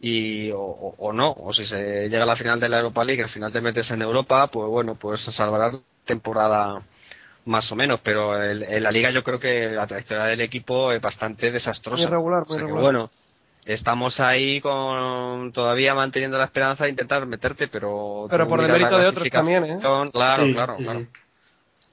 y 0.00 0.50
o, 0.50 0.60
o, 0.60 1.12
no, 1.12 1.32
o 1.32 1.52
si 1.52 1.64
se 1.64 2.08
llega 2.08 2.22
a 2.22 2.26
la 2.26 2.36
final 2.36 2.60
de 2.60 2.68
la 2.68 2.78
Europa 2.78 3.04
League, 3.04 3.22
al 3.22 3.30
final 3.30 3.52
te 3.52 3.60
metes 3.60 3.90
en 3.90 4.02
Europa, 4.02 4.46
pues 4.48 4.68
bueno, 4.68 4.94
pues 4.94 5.22
salvará 5.22 5.72
temporada 6.04 6.82
más 7.46 7.70
o 7.72 7.76
menos, 7.76 8.00
pero 8.02 8.42
en 8.42 8.82
la 8.82 8.90
liga 8.90 9.10
yo 9.10 9.22
creo 9.22 9.38
que 9.38 9.70
la 9.70 9.86
trayectoria 9.86 10.24
del 10.24 10.40
equipo 10.40 10.92
es 10.92 11.00
bastante 11.00 11.50
desastrosa. 11.50 12.02
Muy 12.02 12.10
regular, 12.10 12.46
muy 12.46 12.58
regular. 12.58 12.82
bueno, 12.82 13.10
estamos 13.66 14.20
ahí 14.20 14.60
con 14.60 15.52
todavía 15.52 15.94
manteniendo 15.94 16.38
la 16.38 16.44
esperanza 16.44 16.84
de 16.84 16.90
intentar 16.90 17.26
meterte, 17.26 17.68
pero... 17.68 18.26
Pero 18.30 18.48
por 18.48 18.62
el 18.62 18.70
mérito 18.70 18.96
de 18.96 19.06
otros 19.06 19.28
también, 19.28 19.64
¿eh? 19.64 19.78
Claro, 19.80 20.10
claro, 20.52 20.76
claro. 20.76 21.06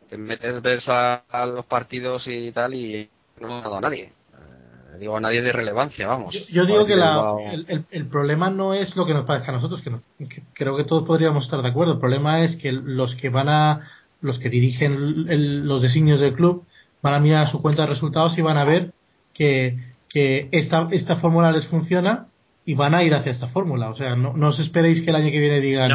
Te 0.07 0.17
metes, 0.17 0.61
ves 0.61 0.88
a, 0.88 1.24
los 1.47 1.65
partidos 1.65 2.28
y 2.28 2.51
tal 2.51 2.76
y 2.76 3.09
no 3.41 3.57
ha 3.57 3.61
dado 3.61 3.78
a 3.78 3.82
nadie. 3.82 4.03
Eh, 4.03 4.97
digo, 4.99 5.17
a 5.17 5.19
nadie 5.19 5.41
de 5.41 5.51
relevancia, 5.51 6.05
vamos. 6.05 6.36
Yo, 6.51 6.65
digo 6.65 6.86
que 6.86 6.95
la, 6.95 7.34
el, 7.51 7.86
el, 7.89 8.05
problema 8.05 8.51
no 8.51 8.76
es 8.76 8.95
lo 8.95 9.07
que 9.07 9.15
nos 9.15 9.26
parezca 9.26 9.51
a 9.51 9.55
nosotros, 9.55 9.82
que, 9.82 10.43
creo 10.53 10.78
que 10.78 10.84
todos 10.84 11.07
podríamos 11.07 11.45
estar 11.45 11.63
de 11.63 11.69
acuerdo. 11.69 11.93
El 11.93 11.99
problema 11.99 12.43
es 12.43 12.55
que 12.57 12.71
los 12.71 13.15
que 13.15 13.30
van 13.30 13.49
a... 13.49 13.89
los 14.21 14.38
que 14.38 14.51
dirigen 14.51 15.65
los 15.67 15.82
designios 15.82 16.19
del 16.19 16.36
club 16.36 16.65
van 17.01 17.15
a 17.15 17.19
mirar 17.19 17.47
a 17.47 17.51
su 17.51 17.63
cuenta 17.63 17.82
de 17.82 17.89
resultados 17.89 18.38
y 18.38 18.43
van 18.43 18.57
a 18.57 18.63
ver 18.63 18.91
que 19.34 19.92
que 20.14 20.47
esta, 20.51 20.88
esta 20.91 21.18
fórmula 21.18 21.51
les 21.51 21.68
funciona 21.68 22.28
y 22.66 22.76
van 22.76 22.93
a 22.93 23.03
ir 23.03 23.14
hacia 23.14 23.32
esta 23.32 23.47
fórmula. 23.47 23.89
O 23.89 23.95
sea, 23.95 24.16
no, 24.16 24.34
no 24.34 24.49
os 24.49 24.59
esperéis 24.59 25.01
que 25.03 25.09
el 25.09 25.16
año 25.16 25.32
que 25.32 25.39
viene 25.39 25.59
digan, 25.59 25.91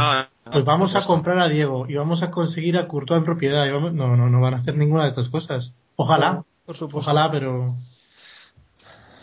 pues 0.51 0.65
vamos 0.65 0.95
a 0.95 1.05
comprar 1.07 1.39
a 1.39 1.49
Diego 1.49 1.87
y 1.89 1.95
vamos 1.95 2.23
a 2.23 2.31
conseguir 2.31 2.77
a 2.77 2.89
Courtois 2.89 3.19
en 3.19 3.25
propiedad. 3.25 3.67
no, 3.71 3.91
no, 3.91 4.29
no 4.29 4.41
van 4.41 4.55
a 4.55 4.59
hacer 4.59 4.77
ninguna 4.77 5.05
de 5.05 5.11
estas 5.11 5.29
cosas. 5.29 5.73
Ojalá, 5.97 6.43
por 6.67 6.77
supuesto. 6.77 7.11
Ojalá, 7.11 7.31
pero... 7.31 7.77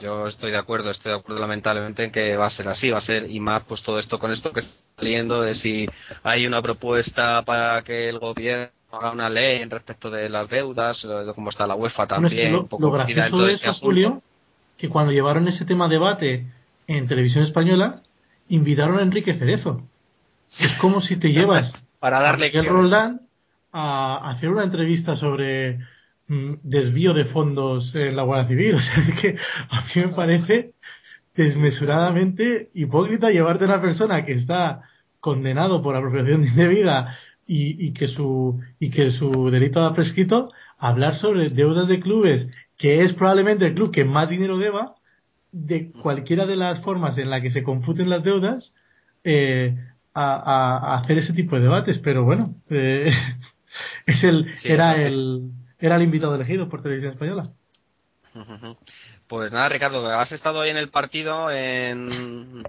Yo 0.01 0.27
estoy 0.27 0.51
de 0.51 0.57
acuerdo, 0.57 0.91
estoy 0.91 1.11
de 1.13 1.19
acuerdo 1.19 1.39
lamentablemente 1.39 2.03
en 2.03 2.11
que 2.11 2.35
va 2.35 2.47
a 2.47 2.49
ser 2.49 2.67
así, 2.67 2.89
va 2.89 2.97
a 2.97 3.01
ser, 3.01 3.29
y 3.29 3.39
más 3.39 3.63
pues 3.63 3.81
todo 3.81 3.97
esto 3.97 4.19
con 4.19 4.31
esto 4.31 4.51
que 4.51 4.59
está 4.59 4.73
saliendo 4.97 5.41
de 5.41 5.55
si 5.55 5.87
hay 6.23 6.45
una 6.45 6.61
propuesta 6.61 7.41
para 7.43 7.81
que 7.83 8.09
el 8.09 8.19
gobierno 8.19 8.71
haga 8.91 9.11
una 9.11 9.29
ley 9.29 9.61
en 9.61 9.69
respecto 9.69 10.09
de 10.09 10.29
las 10.29 10.49
deudas, 10.49 11.01
de 11.01 11.33
cómo 11.33 11.49
está 11.49 11.65
la 11.65 11.75
UEFA 11.75 12.07
también. 12.07 12.51
lo, 12.51 12.67
lo, 12.77 12.91
gracioso 12.91 13.37
de 13.37 13.53
eso, 13.53 13.73
Julio, 13.73 14.21
que 14.77 14.89
cuando 14.89 15.11
llevaron 15.11 15.47
ese 15.47 15.65
tema 15.65 15.85
a 15.85 15.89
debate 15.89 16.45
en 16.87 17.07
televisión 17.07 17.43
española, 17.43 18.01
invitaron 18.49 18.99
a 18.99 19.03
Enrique 19.03 19.35
Cerezo. 19.35 19.83
Es 20.59 20.73
como 20.73 21.01
si 21.01 21.17
te 21.17 21.31
llevas 21.33 21.73
para 21.99 22.21
darle 22.21 22.51
a 22.57 22.61
Roldán 22.63 23.21
a 23.71 24.31
hacer 24.31 24.49
una 24.49 24.63
entrevista 24.63 25.15
sobre 25.15 25.79
mm, 26.27 26.53
desvío 26.63 27.13
de 27.13 27.25
fondos 27.25 27.93
en 27.95 28.15
la 28.15 28.23
Guardia 28.23 28.47
Civil. 28.47 28.75
O 28.77 28.79
sea, 28.79 29.03
es 29.03 29.19
que 29.19 29.37
a 29.69 29.81
mí 29.81 30.01
me 30.01 30.07
parece 30.09 30.73
desmesuradamente 31.35 32.69
hipócrita 32.73 33.29
llevarte 33.29 33.65
a 33.65 33.67
una 33.67 33.81
persona 33.81 34.25
que 34.25 34.33
está 34.33 34.83
condenado 35.19 35.81
por 35.81 35.95
apropiación 35.95 36.43
indebida 36.47 37.17
y, 37.47 37.87
y 37.87 37.93
que 37.93 38.07
su 38.07 38.61
y 38.79 38.89
que 38.89 39.11
su 39.11 39.49
delito 39.51 39.83
ha 39.83 39.93
prescrito 39.93 40.51
a 40.77 40.89
hablar 40.89 41.15
sobre 41.17 41.49
deudas 41.49 41.87
de 41.87 41.99
clubes 41.99 42.47
que 42.77 43.03
es 43.03 43.13
probablemente 43.13 43.65
el 43.67 43.73
club 43.73 43.91
que 43.91 44.03
más 44.03 44.29
dinero 44.29 44.57
deba, 44.57 44.95
de 45.51 45.91
cualquiera 45.91 46.45
de 46.45 46.57
las 46.57 46.81
formas 46.81 47.17
en 47.17 47.29
la 47.29 47.41
que 47.41 47.51
se 47.51 47.63
computen 47.63 48.09
las 48.09 48.23
deudas, 48.23 48.73
eh, 49.23 49.75
a, 50.13 50.97
hacer 50.97 51.17
ese 51.17 51.33
tipo 51.33 51.55
de 51.55 51.63
debates. 51.63 51.97
Pero 51.99 52.23
bueno, 52.23 52.55
eh, 52.69 53.11
es 54.05 54.23
el, 54.23 54.53
era, 54.63 54.95
el, 55.01 55.51
era 55.79 55.95
el 55.95 56.03
invitado 56.03 56.35
elegido 56.35 56.69
por 56.69 56.81
Televisión 56.81 57.13
Española. 57.13 57.51
Pues 59.27 59.51
nada, 59.51 59.69
Ricardo, 59.69 60.07
has 60.07 60.31
estado 60.31 60.61
ahí 60.61 60.69
en 60.69 60.77
el 60.77 60.89
partido 60.89 61.49
en, 61.49 62.63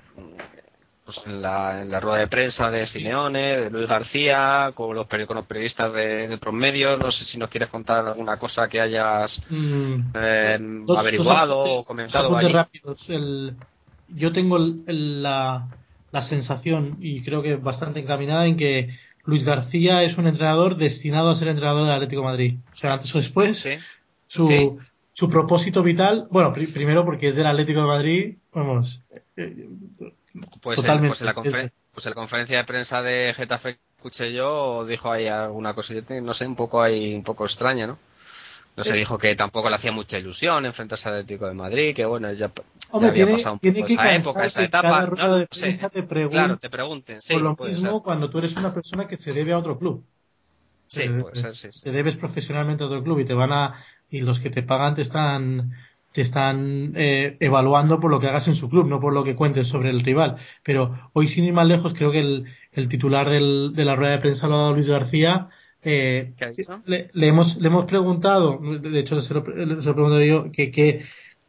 pues 1.07 1.19
en, 1.25 1.41
la, 1.41 1.81
en 1.83 1.91
la 1.91 2.01
rueda 2.01 2.19
de 2.19 2.27
prensa 2.27 2.69
de 2.71 2.85
Simeone, 2.87 3.57
de 3.61 3.71
Luis 3.71 3.89
García, 3.89 4.73
con 4.75 4.95
los, 4.95 5.07
con 5.07 5.37
los 5.37 5.47
periodistas 5.47 5.93
de, 5.93 6.27
de 6.29 6.35
otros 6.35 6.53
medios. 6.53 6.99
No 6.99 7.11
sé 7.13 7.25
si 7.25 7.39
nos 7.39 7.49
quieres 7.49 7.69
contar 7.71 8.05
alguna 8.07 8.37
cosa 8.39 8.69
que 8.69 8.81
hayas 8.81 9.41
Mm, 9.49 9.95
eh, 10.15 10.59
dos- 10.85 10.99
averiguado 10.99 11.55
dos 11.65 11.69
o 11.81 11.85
comentado 11.85 12.37
rápidos. 12.51 12.99
El- 13.09 13.55
yo 14.09 14.33
tengo 14.33 14.57
el- 14.57 14.83
el- 14.89 15.23
la, 15.23 15.69
la 16.13 16.29
sensación, 16.29 16.97
y 17.01 17.23
creo 17.23 17.41
que 17.41 17.55
bastante 17.57 18.01
encaminada, 18.01 18.47
en 18.47 18.57
que 18.57 18.91
Luis 19.25 19.45
García 19.45 20.03
es 20.03 20.17
un 20.19 20.27
entrenador 20.27 20.77
destinado 20.77 21.31
a 21.31 21.37
ser 21.37 21.49
entrenador 21.49 21.85
del 21.85 21.95
Atlético 21.95 22.23
de 22.23 22.27
Madrid. 22.27 22.55
O 22.75 22.77
sea, 22.79 22.95
antes 22.95 23.15
o 23.15 23.19
después, 23.19 23.59
Sí. 23.59 23.71
su, 24.29 24.47
Sí. 24.49 24.71
su 25.15 25.29
propósito 25.31 25.83
vital, 25.83 26.27
bueno, 26.31 26.53
pri- 26.53 26.67
primero 26.69 27.05
porque 27.05 27.29
es 27.31 27.37
del 27.37 27.47
Atlético 27.47 27.81
de 27.81 27.87
Madrid, 27.87 28.35
vamos, 28.53 29.01
eh, 29.37 29.67
Pues, 30.61 30.79
en, 30.85 31.07
pues, 31.07 31.21
en 31.21 31.27
la 31.27 31.35
pues 31.35 32.05
en 32.05 32.11
la 32.11 32.15
conferencia 32.15 32.59
de 32.59 32.65
prensa 32.65 33.03
de 33.03 33.33
Getafe 33.35 33.79
escuché 33.97 34.33
yo 34.33 34.85
dijo 34.85 35.11
ahí 35.11 35.27
alguna 35.27 35.75
cosita, 35.75 36.21
no 36.21 36.35
sé, 36.35 36.47
un 36.47 36.57
poco 36.57 36.83
ahí, 36.83 37.15
un 37.15 37.25
poco 37.25 37.47
extraña, 37.47 37.87
¿no? 37.87 37.99
No 38.77 38.85
se 38.85 38.93
Sí. 38.93 38.99
dijo 38.99 39.17
que 39.17 39.35
tampoco 39.35 39.71
le 39.71 39.77
hacía 39.77 39.91
mucha 39.91 40.19
ilusión 40.19 40.67
enfrentarse 40.67 41.09
al 41.09 41.15
Atlético 41.15 41.47
de 41.47 41.55
Madrid, 41.55 41.97
que 41.97 42.05
bueno, 42.05 42.31
ya, 42.33 42.51
había 42.93 43.11
tiene, 43.11 43.33
pasado 43.33 43.55
un 43.55 43.59
poco 43.61 43.87
esa 43.87 44.15
época, 44.15 44.45
esa 44.45 44.63
etapa. 44.65 45.07
No, 45.07 45.39
no 45.39 45.47
sé. 45.51 45.81
te 45.91 46.29
Claro, 46.29 46.59
te 46.59 46.69
pregunten, 46.69 47.23
sí, 47.23 47.33
por 47.33 47.43
lo 47.43 47.57
puede 47.57 47.73
mismo 47.73 47.93
ser. 47.93 48.03
cuando 48.03 48.29
tú 48.29 48.39
eres 48.39 48.55
una 48.55 48.75
persona 48.75 49.09
que 49.09 49.17
se 49.17 49.33
debe 49.33 49.55
a 49.55 49.59
otro 49.59 49.79
club. 49.79 50.05
Sí, 50.89 51.01
Eh, 51.01 51.11
puede 51.21 51.41
ser, 51.41 51.57
sí, 51.57 51.69
sí. 51.73 51.81
te 51.83 51.91
debes 51.91 52.17
profesionalmente 52.17 52.85
a 52.85 52.87
otro 52.87 53.03
club 53.03 53.21
y 53.21 53.25
te 53.25 53.35
van 53.35 53.53
a 53.53 53.83
y 54.11 54.21
los 54.21 54.39
que 54.41 54.51
te 54.51 54.63
pagan 54.63 54.95
te 54.95 55.03
están 55.03 55.73
te 56.17 56.23
están 56.23 56.95
eh, 56.97 57.37
evaluando 57.41 58.01
por 58.01 58.11
lo 58.11 58.19
que 58.19 58.27
hagas 58.27 58.49
en 58.49 58.57
su 58.57 58.71
club, 58.71 58.89
no 58.89 59.01
por 59.01 59.13
lo 59.13 59.23
que 59.23 59.35
cuentes 59.35 59.69
sobre 59.69 59.91
el 59.91 60.01
rival. 60.03 60.37
Pero 60.65 60.99
hoy, 61.13 61.29
sin 61.29 61.45
ir 61.45 61.53
más 61.53 61.67
lejos, 61.67 61.93
creo 61.93 62.11
que 62.11 62.21
el, 62.21 62.47
el 62.73 62.89
titular 62.89 63.29
del, 63.29 63.75
de 63.75 63.85
la 63.85 63.97
rueda 63.97 64.13
de 64.13 64.21
prensa 64.21 64.47
lo 64.47 64.55
ha 64.55 64.59
dado 64.63 64.75
Luis 64.75 64.89
García. 64.89 65.49
Eh, 65.85 66.33
¿Qué 66.39 66.45
ha 66.47 66.51
dicho? 66.53 66.81
le, 66.87 67.11
le 67.13 67.29
hemos, 67.29 67.55
le 67.59 67.69
hemos 67.69 67.85
preguntado, 67.85 68.59
de 68.59 68.99
hecho 68.99 69.21
se 69.21 69.35
lo, 69.35 69.45
se 69.83 69.93
lo 69.93 70.25
yo, 70.25 70.51
que, 70.51 70.71
que, 70.71 71.03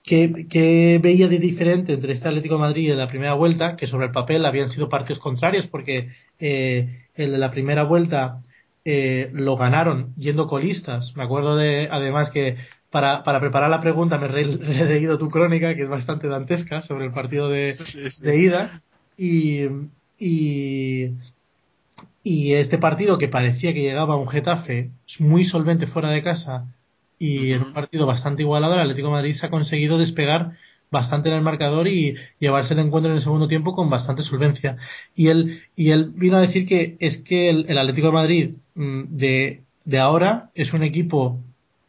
que, 0.03 0.47
que 0.49 0.99
veía 1.01 1.29
de 1.29 1.39
diferente 1.39 1.93
entre 1.93 2.11
este 2.11 2.27
Atlético 2.27 2.55
de 2.55 2.61
Madrid 2.61 2.91
y 2.91 2.93
la 2.93 3.07
primera 3.07 3.35
vuelta, 3.35 3.77
que 3.77 3.87
sobre 3.87 4.07
el 4.07 4.11
papel 4.11 4.45
habían 4.45 4.69
sido 4.71 4.89
partidos 4.89 5.19
contrarios, 5.21 5.65
porque 5.67 6.09
eh, 6.41 7.05
el 7.15 7.31
de 7.31 7.37
la 7.37 7.51
primera 7.51 7.83
vuelta 7.83 8.41
eh, 8.83 9.29
lo 9.31 9.55
ganaron 9.55 10.13
yendo 10.17 10.47
colistas. 10.47 11.15
Me 11.15 11.23
acuerdo 11.23 11.55
de, 11.55 11.87
además, 11.89 12.29
que 12.31 12.57
para, 12.91 13.23
para 13.23 13.39
preparar 13.39 13.69
la 13.69 13.81
pregunta 13.81 14.17
me 14.17 14.27
he 14.41 14.85
leído 14.85 15.17
tu 15.17 15.29
crónica, 15.29 15.75
que 15.75 15.83
es 15.83 15.89
bastante 15.89 16.27
dantesca, 16.27 16.81
sobre 16.83 17.05
el 17.05 17.11
partido 17.11 17.49
de, 17.49 17.77
de 18.21 18.37
ida. 18.37 18.81
Y, 19.17 19.65
y, 20.19 21.11
y 22.23 22.53
este 22.53 22.77
partido 22.77 23.17
que 23.17 23.27
parecía 23.27 23.73
que 23.73 23.81
llegaba 23.81 24.13
a 24.13 24.17
un 24.17 24.27
Getafe 24.27 24.91
muy 25.19 25.45
solvente 25.45 25.87
fuera 25.87 26.09
de 26.09 26.23
casa 26.23 26.67
y 27.19 27.51
en 27.53 27.63
un 27.63 27.73
partido 27.73 28.05
bastante 28.05 28.43
igualado, 28.43 28.75
el 28.75 28.81
Atlético 28.81 29.07
de 29.07 29.13
Madrid 29.13 29.35
se 29.35 29.45
ha 29.45 29.49
conseguido 29.49 29.97
despegar 29.97 30.51
bastante 30.91 31.29
en 31.29 31.35
el 31.35 31.41
marcador 31.41 31.87
y 31.87 32.15
llevarse 32.39 32.73
el 32.73 32.79
encuentro 32.79 33.11
en 33.11 33.17
el 33.17 33.23
segundo 33.23 33.47
tiempo 33.47 33.75
con 33.75 33.89
bastante 33.89 34.23
solvencia. 34.23 34.77
Y 35.15 35.27
él, 35.29 35.61
y 35.75 35.91
él 35.91 36.11
vino 36.15 36.37
a 36.37 36.41
decir 36.41 36.67
que 36.67 36.95
es 36.99 37.17
que 37.19 37.49
el, 37.49 37.65
el 37.69 37.77
Atlético 37.77 38.07
de 38.07 38.13
Madrid 38.13 38.55
mm, 38.75 39.03
de, 39.17 39.61
de 39.85 39.99
ahora 39.99 40.51
es 40.53 40.73
un 40.73 40.83
equipo 40.83 41.39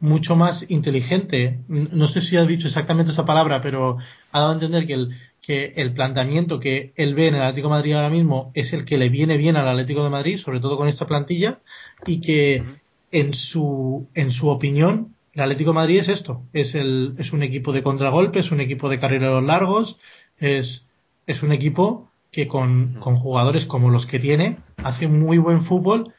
mucho 0.01 0.37
más 0.37 0.65
inteligente. 0.69 1.59
No 1.69 2.09
sé 2.09 2.21
si 2.23 2.37
ha 2.37 2.45
dicho 2.45 2.69
exactamente 2.69 3.13
esa 3.13 3.27
palabra, 3.27 3.63
pero 3.63 3.99
ha 4.33 4.39
dado 4.39 4.51
a 4.51 4.55
entender 4.55 4.87
que 4.87 4.95
el, 4.95 5.11
que 5.43 5.73
el 5.77 5.93
planteamiento 5.93 6.61
que 6.61 6.93
él 6.97 7.15
ve 7.15 7.29
en 7.29 7.35
el 7.35 7.43
Atlético 7.43 7.69
de 7.69 7.75
Madrid 7.75 7.95
ahora 7.95 8.11
mismo 8.11 8.53
es 8.55 8.73
el 8.73 8.85
que 8.85 8.99
le 8.99 9.09
viene 9.09 9.37
bien 9.37 9.57
al 9.57 9.69
Atlético 9.69 10.05
de 10.05 10.11
Madrid, 10.11 10.39
sobre 10.39 10.61
todo 10.61 10.77
con 10.77 10.89
esta 10.89 11.07
plantilla, 11.07 11.59
y 12.07 12.21
que 12.21 12.63
en 13.11 13.35
su, 13.35 14.09
en 14.15 14.33
su 14.33 14.49
opinión, 14.49 15.15
el 15.33 15.43
Atlético 15.43 15.71
de 15.71 15.77
Madrid 15.77 16.01
es 16.01 16.09
esto, 16.09 16.43
es, 16.53 16.75
el, 16.75 17.15
es 17.19 17.33
un 17.33 17.43
equipo 17.43 17.73
de 17.73 17.83
contragolpe, 17.83 18.41
es 18.41 18.51
un 18.51 18.61
equipo 18.61 18.89
de 18.89 19.01
carreros 19.01 19.43
largos, 19.43 19.97
es, 20.39 20.83
es 21.27 21.43
un 21.43 21.53
equipo 21.53 22.11
que 22.31 22.47
con, 22.47 22.95
con 23.01 23.17
jugadores 23.17 23.65
como 23.67 23.91
los 23.91 24.07
que 24.07 24.19
tiene 24.19 24.59
hace 24.85 25.09
muy 25.09 25.39
buen 25.39 25.65
fútbol 25.65 26.13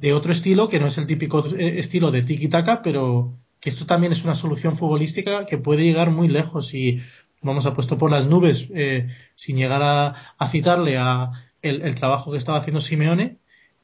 de 0.00 0.12
otro 0.12 0.32
estilo 0.32 0.68
que 0.68 0.80
no 0.80 0.86
es 0.86 0.96
el 0.98 1.06
típico 1.06 1.44
eh, 1.46 1.80
estilo 1.80 2.10
de 2.10 2.22
tiki-taka, 2.22 2.82
pero 2.82 3.34
que 3.60 3.70
esto 3.70 3.86
también 3.86 4.12
es 4.12 4.24
una 4.24 4.36
solución 4.36 4.78
futbolística 4.78 5.46
que 5.46 5.58
puede 5.58 5.84
llegar 5.84 6.10
muy 6.10 6.28
lejos. 6.28 6.72
Y 6.72 7.00
vamos 7.42 7.66
a 7.66 7.74
puesto 7.74 7.98
por 7.98 8.10
las 8.10 8.26
nubes 8.26 8.58
eh, 8.74 9.08
sin 9.36 9.56
llegar 9.56 9.82
a, 9.82 10.34
a 10.38 10.50
citarle 10.50 10.96
a 10.96 11.30
el, 11.62 11.82
el 11.82 11.94
trabajo 11.96 12.32
que 12.32 12.38
estaba 12.38 12.58
haciendo 12.58 12.80
Simeone. 12.80 13.36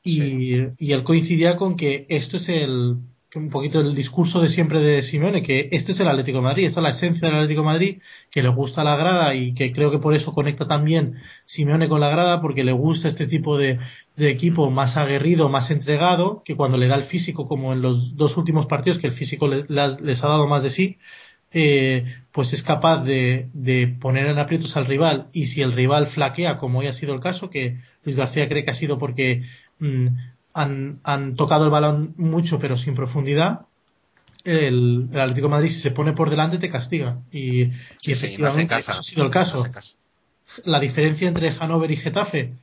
Y, 0.03 0.55
y 0.79 0.93
él 0.93 1.03
coincidía 1.03 1.57
con 1.57 1.77
que 1.77 2.07
esto 2.09 2.37
es 2.37 2.49
el 2.49 2.99
un 3.37 3.51
poquito 3.51 3.81
el 3.81 3.95
discurso 3.95 4.41
de 4.41 4.49
siempre 4.49 4.81
de 4.81 5.03
Simeone, 5.03 5.43
que 5.43 5.69
este 5.73 5.93
es 5.93 6.01
el 6.01 6.09
Atlético 6.09 6.39
de 6.39 6.45
Madrid, 6.45 6.67
esta 6.67 6.81
es 6.81 6.85
la 6.85 6.91
esencia 6.91 7.29
del 7.29 7.37
Atlético 7.37 7.61
de 7.61 7.67
Madrid, 7.67 7.99
que 8.31 8.43
le 8.43 8.49
gusta 8.49 8.83
la 8.85 8.97
grada 8.97 9.35
y 9.35 9.55
que 9.55 9.73
creo 9.73 9.91
que 9.91 9.99
por 9.99 10.15
eso 10.15 10.33
conecta 10.33 10.67
también 10.67 11.17
Simeone 11.47 11.89
con 11.89 12.01
la 12.01 12.09
grada, 12.09 12.41
porque 12.41 12.65
le 12.65 12.73
gusta 12.73 13.09
este 13.09 13.27
tipo 13.27 13.59
de, 13.59 13.79
equipo 14.17 14.71
más 14.71 14.97
aguerrido, 14.97 15.49
más 15.49 15.71
entregado, 15.71 16.43
que 16.45 16.57
cuando 16.57 16.79
le 16.79 16.89
da 16.89 16.97
el 16.97 17.05
físico, 17.05 17.47
como 17.47 17.73
en 17.73 17.83
los 17.83 18.17
dos 18.17 18.37
últimos 18.37 18.67
partidos, 18.67 18.99
que 18.99 19.09
el 19.09 19.15
físico 19.15 19.47
les 19.49 20.25
ha 20.25 20.29
dado 20.29 20.47
más 20.47 20.63
de 20.63 20.71
sí, 20.71 20.99
eh, 21.53 22.05
pues 22.33 22.53
es 22.53 22.63
capaz 22.63 23.05
de, 23.05 23.49
de 23.53 23.89
poner 24.01 24.27
en 24.27 24.39
aprietos 24.39 24.77
al 24.77 24.87
rival. 24.87 25.29
Y 25.33 25.47
si 25.47 25.63
el 25.63 25.73
rival 25.73 26.09
flaquea, 26.09 26.59
como 26.59 26.81
hoy 26.81 26.87
ha 26.87 26.93
sido 26.95 27.15
el 27.15 27.21
caso, 27.21 27.51
que 27.51 27.77
Luis 28.05 28.17
García 28.17 28.49
cree 28.49 28.65
que 28.65 28.71
ha 28.71 28.75
sido 28.75 28.99
porque 28.99 29.43
mm, 29.79 30.09
han, 30.57 31.01
han 31.05 31.37
tocado 31.37 31.65
el 31.65 31.71
balón 31.71 32.15
mucho 32.17 32.59
pero 32.59 32.79
sin 32.79 32.95
profundidad, 32.95 33.67
el, 34.43 35.09
el 35.13 35.21
Atlético 35.21 35.49
de 35.49 35.51
Madrid 35.51 35.71
si 35.73 35.81
se 35.81 35.91
pone 35.91 36.13
por 36.15 36.31
delante 36.31 36.59
te 36.59 36.71
castiga 36.71 37.19
y, 37.31 37.67
Sí, 38.01 38.13
efectivamente 38.13 38.69
casa. 38.75 38.93
eso 38.93 39.01
ha 39.01 39.03
sido 39.03 39.25
el 39.25 39.31
caso. 39.31 39.67
La 40.65 40.81
diferencia 40.81 41.29
entre 41.29 41.53
Hannover 41.53 41.91
y 41.91 41.97
Getafe, 41.97 42.55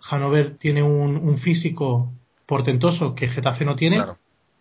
Hannover 0.00 0.56
tiene 0.58 0.82
un, 0.82 1.16
un 1.16 1.38
físico 1.38 2.12
portentoso 2.46 3.14
que 3.14 3.28
Getafe 3.28 3.64
no 3.64 3.76
tiene. 3.76 3.96
Claro. 3.96 4.16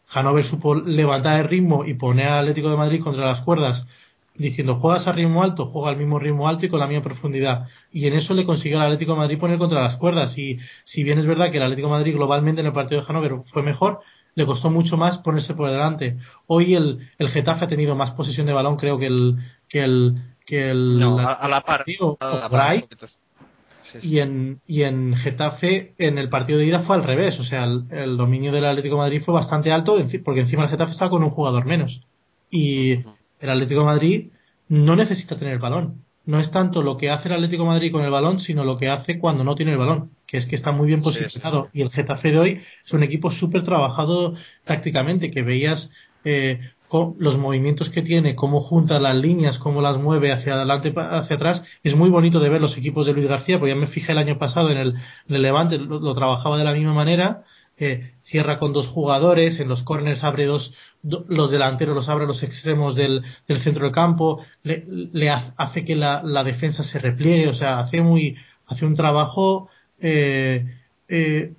Hannover 0.09 0.45
supo 0.49 0.75
levantar 0.75 1.39
el 1.39 1.47
ritmo 1.47 1.85
y 1.85 1.93
poner 1.93 2.27
al 2.27 2.39
Atlético 2.39 2.69
de 2.69 2.77
Madrid 2.77 3.01
contra 3.01 3.25
las 3.27 3.41
cuerdas 3.41 3.85
diciendo 4.35 4.75
juegas 4.75 5.05
a 5.07 5.11
ritmo 5.11 5.43
alto, 5.43 5.67
juega 5.67 5.89
al 5.89 5.97
mismo 5.97 6.17
ritmo 6.19 6.47
alto 6.47 6.65
y 6.65 6.69
con 6.69 6.79
la 6.79 6.87
misma 6.87 7.03
profundidad. 7.03 7.67
Y 7.91 8.07
en 8.07 8.13
eso 8.13 8.33
le 8.33 8.45
consiguió 8.45 8.79
al 8.79 8.85
Atlético 8.87 9.13
de 9.13 9.19
Madrid 9.19 9.37
poner 9.39 9.57
contra 9.57 9.81
las 9.83 9.97
cuerdas. 9.97 10.37
Y 10.37 10.57
si 10.85 11.03
bien 11.03 11.19
es 11.19 11.25
verdad 11.27 11.51
que 11.51 11.57
el 11.57 11.63
Atlético 11.63 11.87
de 11.87 11.93
Madrid 11.93 12.13
globalmente 12.15 12.61
en 12.61 12.67
el 12.67 12.73
partido 12.73 13.01
de 13.01 13.07
Hannover 13.07 13.33
fue 13.51 13.61
mejor, 13.63 13.99
le 14.35 14.45
costó 14.45 14.69
mucho 14.71 14.97
más 14.97 15.19
ponerse 15.19 15.53
por 15.53 15.69
delante. 15.69 16.17
Hoy 16.47 16.73
el, 16.73 17.07
el 17.19 17.29
Getafe 17.29 17.65
ha 17.65 17.67
tenido 17.67 17.95
más 17.95 18.11
posesión 18.11 18.47
de 18.47 18.53
balón, 18.53 18.77
creo 18.77 18.97
que 18.97 19.05
el 19.07 19.37
que 19.69 19.83
el 19.83 20.15
que 20.45 20.71
el 20.71 20.99
No, 20.99 21.19
a, 21.19 21.33
a 21.33 21.47
la 21.47 21.61
par. 21.61 21.85
o- 21.99 22.17
a 22.19 22.35
la 22.35 22.49
par. 22.49 22.83
Sí, 23.91 23.99
sí. 24.01 24.07
y 24.09 24.19
en, 24.19 24.59
y 24.65 24.81
en 24.83 25.15
Getafe, 25.17 25.93
en 25.99 26.17
el 26.17 26.29
partido 26.29 26.57
de 26.57 26.65
ida 26.65 26.79
fue 26.81 26.95
al 26.95 27.03
revés. 27.03 27.39
O 27.39 27.43
sea, 27.43 27.65
el, 27.65 27.83
el 27.91 28.17
dominio 28.17 28.51
del 28.51 28.65
Atlético 28.65 28.95
de 28.95 29.01
Madrid 29.01 29.21
fue 29.23 29.33
bastante 29.35 29.71
alto, 29.71 29.97
porque 30.25 30.41
encima 30.41 30.63
el 30.63 30.69
Getafe 30.69 30.91
estaba 30.93 31.11
con 31.11 31.23
un 31.23 31.29
jugador 31.29 31.65
menos. 31.65 32.01
Y 32.49 32.97
el 33.43 33.49
Atlético 33.49 33.81
de 33.81 33.85
Madrid 33.85 34.31
no 34.69 34.95
necesita 34.95 35.37
tener 35.37 35.53
el 35.53 35.59
balón. 35.59 36.05
No 36.25 36.39
es 36.39 36.49
tanto 36.51 36.81
lo 36.81 36.97
que 36.97 37.09
hace 37.09 37.27
el 37.27 37.35
Atlético 37.35 37.63
de 37.63 37.69
Madrid 37.69 37.91
con 37.91 38.03
el 38.03 38.09
balón, 38.09 38.39
sino 38.39 38.63
lo 38.63 38.77
que 38.77 38.89
hace 38.89 39.19
cuando 39.19 39.43
no 39.43 39.55
tiene 39.55 39.73
el 39.73 39.77
balón, 39.77 40.11
que 40.25 40.37
es 40.37 40.45
que 40.45 40.55
está 40.55 40.71
muy 40.71 40.87
bien 40.87 41.03
Sí, 41.03 41.11
sí, 41.11 41.19
posicionado. 41.19 41.69
Y 41.73 41.81
el 41.81 41.91
Getafe 41.91 42.31
de 42.31 42.39
hoy 42.39 42.61
es 42.85 42.93
un 42.93 43.03
equipo 43.03 43.31
súper 43.33 43.65
trabajado 43.65 44.35
tácticamente, 44.63 45.31
que 45.31 45.41
veías 45.41 45.89
eh, 46.23 46.61
los 47.17 47.37
movimientos 47.37 47.89
que 47.89 48.03
tiene, 48.03 48.35
cómo 48.35 48.61
junta 48.61 48.99
las 48.99 49.15
líneas, 49.15 49.57
cómo 49.57 49.81
las 49.81 49.97
mueve 49.97 50.31
hacia 50.31 50.53
adelante, 50.53 50.93
hacia 50.95 51.35
atrás. 51.35 51.61
Es 51.83 51.95
muy 51.95 52.09
bonito 52.09 52.39
de 52.39 52.49
ver 52.49 52.61
los 52.61 52.77
equipos 52.77 53.05
de 53.05 53.13
Luis 53.13 53.27
García, 53.27 53.59
porque 53.59 53.73
ya 53.73 53.79
me 53.79 53.87
fijé 53.87 54.13
el 54.13 54.19
año 54.19 54.37
pasado 54.37 54.69
en 54.69 54.77
el, 54.77 54.89
en 55.27 55.35
el 55.35 55.41
Levante, 55.41 55.77
lo, 55.77 55.99
lo 55.99 56.15
trabajaba 56.15 56.57
de 56.57 56.63
la 56.63 56.73
misma 56.73 56.93
manera. 56.93 57.43
Eh, 57.77 58.13
cierra 58.25 58.59
con 58.59 58.73
dos 58.73 58.87
jugadores, 58.87 59.59
en 59.59 59.67
los 59.69 59.83
corners 59.83 60.23
abre 60.23 60.45
dos, 60.45 60.73
do- 61.01 61.25
los 61.27 61.51
delanteros 61.51 61.95
los 61.95 62.09
abre 62.09 62.25
a 62.25 62.27
los 62.27 62.43
extremos 62.43 62.95
del, 62.95 63.23
del 63.47 63.61
centro 63.63 63.83
del 63.85 63.93
campo, 63.93 64.41
le, 64.63 64.85
le 64.87 65.29
ha- 65.29 65.53
hace 65.57 65.83
que 65.85 65.95
la, 65.95 66.21
la 66.23 66.43
defensa 66.43 66.83
se 66.83 66.99
repliegue, 66.99 67.47
o 67.49 67.55
sea, 67.55 67.79
hace 67.79 68.01
muy, 68.01 68.35
hace 68.67 68.85
un 68.85 68.95
trabajo 68.95 69.69
eh, 69.99 70.65
eh, 71.07 71.53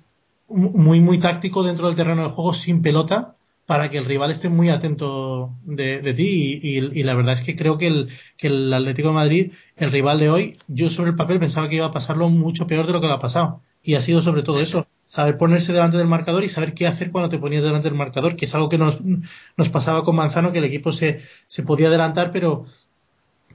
mu- 0.49 0.71
muy 0.71 0.99
muy 0.99 1.19
táctico 1.19 1.63
dentro 1.63 1.87
del 1.87 1.95
terreno 1.95 2.23
de 2.23 2.29
juego 2.29 2.53
sin 2.53 2.81
pelota 2.81 3.35
para 3.65 3.89
que 3.89 3.97
el 3.97 4.05
rival 4.05 4.29
esté 4.31 4.47
muy 4.49 4.69
atento 4.69 5.51
de, 5.63 5.99
de 6.01 6.13
ti 6.13 6.59
y, 6.63 6.77
y- 6.77 6.99
y 6.99 7.03
la 7.03 7.15
verdad 7.15 7.33
es 7.33 7.41
que 7.41 7.55
creo 7.55 7.77
que 7.77 7.87
el, 7.87 8.09
que 8.37 8.47
el 8.47 8.71
Atlético 8.73 9.07
de 9.09 9.13
Madrid, 9.15 9.51
el 9.75 9.91
rival 9.91 10.19
de 10.19 10.29
hoy, 10.29 10.57
yo 10.67 10.89
sobre 10.91 11.09
el 11.11 11.15
papel 11.15 11.39
pensaba 11.39 11.67
que 11.69 11.75
iba 11.77 11.87
a 11.87 11.91
pasarlo 11.93 12.29
mucho 12.29 12.67
peor 12.67 12.85
de 12.87 12.93
lo 12.93 13.01
que 13.01 13.07
lo 13.07 13.13
ha 13.13 13.21
pasado 13.21 13.61
y 13.83 13.95
ha 13.95 14.01
sido 14.03 14.21
sobre 14.21 14.43
todo 14.43 14.61
eso, 14.61 14.85
saber 15.15 15.37
ponerse 15.37 15.71
delante 15.71 15.97
del 15.97 16.07
marcador 16.07 16.43
y 16.43 16.49
saber 16.49 16.73
qué 16.73 16.87
hacer 16.87 17.11
cuando 17.11 17.29
te 17.29 17.37
ponías 17.37 17.63
delante 17.63 17.87
del 17.87 17.97
marcador, 17.97 18.35
que 18.35 18.45
es 18.45 18.53
algo 18.53 18.67
que 18.67 18.77
nos, 18.77 18.99
nos 19.01 19.69
pasaba 19.69 20.03
con 20.03 20.15
Manzano, 20.15 20.51
que 20.51 20.57
el 20.57 20.65
equipo 20.65 20.91
se, 20.91 21.21
se 21.47 21.63
podía 21.63 21.87
adelantar 21.87 22.31
pero 22.31 22.65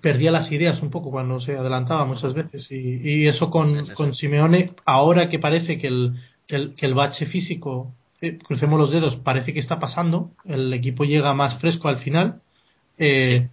perdía 0.01 0.31
las 0.31 0.51
ideas 0.51 0.81
un 0.81 0.91
poco 0.91 1.11
cuando 1.11 1.41
se 1.41 1.57
adelantaba 1.57 2.07
muchas 2.07 2.33
veces. 2.33 2.71
Y, 2.71 2.77
y 2.77 3.29
eso 3.29 3.51
con, 3.51 3.87
con 3.89 4.15
Simeone, 4.15 4.71
ahora 4.87 5.29
que 5.29 5.39
parece 5.39 5.79
que 5.79 5.89
el, 5.89 6.15
que 6.49 6.57
el, 6.57 6.75
que 6.75 6.87
el 6.87 6.95
bache 6.95 7.27
físico, 7.27 7.93
eh, 8.23 8.39
crucemos 8.39 8.81
los 8.81 8.91
dedos, 8.91 9.17
parece 9.17 9.53
que 9.53 9.61
está 9.61 9.79
pasando, 9.79 10.31
el 10.47 10.73
equipo 10.73 11.05
llega 11.05 11.35
más 11.35 11.61
fresco 11.61 11.89
al 11.89 11.99
final. 11.99 12.41
Eh, 12.97 13.49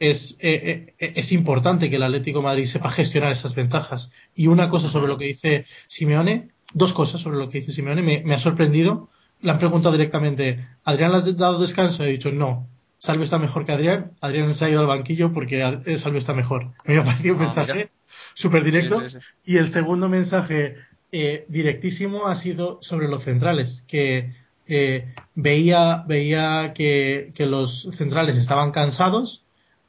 es, 0.00 0.36
eh, 0.40 0.94
es 0.98 1.30
importante 1.30 1.88
que 1.88 1.94
el 1.94 2.02
Atlético 2.02 2.40
de 2.40 2.44
Madrid 2.44 2.66
sepa 2.66 2.90
gestionar 2.90 3.30
esas 3.32 3.54
ventajas. 3.54 4.10
Y 4.34 4.48
una 4.48 4.68
cosa 4.68 4.90
sobre 4.90 5.06
lo 5.06 5.16
que 5.16 5.26
dice 5.26 5.66
Simeone, 5.86 6.48
dos 6.74 6.92
cosas 6.92 7.20
sobre 7.20 7.38
lo 7.38 7.50
que 7.50 7.60
dice 7.60 7.72
Simeone, 7.72 8.02
me, 8.02 8.22
me 8.24 8.34
ha 8.34 8.40
sorprendido. 8.40 9.08
Le 9.40 9.50
han 9.50 9.58
preguntado 9.58 9.92
directamente, 9.92 10.64
¿Adrián 10.84 11.12
le 11.12 11.18
has 11.18 11.36
dado 11.36 11.58
descanso? 11.58 12.04
He 12.04 12.12
dicho, 12.12 12.30
no, 12.30 12.68
Salve 13.00 13.24
está 13.24 13.38
mejor 13.38 13.66
que 13.66 13.72
Adrián. 13.72 14.12
Adrián 14.20 14.54
se 14.54 14.64
ha 14.64 14.70
ido 14.70 14.80
al 14.80 14.86
banquillo 14.86 15.32
porque 15.32 15.60
Salve 16.02 16.18
está 16.18 16.32
mejor. 16.32 16.68
Me 16.84 16.98
ha 16.98 17.04
parecido 17.04 17.34
un 17.34 17.42
ah, 17.42 17.46
mensaje 17.46 17.90
súper 18.34 18.62
directo. 18.62 19.02
Y 19.44 19.56
el 19.56 19.72
segundo 19.72 20.08
mensaje 20.08 20.76
eh, 21.10 21.44
directísimo 21.48 22.28
ha 22.28 22.40
sido 22.40 22.78
sobre 22.82 23.08
los 23.08 23.24
centrales, 23.24 23.82
que 23.88 24.32
eh, 24.68 25.06
veía, 25.34 26.04
veía 26.06 26.72
que, 26.74 27.32
que, 27.34 27.46
los 27.46 27.88
centrales 27.98 28.36
estaban 28.36 28.70
cansados 28.70 29.42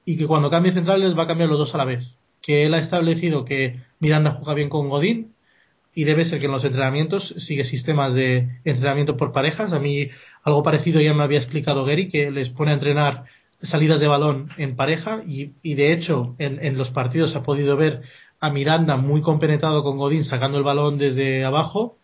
y 0.05 0.17
que 0.17 0.25
cuando 0.25 0.49
cambie 0.49 0.73
centrales 0.73 1.17
va 1.17 1.23
a 1.23 1.27
cambiar 1.27 1.49
los 1.49 1.59
dos 1.59 1.73
a 1.75 1.77
la 1.77 1.85
vez. 1.85 2.03
Que 2.41 2.65
él 2.65 2.73
ha 2.73 2.79
establecido 2.79 3.45
que 3.45 3.79
Miranda 3.99 4.31
juega 4.31 4.55
bien 4.55 4.69
con 4.69 4.89
Godín 4.89 5.32
y 5.95 6.05
debe 6.05 6.25
ser 6.25 6.39
que 6.39 6.45
en 6.45 6.51
los 6.51 6.63
entrenamientos 6.63 7.33
sigue 7.37 7.65
sistemas 7.65 8.13
de 8.13 8.47
entrenamiento 8.65 9.17
por 9.17 9.31
parejas. 9.31 9.71
A 9.73 9.79
mí 9.79 10.09
algo 10.43 10.63
parecido 10.63 10.99
ya 10.99 11.13
me 11.13 11.23
había 11.23 11.39
explicado 11.39 11.85
Gary, 11.85 12.09
que 12.09 12.31
les 12.31 12.49
pone 12.49 12.71
a 12.71 12.75
entrenar 12.75 13.25
salidas 13.63 13.99
de 13.99 14.07
balón 14.07 14.49
en 14.57 14.75
pareja 14.75 15.21
y, 15.25 15.51
y 15.61 15.75
de 15.75 15.93
hecho 15.93 16.35
en, 16.39 16.63
en, 16.63 16.77
los 16.77 16.89
partidos 16.89 17.31
se 17.31 17.37
ha 17.37 17.43
podido 17.43 17.77
ver 17.77 18.01
a 18.39 18.49
Miranda 18.49 18.97
muy 18.97 19.21
compenetrado 19.21 19.83
con 19.83 19.97
Godín 19.97 20.25
sacando 20.25 20.57
el 20.57 20.63
balón 20.63 20.97
desde 20.97 21.45
abajo. 21.45 21.95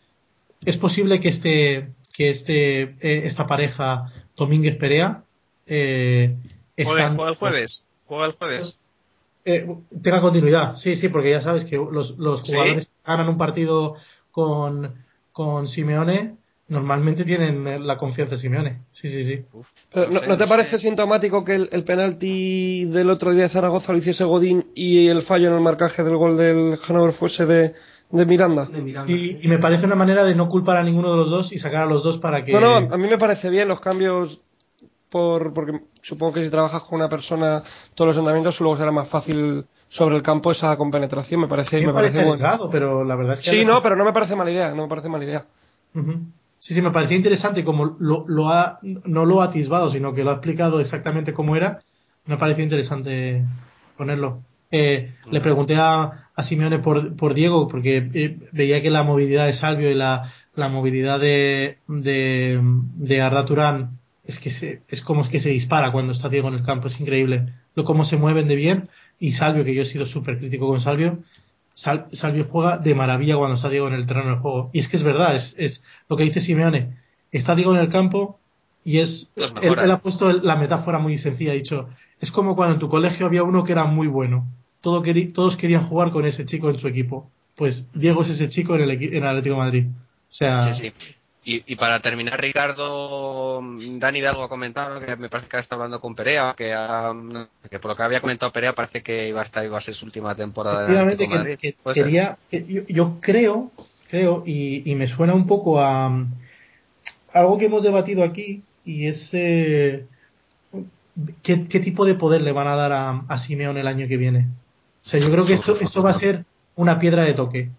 Es 0.65 0.77
posible 0.77 1.19
que 1.19 1.29
este 1.29 1.89
que 2.13 2.29
este 2.29 2.81
eh, 2.81 3.27
esta 3.27 3.47
pareja 3.47 4.11
Domínguez 4.37 4.77
Perea 4.77 5.23
eh, 5.65 6.35
están, 6.77 7.15
¿Juega 7.15 7.31
el 7.31 7.35
jueves? 7.35 7.85
¿Juega 8.05 8.25
el 8.27 8.31
jueves? 8.33 8.77
Eh, 9.45 9.67
tenga 10.03 10.21
continuidad, 10.21 10.75
sí, 10.77 10.95
sí, 10.97 11.09
porque 11.09 11.31
ya 11.31 11.41
sabes 11.41 11.65
que 11.65 11.75
los, 11.77 12.17
los 12.17 12.41
jugadores 12.41 12.85
¿Sí? 12.85 12.91
Ganan 13.10 13.30
un 13.30 13.38
partido 13.38 13.95
con, 14.32 14.93
con 15.32 15.68
Simeone 15.68 16.39
normalmente 16.70 17.26
tienen 17.26 17.86
la 17.86 17.97
confianza 17.97 18.36
de 18.36 18.41
Simeone. 18.41 18.82
Sí, 18.93 19.10
sí, 19.10 19.26
sí. 19.26 19.45
Uf, 19.53 19.68
Pero, 19.91 20.12
¿no, 20.12 20.22
¿no, 20.22 20.38
te 20.38 20.47
parece 20.47 20.80
sintomático 20.80 21.43
que 21.43 21.55
el, 21.55 21.70
el, 21.72 21.84
penalti 21.84 22.86
del 22.86 23.10
otro 23.10 23.32
día 23.32 23.43
de 23.43 23.49
Zaragoza 23.49 23.91
lo 23.91 23.97
hiciese 23.97 24.24
Godín 24.24 24.68
y 24.76 25.07
el 25.07 25.24
fallo 25.24 25.49
en 25.49 25.55
el 25.55 25.62
marcaje 25.62 26.03
del 26.03 26.16
gol 26.16 26.38
del 26.38 26.78
Hannover 26.78 27.14
fuese 27.16 27.45
de, 27.45 27.74
de 28.12 28.26
Miranda? 28.26 28.66
De 28.66 28.82
Miranda. 28.82 29.12
Y, 29.12 29.39
y, 29.41 29.47
me 29.47 29.57
parece 29.57 29.86
una 29.86 29.95
manera 29.95 30.24
de 30.24 30.36
no 30.36 30.47
culpar 30.47 30.78
a 30.78 30.84
ninguno 30.84 31.12
de 31.12 31.18
los 31.18 31.30
dos 31.30 31.51
y 31.51 31.60
sacar 31.60 31.84
a 31.84 31.88
los 31.88 32.03
dos 32.03 32.20
para 32.20 32.43
que. 32.45 32.53
No, 32.53 32.60
no, 32.60 32.93
a 32.93 32.97
mí 32.97 33.07
me 33.07 33.18
parece 33.18 33.49
bien 33.49 33.68
los 33.68 33.82
cambios. 33.82 34.39
Por, 35.10 35.55
porque 35.55 35.72
supongo 36.03 36.34
que 36.34 36.43
si 36.43 36.51
trabajas 36.51 36.84
con 36.84 36.99
una 36.99 37.10
persona 37.10 37.64
todos 37.95 38.10
los 38.10 38.18
entrenamientos 38.18 38.60
luego 38.60 38.78
será 38.78 38.91
más 38.91 39.10
fácil 39.10 39.66
sobre 39.89 40.15
el 40.15 40.23
campo 40.23 40.51
esa 40.51 40.75
compenetración 40.77 41.41
me 41.41 41.47
parece 41.47 41.79
me, 41.79 41.87
me 41.87 41.93
parece, 41.93 42.23
parece 42.23 42.45
bueno. 42.47 42.69
pero 42.71 43.03
la 43.03 43.15
verdad 43.15 43.33
es 43.35 43.41
que 43.41 43.51
sí 43.51 43.65
no 43.65 43.81
pero 43.81 43.95
no 43.95 44.05
me 44.05 44.13
parece 44.13 44.35
mala 44.35 44.51
idea 44.51 44.69
no 44.73 44.83
me 44.83 44.87
parece 44.89 45.09
mala 45.09 45.25
idea 45.25 45.45
uh 45.95 45.99
-huh. 45.99 46.19
Sí, 46.59 46.73
sí, 46.73 46.81
me 46.81 46.91
parecía 46.91 47.15
interesante 47.15 47.63
como 47.63 47.95
lo, 47.99 48.25
lo 48.27 48.49
ha, 48.49 48.79
no 48.81 49.25
lo 49.25 49.41
ha 49.41 49.45
atisbado, 49.45 49.91
sino 49.91 50.13
que 50.13 50.23
lo 50.23 50.31
ha 50.31 50.33
explicado 50.33 50.81
exactamente 50.81 51.33
cómo 51.33 51.55
era. 51.55 51.79
Me 52.25 52.37
pareció 52.37 52.63
interesante 52.63 53.43
ponerlo. 53.97 54.39
Eh, 54.71 55.13
le 55.31 55.41
pregunté 55.41 55.75
a, 55.77 56.27
a 56.35 56.43
Simeone 56.43 56.79
por, 56.79 57.15
por 57.15 57.33
Diego, 57.33 57.67
porque 57.69 58.09
eh, 58.13 58.37
veía 58.51 58.81
que 58.81 58.89
la 58.89 59.03
movilidad 59.03 59.45
de 59.45 59.53
Salvio 59.53 59.89
y 59.89 59.95
la, 59.95 60.33
la 60.53 60.67
movilidad 60.67 61.19
de, 61.19 61.77
de, 61.87 62.59
de 62.61 63.21
Arda 63.21 63.45
Turán 63.45 63.91
es 64.25 64.37
que 64.39 64.51
se, 64.51 64.81
es 64.89 65.01
como 65.01 65.23
es 65.23 65.29
que 65.29 65.39
se 65.39 65.49
dispara 65.49 65.91
cuando 65.91 66.13
está 66.13 66.29
Diego 66.29 66.49
en 66.49 66.55
el 66.55 66.63
campo, 66.63 66.89
es 66.89 66.99
increíble. 66.99 67.53
Lo 67.73 67.85
cómo 67.85 68.03
se 68.05 68.17
mueven 68.17 68.47
de 68.49 68.55
bien. 68.55 68.89
Y 69.20 69.34
Salvio, 69.34 69.63
que 69.63 69.76
yo 69.76 69.84
he 69.84 69.86
sido 69.86 70.05
súper 70.05 70.39
crítico 70.39 70.67
con 70.67 70.82
Salvio, 70.82 71.20
Sal, 71.76 72.07
Salvio 72.13 72.47
juega 72.49 72.78
de 72.78 72.93
maravilla 72.93 73.38
cuando 73.38 73.55
está 73.55 73.70
Diego 73.70 73.88
en 73.88 73.93
el 73.93 74.05
terreno 74.05 74.32
del 74.32 74.39
juego. 74.39 74.70
Y 74.74 74.80
es 74.80 74.88
que 74.89 74.97
es 74.97 75.03
verdad, 75.03 75.36
es, 75.36 75.55
es 75.57 75.82
lo 76.09 76.17
que 76.17 76.24
dice 76.24 76.41
Simeone. 76.41 76.97
Está 77.32 77.55
Diego 77.55 77.74
en 77.74 77.82
el 77.82 77.89
campo 77.89 78.39
y 78.84 78.99
es. 78.99 79.30
Él, 79.36 79.51
él, 79.61 79.91
ha 79.91 79.99
puesto 79.99 80.32
la 80.32 80.55
metáfora 80.55 80.99
muy 80.99 81.17
sencilla. 81.20 81.51
Ha 81.51 81.55
dicho: 81.55 81.89
es 82.20 82.32
como 82.32 82.55
cuando 82.55 82.76
en 82.76 82.80
tu 82.80 82.89
colegio 82.89 83.26
había 83.26 83.43
uno 83.43 83.63
que 83.63 83.72
era 83.72 83.86
muy 83.86 84.07
bueno. 84.07 84.45
Todo 84.82 85.01
queri, 85.01 85.32
todos 85.32 85.57
querían 85.57 85.88
jugar 85.88 86.11
con 86.11 86.26
ese 86.26 86.45
chico 86.45 86.70
en 86.70 86.80
su 86.80 86.88
equipo. 86.88 87.30
Pues 87.55 87.86
Diego 87.93 88.24
es 88.24 88.30
ese 88.30 88.49
chico 88.49 88.76
en 88.76 88.82
el, 88.82 88.91
en 88.91 89.15
el 89.15 89.28
Atlético 89.28 89.55
de 89.55 89.61
Madrid. 89.61 89.86
O 90.32 90.34
sea. 90.34 90.74
Sí, 90.74 90.91
sí. 90.97 91.13
Y, 91.50 91.64
y, 91.66 91.76
para 91.78 92.00
terminar, 92.00 92.39
Ricardo, 92.39 93.60
Dani 93.60 94.20
Hidalgo 94.20 94.43
ha 94.43 94.50
comentado 94.50 95.00
que 95.00 95.16
me 95.16 95.30
parece 95.30 95.50
que 95.50 95.58
está 95.58 95.74
hablando 95.74 96.00
con 96.00 96.14
Perea, 96.14 96.54
que, 96.56 96.76
ha, 96.76 97.12
que 97.72 97.80
por 97.80 97.89
lo 97.89 97.97
que 97.97 98.04
había 98.04 98.22
comentado 98.22 98.52
Perea 98.52 98.74
parece 98.74 99.02
que 99.02 99.30
iba 99.30 99.41
a 99.41 99.45
estar 99.45 99.66
iba 99.66 99.80
a 99.80 99.82
ser 99.82 99.95
su 99.95 100.06
última 100.06 100.36
temporada. 100.36 100.84
Efectivamente, 100.84 101.28
que, 101.28 101.36
Madrid. 101.36 101.58
que 101.60 101.76
quería, 101.91 102.38
que 102.52 102.64
yo, 102.68 102.84
yo, 102.88 103.18
creo, 103.20 103.72
creo, 104.12 104.43
y, 104.45 104.91
y, 104.91 104.93
me 104.93 105.08
suena 105.08 105.34
un 105.34 105.47
poco 105.47 105.82
a 105.82 106.24
algo 107.34 107.58
que 107.58 107.66
hemos 107.66 107.82
debatido 107.82 108.24
aquí, 108.24 108.62
y 108.86 109.08
es 109.08 109.30
eh, 109.32 110.06
¿qué, 111.41 111.68
¿qué, 111.68 111.80
tipo 111.80 112.06
de 112.06 112.14
poder 112.14 112.41
le 112.41 112.52
van 112.52 112.68
a 112.68 112.76
dar 112.76 112.91
a, 112.91 113.24
a 113.28 113.39
Simeón 113.39 113.76
el 113.80 113.88
año 113.88 114.08
que 114.08 114.18
viene. 114.18 114.45
O 115.08 115.10
sea, 115.10 115.20
yo 115.20 115.32
creo 115.32 115.47
que 115.47 115.56
esto, 115.56 115.80
esto 115.80 116.04
va 116.04 116.12
a 116.12 116.20
ser 116.20 116.45
una 116.76 117.00
piedra 117.00 117.24
de 117.24 117.34
toque 117.34 117.70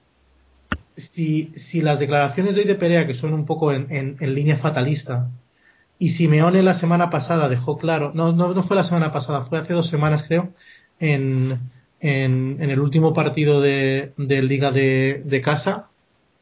si, 1.15 1.53
si 1.71 1.81
las 1.81 1.99
declaraciones 1.99 2.55
de 2.55 2.63
hoy 2.63 2.67
de 2.67 2.75
Perea, 2.75 3.07
que 3.07 3.15
son 3.15 3.33
un 3.33 3.47
poco 3.47 3.73
en, 3.73 3.91
en, 3.91 4.17
en, 4.21 4.35
línea 4.35 4.59
fatalista, 4.59 5.29
y 5.99 6.11
Simeone 6.11 6.63
la 6.63 6.79
semana 6.81 7.11
pasada 7.11 7.49
dejó 7.49 7.79
claro, 7.79 8.13
no, 8.15 8.33
no, 8.33 8.55
no 8.55 8.63
fue 8.65 8.77
la 8.77 8.85
semana 8.85 9.13
pasada, 9.13 9.45
fue 9.47 9.59
hace 9.59 9.75
dos 9.75 9.89
semanas 9.89 10.25
creo, 10.27 10.51
en, 10.99 11.59
en, 12.01 12.57
en 12.61 12.71
el 12.71 12.81
último 12.81 13.13
partido 13.13 13.61
de, 13.61 14.13
de 14.17 14.43
Liga 14.43 14.71
de, 14.71 15.23
de 15.25 15.41
Casa, 15.41 15.89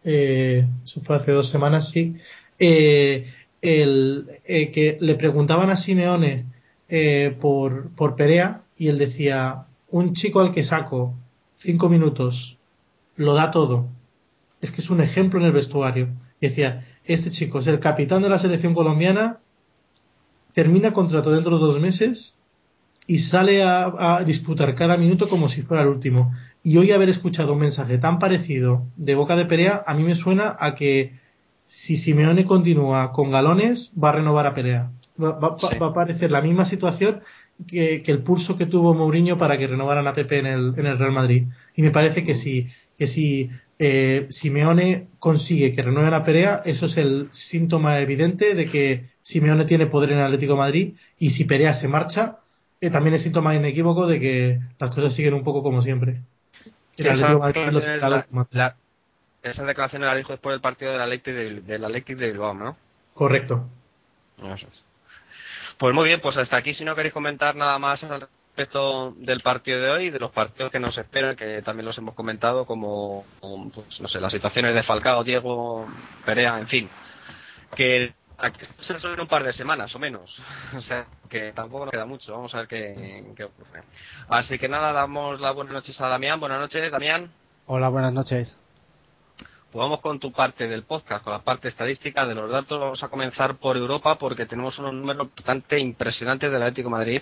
eh, 0.05 0.67
eso 0.85 1.01
fue 1.03 1.17
hace 1.17 1.33
dos 1.33 1.51
semanas, 1.51 1.91
sí, 1.91 2.17
eh, 2.59 3.27
el, 3.63 4.27
eh, 4.45 4.71
que 4.71 4.99
le 5.01 5.15
preguntaban 5.17 5.71
a 5.71 5.79
Simeone 5.79 6.45
eh, 6.89 7.37
por, 7.41 7.91
por 7.95 8.17
Perea 8.17 8.63
y 8.77 8.89
él 8.89 8.99
decía, 8.99 9.65
un 9.91 10.15
chico 10.15 10.41
al 10.41 10.53
que 10.53 10.65
saco 10.65 11.15
cinco 11.59 11.89
minutos 11.89 12.57
lo 13.17 13.35
da 13.35 13.51
todo 13.51 13.89
es 14.61 14.71
que 14.71 14.81
es 14.83 14.91
un 14.91 15.01
ejemplo 15.01 15.41
en 15.41 15.47
el 15.47 15.53
vestuario. 15.53 16.09
Y 16.41 16.49
decía, 16.49 16.87
este 17.05 17.31
chico 17.31 17.61
es 17.61 17.67
el 17.67 17.81
capitán 17.81 18.23
de 18.23 18.29
la 18.29 18.39
selección 18.39 18.75
colombiana, 18.75 19.39
termina 20.55 20.93
contrato 20.93 21.31
dentro 21.31 21.59
de 21.59 21.65
dos 21.65 21.81
meses 21.81 22.35
y 23.07 23.21
sale 23.21 23.63
a, 23.63 24.17
a, 24.17 24.25
disputar 24.25 24.75
cada 24.75 24.97
minuto 24.97 25.29
como 25.29 25.49
si 25.49 25.63
fuera 25.63 25.83
el 25.83 25.89
último. 25.89 26.33
Y 26.63 26.77
hoy 26.77 26.93
haber 26.93 27.09
escuchado 27.09 27.53
un 27.53 27.61
mensaje 27.61 27.99
tan 27.99 28.19
parecido 28.19 28.85
de 28.97 29.15
boca 29.15 29.37
de 29.37 29.47
Perea, 29.47 29.83
a 29.87 29.95
mí 29.95 30.03
me 30.03 30.17
suena 30.17 30.57
a 30.59 30.75
que 30.75 31.13
si 31.69 31.99
Simeone 31.99 32.45
continúa 32.45 33.13
con 33.13 33.31
galones, 33.31 33.93
va 34.03 34.11
a 34.11 34.13
renovar 34.13 34.47
a 34.47 34.55
Perea. 34.55 34.91
Va, 35.23 35.39
va, 35.39 35.57
sí. 35.59 35.79
va 35.79 35.89
a 35.89 35.95
parecer 35.95 36.31
la 36.31 36.41
misma 36.41 36.67
situación 36.67 37.21
que, 37.67 38.03
que, 38.03 38.13
el 38.13 38.23
pulso 38.23 38.57
que 38.57 38.67
tuvo 38.67 38.95
Mourinho 38.95 39.39
para 39.39 39.59
que 39.59 39.67
renovaran 39.67 40.07
a 40.07 40.15
Pepe 40.15 40.39
en 40.39 40.47
el, 40.47 40.75
en 40.77 40.87
el 40.87 40.99
Real 40.99 41.13
Madrid. 41.13 41.47
Y 41.75 41.83
me 41.83 41.91
parece 41.91 42.25
que 42.25 42.37
si, 42.37 42.69
que 42.97 43.09
si 43.09 43.51
eh, 43.79 44.27
Simeone 44.31 45.09
consigue 45.19 45.75
que 45.75 45.83
renueve 45.83 46.11
la 46.11 46.25
Perea, 46.25 46.63
eso 46.65 46.87
es 46.87 46.97
el 46.97 47.31
síntoma 47.33 48.01
evidente 48.01 48.55
de 48.55 48.67
que 48.67 49.11
Simeone 49.23 49.65
tiene 49.67 49.87
poder 49.87 50.13
en 50.13 50.19
el 50.19 50.25
Atlético 50.25 50.55
de 50.55 50.59
Madrid 50.59 50.95
y 51.19 51.31
si 51.31 51.45
Perea 51.45 51.81
se 51.81 51.89
marcha, 51.89 52.39
eh, 52.81 52.91
también 52.91 53.15
es 53.15 53.23
síntoma 53.23 53.55
inequívoco 53.55 54.07
de 54.07 54.21
que 54.21 54.61
las 54.79 54.95
cosas 54.95 55.15
siguen 55.15 55.35
un 55.35 55.45
poco 55.45 55.63
como 55.63 55.83
siempre. 55.83 56.21
Esa, 56.97 57.35
la, 57.35 58.27
la, 58.51 58.77
esa 59.43 59.65
declaración 59.65 60.03
la 60.03 60.17
dijo 60.17 60.33
después 60.33 60.55
del 60.55 60.61
partido 60.61 60.93
del 60.93 61.01
Atlético 61.01 61.37
de, 61.37 61.61
del 61.61 61.85
Atlético 61.85 62.21
de 62.21 62.33
Bilbao, 62.33 62.55
¿no? 62.55 62.77
Correcto. 63.15 63.69
Eso 64.39 64.67
es. 64.67 64.85
Pues 65.79 65.95
muy 65.95 66.07
bien, 66.07 66.21
pues 66.21 66.37
hasta 66.37 66.57
aquí 66.57 66.75
si 66.75 66.85
no 66.85 66.97
queréis 66.97 67.15
comentar 67.15 67.55
nada 67.55 67.79
más 67.79 68.03
al 68.03 68.29
respecto 68.59 69.13
del 69.19 69.41
partido 69.41 69.81
de 69.81 69.91
hoy 69.91 70.07
y 70.07 70.11
de 70.11 70.19
los 70.19 70.33
partidos 70.33 70.73
que 70.73 70.81
nos 70.81 70.99
esperan, 70.99 71.37
que 71.37 71.63
también 71.63 71.87
los 71.87 71.97
hemos 71.97 72.15
comentado, 72.17 72.67
como, 72.67 73.25
pues, 73.41 74.01
no 74.01 74.09
sé, 74.09 74.21
las 74.21 74.33
situaciones 74.33 74.75
de 74.75 74.83
Falcao, 74.83 75.23
Diego, 75.23 75.87
Perea, 76.25 76.59
en 76.59 76.67
fin, 76.67 76.89
que 77.77 78.13
aquí 78.37 78.59
se 78.81 78.95
resuelven 78.95 79.21
un 79.21 79.29
par 79.29 79.45
de 79.45 79.53
semanas 79.53 79.95
o 79.95 80.01
menos, 80.01 80.37
o 80.77 80.81
sea, 80.83 81.07
que 81.31 81.53
tampoco 81.53 81.85
nos 81.85 81.93
queda 81.93 82.05
mucho, 82.05 82.33
vamos 82.33 82.53
a 82.53 82.59
ver 82.59 82.67
qué, 82.67 83.33
qué 83.37 83.45
ocurre. 83.45 83.85
Así 84.29 84.59
que 84.59 84.69
nada, 84.69 84.93
damos 84.93 85.41
las 85.41 85.55
buenas 85.55 85.75
noches 85.75 86.01
a 86.01 86.09
Damián, 86.09 86.41
buenas 86.41 86.59
noches, 86.59 86.91
Damián. 86.91 87.31
Hola, 87.67 87.89
buenas 87.91 88.13
noches. 88.13 88.57
Pues 89.71 89.83
vamos 89.83 90.01
con 90.01 90.19
tu 90.19 90.33
parte 90.33 90.67
del 90.67 90.83
podcast, 90.83 91.23
con 91.23 91.33
la 91.33 91.45
parte 91.45 91.69
estadística 91.69 92.27
de 92.27 92.35
los 92.35 92.51
datos. 92.51 92.81
Vamos 92.81 93.03
a 93.03 93.09
comenzar 93.09 93.57
por 93.57 93.77
Europa 93.77 94.17
porque 94.19 94.47
tenemos 94.47 94.79
unos 94.79 94.95
números 94.95 95.29
bastante 95.37 95.79
impresionantes 95.79 96.51
del 96.51 96.63
Atlético 96.63 96.89
Madrid 96.89 97.21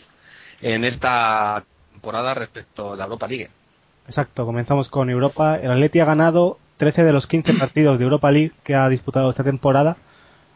en 0.61 0.85
esta 0.85 1.65
temporada 1.93 2.35
respecto 2.35 2.93
a 2.93 2.97
la 2.97 3.05
Europa 3.05 3.27
League. 3.27 3.51
Exacto, 4.07 4.47
comenzamos 4.47 4.89
con 4.89 5.11
Europa. 5.11 5.57
El 5.57 5.71
Atleti 5.71 6.01
ha 6.01 6.05
ganado 6.05 6.59
13 6.79 7.05
de 7.05 7.13
los 7.13 7.27
15 7.27 7.55
partidos 7.59 7.99
de 7.99 8.05
Europa 8.05 8.31
League 8.31 8.53
que 8.65 8.75
ha 8.75 8.89
disputado 8.89 9.31
esta 9.31 9.45
temporada. 9.45 9.97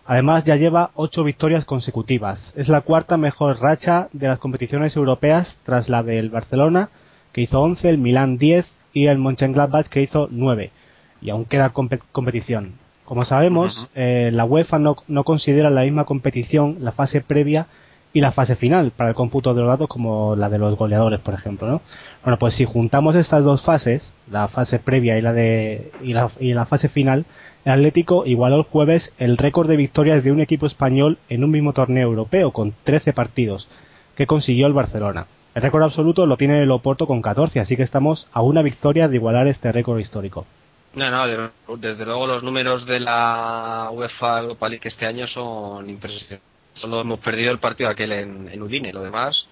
Además, 0.06 0.44
ya 0.44 0.56
lleva 0.56 0.90
8 0.94 1.22
victorias 1.24 1.64
consecutivas. 1.64 2.52
Es 2.56 2.68
la 2.68 2.80
cuarta 2.80 3.16
mejor 3.16 3.60
racha 3.60 4.08
de 4.12 4.28
las 4.28 4.38
competiciones 4.38 4.96
europeas 4.96 5.56
tras 5.64 5.88
la 5.88 6.02
del 6.02 6.30
Barcelona, 6.30 6.88
que 7.32 7.42
hizo 7.42 7.60
11, 7.60 7.88
el 7.88 7.98
Milan 7.98 8.38
10 8.38 8.66
y 8.92 9.06
el 9.06 9.18
Mönchengladbach, 9.18 9.86
que 9.86 10.02
hizo 10.02 10.28
9. 10.30 10.72
Y 11.20 11.30
aún 11.30 11.44
queda 11.44 11.70
competición. 11.70 12.74
Como 13.04 13.24
sabemos, 13.24 13.88
eh, 13.94 14.30
la 14.32 14.44
UEFA 14.44 14.78
no, 14.78 14.96
no 15.06 15.24
considera 15.24 15.70
la 15.70 15.82
misma 15.82 16.04
competición 16.04 16.78
la 16.80 16.92
fase 16.92 17.20
previa 17.20 17.66
y 18.12 18.20
la 18.20 18.32
fase 18.32 18.56
final 18.56 18.90
para 18.90 19.10
el 19.10 19.16
cómputo 19.16 19.54
de 19.54 19.60
los 19.60 19.68
datos 19.68 19.88
como 19.88 20.34
la 20.36 20.48
de 20.48 20.58
los 20.58 20.76
goleadores, 20.76 21.20
por 21.20 21.34
ejemplo, 21.34 21.68
¿no? 21.68 21.82
Bueno, 22.24 22.38
pues 22.38 22.54
si 22.54 22.64
juntamos 22.64 23.14
estas 23.14 23.44
dos 23.44 23.62
fases, 23.62 24.12
la 24.30 24.48
fase 24.48 24.78
previa 24.78 25.16
y 25.18 25.22
la 25.22 25.32
de 25.32 25.92
y 26.02 26.12
la, 26.12 26.30
y 26.40 26.52
la 26.52 26.66
fase 26.66 26.88
final, 26.88 27.24
el 27.64 27.72
Atlético 27.72 28.26
igualó 28.26 28.56
el 28.56 28.62
jueves 28.64 29.12
el 29.18 29.36
récord 29.36 29.68
de 29.68 29.76
victorias 29.76 30.24
de 30.24 30.32
un 30.32 30.40
equipo 30.40 30.66
español 30.66 31.18
en 31.28 31.44
un 31.44 31.50
mismo 31.50 31.72
torneo 31.72 32.08
europeo 32.08 32.52
con 32.52 32.74
13 32.84 33.12
partidos 33.12 33.68
que 34.16 34.26
consiguió 34.26 34.66
el 34.66 34.72
Barcelona. 34.72 35.26
El 35.54 35.62
récord 35.62 35.82
absoluto 35.82 36.26
lo 36.26 36.36
tiene 36.36 36.62
el 36.62 36.70
Oporto 36.70 37.06
con 37.06 37.22
14, 37.22 37.60
así 37.60 37.76
que 37.76 37.82
estamos 37.82 38.26
a 38.32 38.40
una 38.40 38.62
victoria 38.62 39.08
de 39.08 39.16
igualar 39.16 39.46
este 39.48 39.72
récord 39.72 39.98
histórico. 39.98 40.46
No, 40.94 41.08
no, 41.10 41.50
desde 41.76 42.04
luego 42.04 42.26
los 42.26 42.42
números 42.42 42.84
de 42.86 42.98
la 42.98 43.90
UEFA 43.92 44.40
Europa 44.40 44.68
League 44.68 44.88
este 44.88 45.06
año 45.06 45.26
son 45.28 45.88
impresionantes 45.88 46.49
Solo 46.74 47.00
hemos 47.00 47.20
perdido 47.20 47.50
el 47.50 47.58
partido 47.58 47.90
aquel 47.90 48.12
en, 48.12 48.62
Udine, 48.62 48.92
lo 48.92 49.02
demás, 49.02 49.48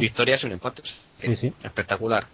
victorias 0.00 0.42
y 0.42 0.46
un 0.46 0.52
empate. 0.52 0.82
Sí, 1.20 1.36
sí. 1.36 1.52
Espectacular. 1.62 2.26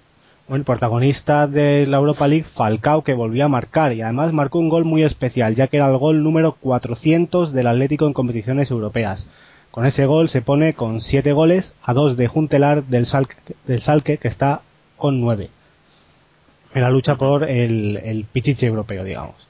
Bueno, 0.47 0.61
el 0.61 0.65
protagonista 0.67 1.47
de 1.47 1.87
la 1.87 1.97
Europa 1.97 2.29
League, 2.29 2.45
Falcao, 2.55 3.03
que 3.03 3.15
volvió 3.15 3.47
a 3.47 3.49
marcar 3.49 3.95
y 3.95 4.03
además 4.03 4.33
marcó 4.35 4.59
un 4.59 4.69
gol 4.69 4.85
muy 4.85 5.03
especial, 5.03 5.55
ya 5.55 5.69
que 5.69 5.79
era 5.79 5.89
el 5.89 5.97
gol 5.97 6.23
número 6.23 6.53
400 6.61 7.55
del 7.55 7.67
Atlético 7.67 8.07
en 8.07 8.13
competiciones 8.13 8.71
europeas. 8.71 9.27
Con 9.71 9.87
ese 9.87 10.05
gol 10.05 10.29
se 10.29 10.43
pone 10.43 10.75
con 10.75 11.01
7 11.01 11.33
goles 11.33 11.75
a 11.83 11.95
2 11.95 12.17
de 12.17 12.29
Juntelar 12.29 12.85
del 12.85 13.07
Salque, 13.07 13.37
del 13.67 13.81
Salque 13.81 14.19
que 14.19 14.29
está 14.29 14.61
con 14.99 15.21
9. 15.21 15.49
En 16.75 16.83
la 16.83 16.91
lucha 16.91 17.15
por 17.17 17.45
el, 17.45 17.97
el 17.97 18.25
pichiche 18.27 18.67
europeo, 18.67 19.03
digamos. 19.03 19.49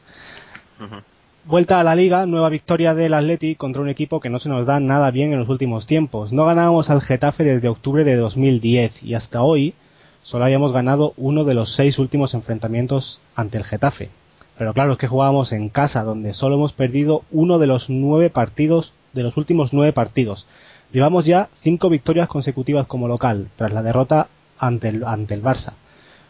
Vuelta 1.47 1.79
a 1.79 1.85
la 1.85 1.95
liga, 1.95 2.25
nueva 2.25 2.49
victoria 2.49 2.95
del 2.95 3.13
Atleti 3.13 3.55
contra 3.55 3.83
un 3.83 3.91
equipo 3.91 4.19
que 4.19 4.31
no 4.31 4.39
se 4.39 4.49
nos 4.49 4.65
da 4.67 4.81
nada 4.81 5.11
bien 5.11 5.31
en 5.35 5.41
los 5.41 5.51
últimos 5.51 5.87
tiempos. 5.87 6.33
No 6.33 6.47
ganábamos 6.47 6.89
al 6.89 7.03
Getafe 7.03 7.45
desde 7.45 7.69
octubre 7.69 8.03
de 8.03 8.17
2010 8.17 9.03
y 9.03 9.13
hasta 9.13 9.43
hoy 9.43 9.75
solo 10.23 10.47
habíamos 10.47 10.73
ganado 10.73 11.13
uno 11.19 11.45
de 11.45 11.53
los 11.53 11.75
seis 11.75 11.99
últimos 11.99 12.33
enfrentamientos 12.33 13.21
ante 13.37 13.59
el 13.59 13.65
Getafe. 13.65 14.09
Pero 14.57 14.73
claro, 14.73 14.93
es 14.93 14.99
que 14.99 15.07
jugábamos 15.07 15.53
en 15.53 15.69
casa, 15.69 16.03
donde 16.03 16.33
solo 16.33 16.55
hemos 16.55 16.73
perdido 16.73 17.25
uno 17.31 17.59
de 17.59 17.67
los 17.67 17.91
nueve 17.91 18.31
partidos, 18.31 18.95
de 19.13 19.23
los 19.23 19.37
últimos 19.37 19.75
nueve 19.75 19.93
partidos. 19.93 20.47
Llevamos 20.93 21.27
ya 21.27 21.51
cinco 21.63 21.91
victorias 21.91 22.29
consecutivas 22.29 22.87
como 22.87 23.07
local, 23.07 23.49
tras 23.57 23.71
la 23.71 23.83
derrota 23.83 24.29
ante 24.59 24.89
el, 24.89 25.05
ante 25.05 25.35
el 25.35 25.43
Barça. 25.43 25.75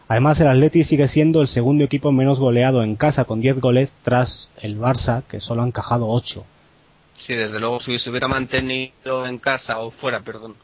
Además, 0.08 0.38
el 0.40 0.48
Atleti 0.48 0.84
sigue 0.84 1.08
siendo 1.08 1.40
el 1.40 1.48
segundo 1.48 1.84
equipo 1.84 2.12
menos 2.12 2.38
goleado 2.38 2.82
en 2.82 2.96
casa 2.96 3.24
con 3.24 3.40
10 3.40 3.60
goles 3.60 3.90
tras 4.02 4.50
el 4.60 4.78
Barça, 4.78 5.22
que 5.28 5.40
solo 5.40 5.62
ha 5.62 5.66
encajado 5.66 6.08
8. 6.08 6.44
Sí, 7.20 7.34
desde 7.34 7.58
luego, 7.58 7.80
si 7.80 7.98
se 7.98 8.10
hubiera 8.10 8.28
mantenido 8.28 9.26
en 9.26 9.38
casa 9.38 9.78
o 9.78 9.90
fuera, 9.90 10.20
perdón, 10.20 10.56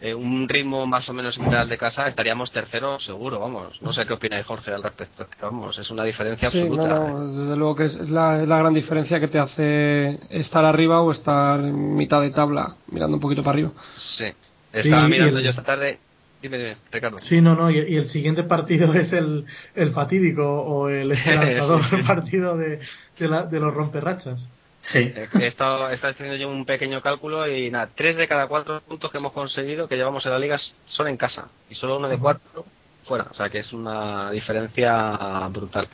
eh, 0.00 0.14
un 0.14 0.48
ritmo 0.48 0.86
más 0.86 1.08
o 1.08 1.12
menos 1.12 1.34
similar 1.34 1.66
de 1.66 1.78
casa, 1.78 2.06
estaríamos 2.06 2.52
tercero 2.52 3.00
seguro, 3.00 3.40
vamos. 3.40 3.80
No 3.80 3.92
sé 3.92 4.04
qué 4.06 4.12
opináis, 4.12 4.44
Jorge, 4.46 4.72
al 4.72 4.82
respecto. 4.82 5.26
Vamos, 5.40 5.78
es 5.78 5.90
una 5.90 6.04
diferencia 6.04 6.48
absoluta. 6.48 7.00
desde 7.24 7.56
luego 7.56 7.74
que 7.74 7.86
es 7.86 7.94
la, 8.10 8.36
la, 8.44 8.58
gran 8.58 8.74
diferencia 8.74 9.18
que 9.18 9.28
te 9.28 9.38
hace 9.38 10.20
estar 10.30 10.64
arriba 10.64 11.00
o 11.00 11.10
estar 11.10 11.58
en 11.60 11.96
mitad 11.96 12.20
de 12.20 12.30
tabla, 12.30 12.76
mirando 12.88 13.16
un 13.16 13.20
poquito 13.20 13.42
para 13.42 13.54
arriba. 13.54 13.70
Sí, 13.94 14.26
estaba 14.72 15.08
mirando 15.08 15.40
yo 15.40 15.50
esta 15.50 15.62
tarde 15.62 15.98
Dime, 16.44 16.76
Ricardo. 16.92 17.20
Sí, 17.20 17.40
no, 17.40 17.54
no, 17.54 17.70
y, 17.70 17.78
el 17.78 18.10
siguiente 18.10 18.42
partido 18.42 18.92
es 18.94 19.10
el, 19.14 19.46
el 19.74 19.92
fatídico 19.92 20.44
o 20.44 20.90
el 20.90 21.10
esperanzador 21.12 21.82
partido 22.06 22.58
de, 22.58 22.80
de, 23.18 23.28
la, 23.28 23.44
de 23.44 23.60
los 23.60 23.72
romperrachas. 23.72 24.38
Sí. 24.82 24.98
Eh, 24.98 25.26
he 25.40 25.46
estado, 25.46 25.86
haciendo 25.86 26.36
yo 26.36 26.50
un 26.50 26.66
pequeño 26.66 27.00
cálculo 27.00 27.48
y 27.48 27.70
nada, 27.70 27.88
tres 27.94 28.16
de 28.16 28.28
cada 28.28 28.46
cuatro 28.46 28.82
puntos 28.82 29.10
que 29.10 29.16
hemos 29.16 29.32
conseguido 29.32 29.88
que 29.88 29.96
llevamos 29.96 30.26
en 30.26 30.32
la 30.32 30.38
liga 30.38 30.58
son 30.84 31.08
en 31.08 31.16
casa 31.16 31.48
y 31.70 31.76
solo 31.76 31.96
uno 31.96 32.10
de 32.10 32.18
cuatro 32.18 32.66
fuera. 33.04 33.26
O 33.30 33.34
sea 33.34 33.48
que 33.48 33.60
es 33.60 33.72
una 33.72 34.30
diferencia 34.30 35.48
brutal. 35.48 35.88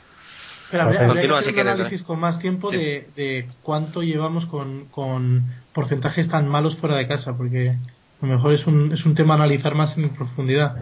Pero 0.69 0.83
habría, 0.83 1.05
habría 1.05 1.29
que 1.29 1.33
hacer 1.33 1.53
un 1.53 1.59
análisis 1.59 2.03
con 2.03 2.19
más 2.19 2.39
tiempo 2.39 2.71
de, 2.71 3.07
de 3.15 3.47
cuánto 3.63 4.03
llevamos 4.03 4.45
con, 4.47 4.87
con 4.87 5.45
porcentajes 5.71 6.27
tan 6.27 6.49
malos 6.49 6.75
fuera 6.75 6.97
de 6.97 7.07
casa, 7.07 7.37
porque 7.37 7.77
a 8.21 8.25
lo 8.25 8.33
mejor 8.33 8.53
es 8.53 8.65
un, 8.67 8.91
es 8.93 9.05
un 9.05 9.15
tema 9.15 9.33
a 9.33 9.37
analizar 9.37 9.75
más 9.75 9.97
en 9.97 10.09
profundidad. 10.09 10.75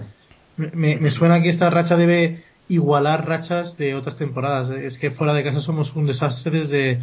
Me, 0.57 0.97
me 0.97 1.11
suena 1.11 1.41
que 1.41 1.49
esta 1.49 1.69
racha 1.69 1.95
debe 1.95 2.43
igualar 2.67 3.27
rachas 3.27 3.77
de 3.77 3.95
otras 3.95 4.17
temporadas. 4.17 4.69
Es 4.71 4.97
que 4.97 5.11
fuera 5.11 5.33
de 5.33 5.43
casa 5.43 5.61
somos 5.61 5.95
un 5.95 6.05
desastre 6.05 6.67
desde 6.67 6.99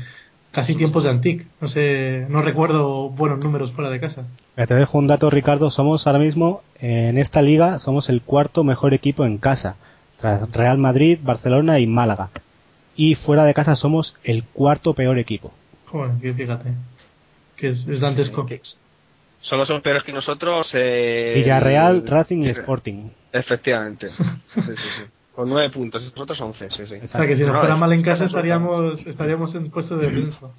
casi 0.53 0.75
tiempos 0.75 1.05
de 1.05 1.11
Antic. 1.11 1.47
No 1.61 1.69
sé, 1.69 2.27
no 2.29 2.41
recuerdo 2.43 3.11
buenos 3.11 3.39
números 3.41 3.73
fuera 3.73 3.91
de 3.91 4.01
casa. 4.01 4.27
Te 4.55 4.75
dejo 4.75 4.99
un 4.99 5.07
dato, 5.07 5.29
Ricardo. 5.29 5.71
Somos 5.71 6.07
ahora 6.07 6.19
mismo 6.19 6.63
en 6.81 7.19
esta 7.19 7.43
liga 7.43 7.79
somos 7.79 8.09
el 8.09 8.23
cuarto 8.23 8.65
mejor 8.65 8.95
equipo 8.95 9.25
en 9.25 9.39
casa, 9.39 9.77
tras 10.21 10.51
Real 10.53 10.79
Madrid, 10.79 11.19
Barcelona 11.23 11.79
y 11.79 11.87
Málaga. 11.87 12.31
Y 12.95 13.15
fuera 13.15 13.45
de 13.45 13.55
casa 13.55 13.77
somos 13.77 14.15
el 14.25 14.45
cuarto 14.45 14.95
peor 14.95 15.19
equipo. 15.19 15.53
Joder, 15.87 16.35
fíjate, 16.35 16.71
que 17.57 17.69
es, 17.69 17.87
es 17.87 18.01
dantesco. 18.01 18.47
Solo 19.49 19.65
son 19.65 19.81
peores 19.81 20.03
que 20.03 20.13
nosotros. 20.13 20.69
Eh, 20.73 21.35
Villarreal, 21.37 22.05
Racing 22.05 22.43
y 22.43 22.49
Sporting. 22.49 23.11
Efectivamente. 23.33 24.11
Sí, 24.55 24.63
sí, 24.63 24.89
sí. 24.97 25.03
Con 25.35 25.51
nueve 25.51 25.69
puntos, 25.69 26.03
nosotros 26.03 26.41
once, 26.41 26.71
sí, 26.71 26.87
sí. 26.87 26.95
O 27.05 27.09
sea 27.09 27.27
que 27.27 27.37
si 27.37 27.43
nos 27.43 27.59
fuera 27.59 27.77
mal 27.77 27.93
en 27.93 28.03
casa 28.03 28.25
estaríamos, 28.25 29.07
estaríamos 29.07 29.55
en 29.55 29.71
puesto 29.71 29.99
de 29.99 30.11
descenso. 30.11 30.51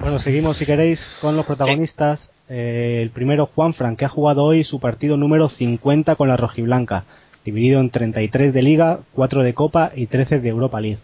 Bueno, 0.00 0.20
seguimos 0.20 0.56
si 0.56 0.64
queréis 0.64 1.04
con 1.20 1.36
los 1.36 1.44
protagonistas. 1.44 2.30
Eh, 2.48 3.00
el 3.02 3.10
primero, 3.10 3.46
Juan 3.46 3.74
Fran, 3.74 3.96
que 3.96 4.04
ha 4.04 4.08
jugado 4.08 4.44
hoy 4.44 4.62
su 4.62 4.78
partido 4.78 5.16
número 5.16 5.48
50 5.48 6.14
con 6.14 6.28
la 6.28 6.36
rojiblanca, 6.36 7.04
dividido 7.44 7.80
en 7.80 7.90
33 7.90 8.54
de 8.54 8.62
Liga, 8.62 9.00
4 9.14 9.42
de 9.42 9.54
Copa 9.54 9.90
y 9.96 10.06
13 10.06 10.38
de 10.38 10.48
Europa 10.48 10.80
League. 10.80 11.00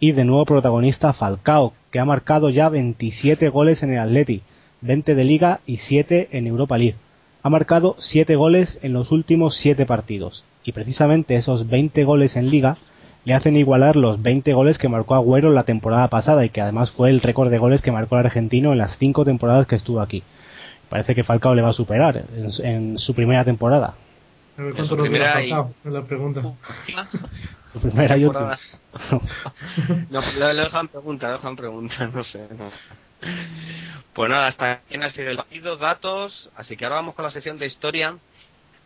Y 0.00 0.12
de 0.12 0.24
nuevo 0.26 0.44
protagonista 0.44 1.14
Falcao, 1.14 1.72
que 1.90 1.98
ha 1.98 2.04
marcado 2.04 2.50
ya 2.50 2.68
27 2.68 3.48
goles 3.48 3.82
en 3.82 3.94
el 3.94 4.00
Atleti, 4.00 4.42
20 4.80 5.14
de 5.14 5.24
Liga 5.24 5.60
y 5.66 5.78
7 5.78 6.28
en 6.32 6.46
Europa 6.46 6.78
League. 6.78 6.96
Ha 7.42 7.50
marcado 7.50 7.96
7 7.98 8.36
goles 8.36 8.78
en 8.82 8.92
los 8.92 9.10
últimos 9.10 9.56
7 9.56 9.86
partidos 9.86 10.44
y 10.64 10.72
precisamente 10.72 11.36
esos 11.36 11.68
20 11.68 12.04
goles 12.04 12.36
en 12.36 12.50
Liga 12.50 12.76
le 13.24 13.34
hacen 13.34 13.56
igualar 13.56 13.96
los 13.96 14.22
20 14.22 14.52
goles 14.54 14.78
que 14.78 14.88
marcó 14.88 15.14
Agüero 15.14 15.50
la 15.50 15.64
temporada 15.64 16.08
pasada 16.08 16.44
y 16.44 16.50
que 16.50 16.60
además 16.60 16.90
fue 16.90 17.10
el 17.10 17.20
récord 17.20 17.50
de 17.50 17.58
goles 17.58 17.82
que 17.82 17.92
marcó 17.92 18.18
el 18.18 18.26
argentino 18.26 18.72
en 18.72 18.78
las 18.78 18.96
5 18.98 19.24
temporadas 19.24 19.66
que 19.66 19.76
estuvo 19.76 20.00
aquí. 20.00 20.22
Parece 20.88 21.14
que 21.14 21.24
Falcao 21.24 21.54
le 21.54 21.62
va 21.62 21.70
a 21.70 21.74
superar 21.74 22.24
en, 22.62 22.98
su 22.98 23.14
primera 23.14 23.44
temporada. 23.44 23.94
En 24.56 24.84
su 24.86 24.96
primera 24.96 25.42
y... 25.42 25.50
la 25.50 26.02
pregunta. 26.02 26.42
su 27.72 27.80
primera 27.80 28.16
y 28.16 28.24
última. 28.24 28.58
no, 30.10 30.20
le 30.20 30.62
dejan 30.62 30.88
pregunta, 30.88 31.32
dejan 31.32 31.56
pregunta, 31.56 32.06
no 32.06 32.24
sé. 32.24 32.48
No. 32.56 32.70
Pues 34.12 34.30
nada, 34.30 34.48
hasta 34.48 34.72
aquí 34.72 34.96
ha 34.96 35.10
sido 35.10 35.30
el 35.30 35.78
datos, 35.78 36.50
así 36.56 36.76
que 36.76 36.84
ahora 36.84 36.96
vamos 36.96 37.14
con 37.14 37.24
la 37.24 37.30
sección 37.30 37.58
de 37.58 37.66
historia. 37.66 38.16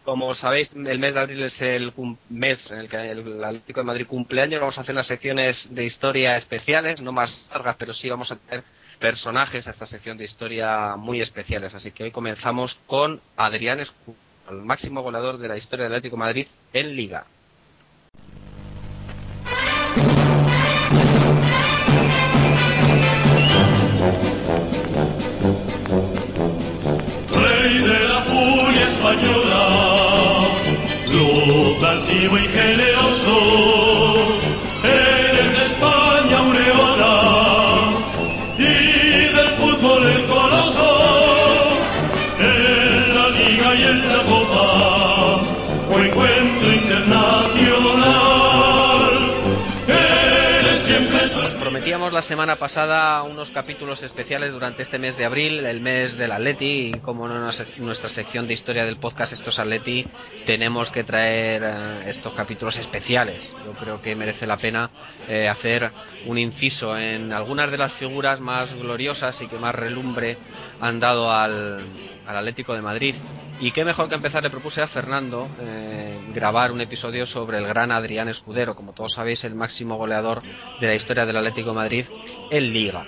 Como 0.05 0.35
sabéis, 0.35 0.71
el 0.75 0.99
mes 0.99 1.15
de 1.15 1.21
abril 1.21 1.43
es 1.43 1.61
el 1.63 1.93
mes 2.29 2.71
en 2.71 2.79
el 2.79 2.89
que 2.89 2.97
el 2.97 3.45
Atlético 3.45 3.81
de 3.81 3.87
Madrid 3.87 4.07
cumpleaños. 4.07 4.61
Vamos 4.61 4.77
a 4.77 4.81
hacer 4.81 4.95
unas 4.95 5.07
secciones 5.07 5.73
de 5.73 5.85
historia 5.85 6.37
especiales, 6.37 7.01
no 7.01 7.13
más 7.13 7.47
largas, 7.51 7.77
pero 7.79 7.95
sí 7.95 8.09
vamos 8.11 8.33
a 8.33 8.37
tener 8.37 8.65
personajes 8.99 9.67
a 9.67 9.71
esta 9.71 9.87
sección 9.87 10.19
de 10.19 10.25
historia 10.25 10.97
muy 10.97 11.21
especiales. 11.21 11.75
Así 11.75 11.93
que 11.93 12.05
hoy 12.05 12.11
comenzamos 12.11 12.75
con 12.87 13.21
Adrián 13.37 13.81
Escu, 13.81 14.17
el 14.51 14.57
máximo 14.57 15.03
goleador 15.03 15.39
de 15.39 15.49
la 15.49 15.57
historia 15.57 15.85
del 15.85 15.95
Atlético 15.95 16.17
de 16.17 16.21
Madrid 16.21 16.47
en 16.73 16.97
Liga. 16.97 17.27
Luz 31.07 31.79
y 32.39 32.49
generoso, 32.49 33.22
la 52.23 52.29
semana 52.29 52.57
pasada 52.57 53.21
unos 53.25 53.51
capítulos 53.51 54.01
especiales 54.01 54.53
durante 54.53 54.85
este 54.85 54.97
mes 54.97 55.17
de 55.17 55.25
abril, 55.25 55.67
el 55.67 55.81
mes 55.81 56.17
del 56.17 56.31
Atleti, 56.31 56.93
y 56.95 57.01
como 57.01 57.27
es 57.27 57.79
nuestra 57.79 58.09
sección 58.11 58.47
de 58.47 58.55
historia 58.55 58.85
del 58.85 58.99
podcast 58.99 59.33
Estos 59.33 59.59
Atleti, 59.59 60.07
tenemos 60.47 60.89
que 60.93 61.03
traer 61.03 61.65
eh, 61.65 62.11
estos 62.11 62.33
capítulos 62.35 62.77
especiales. 62.77 63.43
Yo 63.67 63.73
creo 63.73 64.01
que 64.01 64.15
merece 64.15 64.47
la 64.47 64.57
pena 64.57 64.89
eh, 65.29 65.49
hacer 65.49 65.91
un 66.27 66.39
inciso 66.39 66.97
en 66.97 67.33
algunas 67.33 67.73
de 67.73 67.79
las 67.79 67.93
figuras 67.95 68.39
más 68.39 68.73
gloriosas 68.73 69.41
y 69.43 69.49
que 69.49 69.59
más 69.59 69.75
relumbre 69.75 70.39
han 70.81 71.01
dado 71.01 71.33
al, 71.33 71.85
al 72.25 72.37
Atlético 72.37 72.75
de 72.75 72.83
Madrid. 72.83 73.17
Y 73.61 73.71
qué 73.71 73.85
mejor 73.85 74.09
que 74.09 74.17
empezar, 74.17 74.43
le 74.43 74.51
propuse 74.51 74.83
a 74.83 74.89
Fernando 74.89 75.49
eh, 75.61 76.19
grabar 76.35 76.73
un 76.73 76.81
episodio 76.81 77.27
sobre 77.27 77.59
el 77.59 77.67
gran 77.67 77.93
Adrián 77.93 78.29
Escudero, 78.29 78.75
como 78.75 78.93
todos 78.93 79.13
sabéis, 79.13 79.45
el 79.45 79.55
máximo 79.55 79.97
goleador 79.97 80.43
de 80.81 80.87
la 80.87 80.95
historia 80.95 81.27
del 81.27 81.37
Atlético 81.37 81.71
de 81.71 81.77
Madrid 81.77 82.07
en 82.51 82.73
Liga. 82.73 83.05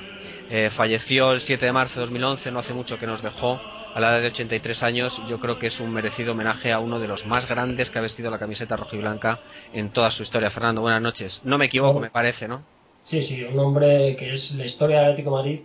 Eh, 0.51 0.71
falleció 0.77 1.33
el 1.33 1.41
7 1.41 1.67
de 1.67 1.73
marzo 1.73 1.95
de 1.95 2.01
2011, 2.03 2.51
no 2.53 2.61
hace 2.61 2.73
mucho 2.73 2.99
que 2.99 3.07
nos 3.07 3.23
dejó, 3.23 3.61
a 3.95 4.01
la 4.01 4.13
edad 4.13 4.23
de 4.23 4.27
83 4.29 4.83
años. 4.83 5.17
Yo 5.29 5.39
creo 5.39 5.59
que 5.59 5.69
es 5.69 5.81
un 5.81 5.93
merecido 5.93 6.33
homenaje 6.33 6.73
a 6.73 6.81
uno 6.81 6.99
de 6.99 7.09
los 7.09 7.25
más 7.27 7.49
grandes 7.49 7.91
que 7.91 7.99
ha 7.99 8.03
vestido 8.03 8.31
la 8.31 8.39
camiseta 8.39 8.77
rojiblanca 8.77 9.41
en 9.73 9.91
toda 9.91 10.11
su 10.11 10.25
historia. 10.25 10.51
Fernando, 10.51 10.83
buenas 10.83 11.01
noches. 11.01 11.41
No 11.45 11.59
me 11.59 11.67
equivoco, 11.67 12.01
me 12.01 12.11
parece, 12.11 12.49
¿no? 12.49 12.63
Sí, 13.07 13.23
sí, 13.23 13.45
un 13.45 13.59
hombre 13.59 14.17
que 14.19 14.35
es 14.35 14.51
la 14.53 14.67
historia 14.67 14.97
del 14.99 15.11
Atlético 15.11 15.31
de 15.31 15.37
Madrid 15.37 15.61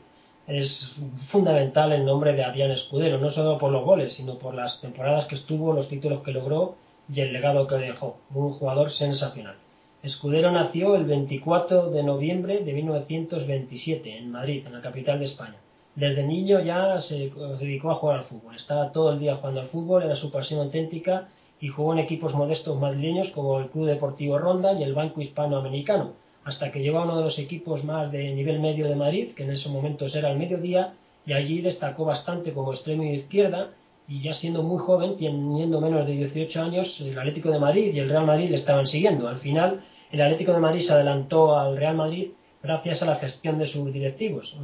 es 0.49 0.91
fundamental 1.31 1.91
el 1.91 2.05
nombre 2.05 2.33
de 2.33 2.43
Adrián 2.43 2.71
Escudero, 2.71 3.19
no 3.19 3.31
solo 3.31 3.59
por 3.59 3.71
los 3.71 3.85
goles, 3.85 4.15
sino 4.15 4.39
por 4.39 4.55
las 4.55 4.81
temporadas 4.81 5.27
que 5.27 5.35
estuvo, 5.35 5.73
los 5.73 5.87
títulos 5.87 6.23
que 6.23 6.31
logró 6.31 6.75
y 7.07 7.21
el 7.21 7.31
legado 7.31 7.67
que 7.67 7.75
dejó. 7.75 8.17
Un 8.33 8.53
jugador 8.53 8.91
sensacional. 8.91 9.55
Escudero 10.01 10.51
nació 10.51 10.95
el 10.95 11.05
24 11.05 11.91
de 11.91 12.01
noviembre 12.03 12.63
de 12.63 12.73
1927 12.73 14.17
en 14.17 14.31
Madrid, 14.31 14.65
en 14.65 14.73
la 14.73 14.81
capital 14.81 15.19
de 15.19 15.25
España. 15.25 15.57
Desde 15.93 16.23
niño 16.23 16.61
ya 16.61 16.99
se 17.01 17.31
dedicó 17.59 17.91
a 17.91 17.95
jugar 17.95 18.19
al 18.19 18.25
fútbol. 18.25 18.55
Estaba 18.55 18.91
todo 18.91 19.11
el 19.11 19.19
día 19.19 19.35
jugando 19.35 19.61
al 19.61 19.69
fútbol, 19.69 20.03
era 20.03 20.15
su 20.15 20.31
pasión 20.31 20.61
auténtica 20.61 21.27
y 21.59 21.67
jugó 21.67 21.93
en 21.93 21.99
equipos 21.99 22.33
modestos 22.33 22.79
madrileños 22.79 23.29
como 23.35 23.59
el 23.59 23.67
Club 23.67 23.85
Deportivo 23.85 24.39
Ronda 24.39 24.73
y 24.73 24.81
el 24.81 24.93
Banco 24.93 25.21
Hispanoamericano 25.21 26.13
hasta 26.49 26.71
que 26.71 26.81
llegó 26.81 26.99
a 26.99 27.03
uno 27.03 27.17
de 27.17 27.23
los 27.25 27.39
equipos 27.39 27.83
más 27.83 28.11
de 28.11 28.33
nivel 28.33 28.59
medio 28.59 28.87
de 28.87 28.95
Madrid, 28.95 29.29
que 29.35 29.43
en 29.43 29.51
esos 29.51 29.71
momentos 29.71 30.13
era 30.15 30.31
el 30.31 30.37
mediodía, 30.37 30.93
y 31.25 31.33
allí 31.33 31.61
destacó 31.61 32.05
bastante 32.05 32.53
como 32.53 32.73
extremo 32.73 33.03
de 33.03 33.15
izquierda, 33.15 33.69
y 34.07 34.21
ya 34.21 34.33
siendo 34.33 34.63
muy 34.63 34.79
joven, 34.79 35.17
teniendo 35.17 35.79
menos 35.79 36.07
de 36.07 36.13
18 36.13 36.61
años, 36.61 36.87
el 36.99 37.17
Atlético 37.17 37.51
de 37.51 37.59
Madrid 37.59 37.93
y 37.93 37.99
el 37.99 38.09
Real 38.09 38.25
Madrid 38.25 38.49
le 38.49 38.57
estaban 38.57 38.87
siguiendo. 38.87 39.27
Al 39.27 39.39
final, 39.39 39.81
el 40.11 40.21
Atlético 40.21 40.53
de 40.53 40.59
Madrid 40.59 40.87
se 40.87 40.93
adelantó 40.93 41.57
al 41.57 41.77
Real 41.77 41.95
Madrid 41.95 42.31
gracias 42.63 43.01
a 43.03 43.05
la 43.05 43.15
gestión 43.17 43.59
de 43.59 43.67
sus 43.67 43.93
directivos. 43.93 44.55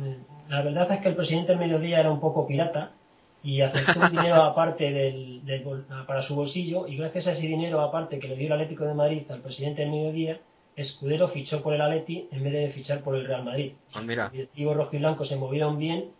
La 0.50 0.64
verdad 0.64 0.92
es 0.92 1.00
que 1.02 1.10
el 1.10 1.16
presidente 1.16 1.52
del 1.52 1.60
mediodía 1.60 2.00
era 2.00 2.12
un 2.12 2.20
poco 2.20 2.48
pirata 2.48 2.92
y 3.44 3.62
aceptó 3.62 4.00
un 4.00 4.10
dinero 4.10 4.42
aparte 4.42 4.92
del, 4.92 5.42
para 6.08 6.24
su 6.24 6.34
bolsillo 6.34 6.88
y 6.88 6.98
gracias 6.98 7.28
a 7.28 7.32
ese 7.34 7.46
dinero 7.46 7.82
aparte 7.82 8.18
que 8.18 8.28
le 8.28 8.36
dio 8.36 8.48
el 8.48 8.54
Atlético 8.54 8.86
de 8.86 8.96
Madrid 8.96 9.24
al 9.30 9.42
presidente 9.42 9.84
del 9.84 9.92
mediodía, 9.92 10.40
Escudero 10.76 11.30
fichó 11.30 11.62
por 11.62 11.74
el 11.74 11.82
Atleti 11.82 12.28
en 12.32 12.44
vez 12.44 12.54
de 12.54 12.70
fichar 12.72 13.02
por 13.02 13.16
el 13.16 13.26
Real 13.26 13.44
Madrid. 13.44 13.74
Pues 13.94 14.06
mira. 14.06 14.26
Los 14.26 14.34
directivos 14.34 14.76
rojo 14.76 14.96
y 14.96 15.00
blanco 15.00 15.26
se 15.26 15.36
movieron 15.36 15.80
bien 15.80 16.12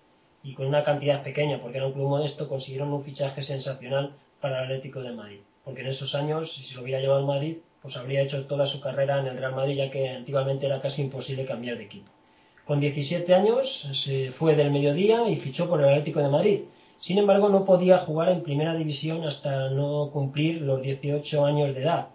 y 0.44 0.54
con 0.54 0.68
una 0.68 0.84
cantidad 0.84 1.24
pequeña, 1.24 1.60
porque 1.60 1.78
era 1.78 1.88
un 1.88 1.94
club 1.94 2.08
modesto, 2.08 2.48
consiguieron 2.48 2.94
un 2.94 3.04
fichaje 3.04 3.44
sensacional 3.44 4.14
para 4.40 4.60
el 4.60 4.64
Atlético 4.66 5.02
de 5.02 5.12
Madrid. 5.12 5.40
Porque 5.64 5.82
en 5.82 5.88
esos 5.88 6.14
años, 6.16 6.52
si 6.56 6.64
se 6.66 6.76
lo 6.76 6.84
hubiera 6.84 7.02
llevado 7.02 7.20
al 7.20 7.26
Madrid, 7.26 7.58
pues 7.82 7.98
habría 7.98 8.22
hecho 8.22 8.46
toda 8.46 8.68
su 8.68 8.80
carrera 8.80 9.20
en 9.20 9.28
el 9.28 9.38
Real 9.38 9.56
Madrid, 9.56 9.76
ya 9.76 9.92
que 9.92 10.08
antiguamente 10.10 10.68
era 10.68 10.82
casi 10.82 11.02
imposible 11.02 11.46
cambiar 11.46 11.78
de 11.78 11.86
equipo. 11.86 12.12
Con 12.66 12.80
17 12.80 13.34
años 13.34 13.68
se 14.06 14.32
fue 14.34 14.56
del 14.56 14.72
mediodía 14.72 15.28
y 15.30 15.38
fichó 15.38 15.68
por 15.68 15.82
el 15.82 15.90
Atlético 15.90 16.22
de 16.22 16.30
Madrid. 16.30 16.62
Sin 17.02 17.18
embargo, 17.18 17.50
no 17.50 17.66
podía 17.66 18.00
jugar 18.00 18.30
en 18.30 18.44
primera 18.44 18.74
división 18.76 19.24
hasta 19.24 19.70
no 19.70 20.10
cumplir 20.12 20.62
los 20.62 20.82
18 20.82 21.46
años 21.46 21.76
de 21.76 21.82
edad 21.82 22.08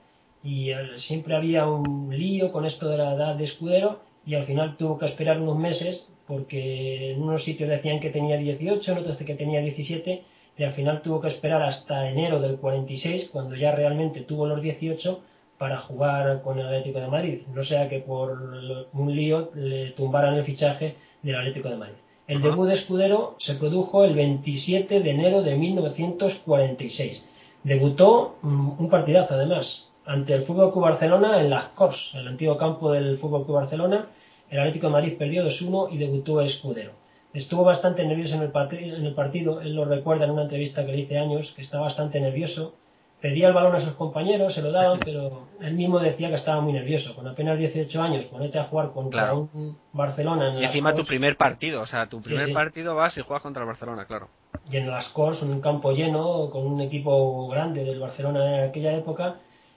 y 0.43 0.71
siempre 1.07 1.37
había 1.37 1.67
un 1.67 2.17
lío 2.17 2.53
con 2.53 2.65
esto 2.65 2.89
de 2.89 2.97
la 2.97 3.15
edad 3.15 3.35
de 3.35 3.45
escudero 3.45 4.01
y 4.27 4.35
al 4.35 4.47
final 4.47 4.77
tuvo 4.77 4.99
que 4.99 5.07
esperar 5.07 5.41
unos 5.41 5.59
meses 5.59 6.05
porque 6.27 7.13
en 7.13 7.23
unos 7.23 7.45
sitios 7.45 7.69
decían 7.69 8.01
que 8.01 8.11
tenía 8.11 8.37
18, 8.37 8.93
en 8.93 8.99
otros 8.99 9.17
que 9.19 9.35
tenía 9.35 9.61
17 9.61 10.23
y 10.57 10.63
al 10.63 10.73
final 10.75 11.03
tuvo 11.03 11.21
que 11.21 11.29
esperar 11.29 11.63
hasta 11.63 12.09
enero 12.09 12.41
del 12.41 12.57
46 12.57 13.31
cuando 13.33 13.57
ya 13.57 13.73
realmente 13.73 14.21
tuvo 14.21 14.47
los 14.47 14.63
18 14.63 15.21
para 15.59 15.79
jugar 15.81 16.41
con 16.43 16.59
el 16.59 16.67
Atlético 16.67 17.01
de 17.01 17.09
Madrid, 17.09 17.41
no 17.55 17.65
sea 17.65 17.89
que 17.89 17.99
por 17.99 18.87
un 18.93 19.15
lío 19.15 19.51
le 19.55 19.91
tumbaran 19.91 20.35
el 20.35 20.45
fichaje 20.45 20.97
del 21.23 21.37
Atlético 21.37 21.69
de 21.69 21.77
Madrid. 21.77 21.97
El 22.29 22.41
debut 22.41 22.69
de 22.69 22.77
Escudero 22.77 23.35
se 23.41 23.55
produjo 23.55 24.05
el 24.05 24.15
27 24.15 25.01
de 25.01 25.11
enero 25.11 25.43
de 25.43 25.57
1946. 25.57 27.23
Debutó 27.65 28.37
mm, 28.41 28.81
un 28.81 28.89
partidazo 28.89 29.35
además, 29.35 29.67
ante 30.11 30.35
el 30.35 30.45
Fútbol 30.45 30.73
Club 30.73 30.83
Barcelona 30.83 31.41
en 31.41 31.51
las 31.51 31.67
Cors, 31.77 31.97
el 32.15 32.27
antiguo 32.27 32.59
campo 32.59 32.91
del 32.91 33.19
Fútbol 33.19 33.45
Club 33.45 33.59
Barcelona. 33.59 34.07
El 34.51 34.59
Atlético 34.59 34.89
de 34.89 34.93
Madrid 34.93 35.17
perdió 35.17 35.45
2-1 35.45 35.93
y 35.93 35.99
debutó 35.99 36.41
Escudero. 36.41 36.91
Estuvo 37.33 37.63
bastante 37.63 38.05
nervioso 38.05 38.35
en 38.35 38.43
el, 38.43 38.95
en 38.95 39.07
el 39.07 39.15
partido, 39.15 39.61
él 39.61 39.77
lo 39.77 39.85
recuerda 39.85 40.25
en 40.25 40.33
una 40.33 40.43
entrevista 40.43 40.85
que 40.85 40.91
le 40.91 40.99
hice 41.03 41.17
años, 41.17 41.53
que 41.55 41.63
estaba 41.63 41.85
bastante 41.85 42.21
nervioso. 42.21 42.75
Pedía 43.21 43.47
el 43.47 43.55
balón 43.55 43.77
a 43.77 43.85
sus 43.85 43.95
compañeros, 43.95 44.53
se 44.53 44.63
lo 44.63 44.73
daban, 44.73 44.99
pero 45.05 45.47
él 45.61 45.75
mismo 45.75 46.01
decía 46.01 46.29
que 46.29 46.35
estaba 46.35 46.61
muy 46.61 46.73
nervioso. 46.73 47.15
Con 47.15 47.29
apenas 47.29 47.57
18 47.57 48.03
años, 48.03 48.25
ponerte 48.25 48.59
a 48.59 48.65
jugar 48.65 48.91
contra 48.91 49.33
un 49.33 49.79
Barcelona 49.93 50.51
en 50.51 50.59
Y 50.59 50.65
encima 50.65 50.93
tu 50.93 51.05
primer 51.05 51.37
partido, 51.37 51.83
o 51.83 51.87
sea, 51.87 52.09
tu 52.09 52.21
primer 52.21 52.53
partido 52.53 52.97
vas 52.97 53.17
y 53.17 53.21
juegas 53.21 53.45
contra 53.45 53.63
el 53.63 53.69
Barcelona, 53.69 54.07
claro. 54.07 54.29
Y 54.69 54.77
en 54.77 54.91
las 54.91 55.07
Cors, 55.11 55.41
en 55.41 55.53
un 55.53 55.61
campo 55.61 55.93
lleno, 55.93 56.51
con 56.51 56.67
un 56.67 56.81
equipo 56.81 57.47
grande 57.47 57.85
del 57.85 58.01
Barcelona 58.01 58.59
en 58.59 58.71
aquella 58.71 58.97
época, 58.97 59.37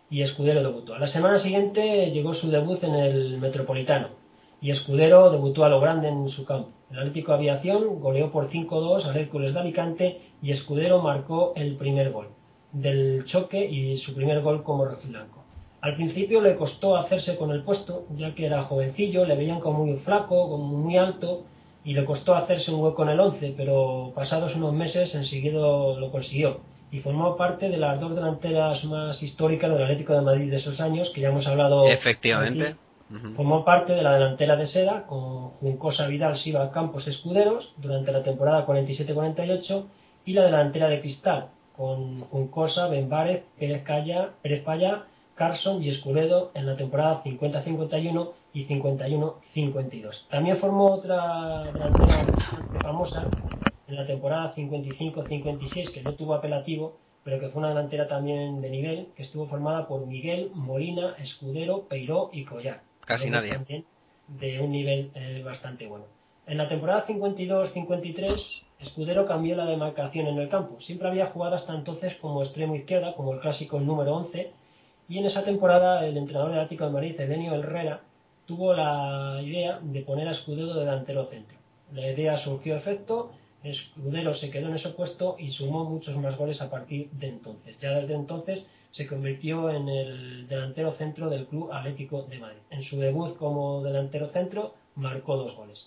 y 0.09 0.21
Escudero 0.21 0.61
debutó. 0.61 0.93
A 0.95 0.99
la 0.99 1.07
semana 1.07 1.41
siguiente 1.41 2.11
llegó 2.11 2.33
su 2.35 2.49
debut 2.49 2.83
en 2.83 2.95
el 2.95 3.37
Metropolitano 3.39 4.09
y 4.61 4.71
Escudero 4.71 5.31
debutó 5.31 5.65
a 5.65 5.69
lo 5.69 5.79
grande 5.79 6.09
en 6.09 6.29
su 6.29 6.45
campo. 6.45 6.69
El 6.91 6.99
Atlético 6.99 7.33
Aviación 7.33 7.99
goleó 7.99 8.31
por 8.31 8.49
5-2 8.49 9.05
al 9.05 9.17
Hércules 9.17 9.53
de 9.53 9.59
Alicante 9.59 10.21
y 10.41 10.51
Escudero 10.51 11.01
marcó 11.01 11.53
el 11.55 11.75
primer 11.75 12.11
gol 12.11 12.27
del 12.71 13.25
choque 13.25 13.65
y 13.65 13.97
su 13.99 14.13
primer 14.13 14.41
gol 14.41 14.63
como 14.63 14.85
rojiblanco. 14.85 15.43
Al 15.81 15.95
principio 15.95 16.41
le 16.41 16.55
costó 16.55 16.95
hacerse 16.95 17.35
con 17.35 17.51
el 17.51 17.63
puesto, 17.63 18.05
ya 18.15 18.33
que 18.33 18.45
era 18.45 18.63
jovencillo, 18.63 19.25
le 19.25 19.35
veían 19.35 19.59
como 19.59 19.85
muy 19.85 19.97
flaco, 19.97 20.49
como 20.49 20.65
muy 20.65 20.97
alto, 20.97 21.43
y 21.83 21.93
le 21.93 22.05
costó 22.05 22.35
hacerse 22.35 22.71
un 22.71 22.81
hueco 22.81 23.03
en 23.03 23.09
el 23.09 23.19
11, 23.19 23.53
pero 23.57 24.13
pasados 24.15 24.55
unos 24.55 24.73
meses 24.73 25.13
enseguida 25.13 25.59
lo 25.59 26.09
consiguió 26.11 26.61
y 26.93 26.99
formó 26.99 27.35
parte 27.35 27.69
de 27.69 27.77
las 27.77 27.99
dos 27.99 28.15
delanteras 28.15 28.83
más 28.83 29.21
históricas 29.23 29.71
del 29.71 29.81
Atlético 29.81 30.13
de 30.13 30.21
Madrid 30.21 30.51
de 30.51 30.57
esos 30.57 30.79
años, 30.79 31.09
que 31.09 31.21
ya 31.21 31.29
hemos 31.29 31.47
hablado. 31.47 31.87
Efectivamente. 31.87 32.75
Formó 33.35 33.65
parte 33.65 33.93
de 33.93 34.03
la 34.03 34.13
delantera 34.13 34.55
de 34.55 34.67
Seda 34.67 35.07
con 35.07 35.49
Juncosa, 35.59 36.05
Vidal, 36.05 36.37
Silva, 36.37 36.71
Campos, 36.71 37.07
Escuderos 37.07 37.73
durante 37.77 38.11
la 38.11 38.23
temporada 38.23 38.67
47-48 38.67 39.85
y 40.25 40.33
la 40.33 40.43
delantera 40.43 40.87
de 40.87 41.01
Cristal 41.01 41.47
con 41.75 42.21
Juncosa, 42.21 42.87
Benvárez, 42.87 43.43
Pérez, 43.57 43.83
Calla, 43.83 44.29
Pérez 44.43 44.63
Carson 45.33 45.81
y 45.81 45.89
Escudedo 45.89 46.51
en 46.53 46.67
la 46.67 46.75
temporada 46.75 47.23
50-51 47.23 48.31
y 48.53 48.67
51-52. 48.67 50.27
También 50.29 50.57
formó 50.57 50.93
otra 50.93 51.63
delantera 51.73 52.27
famosa 52.81 53.27
en 53.87 53.95
la 53.95 54.07
temporada 54.07 54.53
55-56, 54.55 55.91
que 55.91 56.01
no 56.01 56.13
tuvo 56.15 56.35
apelativo, 56.35 56.97
pero 57.23 57.39
que 57.39 57.49
fue 57.49 57.59
una 57.59 57.69
delantera 57.69 58.07
también 58.07 58.61
de 58.61 58.69
nivel, 58.69 59.07
que 59.15 59.23
estuvo 59.23 59.47
formada 59.47 59.87
por 59.87 60.05
Miguel, 60.07 60.51
Molina, 60.53 61.15
Escudero, 61.19 61.83
Peiró 61.87 62.29
y 62.33 62.45
Collar. 62.45 62.81
Casi 63.05 63.29
nadie. 63.29 63.59
De 64.27 64.61
un 64.61 64.71
nivel 64.71 65.11
eh, 65.15 65.41
bastante 65.43 65.85
bueno. 65.85 66.05
En 66.45 66.57
la 66.57 66.67
temporada 66.67 67.05
52-53, 67.07 68.41
Escudero 68.79 69.25
cambió 69.25 69.55
la 69.55 69.65
demarcación 69.65 70.27
en 70.27 70.37
el 70.37 70.49
campo. 70.49 70.81
Siempre 70.81 71.07
había 71.07 71.27
jugado 71.27 71.55
hasta 71.55 71.73
entonces 71.73 72.15
como 72.17 72.43
extremo 72.43 72.75
izquierda, 72.75 73.15
como 73.15 73.33
el 73.33 73.39
clásico 73.39 73.79
número 73.79 74.15
11, 74.15 74.51
y 75.09 75.17
en 75.17 75.25
esa 75.25 75.43
temporada 75.43 76.05
el 76.05 76.17
entrenador 76.17 76.51
del 76.51 76.59
Atlético 76.59 76.85
de 76.85 76.91
Madrid, 76.91 77.19
Edenio 77.19 77.55
Herrera, 77.55 78.01
tuvo 78.45 78.73
la 78.73 79.41
idea 79.41 79.79
de 79.81 80.01
poner 80.01 80.27
a 80.27 80.31
Escudero 80.31 80.73
delantero 80.73 81.25
centro. 81.25 81.57
La 81.93 82.11
idea 82.11 82.37
surgió 82.39 82.75
efecto 82.75 83.31
Escudero 83.63 84.35
se 84.35 84.49
quedó 84.49 84.67
en 84.67 84.75
ese 84.75 84.89
puesto 84.89 85.37
y 85.39 85.51
sumó 85.51 85.85
muchos 85.85 86.15
más 86.17 86.37
goles 86.37 86.61
a 86.61 86.69
partir 86.69 87.09
de 87.11 87.29
entonces. 87.29 87.77
Ya 87.79 87.91
desde 87.91 88.13
entonces 88.13 88.65
se 88.91 89.07
convirtió 89.07 89.69
en 89.69 89.87
el 89.87 90.47
delantero 90.47 90.93
centro 90.93 91.29
del 91.29 91.45
Club 91.47 91.71
Atlético 91.71 92.23
de 92.23 92.39
Madrid. 92.39 92.59
En 92.69 92.83
su 92.83 92.97
debut 92.97 93.37
como 93.37 93.81
delantero 93.81 94.27
centro 94.29 94.73
marcó 94.95 95.37
dos 95.37 95.55
goles. 95.55 95.79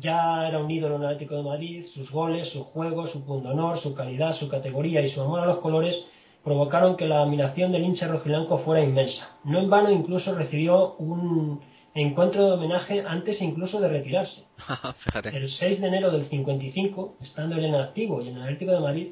Ya 0.00 0.46
era 0.48 0.58
un 0.58 0.70
ídolo 0.70 0.96
en 0.96 1.04
Atlético 1.04 1.36
de 1.36 1.42
Madrid, 1.42 1.86
sus 1.94 2.10
goles, 2.10 2.48
su 2.50 2.64
juego, 2.64 3.08
su 3.08 3.24
punto 3.24 3.48
honor, 3.48 3.80
su 3.80 3.94
calidad, 3.94 4.36
su 4.36 4.48
categoría 4.48 5.00
y 5.00 5.10
su 5.12 5.20
amor 5.20 5.40
a 5.40 5.46
los 5.46 5.58
colores 5.58 5.96
provocaron 6.42 6.96
que 6.96 7.06
la 7.06 7.22
admiración 7.22 7.72
del 7.72 7.84
hincha 7.84 8.06
rojiblanco 8.06 8.58
fuera 8.58 8.84
inmensa. 8.84 9.30
No 9.44 9.60
en 9.60 9.70
vano 9.70 9.90
incluso 9.90 10.34
recibió 10.34 10.94
un 10.96 11.60
encuentro 11.94 12.46
de 12.46 12.52
homenaje 12.52 13.04
antes 13.06 13.40
incluso 13.40 13.80
de 13.80 13.88
retirarse. 13.88 14.44
Fíjate. 15.04 15.36
El 15.36 15.50
6 15.50 15.80
de 15.80 15.86
enero 15.86 16.10
del 16.10 16.28
55, 16.28 17.16
estando 17.22 17.56
él 17.56 17.64
en 17.64 17.74
activo 17.76 18.20
y 18.22 18.28
en 18.28 18.36
el 18.36 18.42
Atlético 18.42 18.72
de 18.72 18.80
Madrid, 18.80 19.08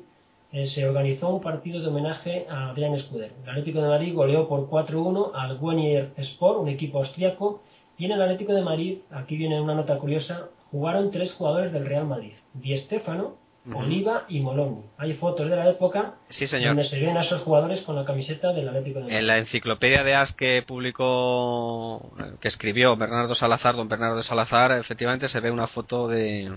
eh, 0.53 0.69
se 0.75 0.87
organizó 0.87 1.31
un 1.31 1.41
partido 1.41 1.81
de 1.81 1.89
homenaje 1.89 2.47
a 2.51 2.71
Adrián 2.71 2.95
Escudero. 2.95 3.35
El 3.43 3.51
Atlético 3.51 3.81
de 3.81 3.89
Madrid 3.89 4.15
goleó 4.15 4.49
por 4.49 4.69
4-1 4.69 5.31
al 5.35 5.59
Guenier 5.59 6.13
Sport, 6.17 6.59
un 6.59 6.69
equipo 6.69 6.99
austriaco, 6.99 7.63
y 7.97 8.05
en 8.05 8.13
el 8.13 8.23
Atlético 8.23 8.53
de 8.53 8.63
Madrid, 8.63 8.99
aquí 9.11 9.37
viene 9.37 9.61
una 9.61 9.75
nota 9.75 9.97
curiosa, 9.99 10.49
jugaron 10.71 11.11
tres 11.11 11.33
jugadores 11.35 11.73
del 11.73 11.87
Real 11.87 12.07
Madrid, 12.07 12.33
Di 12.53 12.77
Stéfano, 12.81 13.37
Oliva 13.73 14.25
y 14.29 14.41
Moloni. 14.41 14.83
Hay 14.99 15.15
fotos 15.15 15.49
de 15.49 15.55
la 15.55 15.69
época 15.71 16.15
Sí, 16.31 16.49
señor. 16.49 16.75
donde 16.75 16.89
se 16.89 16.99
ven 16.99 17.17
a 17.17 17.23
esos 17.23 17.43
jugadores 17.43 17.83
con 17.83 17.95
la 17.95 18.05
camiseta 18.05 18.53
del 18.53 18.69
Atlético 18.69 18.99
de 18.99 19.05
Madrid. 19.05 19.19
En 19.19 19.27
la 19.27 19.39
enciclopedia 19.39 20.03
de 20.03 20.15
As 20.15 20.33
que 20.33 20.65
publicó, 20.67 22.13
que 22.41 22.49
escribió 22.49 22.97
Bernardo 22.97 23.35
Salazar, 23.35 23.77
don 23.77 23.89
Bernardo 23.89 24.23
Salazar, 24.23 24.73
efectivamente 24.73 25.29
se 25.29 25.41
ve 25.41 25.51
una 25.51 25.69
foto 25.69 26.09
de 26.09 26.53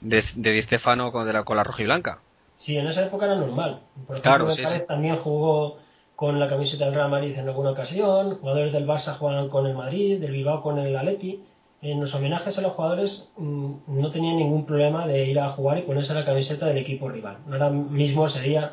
de, 0.00 0.24
de 0.36 0.50
Di 0.52 0.62
Stefano 0.62 1.12
con, 1.12 1.26
de 1.26 1.32
la, 1.32 1.44
con 1.44 1.56
la 1.56 1.64
roja 1.64 1.82
y 1.82 1.86
blanca. 1.86 2.18
Sí, 2.60 2.76
en 2.76 2.86
esa 2.88 3.04
época 3.06 3.26
era 3.26 3.36
normal. 3.36 3.80
Por 4.06 4.20
Claro, 4.20 4.54
sí, 4.54 4.62
sí. 4.62 4.82
también 4.86 5.16
jugó 5.16 5.78
con 6.16 6.40
la 6.40 6.48
camiseta 6.48 6.86
del 6.86 6.94
Real 6.94 7.10
Madrid 7.10 7.36
en 7.38 7.48
alguna 7.48 7.70
ocasión, 7.70 8.38
jugadores 8.40 8.72
del 8.72 8.86
Barça 8.86 9.16
jugaban 9.18 9.48
con 9.48 9.66
el 9.66 9.74
Madrid, 9.74 10.20
del 10.20 10.32
Bilbao 10.32 10.62
con 10.62 10.78
el 10.78 10.96
Atleti. 10.96 11.44
En 11.80 12.00
los 12.00 12.12
homenajes 12.12 12.56
a 12.58 12.60
los 12.60 12.72
jugadores 12.72 13.24
mm, 13.36 13.72
no 13.86 14.10
tenían 14.10 14.36
ningún 14.36 14.66
problema 14.66 15.06
de 15.06 15.26
ir 15.26 15.38
a 15.38 15.50
jugar 15.50 15.78
y 15.78 15.82
ponerse 15.82 16.12
la 16.12 16.24
camiseta 16.24 16.66
del 16.66 16.78
equipo 16.78 17.08
rival. 17.08 17.38
Ahora 17.50 17.70
mismo 17.70 18.28
sería 18.30 18.72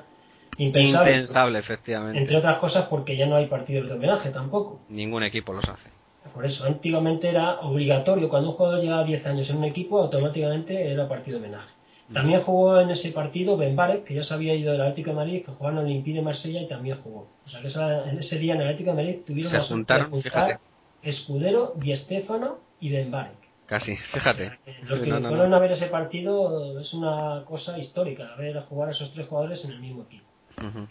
impensable. 0.58 1.12
Impensable, 1.12 1.60
efectivamente. 1.60 2.20
Entre 2.20 2.36
otras 2.38 2.58
cosas 2.58 2.88
porque 2.90 3.16
ya 3.16 3.28
no 3.28 3.36
hay 3.36 3.46
partidos 3.46 3.88
de 3.88 3.94
homenaje 3.94 4.30
tampoco. 4.32 4.80
Ningún 4.90 5.24
equipo 5.24 5.54
los 5.54 5.68
hace. 5.70 5.90
Por 6.34 6.46
eso, 6.46 6.66
antiguamente 6.66 7.30
era 7.30 7.60
obligatorio, 7.62 8.28
cuando 8.30 8.50
un 8.50 8.56
jugador 8.56 8.82
llevaba 8.82 9.04
10 9.04 9.24
años 9.28 9.48
en 9.50 9.58
un 9.58 9.64
equipo, 9.66 10.00
automáticamente 10.02 10.92
era 10.92 11.08
partido 11.08 11.40
de 11.40 11.46
homenaje. 11.46 11.70
También 12.14 12.42
jugó 12.42 12.80
en 12.80 12.90
ese 12.92 13.10
partido 13.12 13.58
Ben 13.58 13.76
Barek, 13.76 14.04
que 14.06 14.14
ya 14.16 14.24
se 14.24 14.34
había 14.34 14.54
ido 14.56 14.72
del 14.72 14.82
Atlético 14.82 15.12
de 15.12 15.16
Madrid, 15.16 15.44
que 15.46 15.52
jugaba 15.52 15.80
en 15.80 15.86
Olympique 15.86 16.18
de 16.18 16.24
Marsella 16.24 16.62
y 16.62 16.68
también 16.68 16.98
jugó. 17.04 17.28
O 17.46 17.50
sea 17.50 17.62
que 17.62 17.68
esa- 17.68 18.10
en 18.10 18.20
ese 18.20 18.38
día 18.38 18.54
en 18.56 18.62
el 18.62 18.68
Atlético 18.68 18.92
de 18.92 18.96
Madrid 18.96 19.20
tuvieron 19.26 19.52
Se 19.52 19.60
juntaron, 19.60 20.10
juntar 20.12 20.32
fíjate. 20.32 20.60
Escudero, 21.04 21.74
Di 21.78 21.96
Stéfano 21.98 22.58
y 22.80 22.90
Ben 22.92 23.12
Barek. 23.12 23.36
Casi, 23.68 23.96
fíjate. 23.98 24.52
Los 24.84 25.00
Sí, 25.00 25.06
que 25.06 25.10
no, 25.10 25.20
no, 25.20 25.30
fueron 25.30 25.50
no. 25.50 25.56
a 25.56 25.60
ver 25.60 25.72
ese 25.72 25.88
partido 25.88 26.80
es 26.80 26.94
una 26.94 27.44
cosa 27.46 27.78
histórica, 27.80 28.36
ver 28.38 28.58
a 28.58 28.62
jugar 28.64 28.90
a 28.90 28.92
esos 28.92 29.12
tres 29.14 29.28
jugadores 29.28 29.64
en 29.66 29.72
el 29.72 29.80
mismo 29.80 30.04
equipo. 30.04 30.26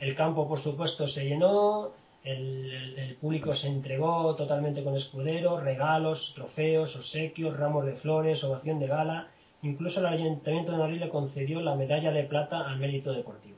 El 0.01 0.15
campo, 0.17 0.47
por 0.49 0.63
supuesto, 0.63 1.09
se 1.09 1.25
llenó, 1.25 1.91
el, 2.25 2.71
el- 2.73 2.99
el 2.99 3.15
público 3.17 3.55
se 3.55 3.67
entregó 3.69 4.35
totalmente 4.37 4.83
con 4.83 4.97
escudero, 4.97 5.61
regalos, 5.61 6.33
trofeos, 6.35 6.95
obsequios, 6.97 7.57
ramos 7.57 7.87
de 7.87 7.95
flores, 7.97 8.43
ovación 8.45 8.79
de 8.81 8.87
gala. 8.89 9.29
Incluso 9.63 10.01
el 10.01 10.07
Ayuntamiento 10.07 10.73
de 10.73 10.79
Madrid 10.79 11.01
le 11.01 11.09
concedió 11.09 11.61
la 11.61 11.75
medalla 11.77 12.11
de 12.13 12.25
plata 12.25 12.69
al 12.69 12.79
mérito 12.79 13.13
deportivo. 13.13 13.54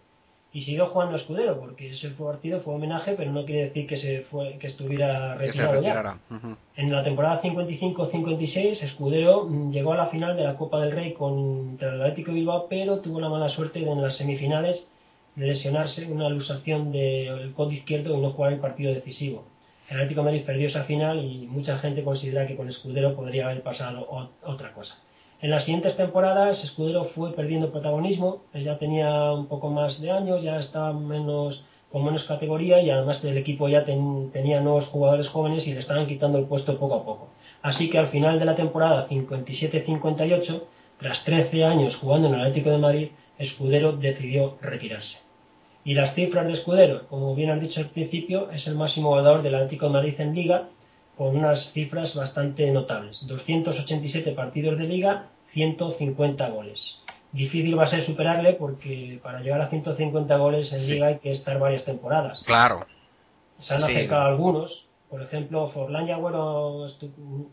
Y 0.56 0.62
siguió 0.62 0.86
jugando 0.86 1.16
escudero, 1.16 1.60
porque 1.60 1.92
ese 1.92 2.08
partido 2.10 2.60
fue 2.62 2.76
homenaje, 2.76 3.12
pero 3.14 3.30
no 3.30 3.44
quiere 3.44 3.64
decir 3.64 3.86
que, 3.86 3.98
se 3.98 4.22
fue, 4.30 4.56
que 4.58 4.68
estuviera 4.68 5.36
Que 5.38 5.52
se 5.52 5.58
retirado 5.66 5.72
ya. 5.74 5.78
retirara. 5.80 6.18
Ujú. 6.30 6.56
En 6.76 6.90
la 6.90 7.04
temporada 7.04 7.42
55-56, 7.42 8.82
Escudero 8.82 9.44
mm, 9.44 9.70
llegó 9.70 9.92
a 9.92 9.98
la 9.98 10.06
final 10.06 10.34
de 10.34 10.44
la 10.44 10.56
Copa 10.56 10.80
del 10.80 10.92
Rey 10.92 11.12
contra 11.12 11.92
el 11.92 12.00
Atlético 12.00 12.30
de 12.30 12.38
Bilbao, 12.38 12.68
pero 12.70 13.00
tuvo 13.00 13.20
la 13.20 13.28
mala 13.28 13.50
suerte 13.50 13.80
de 13.80 13.90
en 13.90 14.00
las 14.00 14.16
semifinales 14.16 14.82
de 15.34 15.46
lesionarse 15.46 16.06
una 16.10 16.30
luxación 16.30 16.90
del 16.90 17.52
codo 17.52 17.72
izquierdo 17.72 18.16
y 18.16 18.22
no 18.22 18.30
jugar 18.30 18.54
el 18.54 18.58
partido 18.58 18.94
decisivo. 18.94 19.44
El 19.90 19.96
Atlético 19.98 20.22
de 20.22 20.24
Madrid 20.24 20.42
perdió 20.46 20.68
esa 20.68 20.84
final 20.84 21.22
y 21.22 21.46
mucha 21.48 21.76
gente 21.80 22.02
considera 22.02 22.46
que 22.46 22.56
con 22.56 22.70
Escudero 22.70 23.14
podría 23.14 23.44
haber 23.44 23.62
pasado 23.62 24.08
otra 24.42 24.72
cosa. 24.72 24.94
En 25.40 25.50
las 25.50 25.64
siguientes 25.64 25.96
temporadas, 25.96 26.62
Escudero 26.64 27.06
fue 27.14 27.32
perdiendo 27.34 27.70
protagonismo, 27.70 28.42
él 28.54 28.64
ya 28.64 28.78
tenía 28.78 29.32
un 29.32 29.46
poco 29.46 29.68
más 29.70 30.00
de 30.00 30.10
años, 30.10 30.42
ya 30.42 30.58
estaba 30.60 30.92
menos 30.92 31.62
con 31.92 32.04
menos 32.04 32.24
categoría 32.24 32.80
y 32.82 32.90
además 32.90 33.22
el 33.22 33.36
equipo 33.38 33.68
ya 33.68 33.84
ten- 33.84 34.30
tenía 34.32 34.60
nuevos 34.60 34.86
jugadores 34.86 35.28
jóvenes 35.28 35.66
y 35.66 35.72
le 35.72 35.80
estaban 35.80 36.06
quitando 36.06 36.38
el 36.38 36.46
puesto 36.46 36.78
poco 36.78 36.94
a 36.96 37.04
poco. 37.04 37.28
Así 37.62 37.88
que 37.90 37.98
al 37.98 38.08
final 38.08 38.38
de 38.38 38.44
la 38.44 38.56
temporada 38.56 39.08
57-58, 39.08 40.62
tras 40.98 41.22
13 41.24 41.64
años 41.64 41.96
jugando 41.96 42.28
en 42.28 42.34
el 42.34 42.40
Atlético 42.40 42.70
de 42.70 42.78
Madrid, 42.78 43.08
Escudero 43.38 43.92
decidió 43.92 44.56
retirarse. 44.62 45.18
Y 45.84 45.94
las 45.94 46.14
cifras 46.14 46.46
de 46.46 46.54
Escudero, 46.54 47.06
como 47.08 47.34
bien 47.34 47.50
has 47.50 47.60
dicho 47.60 47.78
al 47.80 47.90
principio, 47.90 48.50
es 48.50 48.66
el 48.66 48.74
máximo 48.74 49.10
goleador 49.10 49.42
del 49.42 49.54
Atlético 49.54 49.86
de 49.86 49.92
Madrid 49.92 50.14
en 50.18 50.34
Liga, 50.34 50.68
con 51.16 51.36
unas 51.36 51.72
cifras 51.72 52.14
bastante 52.14 52.70
notables. 52.70 53.18
287 53.26 54.32
partidos 54.32 54.78
de 54.78 54.84
Liga, 54.84 55.26
150 55.52 56.48
goles. 56.50 56.78
Difícil 57.32 57.78
va 57.78 57.84
a 57.84 57.90
ser 57.90 58.06
superarle 58.06 58.54
porque 58.54 59.18
para 59.22 59.40
llegar 59.40 59.60
a 59.60 59.68
150 59.68 60.36
goles 60.36 60.72
en 60.72 60.80
Sí. 60.80 60.92
Liga 60.92 61.08
hay 61.08 61.18
que 61.18 61.32
estar 61.32 61.58
varias 61.58 61.84
temporadas. 61.84 62.42
Claro. 62.46 62.86
Se 63.60 63.74
han 63.74 63.80
Sí. 63.82 63.92
acercado 63.92 64.22
algunos. 64.26 64.82
Por 65.10 65.22
ejemplo, 65.22 65.68
Forlán 65.70 66.08
y 66.08 66.12
Agüero, 66.12 66.88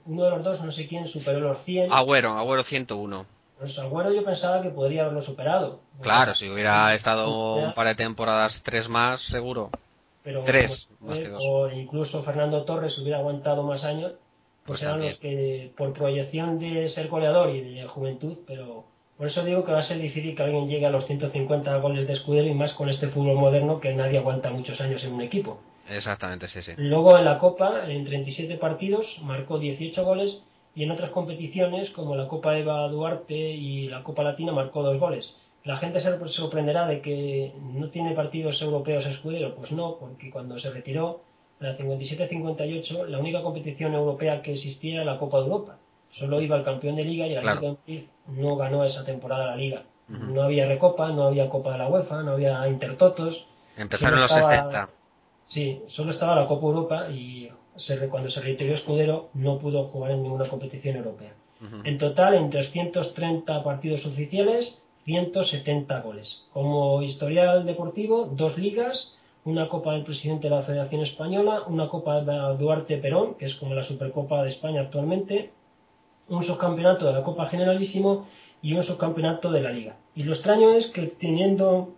uno 0.05 0.23
de 0.23 0.29
los 0.31 0.43
dos, 0.43 0.61
no 0.63 0.71
sé 0.71 0.87
quién, 0.87 1.07
superó 1.07 1.39
los 1.39 1.63
100. 1.65 1.91
Agüero, 1.93 2.37
Agüero 2.37 2.63
101. 2.63 3.25
Pues 3.59 3.77
Agüero 3.77 4.11
yo 4.11 4.25
pensaba 4.25 4.61
que 4.61 4.69
podría 4.69 5.03
haberlo 5.03 5.21
superado. 5.21 5.79
Claro, 6.01 6.33
si 6.33 6.49
hubiera 6.49 6.93
estado 6.95 7.59
Ya. 7.61 7.67
un 7.67 7.73
par 7.73 7.87
de 7.87 7.95
temporadas, 7.95 8.59
tres 8.65 8.89
más, 8.89 9.21
seguro. 9.27 9.69
Pero 10.23 10.43
Tres, 10.45 10.87
más 10.99 11.17
que 11.19 11.27
dos. 11.29 11.41
o 11.45 11.69
incluso 11.71 12.23
Fernando 12.23 12.63
Torres 12.63 12.97
hubiera 12.99 13.17
aguantado 13.19 13.63
más 13.63 13.83
años, 13.83 14.13
pues, 14.65 14.79
Pues 14.79 14.81
eran 14.81 14.93
también. 14.95 15.11
los 15.11 15.19
que 15.19 15.71
por 15.77 15.93
proyección 15.93 16.59
de 16.59 16.89
ser 16.89 17.07
goleador 17.09 17.49
y 17.55 17.61
de 17.61 17.87
juventud, 17.87 18.37
pero 18.47 18.85
por 19.17 19.27
eso 19.27 19.43
digo 19.43 19.63
que 19.65 19.71
va 19.73 19.79
a 19.79 19.87
ser 19.87 19.99
difícil 19.99 20.35
que 20.35 20.43
alguien 20.43 20.67
llegue 20.69 20.85
a 20.85 20.89
los 20.89 21.05
150 21.05 21.77
goles 21.77 22.07
de 22.07 22.13
escudero 22.13 22.47
y 22.47 22.53
más 22.53 22.73
con 22.73 22.89
este 22.89 23.09
fútbol 23.09 23.35
moderno 23.37 23.79
que 23.79 23.93
nadie 23.93 24.17
aguanta 24.19 24.49
muchos 24.49 24.79
años 24.81 25.03
en 25.03 25.13
un 25.13 25.21
equipo. 25.21 25.59
Exactamente, 25.89 26.47
sí, 26.47 26.61
sí. 26.61 26.71
Luego 26.77 27.17
en 27.17 27.25
la 27.25 27.37
Copa, 27.37 27.91
en 27.91 28.05
37 28.05 28.55
partidos, 28.55 29.05
marcó 29.21 29.59
18 29.59 30.03
goles 30.05 30.39
y 30.75 30.83
en 30.83 30.91
otras 30.91 31.11
competiciones, 31.11 31.89
como 31.91 32.15
la 32.15 32.27
Copa 32.29 32.57
Eva 32.57 32.87
Duarte 32.87 33.35
y 33.35 33.89
la 33.89 34.01
Copa 34.03 34.23
Latina, 34.23 34.53
marcó 34.53 34.81
dos 34.81 34.97
goles. 34.99 35.25
La 35.63 35.77
gente 35.77 36.01
se 36.01 36.29
sorprenderá 36.29 36.87
de 36.87 37.01
que 37.01 37.53
no 37.61 37.89
tiene 37.89 38.13
partidos 38.13 38.61
europeos 38.61 39.05
escudero. 39.05 39.55
Pues 39.55 39.71
no, 39.71 39.95
porque 39.99 40.29
cuando 40.29 40.59
se 40.59 40.69
retiró, 40.69 41.21
en 41.61 41.67
la 41.67 41.77
57-58, 41.77 43.05
la 43.07 43.19
única 43.19 43.41
competición 43.41 43.93
europea 43.93 44.41
que 44.41 44.53
existía 44.53 44.95
era 44.95 45.05
la 45.05 45.17
Copa 45.19 45.37
de 45.39 45.45
Europa. 45.45 45.77
Solo 46.19 46.41
iba 46.41 46.57
el 46.57 46.63
campeón 46.63 46.95
de 46.97 47.05
Liga 47.05 47.27
y 47.27 47.33
el 47.35 47.41
Claro. 47.41 47.57
Atlético 47.59 47.81
de 47.87 47.93
Madrid 47.93 48.09
no 48.41 48.55
ganó 48.57 48.83
esa 48.83 49.05
temporada 49.05 49.47
la 49.47 49.55
Liga. 49.55 49.83
No 50.09 50.43
había 50.43 50.67
Recopa, 50.67 51.09
no 51.11 51.23
había 51.23 51.49
Copa 51.49 51.71
de 51.71 51.77
la 51.77 51.87
UEFA, 51.87 52.23
no 52.23 52.33
había 52.33 52.67
Intertotos. 52.67 53.45
Empezaron 53.77 54.19
los 54.19 54.29
estaba- 54.29 54.49
60. 54.49 54.89
Sí, 55.47 55.81
solo 55.89 56.11
estaba 56.11 56.35
la 56.35 56.47
Copa 56.47 56.65
Europa 56.67 57.09
y 57.09 57.49
se 57.77 57.97
cuando 58.09 58.29
se 58.29 58.41
retiró 58.41 58.75
Escudero 58.75 59.29
no 59.33 59.59
pudo 59.59 59.85
jugar 59.85 60.11
en 60.11 60.23
ninguna 60.23 60.47
competición 60.49 60.97
europea. 60.97 61.33
En 61.85 61.97
total, 61.97 62.33
en 62.35 62.49
330 62.49 63.63
partidos 63.63 64.05
oficiales, 64.05 64.77
170 65.05 66.01
goles. 66.01 66.27
Como 66.53 67.01
historial 67.01 67.65
deportivo, 67.65 68.29
dos 68.31 68.57
ligas, 68.57 69.09
una 69.45 69.67
Copa 69.67 69.93
del 69.93 70.03
Presidente 70.03 70.49
de 70.49 70.55
la 70.55 70.63
Federación 70.63 71.01
Española, 71.01 71.63
una 71.67 71.89
Copa 71.89 72.21
de 72.21 72.57
Duarte 72.57 72.97
Perón, 72.97 73.35
que 73.35 73.45
es 73.47 73.55
como 73.55 73.75
la 73.75 73.85
Supercopa 73.85 74.43
de 74.43 74.51
España 74.51 74.81
actualmente, 74.81 75.51
un 76.29 76.45
subcampeonato 76.45 77.05
de 77.05 77.13
la 77.13 77.23
Copa 77.23 77.47
Generalísimo 77.47 78.27
y 78.61 78.73
un 78.73 78.85
subcampeonato 78.85 79.51
de 79.51 79.61
la 79.61 79.71
Liga. 79.71 79.97
Y 80.15 80.23
lo 80.23 80.33
extraño 80.33 80.71
es 80.71 80.87
que 80.91 81.07
teniendo 81.19 81.89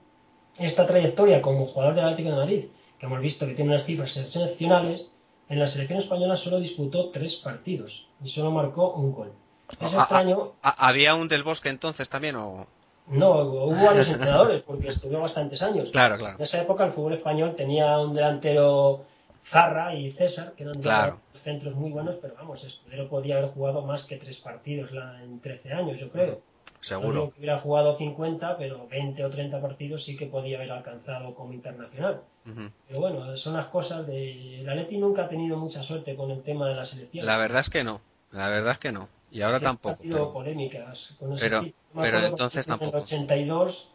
esta 0.58 0.88
trayectoria 0.88 1.42
como 1.42 1.68
jugador 1.68 1.94
del 1.96 2.06
Atlético 2.06 2.30
de 2.30 2.36
Madrid, 2.36 2.66
que 3.00 3.06
hemos 3.06 3.20
visto 3.22 3.46
que 3.46 3.54
tiene 3.54 3.76
unas 3.76 3.86
cifras 3.86 4.16
excepcionales, 4.18 5.08
en 5.48 5.60
la 5.60 5.70
selección 5.70 6.00
española 6.00 6.38
solo 6.38 6.60
disputó 6.60 7.10
tres 7.12 7.36
partidos 7.44 7.92
y 8.24 8.30
solo 8.30 8.50
marcó 8.50 8.94
un 8.94 9.12
gol. 9.14 9.32
Es 9.70 9.94
Ah, 9.94 10.02
extraño, 10.02 10.54
ah, 10.64 10.76
¿Había 10.88 11.14
un 11.14 11.28
del 11.28 11.44
Bosque 11.44 11.70
entonces 11.70 12.10
también 12.10 12.36
o...? 12.36 12.66
No, 13.08 13.42
hubo 13.42 13.86
varios 13.86 14.08
entrenadores 14.08 14.64
porque 14.64 14.90
estuvo 14.90 15.20
bastantes 15.22 15.62
años. 15.62 15.90
Claro, 15.92 16.18
claro. 16.18 16.38
En 16.38 16.44
esa 16.46 16.62
época 16.62 16.86
el 16.86 16.94
fútbol 16.94 17.14
español 17.14 17.56
tenía 17.56 17.98
un 18.00 18.14
delantero 18.16 19.06
Zarra 19.52 19.94
y 19.94 20.12
César, 20.14 20.54
que 20.58 20.64
eran 20.64 20.76
dos 20.76 20.84
Claro. 20.84 21.20
centros 21.44 21.76
muy 21.76 21.92
buenos, 21.92 22.16
pero 22.22 22.34
vamos, 22.36 22.64
Escudero 22.64 23.08
podía 23.08 23.38
haber 23.38 23.52
jugado 23.52 23.84
más 23.84 24.04
que 24.06 24.18
tres 24.18 24.38
partidos 24.38 24.90
en 25.24 25.40
13 25.42 25.72
años, 25.74 26.00
yo 26.00 26.10
creo. 26.10 26.40
No 26.42 26.88
Seguro. 26.90 27.12
digo 27.14 27.32
que 27.34 27.40
hubiera 27.40 27.60
jugado 27.62 27.98
50, 27.98 28.58
pero 28.58 28.88
20 28.88 29.26
o 29.26 29.30
30 29.32 29.60
partidos 29.62 30.04
sí 30.04 30.16
que 30.18 30.28
podía 30.28 30.58
haber 30.58 30.72
alcanzado 30.72 31.34
como 31.34 31.52
internacional. 31.54 32.22
Pero 32.88 33.00
bueno, 33.00 33.36
son 33.38 33.54
las 33.54 33.66
cosas 33.68 34.06
de... 34.06 34.60
El 34.62 34.70
Atleti 34.70 34.98
nunca 34.98 35.24
ha 35.26 35.28
tenido 35.30 35.58
mucha 35.58 35.82
suerte 35.84 36.16
con 36.16 36.30
el 36.30 36.44
tema 36.44 36.68
de 36.70 36.76
la 36.76 36.86
selección. 36.86 37.26
La 37.26 37.38
verdad 37.38 37.62
es 37.62 37.70
que 37.72 37.84
no. 37.84 38.02
La 38.32 38.50
verdad 38.50 38.74
es 38.74 38.80
que 38.80 38.92
no. 38.92 39.08
Y 39.36 39.42
ahora 39.42 39.60
tampoco. 39.60 39.98
Pero- 40.02 40.32
polémicas 40.34 40.98
con 41.20 41.34
ese 41.34 41.42
pero- 41.42 41.62
tipo. 41.62 41.78
Me 41.94 42.02
pero 42.04 42.18
acuerdo 42.18 42.28
entonces 42.28 42.66
que 42.66 42.72
En 42.72 42.80
tampoco. 42.80 42.98
el 42.98 43.04
82, 43.04 43.88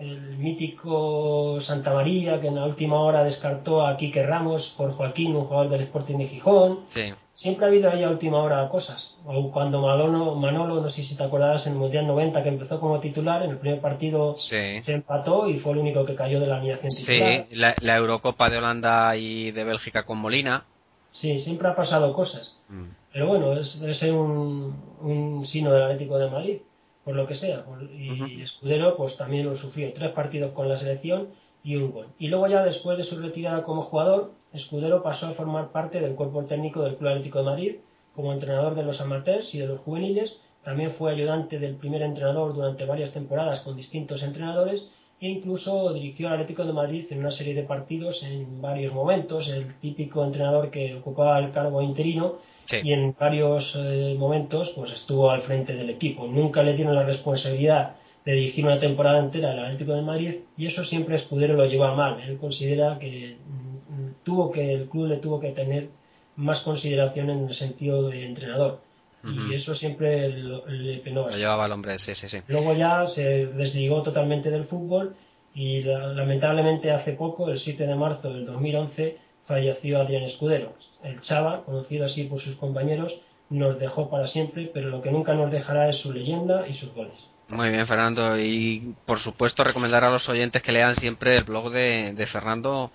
el 0.00 0.38
mítico 0.38 1.60
Santa 1.62 1.92
María, 1.92 2.40
que 2.40 2.48
en 2.48 2.54
la 2.56 2.64
última 2.66 3.00
hora 3.00 3.24
descartó 3.24 3.86
a 3.86 3.96
Quique 3.96 4.24
Ramos 4.24 4.72
por 4.76 4.92
Joaquín, 4.94 5.34
un 5.36 5.44
jugador 5.46 5.70
del 5.70 5.82
Sporting 5.82 6.16
de 6.18 6.26
Gijón. 6.28 6.80
Sí. 6.94 7.12
siempre 7.34 7.66
ha 7.66 7.68
habido 7.68 7.88
ahí 7.88 8.02
a 8.02 8.10
última 8.10 8.38
hora 8.42 8.68
cosas. 8.68 9.14
O 9.24 9.52
cuando 9.52 9.80
Manolo, 9.80 10.34
Manolo, 10.34 10.80
no 10.80 10.90
sé 10.90 11.04
si 11.04 11.14
te 11.16 11.22
acordarás, 11.22 11.64
en 11.68 11.74
el 11.74 11.78
Mundial 11.78 12.04
90 12.08 12.42
que 12.42 12.48
empezó 12.48 12.80
como 12.80 12.98
titular, 12.98 13.44
en 13.44 13.50
el 13.50 13.58
primer 13.58 13.80
partido 13.80 14.34
Sí. 14.38 14.82
se 14.84 14.92
empató 14.92 15.48
y 15.48 15.60
fue 15.60 15.70
el 15.74 15.78
único 15.78 16.04
que 16.04 16.16
cayó 16.16 16.40
de 16.40 16.48
la 16.48 16.56
alineación 16.56 16.90
Sí, 16.90 17.06
titular. 17.06 17.46
la, 17.52 17.74
la 17.80 17.96
Eurocopa 17.96 18.50
de 18.50 18.58
Holanda 18.58 19.14
y 19.16 19.52
de 19.52 19.62
Bélgica 19.62 20.04
con 20.04 20.18
Molina. 20.18 20.64
Sí, 21.12 21.38
siempre 21.40 21.68
ha 21.68 21.76
pasado 21.76 22.12
cosas. 22.12 22.56
Mm. 22.68 22.86
Pero 23.18 23.30
bueno, 23.30 23.52
es, 23.54 23.80
debe 23.80 23.96
ser 23.96 24.12
un, 24.12 24.76
un 25.00 25.44
sino 25.48 25.72
del 25.72 25.82
Atlético 25.82 26.18
de 26.18 26.30
Madrid, 26.30 26.58
por 27.04 27.16
lo 27.16 27.26
que 27.26 27.34
sea. 27.34 27.64
Y 27.92 28.42
Escudero 28.42 28.96
pues 28.96 29.16
también 29.16 29.44
lo 29.44 29.56
sufrió. 29.56 29.92
Tres 29.92 30.12
partidos 30.12 30.52
con 30.52 30.68
la 30.68 30.78
selección 30.78 31.30
y 31.64 31.74
un 31.74 31.90
gol. 31.90 32.06
Y 32.20 32.28
luego 32.28 32.46
ya 32.46 32.62
después 32.62 32.96
de 32.96 33.02
su 33.02 33.18
retirada 33.18 33.64
como 33.64 33.82
jugador, 33.82 34.30
Escudero 34.52 35.02
pasó 35.02 35.26
a 35.26 35.32
formar 35.32 35.72
parte 35.72 36.00
del 36.00 36.14
cuerpo 36.14 36.44
técnico 36.44 36.84
del 36.84 36.94
Club 36.94 37.08
Atlético 37.08 37.38
de 37.40 37.44
Madrid 37.44 37.76
como 38.14 38.32
entrenador 38.32 38.76
de 38.76 38.84
los 38.84 39.00
amateurs 39.00 39.52
y 39.52 39.58
de 39.58 39.66
los 39.66 39.80
juveniles. 39.80 40.32
También 40.62 40.92
fue 40.92 41.10
ayudante 41.10 41.58
del 41.58 41.74
primer 41.74 42.02
entrenador 42.02 42.54
durante 42.54 42.84
varias 42.84 43.10
temporadas 43.10 43.62
con 43.62 43.74
distintos 43.74 44.22
entrenadores 44.22 44.80
e 45.20 45.26
incluso 45.26 45.92
dirigió 45.92 46.28
al 46.28 46.34
Atlético 46.34 46.64
de 46.64 46.72
Madrid 46.72 47.06
en 47.10 47.18
una 47.18 47.32
serie 47.32 47.54
de 47.54 47.64
partidos 47.64 48.22
en 48.22 48.62
varios 48.62 48.94
momentos, 48.94 49.48
el 49.48 49.74
típico 49.80 50.24
entrenador 50.24 50.70
que 50.70 50.94
ocupaba 50.94 51.40
el 51.40 51.50
cargo 51.50 51.82
interino 51.82 52.46
y 52.84 52.92
en 52.92 53.14
varios 53.18 53.72
eh, 53.76 54.14
momentos 54.18 54.70
pues 54.76 54.92
estuvo 54.92 55.30
al 55.30 55.42
frente 55.42 55.74
del 55.74 55.90
equipo. 55.90 56.26
Nunca 56.26 56.62
le 56.62 56.74
dieron 56.74 56.94
la 56.94 57.04
responsabilidad 57.04 57.96
de 58.24 58.32
dirigir 58.32 58.64
una 58.64 58.78
temporada 58.78 59.18
entera 59.20 59.52
al 59.52 59.58
Atlético 59.60 59.94
de 59.94 60.02
Madrid 60.02 60.34
y 60.56 60.66
eso 60.66 60.84
siempre 60.84 61.16
Escudero 61.16 61.54
lo 61.54 61.64
lleva 61.66 61.94
mal. 61.94 62.20
Él 62.20 62.36
considera 62.38 62.98
que 62.98 63.36
mm, 63.46 64.24
tuvo 64.24 64.50
que 64.52 64.72
el 64.74 64.88
club 64.88 65.06
le 65.08 65.16
tuvo 65.16 65.40
que 65.40 65.50
tener 65.52 65.88
más 66.36 66.60
consideración 66.60 67.30
en 67.30 67.48
el 67.48 67.54
sentido 67.54 68.08
de 68.08 68.24
entrenador 68.26 68.80
y 69.24 69.54
eso 69.54 69.74
siempre 69.74 70.28
lo- 70.30 70.64
le 70.66 70.98
penó 70.98 71.28
Lo 71.28 71.36
llevaba 71.36 71.66
el 71.66 71.72
hombre, 71.72 71.98
sí, 71.98 72.14
sí, 72.14 72.28
sí. 72.28 72.38
Luego 72.48 72.72
ya 72.74 73.06
se 73.08 73.46
desligó 73.46 74.02
totalmente 74.02 74.50
del 74.50 74.64
fútbol 74.64 75.16
y 75.54 75.82
la- 75.82 76.12
lamentablemente 76.12 76.90
hace 76.92 77.12
poco, 77.12 77.50
el 77.50 77.58
7 77.58 77.84
de 77.86 77.94
marzo 77.96 78.32
del 78.32 78.46
2011, 78.46 79.16
falleció 79.48 80.00
Adrián 80.00 80.24
Escudero. 80.24 80.74
El 81.02 81.20
Chava, 81.22 81.64
conocido 81.64 82.06
así 82.06 82.24
por 82.24 82.40
sus 82.40 82.54
compañeros, 82.56 83.12
nos 83.50 83.78
dejó 83.80 84.10
para 84.10 84.28
siempre, 84.28 84.70
pero 84.72 84.90
lo 84.90 85.02
que 85.02 85.10
nunca 85.10 85.34
nos 85.34 85.50
dejará 85.50 85.88
es 85.88 85.96
su 85.96 86.12
leyenda 86.12 86.68
y 86.68 86.74
sus 86.74 86.94
goles. 86.94 87.14
Muy 87.48 87.70
bien, 87.70 87.86
Fernando. 87.86 88.38
Y 88.38 88.94
por 89.06 89.20
supuesto, 89.20 89.64
recomendar 89.64 90.04
a 90.04 90.10
los 90.10 90.28
oyentes 90.28 90.62
que 90.62 90.70
lean 90.70 90.96
siempre 90.96 91.38
el 91.38 91.44
blog 91.44 91.70
de, 91.72 92.12
de 92.14 92.26
Fernando 92.26 92.92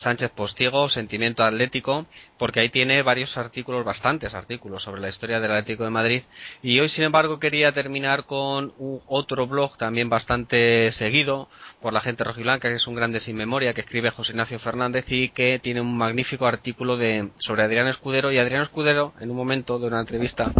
Sánchez 0.00 0.30
Postigo, 0.30 0.88
Sentimiento 0.88 1.44
Atlético, 1.44 2.06
porque 2.38 2.60
ahí 2.60 2.70
tiene 2.70 3.02
varios 3.02 3.36
artículos, 3.36 3.84
bastantes 3.84 4.32
artículos 4.32 4.82
sobre 4.82 5.02
la 5.02 5.10
historia 5.10 5.40
del 5.40 5.50
Atlético 5.50 5.84
de 5.84 5.90
Madrid. 5.90 6.22
Y 6.62 6.80
hoy, 6.80 6.88
sin 6.88 7.04
embargo, 7.04 7.38
quería 7.38 7.72
terminar 7.72 8.24
con 8.24 8.72
otro 9.06 9.46
blog 9.46 9.76
también 9.76 10.08
bastante 10.08 10.90
seguido 10.92 11.50
por 11.82 11.92
la 11.92 12.00
gente 12.00 12.24
rojiblanca, 12.24 12.70
que 12.70 12.76
es 12.76 12.86
un 12.86 12.94
grande 12.94 13.20
sin 13.20 13.36
memoria, 13.36 13.74
que 13.74 13.82
escribe 13.82 14.10
José 14.10 14.32
Ignacio 14.32 14.58
Fernández 14.58 15.04
y 15.08 15.28
que 15.28 15.58
tiene 15.58 15.82
un 15.82 15.94
magnífico 15.94 16.46
artículo 16.46 16.96
de, 16.96 17.28
sobre 17.36 17.62
Adrián 17.62 17.86
Escudero. 17.86 18.32
Y 18.32 18.38
Adrián 18.38 18.62
Escudero, 18.62 19.12
en 19.20 19.30
un 19.30 19.36
momento 19.36 19.78
de 19.78 19.86
una 19.86 20.00
entrevista 20.00 20.50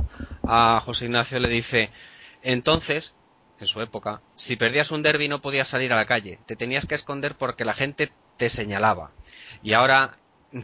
a 0.47 0.83
José 0.85 1.07
Ignacio, 1.07 1.39
le 1.39 1.49
dice, 1.49 1.89
entonces, 2.43 3.15
en 3.61 3.67
su 3.67 3.81
época, 3.81 4.21
si 4.37 4.57
perdías 4.57 4.91
un 4.91 5.03
derby 5.03 5.29
no 5.29 5.41
podías 5.43 5.69
salir 5.69 5.93
a 5.93 5.97
la 5.97 6.07
calle, 6.07 6.39
te 6.47 6.57
tenías 6.57 6.87
que 6.87 6.95
esconder 6.95 7.35
porque 7.37 7.65
la 7.65 7.75
gente 7.75 8.11
te 8.39 8.49
señalaba. 8.49 9.11
Y 9.63 9.75
ahora, 9.75 10.17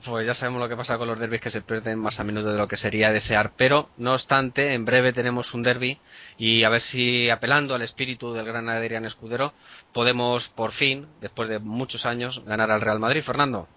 pues 0.05 0.27
ya 0.27 0.35
sabemos 0.35 0.61
lo 0.61 0.69
que 0.69 0.77
pasa 0.77 0.99
con 0.99 1.07
los 1.07 1.19
derbis 1.19 1.41
que 1.41 1.51
se 1.51 1.61
pierden 1.61 1.99
más 1.99 2.19
a 2.19 2.25
menudo 2.25 2.51
de 2.53 2.59
lo 2.59 2.67
que 2.69 2.77
sería 2.77 3.13
desear, 3.13 3.53
pero 3.57 3.89
no 3.99 4.15
obstante, 4.15 4.75
en 4.75 4.85
breve 4.85 5.13
tenemos 5.13 5.53
un 5.55 5.63
derby 5.63 5.99
y 6.39 6.65
a 6.65 6.69
ver 6.71 6.81
si 6.81 7.31
apelando 7.31 7.75
al 7.75 7.83
espíritu 7.83 8.33
del 8.33 8.47
gran 8.47 8.69
Adrián 8.69 9.05
Escudero 9.05 9.53
podemos 9.93 10.49
por 10.51 10.73
fin, 10.73 11.07
después 11.21 11.49
de 11.49 11.59
muchos 11.61 12.05
años, 12.07 12.43
ganar 12.47 12.71
al 12.71 12.81
Real 12.81 12.99
Madrid. 12.99 13.23
Fernando. 13.23 13.69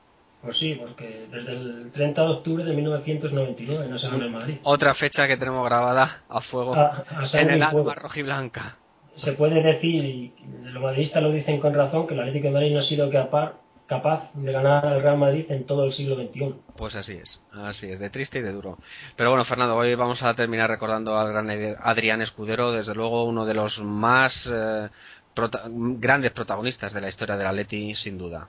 Pues 0.41 0.57
sí, 0.57 0.73
porque 0.79 1.27
desde 1.29 1.51
el 1.51 1.91
30 1.91 2.21
de 2.21 2.27
octubre 2.29 2.63
de 2.63 2.73
1999 2.73 3.87
no 3.89 3.99
se 3.99 4.07
gana 4.07 4.23
el 4.23 4.31
Madrid. 4.31 4.55
Otra 4.63 4.93
fecha 4.95 5.27
que 5.27 5.35
tenemos 5.35 5.65
grabada 5.65 6.21
a 6.29 6.39
fuego 6.41 6.75
A- 6.75 7.03
a 7.09 7.27
sangre 7.27 7.41
en 7.41 7.49
el 7.55 7.63
alma 7.63 7.93
rojiblanca. 7.93 8.77
Se 9.23 9.33
puede 9.33 9.61
decir, 9.61 10.03
y 10.05 10.33
los 10.63 10.81
madridistas 10.81 11.21
lo 11.23 11.31
dicen 11.31 11.59
con 11.59 11.73
razón, 11.73 12.07
que 12.07 12.13
el 12.13 12.19
Atlético 12.21 12.47
de 12.47 12.53
Madrid 12.53 12.73
no 12.73 12.79
ha 12.79 12.83
sido 12.83 13.09
capaz, 13.09 13.53
capaz 13.87 14.29
de 14.33 14.51
ganar 14.51 14.85
al 14.85 15.01
Real 15.01 15.17
Madrid 15.17 15.45
en 15.49 15.65
todo 15.65 15.83
el 15.85 15.93
siglo 15.93 16.15
XXI. 16.15 16.55
Pues 16.77 16.95
así 16.95 17.13
es, 17.13 17.41
así 17.51 17.87
es, 17.91 17.99
de 17.99 18.09
triste 18.09 18.39
y 18.39 18.41
de 18.41 18.51
duro. 18.51 18.77
Pero 19.15 19.29
bueno, 19.29 19.45
Fernando, 19.45 19.75
hoy 19.75 19.95
vamos 19.95 20.21
a 20.23 20.33
terminar 20.35 20.69
recordando 20.69 21.17
al 21.17 21.29
gran 21.33 21.49
Adrián 21.81 22.21
Escudero, 22.21 22.71
desde 22.71 22.93
luego 22.95 23.25
uno 23.25 23.45
de 23.45 23.53
los 23.55 23.79
más 23.79 24.47
eh, 24.51 24.89
prota- 25.35 25.63
grandes 25.67 26.31
protagonistas 26.31 26.93
de 26.93 27.01
la 27.01 27.09
historia 27.09 27.35
del 27.35 27.47
Atleti, 27.47 27.95
sin 27.95 28.17
duda. 28.17 28.47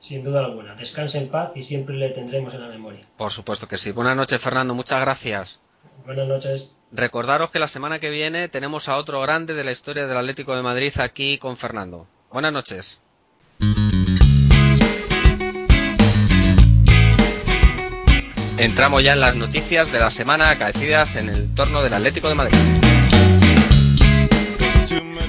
Sin 0.00 0.22
duda 0.22 0.44
alguna. 0.44 0.74
Descanse 0.74 1.16
en 1.16 1.28
paz 1.30 1.52
y 1.54 1.64
siempre 1.64 1.96
le 1.96 2.10
tendremos 2.10 2.52
en 2.52 2.60
la 2.60 2.68
memoria. 2.68 3.06
Por 3.16 3.32
supuesto 3.32 3.66
que 3.66 3.78
sí. 3.78 3.90
Buenas 3.90 4.16
noches, 4.16 4.40
Fernando, 4.42 4.74
muchas 4.74 5.00
gracias. 5.00 5.58
Buenas 6.04 6.28
noches. 6.28 6.70
Recordaros 6.92 7.50
que 7.50 7.58
la 7.58 7.68
semana 7.68 7.98
que 7.98 8.10
viene 8.10 8.48
tenemos 8.48 8.88
a 8.88 8.96
otro 8.96 9.20
grande 9.20 9.54
de 9.54 9.64
la 9.64 9.72
historia 9.72 10.06
del 10.06 10.16
Atlético 10.16 10.54
de 10.54 10.62
Madrid 10.62 10.92
aquí 10.98 11.38
con 11.38 11.56
Fernando. 11.56 12.06
Buenas 12.30 12.52
noches. 12.52 13.00
Entramos 18.56 19.02
ya 19.02 19.12
en 19.14 19.20
las 19.20 19.34
noticias 19.34 19.90
de 19.90 19.98
la 19.98 20.10
semana 20.10 20.50
acaecidas 20.50 21.14
en 21.16 21.28
el 21.28 21.54
torno 21.54 21.82
del 21.82 21.94
Atlético 21.94 22.28
de 22.28 22.34
Madrid. 22.34 22.83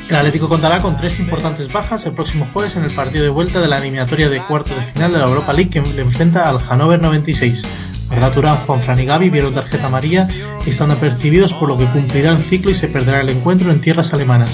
El 0.10 0.16
Atlético 0.16 0.48
contará 0.48 0.84
con 0.84 0.98
tres 0.98 1.20
importantes 1.20 1.72
bajas 1.72 2.06
el 2.06 2.14
próximo 2.14 2.48
jueves 2.54 2.76
en 2.76 2.84
el 2.84 2.94
partido 2.94 3.24
de 3.24 3.30
vuelta 3.32 3.60
de 3.60 3.68
la 3.68 3.80
eliminatoria 3.80 4.30
de 4.30 4.46
cuartos 4.46 4.78
de 4.78 4.92
final 4.94 5.12
de 5.12 5.18
la 5.18 5.26
Europa 5.26 5.52
League 5.52 5.72
que 5.72 5.82
le 5.82 6.02
enfrenta 6.04 6.48
al 6.48 6.60
Hannover 6.60 7.02
96. 7.02 7.64
Arda 8.12 8.32
Turán, 8.32 8.58
Juan 8.68 8.84
Fran 8.84 9.00
y 9.00 9.06
Gaby 9.06 9.32
vieron 9.32 9.56
tarjeta 9.56 9.88
amarilla 9.88 10.28
y 10.64 10.70
están 10.70 10.92
apercibidos 10.92 11.52
por 11.54 11.70
lo 11.70 11.78
que 11.78 11.90
cumplirán 11.90 12.44
ciclo 12.44 12.70
y 12.70 12.76
se 12.76 12.88
perderá 12.88 13.22
el 13.22 13.30
encuentro 13.30 13.72
en 13.72 13.82
tierras 13.82 14.14
alemanas. 14.14 14.52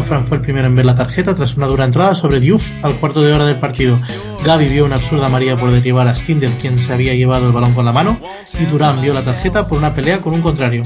Juan 0.00 0.26
fue 0.26 0.38
el 0.38 0.42
primero 0.42 0.66
en 0.66 0.74
ver 0.74 0.86
la 0.86 0.96
tarjeta 0.96 1.34
tras 1.34 1.54
una 1.54 1.66
dura 1.66 1.84
entrada 1.84 2.14
sobre 2.14 2.40
Diouf 2.40 2.62
al 2.82 2.98
cuarto 2.98 3.20
de 3.20 3.30
hora 3.30 3.44
del 3.44 3.60
partido. 3.60 4.00
Gaby 4.42 4.68
vio 4.68 4.86
una 4.86 4.96
absurda 4.96 5.26
amarilla 5.26 5.56
por 5.56 5.70
derribar 5.70 6.08
a 6.08 6.14
Stinder 6.14 6.52
quien 6.62 6.78
se 6.78 6.90
había 6.90 7.12
llevado 7.12 7.46
el 7.46 7.52
balón 7.52 7.74
con 7.74 7.84
la 7.84 7.92
mano 7.92 8.18
y 8.58 8.64
Turán 8.66 9.02
vio 9.02 9.12
la 9.12 9.22
tarjeta 9.22 9.68
por 9.68 9.76
una 9.76 9.94
pelea 9.94 10.22
con 10.22 10.32
un 10.32 10.40
contrario. 10.40 10.82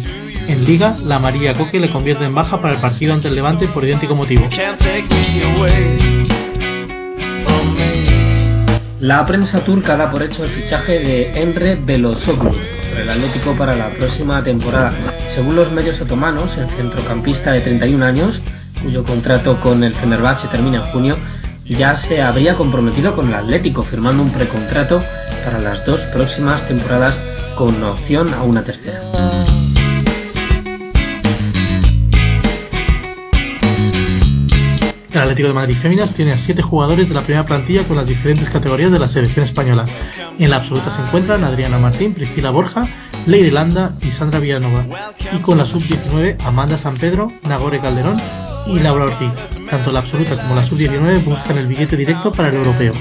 En 0.49 0.65
Liga, 0.65 0.97
la 1.01 1.17
amarilla 1.17 1.53
a 1.53 1.55
Coque 1.55 1.79
le 1.79 1.91
convierte 1.91 2.25
en 2.25 2.35
baja 2.35 2.61
para 2.61 2.75
el 2.75 2.81
partido 2.81 3.15
ante 3.15 3.29
el 3.29 3.37
Levante 3.37 3.69
por 3.69 3.85
idéntico 3.85 4.17
motivo. 4.17 4.49
La 8.99 9.25
prensa 9.25 9.61
turca 9.61 9.97
da 9.97 10.11
por 10.11 10.25
hecho 10.25 10.43
el 10.43 10.51
fichaje 10.51 10.99
de 10.99 11.41
Emre 11.41 11.77
Belozoglu 11.77 12.51
por 12.51 13.01
el 13.01 13.09
Atlético 13.09 13.55
para 13.57 13.77
la 13.77 13.91
próxima 13.91 14.43
temporada. 14.43 14.93
Según 15.29 15.55
los 15.55 15.71
medios 15.71 16.01
otomanos, 16.01 16.57
el 16.57 16.69
centrocampista 16.71 17.53
de 17.53 17.61
31 17.61 18.05
años, 18.05 18.41
cuyo 18.87 19.03
contrato 19.03 19.59
con 19.59 19.83
el 19.83 19.95
Fenerbahce 19.97 20.47
termina 20.47 20.77
en 20.77 20.93
junio, 20.93 21.19
ya 21.65 21.97
se 21.97 22.23
habría 22.23 22.55
comprometido 22.55 23.17
con 23.17 23.27
el 23.27 23.35
Atlético 23.35 23.83
firmando 23.83 24.23
un 24.23 24.31
precontrato 24.31 25.03
para 25.45 25.59
las 25.59 25.85
dos 25.85 26.01
próximas 26.13 26.65
temporadas 26.69 27.21
con 27.59 27.83
opción 27.83 28.33
a 28.33 28.45
una 28.45 28.63
tercera. 28.63 29.01
El 35.11 35.21
Atlético 35.21 35.49
de 35.49 35.55
Madrid 35.55 35.79
Féminas 35.83 36.15
tiene 36.15 36.35
a 36.35 36.39
siete 36.39 36.63
jugadores 36.63 37.09
de 37.09 37.15
la 37.15 37.23
primera 37.23 37.45
plantilla 37.45 37.89
con 37.89 37.97
las 37.97 38.07
diferentes 38.07 38.49
categorías 38.51 38.93
de 38.93 39.01
la 39.01 39.09
selección 39.09 39.47
española. 39.47 39.87
En 40.39 40.49
la 40.49 40.59
absoluta 40.59 40.95
se 40.95 41.03
encuentran 41.03 41.43
Adriana 41.43 41.79
Martín, 41.79 42.15
Priscila 42.15 42.51
Borja, 42.51 42.87
Leire 43.27 43.51
Landa 43.51 43.97
y 44.01 44.13
Sandra 44.13 44.39
Villanova. 44.39 44.87
Y 45.33 45.39
con 45.39 45.59
la 45.59 45.67
sub-19 45.67 46.37
Amanda 46.39 46.79
San 46.79 46.99
Pedro, 46.99 47.33
Nagore 47.43 47.81
Calderón 47.81 48.46
y 48.67 48.79
Laura 48.79 49.05
Ortiz. 49.07 49.31
Tanto 49.71 49.93
la 49.93 50.01
absoluta 50.01 50.37
como 50.37 50.55
la 50.55 50.67
sub-19 50.67 51.25
buscan 51.25 51.59
el 51.59 51.67
billete 51.67 51.97
directo 51.97 52.33
para 52.33 52.49
el 52.49 52.57
europeo. 52.57 52.95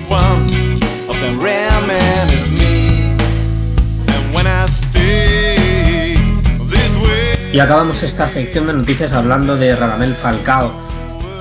Y 7.53 7.59
acabamos 7.59 8.03
esta 8.03 8.27
sección 8.27 8.67
de 8.67 8.73
noticias 8.73 9.13
hablando 9.13 9.55
de 9.55 9.75
Radamel 9.75 10.15
Falcao. 10.15 10.84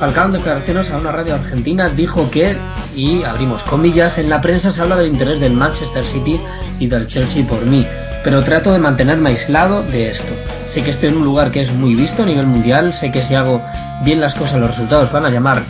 Falcao 0.01 0.27
en 0.27 0.33
declaraciones 0.33 0.91
a 0.91 0.99
una 0.99 1.13
radio 1.13 1.37
argentina 1.37 1.89
dijo 1.89 2.31
que, 2.31 2.57
y 2.97 3.23
abrimos 3.23 3.63
comillas, 3.65 4.19
en 4.19 4.29
la 4.29 4.41
prensa 4.41 4.71
se 4.71 4.83
habla 4.83 4.97
del 4.97 5.13
interés 5.13 5.39
del 5.39 5.53
Manchester 5.53 6.05
City 6.07 6.41
y 6.81 6.89
del 6.89 7.07
Chelsea 7.07 7.47
por 7.47 7.65
mí, 7.65 7.87
pero 8.25 8.43
trato 8.43 8.73
de 8.73 8.81
mantenerme 8.81 9.31
aislado 9.31 9.83
de 9.83 10.11
esto. 10.11 10.33
Sé 10.69 10.83
que 10.83 10.91
estoy 10.91 11.11
en 11.11 11.19
un 11.19 11.25
lugar 11.25 11.53
que 11.53 11.63
es 11.63 11.73
muy 11.73 11.95
visto 11.95 12.25
a 12.25 12.27
nivel 12.27 12.47
mundial, 12.47 12.93
sé 12.95 13.13
que 13.13 13.23
si 13.23 13.35
hago 13.35 13.63
bien 14.05 14.21
las 14.21 14.35
cosas 14.35 14.61
los 14.61 14.71
resultados 14.71 15.13
van 15.13 15.27
a 15.27 15.31
llamar 15.31 15.63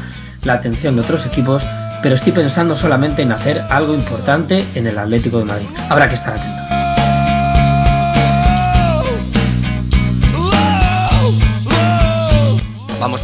la 0.42 0.54
atención 0.54 0.96
de 0.96 1.02
otros 1.02 1.24
equipos, 1.26 1.62
pero 2.02 2.14
estoy 2.14 2.32
pensando 2.32 2.76
solamente 2.76 3.22
en 3.22 3.32
hacer 3.32 3.62
algo 3.70 3.94
importante 3.94 4.66
en 4.74 4.86
el 4.86 4.98
Atlético 4.98 5.38
de 5.38 5.44
Madrid. 5.44 5.68
Habrá 5.88 6.08
que 6.08 6.14
estar 6.14 6.34
atento. 6.34 6.83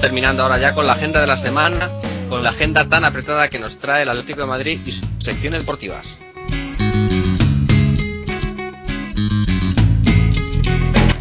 Terminando 0.01 0.43
ahora 0.43 0.59
ya 0.59 0.75
con 0.75 0.87
la 0.87 0.93
agenda 0.93 1.21
de 1.21 1.27
la 1.27 1.39
semana, 1.39 1.89
con 2.29 2.43
la 2.43 2.51
agenda 2.51 2.87
tan 2.87 3.03
apretada 3.05 3.49
que 3.49 3.59
nos 3.59 3.79
trae 3.79 4.03
el 4.03 4.11
Atlético 4.11 4.43
de 4.43 4.47
Madrid 4.47 4.81
y 4.85 4.93
sus 4.93 5.09
secciones 5.25 5.61
deportivas. 5.61 6.07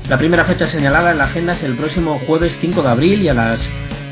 La 0.10 0.18
primera 0.18 0.44
fecha 0.44 0.68
señalada 0.68 1.12
en 1.12 1.20
la 1.20 1.26
agenda 1.26 1.54
es 1.54 1.64
el 1.64 1.78
próximo 1.78 2.20
jueves 2.28 2.58
5 2.60 2.82
de 2.82 2.90
abril 2.90 3.22
y 3.22 3.30
a 3.30 3.34
las 3.34 3.66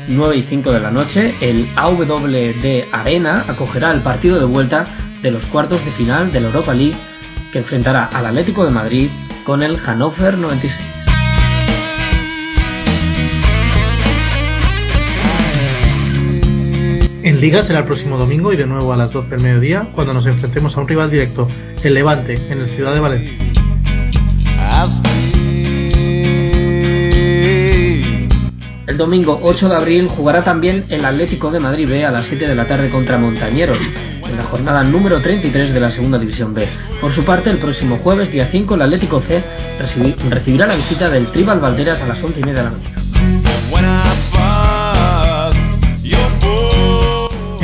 9 0.08 0.36
y 0.36 0.42
5 0.44 0.72
de 0.72 0.80
la 0.80 0.90
noche 0.90 1.34
el 1.42 1.68
AWD 1.76 2.88
Arena 2.90 3.44
acogerá 3.48 3.90
el 3.90 4.00
partido 4.00 4.38
de 4.38 4.46
vuelta 4.46 4.86
de 5.20 5.30
los 5.30 5.44
cuartos 5.46 5.84
de 5.84 5.90
final 5.92 6.32
de 6.32 6.40
la 6.40 6.46
Europa 6.46 6.72
League 6.72 6.96
que 7.52 7.58
enfrentará 7.58 8.06
al 8.06 8.24
Atlético 8.24 8.64
de 8.64 8.70
Madrid 8.70 9.10
con 9.44 9.62
el 9.62 9.76
Hannover 9.76 10.38
96. 10.38 11.07
Liga 17.38 17.62
será 17.62 17.80
el 17.80 17.84
próximo 17.84 18.16
domingo 18.18 18.52
y 18.52 18.56
de 18.56 18.66
nuevo 18.66 18.92
a 18.92 18.96
las 18.96 19.12
12 19.12 19.28
del 19.30 19.40
mediodía 19.40 19.88
cuando 19.94 20.12
nos 20.12 20.26
enfrentemos 20.26 20.76
a 20.76 20.80
un 20.80 20.88
rival 20.88 21.10
directo, 21.10 21.46
el 21.82 21.94
Levante, 21.94 22.34
en 22.34 22.60
el 22.60 22.70
Ciudad 22.70 22.94
de 22.94 23.00
Valencia. 23.00 23.32
El 28.86 28.96
domingo 28.96 29.38
8 29.42 29.68
de 29.68 29.76
abril 29.76 30.08
jugará 30.08 30.42
también 30.42 30.86
el 30.88 31.04
Atlético 31.04 31.50
de 31.50 31.60
Madrid 31.60 31.88
B 31.88 32.04
a 32.04 32.10
las 32.10 32.26
7 32.26 32.48
de 32.48 32.54
la 32.54 32.66
tarde 32.66 32.88
contra 32.90 33.18
Montañeros, 33.18 33.78
en 34.26 34.36
la 34.36 34.44
jornada 34.44 34.82
número 34.82 35.20
33 35.20 35.72
de 35.72 35.80
la 35.80 35.90
Segunda 35.90 36.18
División 36.18 36.54
B. 36.54 36.66
Por 37.00 37.12
su 37.12 37.24
parte, 37.24 37.50
el 37.50 37.58
próximo 37.58 37.98
jueves, 37.98 38.32
día 38.32 38.48
5, 38.50 38.74
el 38.74 38.82
Atlético 38.82 39.20
C 39.20 39.44
recibi- 39.78 40.16
recibirá 40.30 40.66
la 40.66 40.74
visita 40.76 41.08
del 41.08 41.30
Tribal 41.30 41.60
Valderas 41.60 42.00
a 42.02 42.06
las 42.06 42.22
11 42.22 42.40
y 42.40 42.42
media 42.42 42.58
de 42.58 42.64
la 42.64 42.70
noche. 42.70 42.90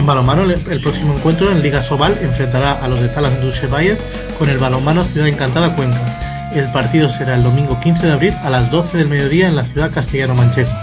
En 0.06 0.50
el, 0.70 0.82
próximo 0.82 1.14
encuentro 1.14 1.50
en 1.50 1.62
Liga 1.62 1.80
Sobal 1.88 2.18
enfrentará 2.20 2.72
a 2.72 2.88
los 2.88 3.00
de 3.00 3.08
Talas 3.08 3.40
Dusevalle 3.40 3.96
con 4.38 4.50
el 4.50 4.58
balonmano 4.58 5.06
Ciudad 5.06 5.26
Encantada 5.26 5.74
Cuenca. 5.74 6.50
El 6.54 6.70
partido 6.72 7.10
será 7.12 7.36
el 7.36 7.42
domingo 7.42 7.80
15 7.80 8.06
de 8.06 8.12
abril 8.12 8.34
a 8.44 8.50
las 8.50 8.70
12 8.70 8.98
del 8.98 9.08
mediodía 9.08 9.48
en 9.48 9.56
la 9.56 9.64
ciudad 9.64 9.90
castellano-manchega. 9.90 10.78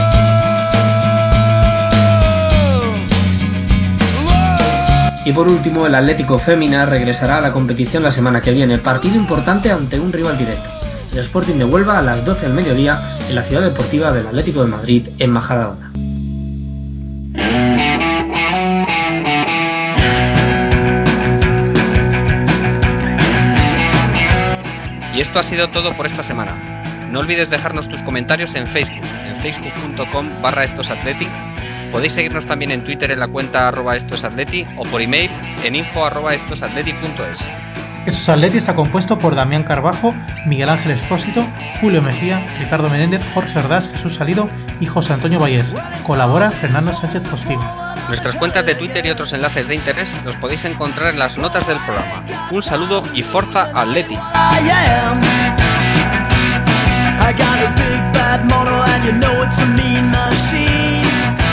Y 5.24 5.32
por 5.34 5.48
último, 5.48 5.86
el 5.86 5.94
Atlético 5.94 6.40
Fémina 6.40 6.88
regresará 6.88 7.38
a 7.38 7.42
la 7.42 7.54
competición 7.54 8.02
la 8.02 8.12
semana 8.12 8.42
que 8.42 8.50
viene. 8.50 8.80
Partido 8.80 9.16
importante 9.16 9.72
ante 9.72 10.00
un 10.00 10.12
rival 10.12 10.40
directo. 10.40 10.68
El 11.14 11.20
Sporting 11.20 11.58
de 11.58 11.66
Huelva 11.66 12.00
a 12.00 12.02
las 12.02 12.26
12 12.26 12.42
del 12.42 12.54
mediodía 12.54 13.20
en 13.30 13.36
la 13.36 13.44
ciudad 13.44 13.62
deportiva 13.62 14.12
del 14.12 14.26
Atlético 14.26 14.64
de 14.64 14.68
Madrid, 14.68 15.10
en 15.20 15.30
Majadahonda. 15.30 15.92
Esto 25.22 25.38
ha 25.38 25.44
sido 25.44 25.70
todo 25.70 25.96
por 25.96 26.08
esta 26.08 26.24
semana. 26.24 26.56
No 27.12 27.20
olvides 27.20 27.48
dejarnos 27.48 27.88
tus 27.88 28.02
comentarios 28.02 28.50
en 28.56 28.66
Facebook, 28.70 29.06
en 29.06 29.40
facebook.com 29.44 30.42
barra 30.42 30.64
estosatleti. 30.64 31.28
Podéis 31.92 32.14
seguirnos 32.14 32.48
también 32.48 32.72
en 32.72 32.84
Twitter 32.84 33.12
en 33.12 33.20
la 33.20 33.28
cuenta 33.28 33.68
arroba 33.68 33.98
estosatleti 33.98 34.66
o 34.78 34.84
por 34.86 35.00
email 35.00 35.30
en 35.64 35.76
info 35.76 36.04
arroba 36.04 36.34
estosatleti.es. 36.34 37.71
Estos 38.06 38.30
Atleti 38.30 38.58
está 38.58 38.76
compuesto 38.76 39.18
por 39.20 39.36
Damián 39.36 39.64
Carbajo, 39.64 40.16
Miguel 40.48 40.70
Ángel 40.70 40.94
Espósito, 40.94 41.46
Julio 41.82 42.02
Mejía, 42.02 42.42
Ricardo 42.58 42.90
Menéndez, 42.90 43.22
Jorge 43.36 43.60
Ordaz, 43.60 43.88
Jesús 43.92 44.16
Salido 44.16 44.50
y 44.80 44.88
José 44.88 45.14
Antonio 45.14 45.40
Vallés. 45.40 45.72
Colabora 46.08 46.50
Fernando 46.50 47.00
Sánchez 47.00 47.22
Postigo. 47.30 47.62
Nuestras 48.08 48.34
cuentas 48.36 48.66
de 48.66 48.74
Twitter 48.74 49.06
y 49.06 49.12
otros 49.12 49.32
enlaces 49.34 49.68
de 49.68 49.76
interés 49.76 50.10
los 50.26 50.36
podéis 50.38 50.66
encontrar 50.66 51.14
en 51.14 51.20
las 51.20 51.38
notas 51.38 51.68
del 51.68 51.78
programa. 51.86 52.24
Un 52.50 52.64
saludo 52.64 53.04
y 53.14 53.22
Forza 53.22 53.70
Atleti. 53.74 54.18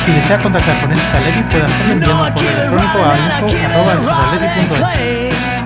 Si 0.05 0.13
desea 0.13 0.43
contactar 0.43 0.81
con 0.81 0.93
estos 0.93 1.15
Atleti 1.15 1.43
puede 1.43 1.65
hacerlo 1.65 1.93
enviando 1.93 2.25
un 2.25 2.33
correo 2.33 2.51
electrónico 2.51 3.05
a 3.05 3.19
info.estosatleti.es. 3.19 5.58